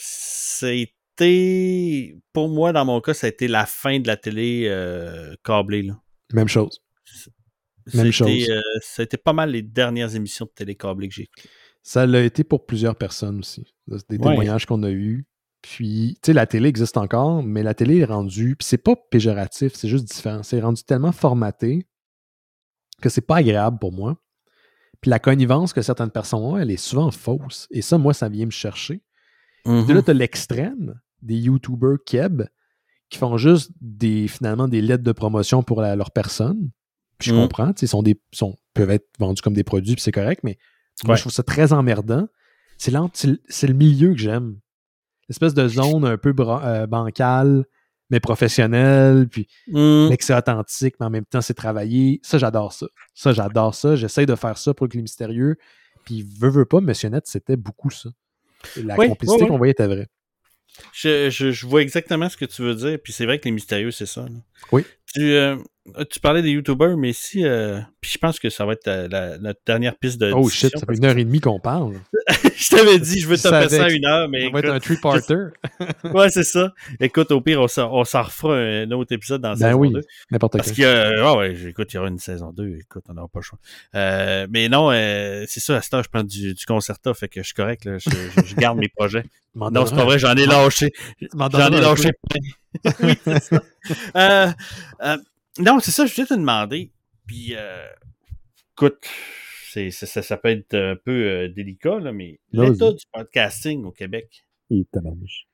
c'était. 1.16 2.16
Pour 2.32 2.49
moi, 2.49 2.73
dans 2.73 2.85
mon 2.85 3.01
cas, 3.01 3.15
ça 3.15 3.27
a 3.27 3.31
été 3.31 3.47
la 3.49 3.66
fin 3.66 4.01
de 4.01 4.07
la 4.07 4.16
télé 4.16 4.66
euh, 4.69 5.35
câblée. 5.45 5.82
Là. 5.82 6.01
Même 6.32 6.49
chose. 6.49 6.81
Même 7.93 8.11
C'était, 8.12 8.12
chose. 8.12 8.51
euh, 8.51 8.61
ça 8.82 9.03
a 9.03 9.05
été 9.05 9.16
pas 9.16 9.32
mal 9.32 9.51
les 9.51 9.62
dernières 9.62 10.15
émissions 10.16 10.47
de 10.47 10.51
télé 10.51 10.74
câblée 10.74 11.09
que 11.09 11.15
j'ai 11.15 11.23
écoutées. 11.24 11.49
Ça 11.82 12.07
l'a 12.07 12.23
été 12.23 12.43
pour 12.45 12.65
plusieurs 12.66 12.97
personnes 12.97 13.41
aussi. 13.41 13.66
Des 13.86 13.97
Ouais. 13.97 14.19
témoignages 14.19 14.65
qu'on 14.66 14.82
a 14.85 14.91
eus. 14.91 15.27
Puis, 15.61 16.19
tu 16.23 16.27
sais, 16.28 16.32
la 16.32 16.47
télé 16.47 16.69
existe 16.69 16.97
encore, 16.97 17.43
mais 17.43 17.62
la 17.62 17.74
télé 17.74 17.99
est 17.99 18.05
rendue, 18.05 18.57
puis 18.57 18.66
c'est 18.66 18.78
pas 18.78 18.97
péjoratif, 19.11 19.74
c'est 19.74 19.89
juste 19.89 20.05
différent. 20.07 20.43
C'est 20.43 20.61
rendu 20.61 20.82
tellement 20.82 21.12
formaté 21.12 21.86
que 23.01 23.09
c'est 23.09 23.20
pas 23.27 23.36
agréable 23.36 23.78
pour 23.78 23.93
moi. 23.93 24.19
Puis 25.01 25.11
la 25.11 25.19
connivence 25.19 25.73
que 25.74 25.82
certaines 25.82 26.11
personnes 26.11 26.41
ont, 26.41 26.57
elle 26.57 26.70
est 26.70 26.77
souvent 26.78 27.11
fausse. 27.11 27.66
Et 27.70 27.82
ça, 27.82 27.99
moi, 27.99 28.15
ça 28.15 28.28
vient 28.31 28.47
me 28.47 28.51
chercher. 28.51 29.03
Mhm. 29.66 29.86
De 29.86 29.93
là, 29.95 30.03
tu 30.03 30.11
as 30.11 30.15
l'extrême 30.15 31.01
des 31.25 31.37
YouTubers 31.37 31.99
keb 32.07 32.43
qui 33.11 33.19
font 33.19 33.37
juste 33.37 33.71
des, 33.81 34.29
finalement 34.29 34.69
des 34.69 34.81
lettres 34.81 35.05
de 35.05 35.13
promotion 35.13 35.63
pour 35.63 35.81
la- 35.81 35.97
leur 35.97 36.11
personne. 36.11 36.71
Puis 37.19 37.31
je 37.31 37.35
Mhm. 37.35 37.43
comprends, 37.43 37.73
ils 37.81 37.89
sont 37.89 38.03
des, 38.03 38.21
sont, 38.33 38.57
peuvent 38.75 38.91
être 38.91 39.07
vendus 39.19 39.41
comme 39.43 39.55
des 39.55 39.63
produits, 39.65 39.95
puis 39.95 40.03
c'est 40.03 40.13
correct, 40.13 40.41
mais 40.43 40.59
moi, 41.05 41.13
Ouais. 41.13 41.17
je 41.17 41.23
trouve 41.23 41.33
ça 41.33 41.43
très 41.43 41.73
emmerdant. 41.73 42.27
C'est 42.79 42.91
le 42.93 43.75
milieu 43.75 44.13
que 44.13 44.19
j'aime. 44.19 44.59
L'espèce 45.29 45.55
de 45.55 45.69
zone 45.69 46.05
un 46.05 46.19
peu 46.19 46.35
euh, 46.39 46.87
bancale, 46.87 47.65
mais 48.11 48.21
professionnelle, 48.21 49.29
puis 49.29 49.47
Mhm. 49.69 50.09
mais 50.11 50.17
que 50.17 50.25
c'est 50.25 50.37
authentique, 50.37 50.97
mais 51.01 51.07
en 51.07 51.11
même 51.11 51.25
temps, 51.25 51.41
c'est 51.41 51.55
travaillé. 51.55 52.21
Ça, 52.23 52.37
j'adore 52.39 52.73
ça. 52.73 52.87
Ça, 53.15 53.33
j'adore 53.33 53.75
ça. 53.75 53.97
J'essaye 53.97 54.27
de 54.27 54.35
faire 54.35 54.59
ça 54.59 54.75
pour 54.75 54.89
que 54.89 54.97
les 54.97 55.03
mystérieux. 55.03 55.57
Puis, 56.05 56.23
veut, 56.39 56.51
veut 56.51 56.67
pas, 56.67 56.81
Monsieur 56.81 57.09
Net, 57.09 57.27
c'était 57.27 57.57
beaucoup 57.57 57.91
ça. 57.91 58.11
La 58.83 58.97
Oui, 58.99 59.09
complicité 59.09 59.37
oui, 59.39 59.43
oui. 59.45 59.49
qu'on 59.49 59.57
voyait 59.59 59.71
était 59.73 59.87
vraie. 59.87 60.09
Je, 60.93 61.31
je, 61.31 61.67
vois 61.67 61.83
exactement 61.83 62.29
ce 62.29 62.37
que 62.37 62.45
tu 62.45 62.63
veux 62.63 62.75
dire. 62.75 62.99
Puis 63.03 63.13
c'est 63.13 63.27
vrai 63.27 63.39
que 63.39 63.45
les 63.45 63.51
mystérieux, 63.51 63.91
c'est 63.91 64.07
ça. 64.07 64.27
Oui. 64.73 64.85
Tu, 65.13 65.33
euh, 65.35 65.57
tu 66.11 66.19
parlais 66.19 66.43
des 66.43 66.51
YouTubers, 66.51 66.97
mais 66.97 67.13
si. 67.13 67.45
euh, 67.45 67.79
puis 68.01 68.11
je 68.13 68.19
pense 68.19 68.41
que 68.41 68.49
ça 68.51 68.65
va 68.65 68.73
être 68.73 68.89
euh, 68.89 69.07
la, 69.09 69.39
notre 69.39 69.61
dernière 69.67 69.97
piste 69.97 70.19
de. 70.21 70.33
Oh 70.33 70.49
shit, 70.49 70.73
ça 70.77 70.87
fait 70.87 70.97
une 70.97 71.05
heure 71.05 71.17
et 71.17 71.25
demie 71.25 71.41
qu'on 71.41 71.61
parle. 71.61 71.95
je 72.57 72.69
t'avais 72.71 72.99
dit, 72.99 73.21
je 73.21 73.29
veux 73.29 73.37
savais 73.37 73.69
ça 73.69 73.85
à 73.85 73.91
une 73.91 74.05
heure, 74.07 74.29
mais. 74.29 74.45
Ça 74.47 74.51
va 74.51 74.59
être 74.61 74.71
un 74.71 74.81
three-parter. 74.81 75.37
ouais, 76.05 76.31
c'est 76.31 76.43
ça. 76.43 76.73
Écoute, 76.99 77.31
au 77.33 77.41
pire, 77.43 77.61
on 77.61 77.69
s'en, 77.69 77.91
refera 78.23 78.57
un 78.57 78.91
autre 78.93 79.13
épisode 79.15 79.43
dans 79.43 79.51
la 79.51 79.55
Ben 79.57 79.67
saison 79.69 79.79
oui, 79.79 79.93
2. 79.93 80.01
n'importe 80.33 80.57
Parce 80.57 80.73
qu'il 80.73 80.83
y 80.83 80.87
a. 80.87 81.29
ah 81.29 81.37
ouais, 81.37 81.55
écoute, 81.69 81.93
il 81.93 81.97
y 81.97 81.99
aura 81.99 82.09
une 82.09 82.19
saison 82.19 82.51
2. 82.53 82.79
Écoute, 82.81 83.05
on 83.09 83.15
n'aura 83.15 83.29
pas 83.29 83.41
le 83.41 83.45
choix. 83.45 83.59
Euh, 83.95 84.47
mais 84.51 84.69
non, 84.69 84.91
euh, 84.91 85.45
c'est 85.47 85.61
ça, 85.61 85.77
à 85.77 85.83
cette 85.83 85.95
heure, 85.95 86.03
je 86.03 86.09
prends 86.09 86.25
du, 86.25 86.55
du 86.55 86.65
concerta, 86.65 87.13
fait 87.15 87.29
que 87.29 87.41
je 87.43 87.47
suis 87.47 87.55
correct. 87.55 87.85
Là, 87.85 87.99
je, 87.99 88.09
je- 88.11 88.47
je 88.47 88.55
garde 88.57 88.79
mes 88.79 88.89
projets. 88.89 89.25
Non, 89.55 89.87
c'est 89.87 89.95
pas 89.95 90.05
vrai, 90.05 90.19
j'en 90.19 90.35
ai 90.35 90.47
lâché. 90.47 90.91
J'en 91.33 91.49
ai 91.71 91.81
lâché 91.81 92.11
plein. 92.29 92.41
oui, 93.03 93.15
c'est 93.25 93.43
ça. 93.43 93.63
Euh, 94.17 94.53
euh, 95.03 95.17
non, 95.59 95.79
c'est 95.81 95.91
ça, 95.91 96.07
je 96.07 96.15
voulais 96.15 96.27
te 96.27 96.35
demander. 96.35 96.91
Puis, 97.27 97.55
euh, 97.57 97.87
écoute, 98.77 98.99
c'est, 99.71 99.91
c'est- 99.91 100.07
ça, 100.07 100.23
ça 100.23 100.37
peut 100.37 100.49
être 100.51 100.75
un 100.75 100.97
peu 100.97 101.49
délicat, 101.49 101.99
là, 102.01 102.13
mais 102.13 102.39
l'état 102.53 102.93
du 102.93 103.05
podcasting 103.13 103.85
au 103.85 103.91
Québec, 103.93 104.45
Et 104.71 104.85
tabarnouche. 104.93 105.47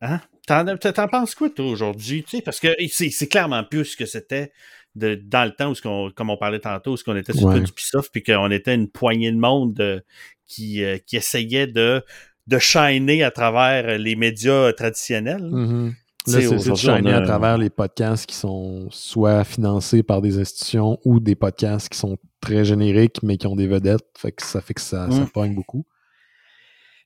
hein? 0.00 0.20
T'en, 0.46 0.76
t'en- 0.76 1.08
penses 1.08 1.34
quoi, 1.34 1.48
toi, 1.50 1.66
aujourd'hui? 1.66 2.22
Tu 2.24 2.36
sais, 2.36 2.42
parce 2.42 2.60
que 2.60 2.68
c'est, 2.90 3.10
c'est 3.10 3.28
clairement 3.28 3.64
plus 3.64 3.84
ce 3.86 3.96
que 3.96 4.04
c'était 4.06 4.52
de, 4.94 5.14
dans 5.14 5.44
le 5.44 5.52
temps 5.52 5.72
où, 5.72 5.74
qu'on, 5.74 6.10
comme 6.14 6.30
on 6.30 6.36
parlait 6.36 6.60
tantôt, 6.60 6.94
où 6.94 6.96
qu'on 7.02 7.16
était 7.16 7.32
sur 7.32 7.46
Ouais. 7.46 7.54
le 7.58 7.64
du 7.64 7.70
Ubisoft, 7.70 8.12
puis 8.12 8.22
qu'on 8.22 8.50
était 8.50 8.74
une 8.74 8.88
poignée 8.90 9.32
de 9.32 9.38
monde 9.38 9.80
euh, 9.80 10.00
qui, 10.46 10.84
euh, 10.84 10.98
qui 10.98 11.16
essayait 11.16 11.66
de, 11.66 12.04
de 12.46 12.58
shiner 12.58 13.24
à 13.24 13.30
travers 13.30 13.98
les 13.98 14.14
médias 14.16 14.72
traditionnels. 14.74 15.42
Mhm. 15.42 15.94
Là, 16.26 16.40
c'est 16.48 16.56
de 16.70 16.74
shiner 16.76 17.12
a- 17.12 17.16
à 17.18 17.22
travers 17.22 17.58
les 17.58 17.70
podcasts 17.70 18.26
qui 18.26 18.34
sont 18.34 18.88
soit 18.90 19.44
financés 19.44 20.02
par 20.02 20.22
des 20.22 20.38
institutions 20.38 20.98
ou 21.04 21.20
des 21.20 21.34
podcasts 21.34 21.88
qui 21.90 21.98
sont 21.98 22.16
très 22.40 22.64
génériques 22.64 23.22
mais 23.22 23.36
qui 23.36 23.46
ont 23.46 23.56
des 23.56 23.66
vedettes. 23.66 24.06
Fait 24.16 24.32
que 24.32 24.42
ça 24.42 24.60
fait 24.60 24.74
que 24.74 24.80
ça, 24.80 25.06
ça 25.10 25.26
pogne 25.32 25.54
beaucoup. 25.54 25.84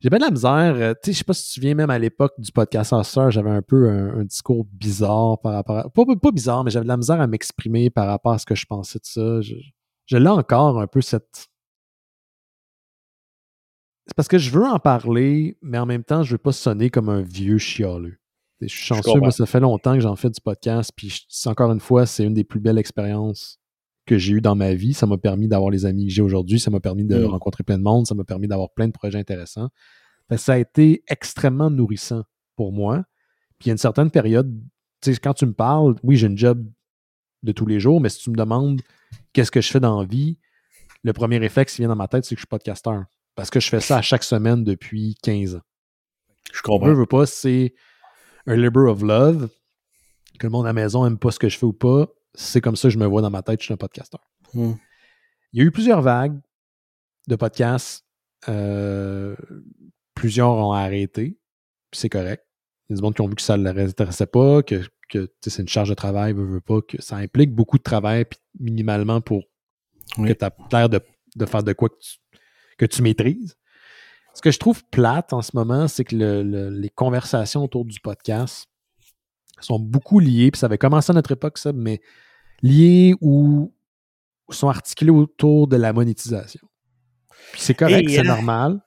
J'ai 0.00 0.10
bien 0.10 0.18
de 0.20 0.24
la 0.24 0.30
misère. 0.30 0.74
euh, 0.76 0.94
Tu 1.02 1.06
sais, 1.06 1.12
je 1.12 1.18
sais 1.18 1.24
pas 1.24 1.32
si 1.34 1.42
tu 1.42 1.48
te 1.48 1.54
souviens, 1.54 1.74
même 1.74 1.90
à 1.90 1.98
l'époque 1.98 2.32
du 2.38 2.52
podcast 2.52 2.94
sœur, 3.02 3.32
j'avais 3.32 3.50
un 3.50 3.62
peu 3.62 3.88
un, 3.90 4.20
un 4.20 4.24
discours 4.24 4.64
bizarre 4.70 5.40
par 5.40 5.54
rapport 5.54 5.78
à. 5.78 5.90
Pas, 5.90 6.04
pas- 6.06 6.14
pas 6.16 6.30
bizarre, 6.30 6.62
mais 6.62 6.70
j'avais 6.70 6.84
de 6.84 6.88
la 6.88 6.96
misère 6.96 7.20
à 7.20 7.26
m'exprimer 7.26 7.90
par 7.90 8.06
rapport 8.06 8.30
à 8.32 8.38
ce 8.38 8.46
que 8.46 8.54
je 8.54 8.64
pensais 8.66 9.00
de 9.00 9.04
ça. 9.06 9.40
Je, 9.40 9.54
je 10.06 10.16
l'ai 10.16 10.28
encore 10.28 10.80
un 10.80 10.86
peu 10.86 11.00
cette. 11.00 11.48
C'est 14.06 14.14
parce 14.14 14.28
que 14.28 14.38
je 14.38 14.50
veux 14.50 14.64
en 14.64 14.78
parler, 14.78 15.58
mais 15.62 15.78
en 15.78 15.86
même 15.86 16.04
temps, 16.04 16.22
je 16.22 16.30
veux 16.32 16.38
pas 16.38 16.52
sonner 16.52 16.88
comme 16.90 17.08
un 17.08 17.20
vieux 17.22 17.58
chialeux. 17.58 18.18
Je 18.60 18.66
suis 18.66 18.84
chanceux, 18.86 19.18
moi, 19.20 19.30
ça 19.30 19.46
fait 19.46 19.60
longtemps 19.60 19.94
que 19.94 20.00
j'en 20.00 20.16
fais 20.16 20.30
du 20.30 20.40
podcast, 20.40 20.90
puis 20.96 21.10
je- 21.10 21.48
encore 21.48 21.70
une 21.72 21.80
fois, 21.80 22.06
c'est 22.06 22.24
une 22.24 22.34
des 22.34 22.44
plus 22.44 22.58
belles 22.60 22.78
expériences 22.78 23.60
que 24.04 24.18
j'ai 24.18 24.32
eues 24.34 24.40
dans 24.40 24.54
ma 24.56 24.74
vie. 24.74 24.94
Ça 24.94 25.06
m'a 25.06 25.18
permis 25.18 25.46
d'avoir 25.48 25.70
les 25.70 25.86
amis 25.86 26.06
que 26.08 26.12
j'ai 26.12 26.22
aujourd'hui, 26.22 26.58
ça 26.58 26.70
m'a 26.70 26.80
permis 26.80 27.04
de 27.04 27.18
Mm. 27.18 27.26
rencontrer 27.26 27.62
plein 27.62 27.78
de 27.78 27.82
monde, 27.84 28.06
ça 28.06 28.14
m'a 28.14 28.24
permis 28.24 28.48
d'avoir 28.48 28.70
plein 28.70 28.86
de 28.88 28.92
projets 28.92 29.18
intéressants. 29.18 29.68
Ça 30.36 30.54
a 30.54 30.58
été 30.58 31.02
extrêmement 31.08 31.70
nourrissant 31.70 32.24
pour 32.56 32.72
moi. 32.72 33.04
Puis 33.58 33.66
il 33.66 33.68
y 33.68 33.70
a 33.70 33.72
une 33.72 33.78
certaine 33.78 34.10
période, 34.10 34.52
tu 35.02 35.12
sais, 35.14 35.20
quand 35.20 35.34
tu 35.34 35.46
me 35.46 35.52
parles, 35.52 35.94
oui, 36.02 36.16
j'ai 36.16 36.26
une 36.26 36.36
job 36.38 36.66
de 37.44 37.52
tous 37.52 37.66
les 37.66 37.78
jours, 37.80 38.00
mais 38.00 38.08
si 38.08 38.18
tu 38.20 38.30
me 38.30 38.36
demandes 38.36 38.80
qu'est-ce 39.32 39.50
que 39.52 39.60
je 39.60 39.70
fais 39.70 39.80
dans 39.80 40.00
la 40.00 40.06
vie, 40.06 40.38
le 41.04 41.12
premier 41.12 41.38
réflexe 41.38 41.74
qui 41.76 41.82
vient 41.82 41.88
dans 41.88 41.94
ma 41.96 42.08
tête, 42.08 42.24
c'est 42.24 42.34
que 42.34 42.38
je 42.40 42.42
suis 42.42 42.48
podcasteur. 42.48 43.04
Parce 43.36 43.50
que 43.50 43.60
je 43.60 43.68
fais 43.68 43.80
ça 43.80 43.98
à 43.98 44.02
chaque 44.02 44.24
semaine 44.24 44.64
depuis 44.64 45.14
15 45.22 45.54
ans. 45.54 45.60
Je 46.52 46.60
comprends. 46.62 46.92
veux 46.92 47.06
pas, 47.06 47.24
c'est 47.26 47.74
un 48.48 48.56
labor 48.56 48.88
of 48.90 49.02
love. 49.02 49.48
Que 50.38 50.46
le 50.46 50.50
monde 50.50 50.66
à 50.66 50.70
la 50.70 50.72
maison 50.72 51.04
aime 51.06 51.18
pas 51.18 51.30
ce 51.30 51.38
que 51.38 51.48
je 51.48 51.58
fais 51.58 51.66
ou 51.66 51.72
pas. 51.72 52.08
C'est 52.34 52.60
comme 52.60 52.76
ça 52.76 52.88
que 52.88 52.94
je 52.94 52.98
me 52.98 53.06
vois 53.06 53.22
dans 53.22 53.30
ma 53.30 53.42
tête, 53.42 53.60
je 53.60 53.64
suis 53.64 53.74
un 53.74 53.78
podcasteur. 53.78 54.20
Mm. 54.54 54.72
Il 55.52 55.58
y 55.58 55.62
a 55.62 55.64
eu 55.64 55.70
plusieurs 55.70 56.02
vagues 56.02 56.38
de 57.26 57.36
podcasts. 57.36 58.04
Euh, 58.48 59.34
plusieurs 60.14 60.50
ont 60.50 60.72
arrêté. 60.72 61.38
Puis 61.90 62.00
c'est 62.00 62.08
correct. 62.08 62.44
Il 62.88 62.92
y 62.92 62.94
a 62.94 62.96
des 62.96 63.02
gens 63.06 63.12
qui 63.12 63.20
ont 63.20 63.28
vu 63.28 63.34
que 63.34 63.42
ça 63.42 63.56
ne 63.56 63.64
leur 63.64 63.76
intéressait 63.78 64.26
pas, 64.26 64.62
que, 64.62 64.82
que 65.08 65.28
c'est 65.42 65.62
une 65.62 65.68
charge 65.68 65.88
de 65.88 65.94
travail, 65.94 66.32
veut, 66.32 66.44
veut 66.44 66.60
pas, 66.60 66.80
que 66.82 67.02
ça 67.02 67.16
implique 67.16 67.52
beaucoup 67.54 67.78
de 67.78 67.82
travail, 67.82 68.24
puis 68.24 68.38
minimalement 68.60 69.20
pour 69.20 69.42
Oui. 70.16 70.28
que 70.28 70.32
tu 70.34 70.44
as 70.44 70.52
l'air 70.72 70.88
de, 70.88 71.00
de 71.36 71.46
faire 71.46 71.62
de 71.62 71.72
quoi 71.72 71.88
que 71.88 71.96
tu, 72.00 72.16
que 72.78 72.86
tu 72.86 73.02
maîtrises. 73.02 73.56
Ce 74.38 74.40
que 74.40 74.52
je 74.52 74.58
trouve 74.60 74.84
plate 74.84 75.32
en 75.32 75.42
ce 75.42 75.50
moment, 75.54 75.88
c'est 75.88 76.04
que 76.04 76.14
le- 76.14 76.44
le- 76.44 76.70
les 76.70 76.90
conversations 76.90 77.64
autour 77.64 77.84
du 77.84 77.98
podcast 77.98 78.66
sont 79.60 79.80
beaucoup 79.80 80.20
liées, 80.20 80.52
puis 80.52 80.60
ça 80.60 80.66
avait 80.66 80.78
commencé 80.78 81.10
à 81.10 81.14
notre 81.14 81.32
époque, 81.32 81.58
ça, 81.58 81.72
mais 81.72 82.00
liées 82.62 83.16
ou 83.20 83.74
sont 84.48 84.68
articulées 84.68 85.10
autour 85.10 85.66
de 85.66 85.76
la 85.76 85.92
monétisation. 85.92 86.60
Puis 87.50 87.62
c'est 87.62 87.74
correct, 87.74 88.08
c'est 88.08 88.20
euh, 88.20 88.22
normal. 88.22 88.80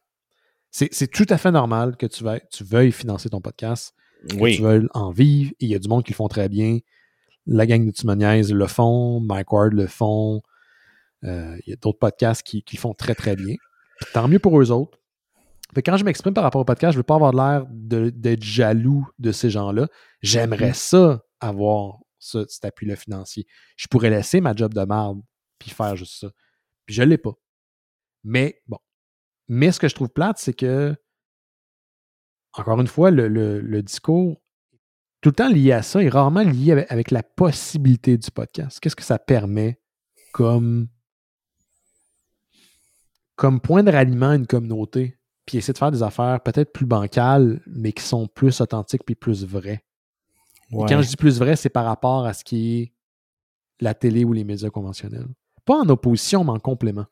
C'est 0.69 1.11
tout 1.11 1.25
à 1.27 1.37
fait 1.37 1.51
normal 1.51 1.97
que 1.97 2.05
tu 2.05 2.23
veuilles, 2.23 2.43
tu 2.49 2.63
veuilles 2.63 2.93
financer 2.93 3.27
ton 3.29 3.41
podcast, 3.41 3.93
que 4.29 4.37
Oui. 4.37 4.55
tu 4.55 4.61
veuilles 4.61 4.87
en 4.93 5.11
vivre, 5.11 5.51
et 5.59 5.65
il 5.65 5.69
y 5.69 5.75
a 5.75 5.79
du 5.79 5.89
monde 5.89 6.05
qui 6.05 6.13
le 6.13 6.15
font 6.15 6.29
très 6.29 6.47
bien. 6.47 6.77
La 7.45 7.65
gang 7.65 7.85
de 7.85 7.91
Tumoniaise 7.91 8.53
le 8.53 8.67
font, 8.67 9.19
Mike 9.19 9.51
Ward 9.51 9.73
le 9.73 9.87
font, 9.87 10.41
euh, 11.25 11.57
il 11.67 11.71
y 11.71 11.73
a 11.73 11.75
d'autres 11.75 11.99
podcasts 11.99 12.41
qui, 12.41 12.63
qui 12.63 12.77
le 12.77 12.79
font 12.79 12.93
très 12.93 13.15
très 13.15 13.35
bien. 13.35 13.55
Puis 13.99 14.07
tant 14.13 14.29
mieux 14.29 14.39
pour 14.39 14.61
eux 14.61 14.71
autres. 14.71 14.97
Fait 15.73 15.81
quand 15.81 15.95
je 15.97 16.03
m'exprime 16.03 16.33
par 16.33 16.43
rapport 16.43 16.61
au 16.61 16.65
podcast, 16.65 16.93
je 16.93 16.97
veux 16.97 17.03
pas 17.03 17.15
avoir 17.15 17.31
l'air 17.33 17.65
d'être 17.69 18.43
jaloux 18.43 19.07
de 19.19 19.31
ces 19.31 19.49
gens-là. 19.49 19.87
J'aimerais 20.21 20.73
ça 20.73 21.23
avoir 21.39 21.99
ce- 22.19 22.45
cet 22.47 22.65
appui-là 22.65 22.95
financier. 22.95 23.45
Je 23.77 23.87
pourrais 23.87 24.09
laisser 24.09 24.41
ma 24.41 24.53
job 24.55 24.73
de 24.73 24.83
marde 24.83 25.21
puis 25.59 25.69
faire 25.71 25.95
juste 25.95 26.19
ça. 26.19 26.29
Puis 26.85 26.95
je 26.95 27.03
l'ai 27.03 27.17
pas. 27.17 27.33
Mais 28.23 28.61
bon. 28.67 28.79
Mais 29.47 29.71
ce 29.71 29.79
que 29.79 29.87
je 29.87 29.95
trouve 29.95 30.09
plate, 30.09 30.37
c'est 30.39 30.53
que, 30.53 30.95
encore 32.53 32.79
une 32.81 32.87
fois, 32.87 33.11
le, 33.11 33.27
le- 33.27 33.59
le 33.61 33.81
discours 33.81 34.41
tout 35.21 35.29
le 35.29 35.35
temps 35.35 35.49
lié 35.49 35.71
à 35.71 35.83
ça 35.83 36.01
est 36.03 36.09
rarement 36.09 36.41
lié 36.43 36.71
avec, 36.71 36.91
avec 36.91 37.11
la 37.11 37.21
possibilité 37.23 38.17
du 38.17 38.29
podcast. 38.31 38.79
Qu'est-ce 38.79 38.95
que 38.95 39.03
ça 39.03 39.19
permet 39.19 39.79
comme, 40.33 40.87
comme 43.35 43.61
point 43.61 43.83
de 43.83 43.91
ralliement 43.91 44.29
à 44.31 44.35
une 44.35 44.47
communauté? 44.47 45.17
Puis 45.45 45.57
essayer 45.57 45.73
de 45.73 45.77
faire 45.77 45.91
des 45.91 46.03
affaires 46.03 46.39
peut-être 46.41 46.71
plus 46.71 46.85
bancales, 46.85 47.61
mais 47.67 47.91
qui 47.93 48.03
sont 48.03 48.27
plus 48.27 48.61
authentiques 48.61 49.03
puis 49.05 49.15
plus 49.15 49.43
vraies. 49.45 49.83
Et. 50.71 50.75
Quand 50.87 51.01
je 51.01 51.07
dis 51.09 51.17
plus 51.17 51.39
vrai, 51.39 51.55
c'est 51.55 51.69
par 51.69 51.85
rapport 51.85 52.25
à 52.25 52.33
ce 52.33 52.43
qui 52.43 52.79
est 52.81 52.93
la 53.79 53.93
télé 53.93 54.23
ou 54.23 54.33
les 54.33 54.43
médias 54.43 54.69
conventionnels. 54.69 55.27
Pas 55.65 55.75
en 55.77 55.89
opposition, 55.89 56.43
mais 56.43 56.51
en 56.51 56.59
complément. 56.59 57.05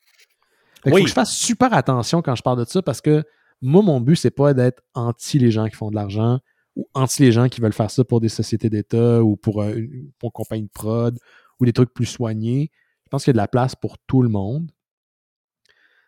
Il 0.85 0.93
Oui. 0.93 1.01
faut 1.01 1.03
que 1.05 1.09
je 1.09 1.13
fasse 1.13 1.35
super 1.35 1.73
attention 1.73 2.21
quand 2.21 2.35
je 2.35 2.41
parle 2.41 2.59
de 2.59 2.65
ça 2.69 2.81
parce 2.81 3.01
que 3.01 3.23
moi, 3.61 3.81
mon 3.81 3.99
but, 3.99 4.15
c'est 4.15 4.31
pas 4.31 4.53
d'être 4.53 4.81
anti 4.93 5.39
les 5.39 5.51
gens 5.51 5.67
qui 5.67 5.75
font 5.75 5.89
de 5.89 5.95
l'argent 5.95 6.39
ou 6.75 6.87
anti 6.93 7.23
les 7.23 7.31
gens 7.33 7.49
qui 7.49 7.59
veulent 7.59 7.73
faire 7.73 7.91
ça 7.91 8.05
pour 8.05 8.21
des 8.21 8.29
sociétés 8.29 8.69
d'État 8.69 9.21
ou 9.21 9.35
pour, 9.35 9.61
euh, 9.61 9.73
une, 9.75 10.11
pour 10.19 10.27
une 10.27 10.31
compagnie 10.31 10.63
de 10.63 10.69
prod 10.73 11.17
ou 11.59 11.65
des 11.65 11.73
trucs 11.73 11.93
plus 11.93 12.05
soignés. 12.05 12.71
Je 13.05 13.09
pense 13.09 13.23
qu'il 13.25 13.31
y 13.31 13.33
a 13.33 13.33
de 13.33 13.37
la 13.37 13.47
place 13.49 13.75
pour 13.75 13.97
tout 14.07 14.21
le 14.21 14.29
monde. 14.29 14.71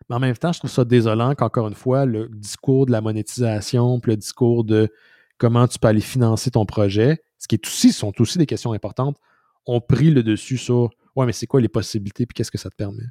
Mais 0.10 0.16
en 0.16 0.20
même 0.20 0.36
temps, 0.36 0.52
je 0.52 0.60
trouve 0.60 0.72
ça 0.72 0.86
désolant 0.86 1.36
qu'encore 1.36 1.68
une 1.68 1.76
fois, 1.76 2.06
le 2.06 2.30
discours 2.30 2.86
de 2.86 2.92
la 2.92 3.02
monétisation, 3.02 4.00
puis 4.00 4.12
le 4.12 4.18
discours 4.18 4.64
de 4.64 4.90
comment 5.38 5.68
tu 5.68 5.80
peux 5.80 5.88
aller 5.88 6.02
financer 6.02 6.52
ton 6.52 6.66
projet, 6.66 7.22
ce 7.38 7.48
qui 7.48 7.56
est 7.56 7.66
aussi, 7.66 7.92
sont 7.92 8.14
aussi 8.22 8.38
des 8.38 8.46
questions 8.46 8.74
importantes, 8.74 9.18
ont 9.66 9.82
pris 9.82 10.12
le 10.12 10.24
dessus 10.24 10.58
sur 10.58 10.90
Ouais, 11.16 11.26
mais 11.26 11.34
c'est 11.34 11.48
quoi 11.48 11.60
les 11.60 11.68
possibilités, 11.68 12.26
puis 12.26 12.34
qu'est-ce 12.34 12.52
que 12.52 12.58
ça 12.58 12.70
te 12.70 12.76
permet? 12.76 13.04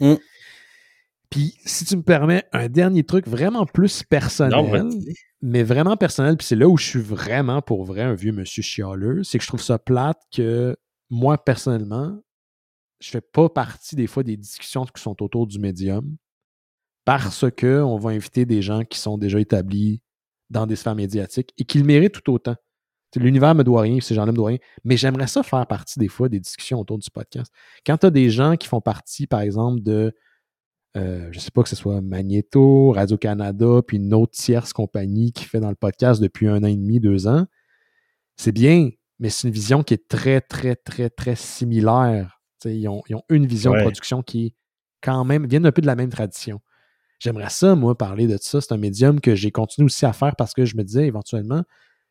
Mm. 0.00 0.14
Puis, 1.30 1.54
si 1.64 1.84
tu 1.84 1.96
me 1.96 2.02
permets, 2.02 2.44
un 2.52 2.68
dernier 2.68 3.02
truc 3.02 3.26
vraiment 3.26 3.66
plus 3.66 4.04
personnel, 4.04 4.88
mais 5.42 5.64
vraiment 5.64 5.96
personnel, 5.96 6.36
puis 6.36 6.46
c'est 6.46 6.56
là 6.56 6.68
où 6.68 6.76
je 6.76 6.86
suis 6.86 7.00
vraiment, 7.00 7.60
pour 7.60 7.84
vrai, 7.84 8.02
un 8.02 8.14
vieux 8.14 8.30
monsieur 8.30 8.62
chialeux, 8.62 9.24
c'est 9.24 9.38
que 9.38 9.42
je 9.42 9.48
trouve 9.48 9.62
ça 9.62 9.78
plate 9.78 10.20
que 10.32 10.76
moi, 11.10 11.36
personnellement, 11.42 12.20
je 13.04 13.10
fais 13.10 13.20
pas 13.20 13.48
partie 13.48 13.96
des 13.96 14.06
fois 14.06 14.22
des 14.22 14.36
discussions 14.36 14.84
qui 14.86 15.02
sont 15.02 15.22
autour 15.22 15.46
du 15.46 15.58
médium 15.58 16.16
parce 17.04 17.44
que 17.50 17.82
on 17.82 17.98
va 17.98 18.10
inviter 18.10 18.46
des 18.46 18.62
gens 18.62 18.82
qui 18.84 18.98
sont 18.98 19.18
déjà 19.18 19.38
établis 19.40 20.00
dans 20.48 20.66
des 20.66 20.76
sphères 20.76 20.94
médiatiques 20.94 21.52
et 21.58 21.64
qui 21.64 21.78
le 21.78 21.84
méritent 21.84 22.22
tout 22.22 22.32
autant. 22.32 22.56
L'univers 23.16 23.54
me 23.54 23.62
doit 23.62 23.82
rien, 23.82 24.00
ces 24.00 24.14
gens-là 24.14 24.32
me 24.32 24.36
doivent 24.36 24.48
rien, 24.48 24.58
mais 24.82 24.96
j'aimerais 24.96 25.28
ça 25.28 25.42
faire 25.42 25.66
partie 25.66 26.00
des 26.00 26.08
fois 26.08 26.28
des 26.28 26.40
discussions 26.40 26.80
autour 26.80 26.98
du 26.98 27.08
podcast. 27.10 27.52
Quand 27.86 27.98
tu 27.98 28.06
as 28.06 28.10
des 28.10 28.28
gens 28.30 28.56
qui 28.56 28.66
font 28.66 28.80
partie, 28.80 29.28
par 29.28 29.40
exemple, 29.40 29.82
de, 29.82 30.12
euh, 30.96 31.28
je 31.30 31.38
sais 31.38 31.52
pas 31.52 31.62
que 31.62 31.68
ce 31.68 31.76
soit 31.76 32.00
Magneto, 32.00 32.90
Radio-Canada, 32.90 33.82
puis 33.86 33.98
une 33.98 34.14
autre 34.14 34.32
tierce 34.32 34.72
compagnie 34.72 35.32
qui 35.32 35.44
fait 35.44 35.60
dans 35.60 35.68
le 35.68 35.76
podcast 35.76 36.20
depuis 36.20 36.48
un 36.48 36.64
an 36.64 36.66
et 36.66 36.76
demi, 36.76 36.98
deux 36.98 37.28
ans, 37.28 37.46
c'est 38.36 38.50
bien, 38.50 38.90
mais 39.20 39.30
c'est 39.30 39.46
une 39.46 39.54
vision 39.54 39.84
qui 39.84 39.94
est 39.94 40.08
très, 40.08 40.40
très, 40.40 40.74
très, 40.74 41.08
très 41.08 41.36
similaire. 41.36 42.43
Ils 42.64 42.88
ont, 42.88 43.02
ils 43.08 43.14
ont, 43.14 43.22
une 43.28 43.46
vision 43.46 43.72
de 43.72 43.80
production 43.80 44.22
qui 44.22 44.54
quand 45.02 45.24
même, 45.24 45.46
viennent 45.46 45.66
un 45.66 45.72
peu 45.72 45.82
de 45.82 45.86
la 45.86 45.96
même 45.96 46.10
tradition. 46.10 46.60
J'aimerais 47.18 47.50
ça, 47.50 47.74
moi, 47.74 47.96
parler 47.96 48.26
de 48.26 48.36
ça. 48.40 48.60
C'est 48.60 48.72
un 48.72 48.78
médium 48.78 49.20
que 49.20 49.34
j'ai 49.34 49.50
continué 49.50 49.86
aussi 49.86 50.04
à 50.06 50.12
faire 50.12 50.34
parce 50.36 50.54
que 50.54 50.64
je 50.64 50.76
me 50.76 50.82
disais 50.82 51.06
éventuellement, 51.06 51.62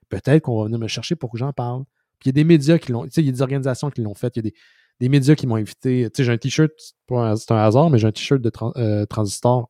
peut-être 0.10 0.44
qu'on 0.44 0.60
va 0.60 0.66
venir 0.66 0.80
me 0.80 0.88
chercher 0.88 1.16
pour 1.16 1.32
que 1.32 1.38
j'en 1.38 1.54
parle. 1.54 1.84
Puis 2.20 2.28
il 2.28 2.28
y 2.28 2.30
a 2.30 2.34
des 2.34 2.44
médias 2.44 2.78
qui 2.78 2.92
l'ont, 2.92 3.06
il 3.06 3.26
y 3.26 3.30
a 3.30 3.32
des 3.32 3.42
organisations 3.42 3.90
qui 3.90 4.02
l'ont 4.02 4.14
fait, 4.14 4.36
il 4.38 4.46
y 4.46 4.48
a 4.48 4.52
des, 5.00 5.10
médias 5.10 5.36
qui 5.36 5.48
m'ont 5.48 5.56
invité. 5.56 6.10
J'ai 6.16 6.32
un 6.32 6.38
t-shirt, 6.38 6.72
c'est 6.78 7.52
un 7.52 7.58
hasard, 7.58 7.90
mais 7.90 7.98
j'ai 7.98 8.08
un 8.08 8.12
t-shirt 8.12 8.42
de 8.42 8.52
euh, 8.78 9.06
Transistor 9.06 9.70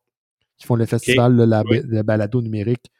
qui 0.56 0.66
font 0.66 0.76
le 0.76 0.86
festival 0.86 1.36
de 1.36 1.42
la, 1.42 2.02
balado 2.02 2.40
numérique 2.40 2.92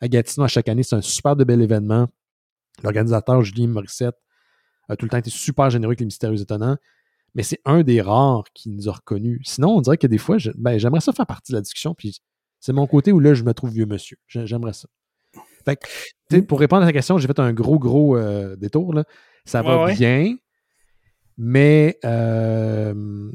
à 0.00 0.08
Gatineau 0.08 0.44
à 0.44 0.48
chaque 0.48 0.68
année. 0.68 0.82
C'est 0.82 0.96
un 0.96 1.02
super 1.02 1.36
de 1.36 1.44
bel 1.44 1.60
événement. 1.60 2.06
L'organisateur 2.82 3.42
Julie 3.42 3.66
Morissette 3.66 4.16
a 4.88 4.96
tout 4.96 5.06
le 5.06 5.10
temps 5.10 5.18
été 5.18 5.30
super 5.30 5.70
généreux 5.70 5.90
avec 5.90 6.00
les 6.00 6.06
mystérieux 6.06 6.40
étonnants 6.40 6.76
mais 7.34 7.42
c'est 7.42 7.60
un 7.64 7.82
des 7.82 8.00
rares 8.00 8.44
qui 8.54 8.70
nous 8.70 8.88
a 8.88 8.92
reconnus. 8.92 9.40
Sinon, 9.44 9.76
on 9.76 9.80
dirait 9.80 9.98
que 9.98 10.06
des 10.06 10.18
fois, 10.18 10.36
ben, 10.56 10.78
j'aimerais 10.78 11.00
ça 11.00 11.12
faire 11.12 11.26
partie 11.26 11.52
de 11.52 11.56
la 11.56 11.62
discussion, 11.62 11.94
puis 11.94 12.18
c'est 12.60 12.72
mon 12.72 12.86
côté 12.86 13.12
où 13.12 13.20
là, 13.20 13.34
je 13.34 13.44
me 13.44 13.54
trouve 13.54 13.70
vieux 13.70 13.86
monsieur. 13.86 14.16
J'aimerais 14.26 14.72
ça. 14.72 14.88
Fait 15.64 15.76
que, 15.76 16.36
mmh. 16.36 16.46
pour 16.46 16.60
répondre 16.60 16.82
à 16.82 16.86
ta 16.86 16.92
question, 16.92 17.18
j'ai 17.18 17.26
fait 17.26 17.38
un 17.38 17.52
gros, 17.52 17.78
gros 17.78 18.16
euh, 18.16 18.56
détour. 18.56 18.94
Là. 18.94 19.04
Ça 19.44 19.62
va 19.62 19.92
bien, 19.92 20.36
mais 21.36 21.98
euh, 22.04 23.30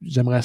j'aimerais 0.00 0.42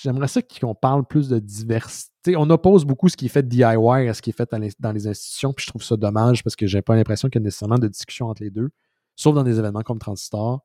j'aimerais 0.00 0.28
ça 0.28 0.40
qu'on 0.42 0.74
parle 0.74 1.04
plus 1.06 1.28
de 1.28 1.38
diversité. 1.38 2.36
On 2.36 2.48
oppose 2.50 2.84
beaucoup 2.84 3.08
ce 3.08 3.16
qui 3.16 3.26
est 3.26 3.30
fait 3.30 3.46
DIY 3.46 3.64
à 4.08 4.14
ce 4.14 4.22
qui 4.22 4.30
est 4.30 4.32
fait 4.32 4.48
dans 4.78 4.92
les, 4.92 5.06
institutions, 5.06 5.52
puis 5.52 5.64
je 5.64 5.70
trouve 5.70 5.82
ça 5.82 5.96
dommage 5.96 6.44
parce 6.44 6.56
que 6.56 6.66
j'ai 6.66 6.82
pas 6.82 6.96
l'impression 6.96 7.28
qu'il 7.28 7.40
y 7.40 7.42
a 7.42 7.44
nécessairement 7.44 7.78
de 7.78 7.88
discussion 7.88 8.28
entre 8.28 8.42
les 8.42 8.50
deux, 8.50 8.70
sauf 9.16 9.34
dans 9.34 9.42
des 9.42 9.58
événements 9.58 9.82
comme 9.82 9.98
Transistor 9.98 10.64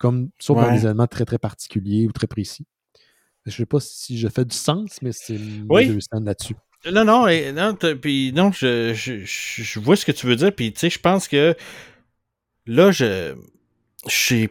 comme 0.00 0.30
sauf 0.38 0.56
dans 0.56 0.72
des 0.72 0.86
éléments 0.86 1.06
très 1.06 1.26
très 1.26 1.38
particuliers 1.38 2.06
ou 2.06 2.12
très 2.12 2.26
précis. 2.26 2.66
Je 3.46 3.52
sais 3.52 3.66
pas 3.66 3.80
si 3.80 4.18
je 4.18 4.28
fais 4.28 4.44
du 4.44 4.56
sens, 4.56 5.00
mais 5.02 5.12
c'est 5.12 5.38
oui. 5.68 5.98
là-dessus. 6.12 6.56
Non, 6.90 7.04
non, 7.04 7.26
non, 7.52 7.74
puis 8.00 8.32
non, 8.32 8.50
je, 8.52 8.94
je, 8.94 9.80
vois 9.80 9.96
ce 9.96 10.06
que 10.06 10.12
tu 10.12 10.26
veux 10.26 10.36
dire, 10.36 10.54
puis 10.54 10.72
tu 10.72 10.80
sais, 10.80 10.90
je 10.90 10.98
pense 10.98 11.28
que 11.28 11.54
là, 12.66 12.90
je, 12.90 13.34
je 14.08 14.46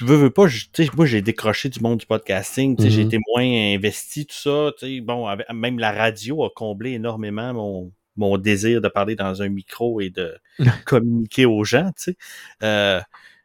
veux, 0.00 0.16
veux 0.16 0.30
pas, 0.30 0.46
sais, 0.74 0.88
moi 0.94 1.06
j'ai 1.06 1.22
décroché 1.22 1.70
du 1.70 1.80
monde 1.80 2.00
du 2.00 2.06
podcasting, 2.06 2.78
sais, 2.78 2.90
j'ai 2.90 3.04
mm-hmm. 3.04 3.06
été 3.06 3.18
moins 3.34 3.74
investi, 3.74 4.26
tout 4.26 4.36
ça, 4.36 4.72
sais, 4.78 5.00
bon, 5.00 5.26
même 5.54 5.78
la 5.78 5.92
radio 5.92 6.44
a 6.44 6.50
comblé 6.54 6.92
énormément 6.92 7.54
mon, 7.54 7.92
mon 8.16 8.36
désir 8.36 8.82
de 8.82 8.88
parler 8.88 9.16
dans 9.16 9.40
un 9.40 9.48
micro 9.48 10.02
et 10.02 10.10
de 10.10 10.38
communiquer 10.84 11.46
aux 11.46 11.64
gens, 11.64 11.90
sais. 11.96 12.18
Euh, 12.62 13.00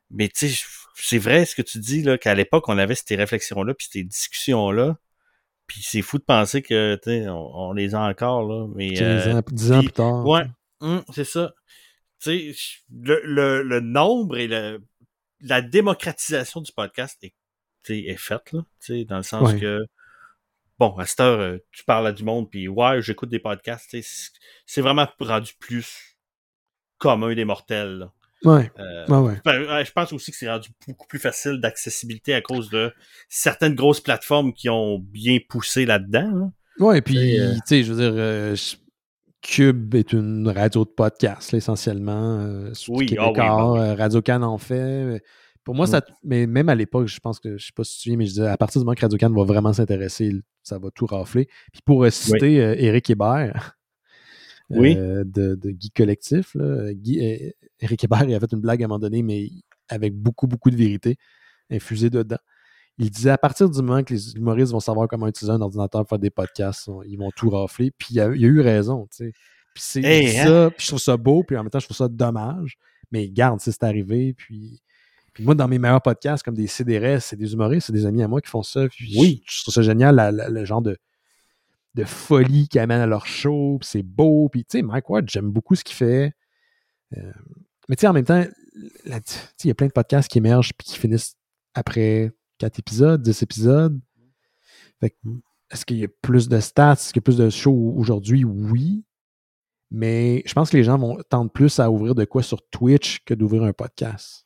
mais 0.09 0.27
tu 0.27 0.49
sais, 0.49 0.65
c'est 0.95 1.17
vrai 1.17 1.45
ce 1.45 1.55
que 1.55 1.61
tu 1.61 1.79
dis, 1.79 2.01
là, 2.01 2.17
qu'à 2.17 2.33
l'époque, 2.33 2.67
on 2.69 2.77
avait 2.77 2.95
ces 2.95 3.15
réflexions-là, 3.15 3.73
puis 3.73 3.87
ces 3.91 4.03
discussions-là. 4.03 4.97
Puis 5.67 5.81
c'est 5.83 6.01
fou 6.01 6.17
de 6.17 6.23
penser 6.23 6.61
que, 6.61 6.99
on, 7.29 7.69
on, 7.69 7.73
les 7.73 7.95
a 7.95 8.01
encore, 8.01 8.43
là. 8.43 8.67
Mais, 8.75 8.89
10 8.89 9.01
euh, 9.01 9.33
ans, 9.33 9.41
plus 9.81 9.91
tard. 9.91 10.25
Ouais, 10.25 10.43
hum, 10.81 11.03
c'est 11.13 11.25
ça. 11.25 11.53
Tu 12.19 12.53
sais, 12.53 12.83
le, 12.91 13.63
le, 13.63 13.79
nombre 13.79 14.37
et 14.37 14.47
le, 14.47 14.83
la 15.39 15.61
démocratisation 15.61 16.61
du 16.61 16.71
podcast 16.71 17.17
est, 17.23 17.33
est 17.89 18.17
faite, 18.17 18.51
là. 18.51 18.65
Tu 18.79 18.99
sais, 18.99 19.05
dans 19.05 19.17
le 19.17 19.23
sens 19.23 19.53
que, 19.53 19.79
bon, 20.77 20.95
à 20.97 21.05
cette 21.05 21.21
heure, 21.21 21.39
euh, 21.39 21.57
tu 21.71 21.83
parles 21.85 22.07
à 22.07 22.11
du 22.11 22.23
monde, 22.23 22.49
puis 22.49 22.67
ouais, 22.67 23.01
j'écoute 23.01 23.29
des 23.29 23.39
podcasts, 23.39 23.95
c'est 24.65 24.81
vraiment 24.81 25.07
rendu 25.19 25.53
plus 25.59 26.17
commun 26.97 27.33
des 27.33 27.45
mortels, 27.45 27.97
là. 27.97 28.13
Ouais. 28.43 28.71
Euh, 28.79 29.05
ouais, 29.07 29.85
je 29.85 29.91
pense 29.91 30.11
aussi 30.13 30.31
que 30.31 30.37
c'est 30.37 30.49
rendu 30.49 30.69
beaucoup 30.87 31.07
plus 31.07 31.19
facile 31.19 31.59
d'accessibilité 31.61 32.33
à 32.33 32.41
cause 32.41 32.69
de 32.69 32.91
certaines 33.29 33.75
grosses 33.75 34.01
plateformes 34.01 34.53
qui 34.53 34.69
ont 34.69 34.99
bien 34.99 35.37
poussé 35.47 35.85
là-dedans. 35.85 36.31
Là. 36.31 36.51
Ouais, 36.79 36.97
et 36.99 37.01
puis, 37.01 37.39
euh, 37.39 37.53
tu 37.53 37.59
sais, 37.65 37.83
je 37.83 37.93
veux 37.93 38.01
dire, 38.01 38.13
euh, 38.15 38.55
Cube 39.41 39.93
est 39.95 40.13
une 40.13 40.47
radio 40.47 40.83
de 40.85 40.89
podcast, 40.89 41.53
essentiellement. 41.53 42.47
oui, 42.89 43.15
oh, 43.19 43.33
oui, 43.35 43.93
Radio 43.95 44.21
Can 44.21 44.41
en 44.41 44.57
fait. 44.57 45.21
Pour 45.63 45.75
moi, 45.75 45.85
ça. 45.85 46.01
Mais 46.23 46.47
même 46.47 46.69
à 46.69 46.75
l'époque, 46.75 47.07
je 47.07 47.19
pense 47.19 47.39
que, 47.39 47.57
je 47.57 47.67
sais 47.67 47.73
pas 47.75 47.83
si 47.83 47.99
tu 47.99 48.09
viens, 48.09 48.17
mais 48.17 48.25
je 48.25 48.31
disais, 48.31 48.47
à 48.47 48.57
partir 48.57 48.81
du 48.81 48.85
moment 48.85 48.95
que 48.95 49.01
Radio 49.01 49.17
Can 49.19 49.31
va 49.31 49.43
vraiment 49.43 49.73
s'intéresser, 49.73 50.31
ça 50.63 50.79
va 50.79 50.89
tout 50.89 51.05
rafler. 51.05 51.47
Puis 51.71 51.81
pour 51.85 52.07
citer 52.11 52.55
Eric 52.55 53.09
Hébert, 53.11 53.77
oui. 54.79 54.95
de, 54.95 55.23
de, 55.55 55.71
Guy 55.71 55.91
Collectif, 55.91 56.55
là, 56.55 56.93
Guy, 56.93 57.53
Eric 57.79 58.03
Hébert 58.03 58.23
il 58.23 58.35
a 58.35 58.39
fait 58.39 58.51
une 58.51 58.61
blague 58.61 58.81
à 58.81 58.85
un 58.85 58.87
moment 58.87 58.99
donné, 58.99 59.23
mais 59.23 59.49
avec 59.89 60.13
beaucoup, 60.15 60.47
beaucoup 60.47 60.69
de 60.69 60.75
vérité 60.75 61.17
infusée 61.69 62.09
dedans. 62.09 62.37
Il 62.97 63.09
disait 63.09 63.31
à 63.31 63.37
partir 63.37 63.69
du 63.69 63.81
moment 63.81 64.03
que 64.03 64.13
les 64.13 64.35
humoristes 64.35 64.73
vont 64.73 64.79
savoir 64.79 65.07
comment 65.07 65.27
utiliser 65.27 65.53
un 65.53 65.61
ordinateur 65.61 66.01
pour 66.01 66.09
faire 66.09 66.19
des 66.19 66.29
podcasts, 66.29 66.89
ils 67.07 67.17
vont 67.17 67.31
tout 67.35 67.49
rafler. 67.49 67.91
Puis 67.97 68.09
il 68.11 68.19
a, 68.19 68.25
a 68.25 68.29
eu 68.29 68.59
raison, 68.59 69.07
tu 69.09 69.25
sais. 69.25 69.33
Puis 69.73 69.83
c'est 69.85 70.39
hein? 70.39 70.45
ça, 70.45 70.71
puis 70.71 70.83
je 70.83 70.87
trouve 70.89 70.99
ça 70.99 71.17
beau, 71.17 71.43
puis 71.43 71.55
en 71.57 71.63
même 71.63 71.69
temps, 71.69 71.79
je 71.79 71.85
trouve 71.85 71.97
ça 71.97 72.07
dommage. 72.07 72.77
Mais 73.11 73.29
garde, 73.29 73.59
c'est 73.61 73.83
arrivé, 73.83 74.33
puis, 74.33 74.81
puis 75.33 75.43
moi, 75.43 75.55
dans 75.55 75.67
mes 75.67 75.79
meilleurs 75.79 76.01
podcasts, 76.01 76.43
comme 76.43 76.55
des 76.55 76.67
CDRS, 76.67 77.21
c'est 77.21 77.35
des 77.37 77.53
humoristes, 77.53 77.87
c'est 77.87 77.93
des 77.93 78.05
amis 78.05 78.21
à 78.21 78.27
moi 78.27 78.41
qui 78.41 78.49
font 78.49 78.63
ça. 78.63 78.87
Puis 78.89 79.15
oui. 79.17 79.43
Je, 79.49 79.61
trouve 79.61 79.73
ça 79.73 79.81
génial, 79.81 80.47
le 80.49 80.65
genre 80.65 80.81
de, 80.81 80.97
de 81.93 82.03
folie 82.03 82.67
qu'ils 82.67 82.79
amènent 82.79 83.01
à 83.01 83.07
leur 83.07 83.25
show, 83.25 83.77
puis 83.79 83.89
c'est 83.89 84.03
beau. 84.03 84.49
Puis 84.49 84.63
tu 84.63 84.77
sais, 84.77 84.81
Mike 84.81 85.09
Ward, 85.09 85.29
j'aime 85.29 85.51
beaucoup 85.51 85.75
ce 85.75 85.83
qu'il 85.83 85.95
fait. 85.95 86.33
Euh, 87.17 87.31
mais 87.89 87.95
tu 87.95 88.01
sais, 88.01 88.07
en 88.07 88.13
même 88.13 88.25
temps, 88.25 88.45
il 89.05 89.67
y 89.67 89.69
a 89.69 89.73
plein 89.73 89.87
de 89.87 89.91
podcasts 89.91 90.29
qui 90.29 90.37
émergent 90.37 90.71
puis 90.77 90.87
qui 90.87 90.97
finissent 90.97 91.35
après 91.73 92.31
4 92.59 92.79
épisodes, 92.79 93.21
10 93.21 93.43
épisodes. 93.43 93.99
Mm. 95.01 95.39
est-ce 95.71 95.85
qu'il 95.85 95.97
y 95.97 96.05
a 96.05 96.07
plus 96.21 96.47
de 96.47 96.59
stats? 96.59 96.93
Est-ce 96.93 97.07
qu'il 97.09 97.17
y 97.17 97.23
a 97.23 97.27
plus 97.27 97.37
de 97.37 97.49
shows 97.49 97.93
aujourd'hui? 97.97 98.45
Oui. 98.45 99.03
Mais 99.91 100.41
je 100.45 100.53
pense 100.53 100.69
que 100.69 100.77
les 100.77 100.85
gens 100.85 100.97
vont 100.97 101.17
tendre 101.29 101.51
plus 101.51 101.79
à 101.79 101.91
ouvrir 101.91 102.15
de 102.15 102.23
quoi 102.23 102.41
sur 102.41 102.61
Twitch 102.69 103.19
que 103.25 103.33
d'ouvrir 103.33 103.63
un 103.63 103.73
podcast. 103.73 104.45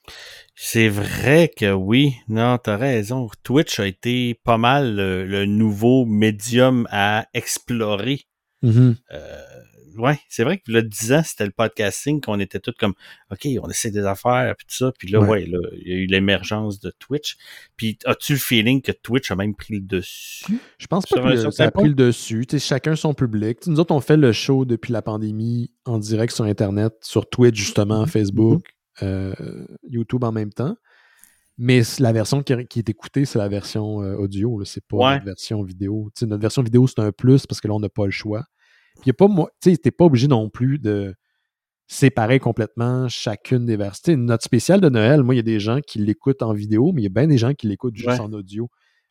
C'est 0.56 0.90
vrai 0.90 1.52
que 1.56 1.72
oui. 1.72 2.16
Non, 2.28 2.58
t'as 2.58 2.78
raison. 2.78 3.30
Twitch 3.44 3.80
a 3.80 3.86
été 3.86 4.34
pas 4.44 4.58
mal 4.58 4.96
le, 4.96 5.46
nouveau 5.46 6.06
médium 6.06 6.88
à 6.90 7.28
explorer. 7.36 8.22
Mm-hmm. 8.64 8.96
Euh, 9.12 9.55
ouais, 9.98 10.20
c'est 10.30 10.44
vrai 10.44 10.58
que 10.58 10.72
le 10.72 10.84
10 10.84 11.14
ans, 11.14 11.22
c'était 11.24 11.46
le 11.46 11.52
podcasting, 11.52 12.22
qu'on 12.22 12.40
était 12.40 12.60
tous 12.60 12.74
comme, 12.80 12.94
OK, 13.32 13.48
on 13.62 13.70
essaie 13.70 13.92
des 13.92 14.06
affaires, 14.06 14.56
puis 14.58 14.66
tout 14.68 14.76
ça. 14.76 14.92
Puis 14.98 15.08
là, 15.10 15.20
ouais, 15.20 15.46
là, 15.46 15.60
il 15.74 15.88
y 15.88 15.92
a 15.92 15.96
eu 15.96 16.06
l'émergence 16.06 16.80
de 16.80 16.92
Twitch. 17.00 17.38
Puis 17.78 17.98
as-tu 18.06 18.34
le 18.34 18.40
feeling 18.40 18.82
que 18.82 18.92
Twitch 18.92 19.32
a 19.32 19.36
même 19.36 19.56
pris 19.56 19.76
le 19.76 19.82
dessus? 19.82 20.60
Je 20.78 20.88
pense 20.88 21.06
pas 21.06 21.22
que 21.22 21.52
ça 21.52 21.66
a 21.66 21.72
pris 21.72 21.88
le 21.88 21.96
dessus. 21.96 22.46
chacun 22.60 22.96
son 22.96 23.14
public. 23.14 23.66
nous 23.68 23.80
autres, 23.80 23.94
on 23.94 24.02
fait 24.02 24.18
le 24.18 24.32
show 24.32 24.66
depuis 24.66 24.92
la 24.94 25.02
pandémie 25.02 25.72
en 25.86 25.98
direct 25.98 26.34
sur 26.34 26.46
Internet, 26.46 26.94
sur 27.02 27.30
Twitch, 27.30 27.56
justement, 27.56 28.06
mm-hmm. 28.06 28.10
Facebook, 28.10 28.64
euh, 29.04 29.34
YouTube 29.84 30.24
en 30.24 30.32
même 30.32 30.52
temps. 30.52 30.76
Mais 31.58 31.84
la 32.00 32.12
version 32.12 32.44
qui, 32.44 32.54
est 32.54 32.90
écoutée, 32.90 33.24
c'est 33.24 33.40
la 33.40 33.48
version 33.48 34.02
euh, 34.02 34.16
audio, 34.18 34.64
c'est 34.66 34.86
pas 34.86 35.14
la 35.14 35.20
version 35.20 35.64
vidéo. 35.64 36.12
notre 36.24 36.42
version 36.42 36.62
vidéo, 36.62 36.86
c'est 36.88 37.00
un 37.00 37.14
plus 37.14 37.46
parce 37.48 37.62
que 37.62 37.68
là, 37.68 37.74
on 37.74 37.80
n'a 37.80 37.90
pas 37.90 38.06
le 38.06 38.12
choix. 38.12 38.44
Puis 39.02 39.14
pas 39.14 39.28
tu 39.62 39.78
t'es 39.78 39.92
pas 39.92 40.06
obligé 40.06 40.28
non 40.28 40.50
plus 40.50 40.80
de 40.80 41.16
séparer 41.88 42.40
complètement 42.40 43.08
chacune 43.10 43.66
des 43.66 43.78
versions. 43.78 44.18
Notre 44.18 44.44
spécial 44.44 44.82
de 44.82 44.90
Noël, 44.90 45.24
moi, 45.24 45.36
il 45.36 45.38
y 45.38 45.40
a 45.40 45.44
des 45.44 45.60
gens 45.60 45.80
qui 45.82 46.00
l'écoutent 46.00 46.42
en 46.42 46.54
vidéo, 46.54 46.92
mais 46.94 47.02
il 47.02 47.04
y 47.04 47.08
a 47.08 47.12
bien 47.12 47.28
des 47.28 47.38
gens 47.38 47.54
qui 47.54 47.68
l'écoutent 47.68 47.96
juste 47.96 48.20
en 48.20 48.32
audio. 48.34 48.70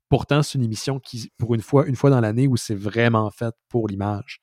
Pourtant, 0.08 0.42
c'est 0.42 0.58
une 0.58 0.64
émission 0.64 0.98
qui, 0.98 1.30
pour 1.38 1.54
une 1.54 1.60
fois, 1.60 1.86
une 1.86 1.96
fois 1.96 2.10
dans 2.10 2.20
l'année, 2.20 2.46
où 2.46 2.56
c'est 2.56 2.74
vraiment 2.74 3.30
fait 3.30 3.54
pour 3.68 3.88
l'image. 3.88 4.40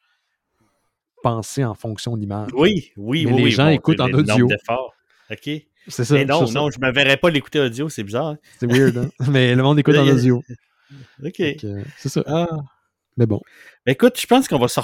Penser 1.24 1.64
en 1.64 1.76
fonction 1.76 2.16
de 2.16 2.22
l'image. 2.22 2.50
Oui, 2.54 2.92
oui, 2.98 3.26
mais 3.26 3.34
oui. 3.34 3.44
Les 3.44 3.52
gens 3.52 3.68
écoutent 3.68 4.00
en 4.00 4.12
audio. 4.12 4.48
OK? 5.30 5.50
C'est 5.88 6.06
ça. 6.06 6.14
Mais 6.14 6.26
non, 6.26 6.50
non, 6.52 6.70
je 6.70 6.80
ne 6.80 6.86
me 6.86 6.92
verrais 6.92 7.18
pas 7.18 7.30
l'écouter 7.30 7.60
audio, 7.60 7.90
c'est 7.90 8.04
bizarre. 8.04 8.36
C'est 8.60 8.72
weird, 8.72 8.98
hein? 8.98 9.10
mais 9.30 9.56
le 9.56 9.64
monde 9.64 9.80
écoute 9.80 9.96
en 9.98 10.08
audio. 10.08 10.44
OK. 11.24 11.42
C'est 11.98 12.10
ça. 12.10 12.24
Ah. 12.28 12.48
Mais 13.18 13.26
bon. 13.26 13.42
Écoute, 13.86 14.20
je 14.20 14.28
pense 14.28 14.48
qu'on 14.48 14.60
va 14.60 14.68
se 14.68 14.80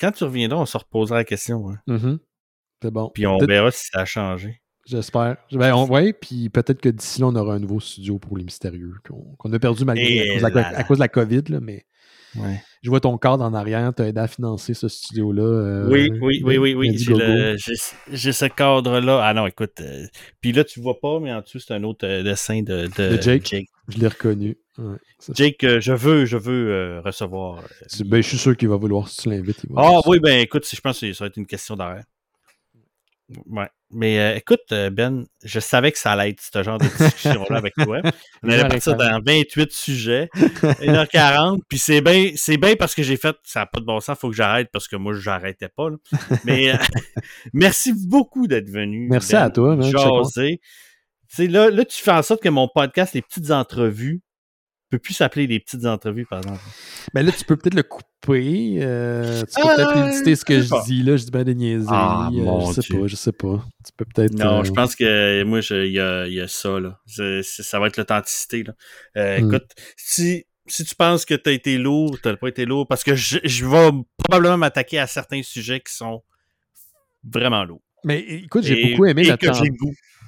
Quand 0.00 0.12
tu 0.12 0.24
reviendras, 0.24 0.58
on 0.58 0.66
se 0.66 0.78
reposera 0.78 1.18
la 1.18 1.24
question. 1.24 1.70
Hein. 1.70 1.78
Mm-hmm. 1.86 2.18
C'est 2.82 2.90
bon. 2.90 3.10
Puis 3.12 3.26
on 3.26 3.38
verra 3.38 3.70
si 3.70 3.88
ça 3.92 4.00
a 4.00 4.04
changé. 4.04 4.60
J'espère. 4.88 5.36
Ben, 5.52 5.74
on, 5.74 5.86
ouais, 5.86 6.14
puis 6.14 6.48
peut-être 6.48 6.80
que 6.80 6.88
d'ici 6.88 7.20
là, 7.20 7.26
on 7.26 7.36
aura 7.36 7.54
un 7.54 7.58
nouveau 7.58 7.78
studio 7.78 8.18
pour 8.18 8.38
les 8.38 8.44
mystérieux 8.44 8.94
qu'on 9.06 9.52
a 9.52 9.58
perdu 9.58 9.84
malgré 9.84 10.30
à 10.30 10.32
cause, 10.32 10.54
la, 10.54 10.68
à, 10.78 10.84
cause 10.84 10.96
de 10.96 11.02
la, 11.02 11.08
COVID, 11.08 11.42
là, 11.48 11.60
mais 11.60 11.84
ouais. 12.36 12.62
je 12.80 12.88
vois 12.88 13.00
ton 13.00 13.18
cadre 13.18 13.44
en 13.44 13.52
arrière, 13.52 13.92
tu 13.94 14.00
as 14.00 14.08
aidé 14.08 14.20
à 14.20 14.28
financer 14.28 14.72
ce 14.72 14.88
studio-là. 14.88 15.42
Euh, 15.42 15.90
oui, 15.90 16.10
oui, 16.22 16.40
oui, 16.42 16.56
oui, 16.56 16.74
oui. 16.74 16.96
J'ai 16.96 18.32
ce 18.32 18.44
cadre-là. 18.46 19.20
Ah 19.22 19.34
non, 19.34 19.46
écoute. 19.46 19.78
Euh, 19.82 20.06
puis 20.40 20.52
là, 20.52 20.64
tu 20.64 20.80
vois 20.80 20.98
pas, 20.98 21.20
mais 21.20 21.34
en 21.34 21.42
dessous, 21.42 21.58
c'est 21.58 21.74
un 21.74 21.84
autre 21.84 22.06
euh, 22.06 22.22
dessin 22.22 22.62
de, 22.62 22.86
de, 22.96 23.16
de 23.16 23.20
Jake. 23.20 23.44
Jake. 23.44 23.68
Je 23.88 23.98
l'ai 23.98 24.08
reconnu. 24.08 24.58
Ouais, 24.76 24.96
Jake, 25.34 25.64
euh, 25.64 25.80
je 25.80 25.92
veux, 25.92 26.24
je 26.24 26.36
veux 26.36 27.00
recevoir. 27.04 27.62
ben, 28.04 28.22
je 28.22 28.28
suis 28.28 28.38
sûr 28.38 28.56
qu'il 28.56 28.68
va 28.68 28.76
vouloir 28.76 29.08
si 29.08 29.22
tu 29.22 29.30
l'invites. 29.30 29.62
Ah 29.76 30.00
oui, 30.06 30.20
ben 30.20 30.40
écoute, 30.40 30.68
je 30.70 30.80
pense 30.80 31.00
que 31.00 31.12
ça 31.12 31.24
va 31.24 31.28
être 31.28 31.36
une 31.36 31.46
question 31.46 31.76
d'arrêt. 31.76 32.04
Ouais. 33.46 33.68
Mais 33.90 34.18
euh, 34.18 34.36
écoute, 34.36 34.60
euh, 34.72 34.90
Ben, 34.90 35.24
je 35.44 35.60
savais 35.60 35.92
que 35.92 35.98
ça 35.98 36.12
allait 36.12 36.30
être 36.30 36.40
ce 36.40 36.62
genre 36.62 36.78
de 36.78 36.84
discussion-là 36.84 37.56
avec 37.56 37.74
toi. 37.74 38.00
On 38.42 38.50
allait 38.50 38.68
partir 38.68 38.96
dans 38.96 39.20
28 39.24 39.72
sujets, 39.72 40.28
1h40, 40.34 41.60
puis 41.68 41.78
c'est 41.78 42.00
bien, 42.00 42.30
c'est 42.36 42.58
bien 42.58 42.76
parce 42.76 42.94
que 42.94 43.02
j'ai 43.02 43.16
fait, 43.16 43.36
ça 43.44 43.60
n'a 43.60 43.66
pas 43.66 43.80
de 43.80 43.86
bon 43.86 44.00
sens, 44.00 44.16
il 44.16 44.20
faut 44.20 44.30
que 44.30 44.36
j'arrête 44.36 44.68
parce 44.72 44.88
que 44.88 44.96
moi, 44.96 45.14
je 45.14 45.28
n'arrêtais 45.28 45.68
pas. 45.68 45.90
Là. 45.90 45.96
Mais 46.44 46.70
euh, 46.70 46.76
merci 47.52 47.92
beaucoup 47.94 48.46
d'être 48.46 48.68
venu. 48.68 49.08
Merci 49.10 49.36
à 49.36 49.48
toi, 49.50 49.76
man. 49.76 49.90
Jaser. 51.28 51.48
Là, 51.48 51.70
là, 51.70 51.84
tu 51.84 52.00
fais 52.02 52.12
en 52.12 52.22
sorte 52.22 52.42
que 52.42 52.48
mon 52.48 52.68
podcast, 52.68 53.14
les 53.14 53.22
petites 53.22 53.50
entrevues, 53.50 54.22
peut 54.90 54.98
plus 54.98 55.14
s'appeler 55.14 55.46
les 55.46 55.60
petites 55.60 55.84
entrevues, 55.84 56.26
par 56.26 56.38
exemple. 56.38 56.60
Mais 57.14 57.22
là, 57.22 57.32
tu 57.32 57.44
peux 57.44 57.56
peut-être 57.56 57.74
le 57.74 57.82
couper. 57.82 58.78
Euh, 58.80 59.40
tu 59.40 59.60
peux 59.60 59.76
peut-être 59.76 59.96
euh, 59.96 60.10
éditer 60.10 60.36
ce 60.36 60.44
que 60.44 60.60
je 60.60 60.84
dis. 60.86 61.02
Là, 61.02 61.16
je 61.16 61.24
dis 61.24 61.30
bien 61.30 61.44
des 61.44 61.54
niaiseries. 61.54 61.88
Ah, 61.90 62.30
euh, 62.32 62.60
je 62.66 62.80
sais 62.80 62.96
pas, 62.96 63.06
je 63.06 63.16
sais 63.16 63.32
pas. 63.32 63.64
Tu 63.84 63.92
peux 63.96 64.04
peut-être. 64.14 64.34
Non, 64.34 64.64
je 64.64 64.72
pense 64.72 64.96
que 64.96 65.42
moi, 65.44 65.60
il 65.70 65.92
y 65.92 66.00
a, 66.00 66.26
y 66.26 66.40
a, 66.40 66.48
ça. 66.48 66.80
Là. 66.80 66.98
ça 67.42 67.78
va 67.78 67.88
être 67.88 67.96
l'authenticité. 67.96 68.64
Hmm. 69.14 69.20
Écoute, 69.20 69.70
si, 69.96 70.46
si 70.66 70.84
tu 70.84 70.94
penses 70.94 71.24
que 71.24 71.34
tu 71.34 71.50
as 71.50 71.52
été 71.52 71.78
lourd, 71.78 72.18
tu 72.22 72.36
pas 72.36 72.48
été 72.48 72.64
lourd, 72.64 72.86
parce 72.86 73.04
que 73.04 73.14
je, 73.14 73.38
je 73.44 73.66
vais 73.66 73.90
probablement 74.16 74.58
m'attaquer 74.58 74.98
à 74.98 75.06
certains 75.06 75.42
sujets 75.42 75.80
qui 75.80 75.92
sont 75.92 76.22
vraiment 77.24 77.64
lourds. 77.64 77.82
Mais 78.04 78.20
écoute, 78.20 78.64
j'ai 78.64 78.90
beaucoup 78.90 79.06
aimé 79.06 79.24
la 79.24 79.36
tendance. 79.36 79.66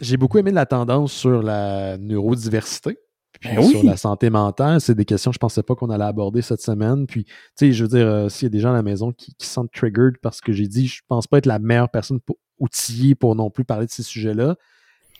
J'ai 0.00 0.16
beaucoup 0.16 0.38
aimé 0.38 0.50
la 0.50 0.66
tendance 0.66 1.12
sur 1.12 1.42
la 1.42 1.98
neurodiversité. 1.98 2.98
Ben 3.42 3.62
sur 3.62 3.84
la 3.84 3.96
santé 3.96 4.28
mentale, 4.28 4.80
c'est 4.80 4.94
des 4.94 5.04
questions 5.04 5.30
que 5.30 5.36
je 5.36 5.38
pensais 5.38 5.62
pas 5.62 5.74
qu'on 5.74 5.88
allait 5.88 6.04
aborder 6.04 6.42
cette 6.42 6.60
semaine. 6.60 7.06
Puis, 7.06 7.24
tu 7.24 7.32
sais, 7.56 7.72
je 7.72 7.84
veux 7.84 7.88
dire, 7.88 8.06
euh, 8.06 8.28
s'il 8.28 8.46
y 8.46 8.46
a 8.46 8.50
des 8.50 8.60
gens 8.60 8.70
à 8.70 8.74
la 8.74 8.82
maison 8.82 9.12
qui, 9.12 9.34
qui 9.34 9.46
sont 9.46 9.66
triggered 9.66 10.18
parce 10.20 10.40
que 10.40 10.52
j'ai 10.52 10.66
dit, 10.66 10.88
je 10.88 11.00
pense 11.08 11.26
pas 11.26 11.38
être 11.38 11.46
la 11.46 11.58
meilleure 11.58 11.88
personne 11.88 12.20
pour, 12.20 12.36
outillée 12.58 13.14
pour 13.14 13.34
non 13.34 13.48
plus 13.50 13.64
parler 13.64 13.86
de 13.86 13.90
ces 13.90 14.02
sujets-là. 14.02 14.56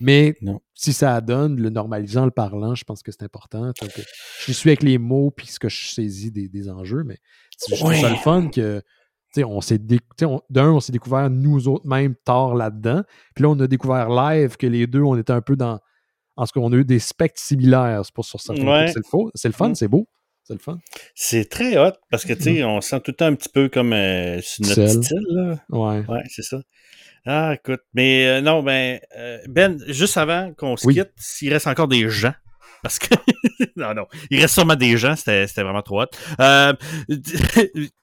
Mais 0.01 0.35
si 0.75 0.93
ça 0.93 1.21
donne, 1.21 1.61
le 1.61 1.69
normalisant, 1.69 2.25
le 2.25 2.31
parlant, 2.31 2.75
je 2.75 2.85
pense 2.85 3.03
que 3.03 3.13
c'est 3.13 3.23
important. 3.23 3.73
je 4.47 4.53
suis 4.53 4.71
avec 4.71 4.83
les 4.83 4.97
mots 4.97 5.31
puis 5.31 5.47
ce 5.47 5.59
que 5.59 5.69
je 5.69 5.89
saisis 5.89 6.31
des, 6.31 6.49
des 6.49 6.71
enjeux, 6.71 7.05
mais 7.05 7.19
je 7.69 7.77
trouve 7.77 7.95
ça 7.95 8.09
le 8.09 8.17
fun 8.17 8.49
que 8.49 8.83
on 9.39 9.61
s'est 9.61 9.79
d'un, 9.79 10.71
on 10.71 10.81
s'est 10.81 10.93
découvert 10.93 11.31
nous 11.31 11.69
autres 11.69 11.87
même 11.87 12.15
tard 12.25 12.55
là-dedans. 12.55 13.03
Puis 13.35 13.43
là, 13.43 13.51
on 13.51 13.61
a 13.61 13.67
découvert 13.67 14.09
live 14.09 14.57
que 14.57 14.67
les 14.67 14.87
deux, 14.87 15.03
on 15.03 15.17
était 15.17 15.33
un 15.33 15.41
peu 15.43 15.57
dans 15.57 15.81
en 16.37 16.47
ce 16.47 16.53
qu'on 16.53 16.73
a 16.73 16.77
eu 16.77 16.85
des 16.85 16.99
spectres 16.99 17.41
similaires 17.41 18.03
pour 18.15 18.25
sur 18.25 18.41
certains 18.41 18.87
C'est 18.87 18.97
le, 18.97 19.31
c'est 19.35 19.49
le 19.49 19.55
fun, 19.55 19.71
mm. 19.71 19.75
c'est 19.75 19.89
beau. 19.89 20.09
C'est 20.43 20.55
le 20.55 20.59
fun. 20.59 20.79
C'est 21.15 21.49
très 21.49 21.77
hot 21.77 21.93
parce 22.11 22.25
que, 22.25 22.33
tu 22.33 22.43
sais, 22.43 22.63
mm. 22.63 22.67
on 22.67 22.81
sent 22.81 23.01
tout 23.01 23.11
le 23.11 23.17
temps 23.17 23.27
un 23.27 23.35
petit 23.35 23.51
peu 23.51 23.69
comme 23.69 23.93
euh, 23.93 24.41
sur 24.41 24.67
notre 24.67 24.89
style. 24.89 25.27
Là. 25.29 25.59
Ouais. 25.69 26.05
Ouais, 26.09 26.23
c'est 26.29 26.43
ça. 26.43 26.59
Ah, 27.27 27.55
écoute. 27.55 27.83
Mais 27.93 28.27
euh, 28.27 28.41
non, 28.41 28.63
ben, 28.63 28.99
euh, 29.17 29.39
Ben, 29.49 29.79
juste 29.89 30.17
avant 30.17 30.53
qu'on 30.55 30.77
se 30.77 30.89
quitte, 30.89 31.13
s'il 31.17 31.53
reste 31.53 31.67
encore 31.67 31.89
des 31.89 32.09
gens, 32.09 32.33
parce 32.83 32.99
que. 32.99 33.15
non, 33.77 33.93
non. 33.95 34.07
Il 34.31 34.41
reste 34.41 34.55
sûrement 34.55 34.77
des 34.77 34.97
gens, 34.97 35.17
c'était 35.17 35.47
vraiment 35.57 35.83
trop 35.83 36.03
hot. 36.03 36.07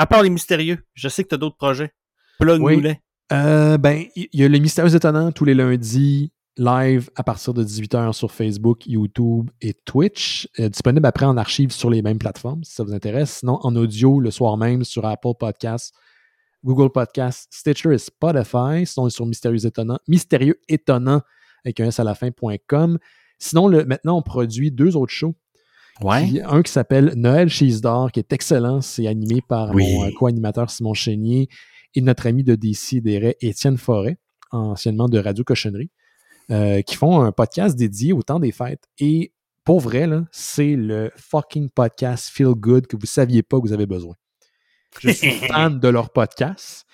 à 0.00 0.06
part 0.06 0.22
les 0.22 0.30
mystérieux, 0.30 0.78
je 0.94 1.08
sais 1.10 1.24
que 1.24 1.28
tu 1.28 1.34
as 1.34 1.38
d'autres 1.38 1.58
projets. 1.58 1.92
Plug 2.38 2.62
oui. 2.62 2.82
ben, 3.30 4.04
il 4.16 4.28
y 4.32 4.42
a 4.42 4.48
les 4.48 4.58
mystérieux 4.58 4.94
étonnants 4.94 5.30
tous 5.30 5.44
les 5.44 5.52
lundis 5.52 6.32
live 6.56 7.10
à 7.16 7.22
partir 7.22 7.52
de 7.52 7.62
18h 7.62 8.14
sur 8.14 8.32
Facebook, 8.32 8.86
YouTube 8.86 9.50
et 9.60 9.74
Twitch. 9.74 10.48
Euh, 10.58 10.70
disponible 10.70 11.04
après 11.04 11.26
en 11.26 11.36
archive 11.36 11.70
sur 11.70 11.90
les 11.90 12.00
mêmes 12.00 12.18
plateformes 12.18 12.64
si 12.64 12.72
ça 12.72 12.82
vous 12.82 12.94
intéresse. 12.94 13.40
Sinon, 13.40 13.58
en 13.62 13.76
audio 13.76 14.20
le 14.20 14.30
soir 14.30 14.56
même 14.56 14.84
sur 14.84 15.04
Apple 15.04 15.34
Podcasts, 15.38 15.94
Google 16.64 16.90
Podcasts, 16.90 17.48
Stitcher 17.52 17.92
et 17.92 17.98
Spotify. 17.98 18.86
Sinon, 18.86 19.10
sur 19.10 19.26
Mystérieux 19.26 19.66
Étonnant, 19.66 19.98
Mystérieux 20.08 20.58
Étonnant 20.66 21.20
avec 21.62 21.78
un 21.78 21.88
S 21.88 22.00
à 22.00 22.04
la 22.04 22.14
fin.com. 22.14 22.98
Sinon, 23.38 23.68
le, 23.68 23.84
maintenant, 23.84 24.16
on 24.16 24.22
produit 24.22 24.70
deux 24.70 24.96
autres 24.96 25.12
shows. 25.12 25.34
Ouais. 26.00 26.40
un 26.44 26.62
qui 26.62 26.72
s'appelle 26.72 27.12
Noël 27.16 27.48
Cheese 27.48 27.80
d'Or, 27.80 28.10
qui 28.10 28.20
est 28.20 28.32
excellent. 28.32 28.80
C'est 28.80 29.06
animé 29.06 29.42
par 29.46 29.74
mon 29.74 30.06
euh, 30.06 30.10
co-animateur 30.18 30.70
Simon 30.70 30.94
Chénier 30.94 31.48
et 31.94 32.00
notre 32.00 32.26
ami 32.26 32.42
de 32.44 32.54
DC 32.54 33.02
des 33.02 33.36
Étienne 33.40 33.76
Forêt, 33.76 34.18
anciennement 34.50 35.08
de 35.08 35.18
Radio 35.18 35.44
Cochonnerie. 35.44 35.90
Euh, 36.50 36.82
qui 36.82 36.96
font 36.96 37.20
un 37.20 37.30
podcast 37.30 37.76
dédié 37.76 38.12
au 38.12 38.24
temps 38.24 38.40
des 38.40 38.50
fêtes. 38.50 38.88
Et 38.98 39.32
pour 39.62 39.78
vrai, 39.78 40.08
c'est 40.32 40.74
le 40.74 41.12
fucking 41.14 41.70
podcast 41.70 42.28
Feel 42.28 42.54
Good 42.56 42.88
que 42.88 42.96
vous 42.96 43.04
ne 43.04 43.06
saviez 43.06 43.44
pas 43.44 43.58
que 43.58 43.62
vous 43.62 43.72
avez 43.72 43.86
besoin. 43.86 44.16
Je 44.98 45.10
suis 45.10 45.30
fan 45.48 45.78
de 45.78 45.88
leur 45.88 46.10
podcast. 46.10 46.86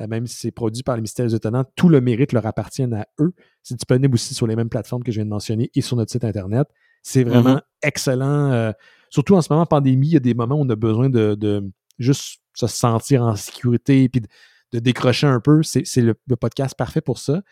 Euh, 0.00 0.06
même 0.06 0.26
si 0.26 0.36
c'est 0.36 0.52
produit 0.52 0.82
par 0.82 0.96
les 0.96 1.02
Mystères 1.02 1.34
Étonnants, 1.34 1.66
tout 1.76 1.90
le 1.90 2.00
mérite 2.00 2.32
leur 2.32 2.46
appartient 2.46 2.82
à 2.82 3.06
eux. 3.18 3.34
C'est 3.62 3.74
disponible 3.74 4.14
aussi 4.14 4.32
sur 4.32 4.46
les 4.46 4.56
mêmes 4.56 4.70
plateformes 4.70 5.02
que 5.02 5.12
je 5.12 5.18
viens 5.18 5.26
de 5.26 5.30
mentionner 5.30 5.70
et 5.74 5.82
sur 5.82 5.98
notre 5.98 6.10
site 6.10 6.24
Internet. 6.24 6.66
C'est 7.04 7.22
vraiment 7.22 7.56
mm-hmm. 7.56 7.62
excellent. 7.82 8.50
Euh, 8.50 8.72
surtout 9.10 9.36
en 9.36 9.42
ce 9.42 9.52
moment, 9.52 9.66
pandémie, 9.66 10.08
il 10.08 10.12
y 10.14 10.16
a 10.16 10.20
des 10.20 10.34
moments 10.34 10.56
où 10.56 10.62
on 10.62 10.70
a 10.70 10.74
besoin 10.74 11.10
de, 11.10 11.70
juste 11.98 12.40
se 12.54 12.66
sentir 12.66 13.22
en 13.22 13.36
sécurité 13.36 14.04
et 14.04 14.08
de, 14.08 14.78
décrocher 14.80 15.26
un 15.26 15.38
peu. 15.38 15.62
C'est 15.62 16.00
le, 16.00 16.14
podcast 16.36 16.74
parfait 16.76 17.02
pour 17.02 17.18
ça. 17.18 17.42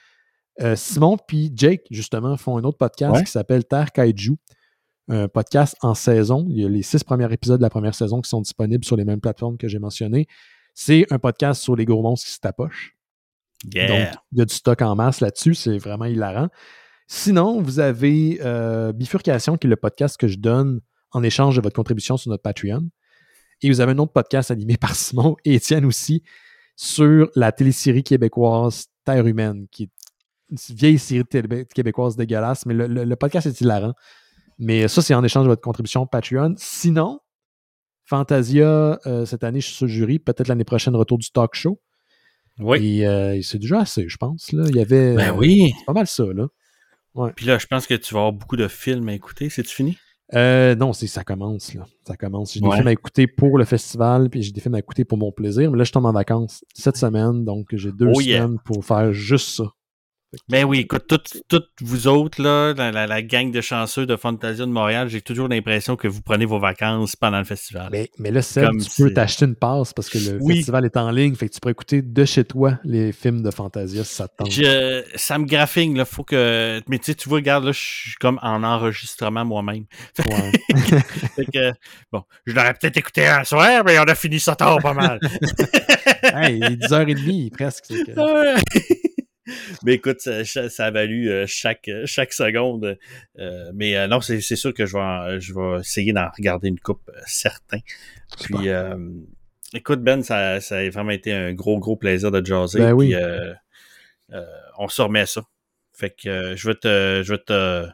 Euh, 0.61 0.75
Simon 0.75 1.17
puis 1.17 1.53
Jake, 1.55 1.83
justement, 1.91 2.37
font 2.37 2.57
un 2.59 2.65
autre 2.65 2.79
podcast 2.79 3.25
qui 3.25 3.31
s'appelle 3.31 3.65
Terre 3.65 3.93
Kaiju. 3.93 4.37
Un 5.09 5.29
podcast 5.29 5.77
en 5.83 5.95
saison. 5.95 6.47
Il 6.49 6.61
y 6.61 6.65
a 6.65 6.69
les 6.69 6.83
six 6.83 7.05
premiers 7.05 7.31
épisodes 7.31 7.59
de 7.59 7.63
la 7.63 7.71
première 7.71 7.95
saison 7.95 8.23
qui 8.23 8.31
sont 8.31 8.41
disponibles 8.41 8.85
sur 8.85 8.97
les 8.97 9.05
mêmes 9.05 9.21
plateformes 9.21 9.59
que 9.59 9.69
j'ai 9.69 9.79
mentionnées. 9.79 10.27
C'est 10.75 11.07
un 11.13 11.19
podcast 11.19 11.61
sur 11.61 11.77
les 11.77 11.85
gros 11.85 12.03
monstres 12.03 12.27
qui 12.27 12.33
se 12.33 12.41
tapochent. 12.41 12.97
Donc, 13.65 13.75
il 14.33 14.39
y 14.39 14.41
a 14.41 14.45
du 14.45 14.55
stock 14.55 14.81
en 14.81 14.97
masse 14.97 15.21
là-dessus. 15.21 15.55
C'est 15.55 15.77
vraiment 15.77 16.07
hilarant. 16.07 16.49
Sinon, 17.07 17.61
vous 17.61 17.81
avez 17.81 18.39
euh, 18.43 18.93
Bifurcation, 18.93 19.57
qui 19.57 19.67
est 19.67 19.71
le 19.71 19.77
podcast 19.77 20.17
que 20.17 20.29
je 20.29 20.39
donne 20.39 20.81
en 21.13 21.23
échange 21.23 21.57
de 21.57 21.61
votre 21.61 21.77
contribution 21.77 22.17
sur 22.17 22.31
notre 22.31 22.43
Patreon. 22.43 22.89
Et 23.63 23.69
vous 23.69 23.81
avez 23.81 23.93
un 23.93 23.99
autre 23.99 24.13
podcast 24.13 24.51
animé 24.51 24.77
par 24.81 24.95
Simon 24.95 25.37
et 25.45 25.55
Étienne 25.55 25.85
aussi 25.85 26.23
sur 26.77 27.31
la 27.37 27.53
télésérie 27.53 28.03
québécoise 28.03 28.87
Terre 29.05 29.27
humaine, 29.27 29.67
qui 29.71 29.85
est 29.85 29.91
une 30.51 30.77
vieille 30.77 30.99
série 30.99 31.25
québécoise 31.75 32.17
dégueulasse, 32.17 32.67
mais 32.67 32.75
le, 32.75 33.17
podcast 33.17 33.47
est 33.47 33.61
hilarant. 33.61 33.95
Mais 34.59 34.87
ça, 34.89 35.03
c'est 35.03 35.15
en 35.15 35.25
échange 35.25 35.45
de 35.45 35.49
votre 35.49 35.63
contribution 35.63 36.07
Patreon. 36.07 36.55
Sinon, 36.57 37.21
Fantasia, 38.05 39.01
euh, 39.07 39.25
cette 39.25 39.45
année, 39.45 39.61
je 39.61 39.67
suis 39.67 39.77
sur 39.77 39.87
le 39.87 39.93
jury. 39.93 40.19
Peut-être 40.19 40.49
l'année 40.49 40.65
prochaine, 40.65 40.95
retour 40.95 41.19
du 41.19 41.31
talk 41.31 41.55
show. 41.55 41.81
Oui. 42.59 42.99
Et 42.99 43.07
euh, 43.07 43.41
c'est 43.43 43.59
déjà 43.59 43.81
assez, 43.81 44.09
je 44.09 44.17
pense. 44.17 44.53
Là. 44.53 44.65
Il 44.69 44.77
y 44.77 44.81
avait. 44.81 45.15
Ben 45.15 45.35
oui. 45.37 45.73
pas 45.87 45.93
mal 45.93 46.07
ça, 46.07 46.25
là. 46.25 46.47
Puis 47.37 47.47
là, 47.47 47.59
je 47.59 47.67
pense 47.67 47.87
que 47.87 47.95
tu 47.95 48.15
vas 48.15 48.21
avoir 48.21 48.33
beaucoup 48.33 48.57
de 48.57 48.69
films 48.69 49.09
à 49.09 49.15
écouter. 49.15 49.51
C'est-tu 49.51 49.75
fini? 49.75 49.99
Euh, 50.35 50.75
non, 50.75 50.93
c'est 50.93 51.07
ça 51.07 51.25
commence, 51.25 51.75
là. 51.75 51.85
Ça 52.07 52.17
commence. 52.17 52.55
J'ai 52.55 52.61
des 52.61 52.71
films 52.71 52.89
à 52.89 52.93
écouter 52.93 53.27
pour 53.27 53.59
le 53.59 53.65
festival, 53.65 54.31
puis 54.31 54.43
j'ai 54.43 54.53
des 54.53 54.61
films 54.61 54.75
à 54.75 54.79
écouter 54.79 55.05
pour 55.05 55.19
mon 55.19 55.31
plaisir. 55.31 55.71
Mais 55.71 55.79
là, 55.79 55.85
je 55.85 55.93
tombe 55.93 56.07
en 56.07 56.13
vacances 56.13 56.65
cette 56.75 56.97
semaine, 56.97 57.45
donc 57.45 57.67
j'ai 57.73 57.93
deux 57.93 58.11
oh, 58.15 58.21
semaines 58.21 58.59
pour 58.65 58.85
faire 58.85 59.13
juste 59.13 59.57
ça. 59.57 59.65
Ben 60.49 60.65
oui, 60.65 60.81
écoute, 60.81 61.13
toutes, 61.49 61.69
vous 61.81 62.07
autres, 62.07 62.43
là, 62.43 62.73
la, 62.75 63.23
gang 63.23 63.51
de 63.51 63.61
chanceux 63.61 64.07
de 64.07 64.17
Fantasia 64.17 64.65
de 64.65 64.71
Montréal, 64.71 65.09
j'ai 65.09 65.21
toujours 65.21 65.49
l'impression 65.49 65.97
que 65.97 66.09
vous 66.09 66.23
prenez 66.23 66.47
vos 66.47 66.59
vacances 66.59 67.17
pendant 67.17 67.39
le 67.39 67.45
festival. 67.45 67.89
Mais, 67.93 68.11
mais 68.19 68.31
là, 68.31 68.43
tu 68.43 69.03
peux 69.03 69.13
t'acheter 69.13 69.45
une 69.45 69.57
passe 69.57 69.93
parce 69.93 70.09
que 70.09 70.19
le 70.19 70.41
festival 70.47 70.87
est 70.87 70.97
en 70.97 71.11
ligne, 71.11 71.35
fait 71.35 71.49
que 71.49 71.55
tu 71.55 71.61
peux 71.61 71.71
écouter 71.71 72.03
de 72.03 72.25
chez 72.25 72.45
toi 72.45 72.79
les 72.85 73.13
films 73.13 73.43
de 73.43 73.51
Fantasia 73.51 74.05
si 74.05 74.15
ça 74.15 74.29
te 74.29 74.37
tente. 74.37 74.53
ça 75.17 75.39
me 75.39 75.97
là, 75.97 76.05
faut 76.05 76.25
que... 76.25 76.81
Mais 76.89 76.99
tu 76.99 77.07
sais, 77.07 77.15
tu 77.15 77.29
vois, 77.29 77.37
regarde, 77.39 77.65
là, 77.65 77.73
je 77.73 77.81
suis 77.81 78.15
comme 78.19 78.39
en 78.43 78.63
enregistrement 78.63 79.45
moi-même. 79.45 79.85
Ouais. 80.33 80.53
fait 81.37 81.45
que, 81.47 81.73
bon, 82.13 82.23
je 82.47 82.55
l'aurais 82.55 82.75
peut-être 82.75 82.97
écouté 82.97 83.27
un 83.27 83.45
soir, 83.45 83.83
mais 83.85 83.99
on 83.99 84.05
a 84.05 84.15
fini 84.15 84.39
ça 84.41 84.55
tard 84.55 84.79
pas 84.81 84.95
mal. 84.95 85.19
hey, 86.23 86.59
il 86.59 86.65
est 86.65 86.77
10h30 86.77 87.51
presque. 87.51 87.93
mais 89.85 89.95
écoute, 89.95 90.21
ça, 90.21 90.45
ça, 90.45 90.87
a 90.87 90.91
valu 90.91 91.31
euh, 91.31 91.47
chaque, 91.47 91.91
chaque 92.05 92.33
seconde. 92.33 92.99
Euh, 93.39 93.71
mais 93.75 93.97
euh, 93.97 94.07
non, 94.07 94.21
c'est 94.21 94.41
sûr 94.41 94.73
que 94.73 94.87
je 94.87 94.97
vais, 94.97 95.41
je 95.41 95.55
vais 95.55 95.81
essayer 95.81 96.13
d'en 96.13 96.29
regarder 96.37 96.69
une 96.69 96.81
coupe, 96.81 97.11
certain. 97.27 97.79
Puis, 98.41 98.69
écoute, 99.75 100.03
Ben, 100.03 100.23
ça, 100.23 100.61
ça 100.61 100.79
a 100.79 100.91
vraiment 100.91 101.11
été 101.11 101.33
un 101.33 101.53
gros, 101.53 101.79
gros 101.79 101.97
plaisir 101.97 102.31
de 102.31 102.45
jaser. 102.45 102.79
Ben 102.79 102.93
oui. 102.93 103.15
Puis, 103.15 104.37
on 104.79 104.89
se 104.89 105.03
remet 105.03 105.21
à 105.21 105.27
ça. 105.27 105.43
Fait 105.93 106.11
que 106.11 106.55
je 106.57 106.69
vais 106.69 106.75
te. 106.75 107.23
Je 107.25 107.33
vais 107.33 107.39
te. 107.39 107.89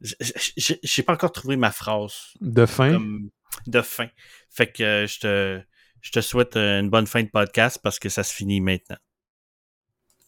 J'ai 0.00 1.02
pas 1.02 1.14
encore 1.14 1.32
trouvé 1.32 1.56
ma 1.56 1.70
phrase. 1.70 2.34
De 2.40 2.66
fin? 2.66 2.98
de 3.66 3.80
fin. 3.80 4.08
Fait 4.50 4.70
que 4.70 5.06
je 5.08 5.20
te, 5.20 5.60
je 6.00 6.10
te 6.10 6.20
souhaite 6.20 6.56
une 6.56 6.90
bonne 6.90 7.06
fin 7.06 7.22
de 7.22 7.28
podcast 7.28 7.80
parce 7.82 7.98
que 7.98 8.08
ça 8.08 8.22
se 8.22 8.32
finit 8.34 8.60
maintenant. 8.60 8.98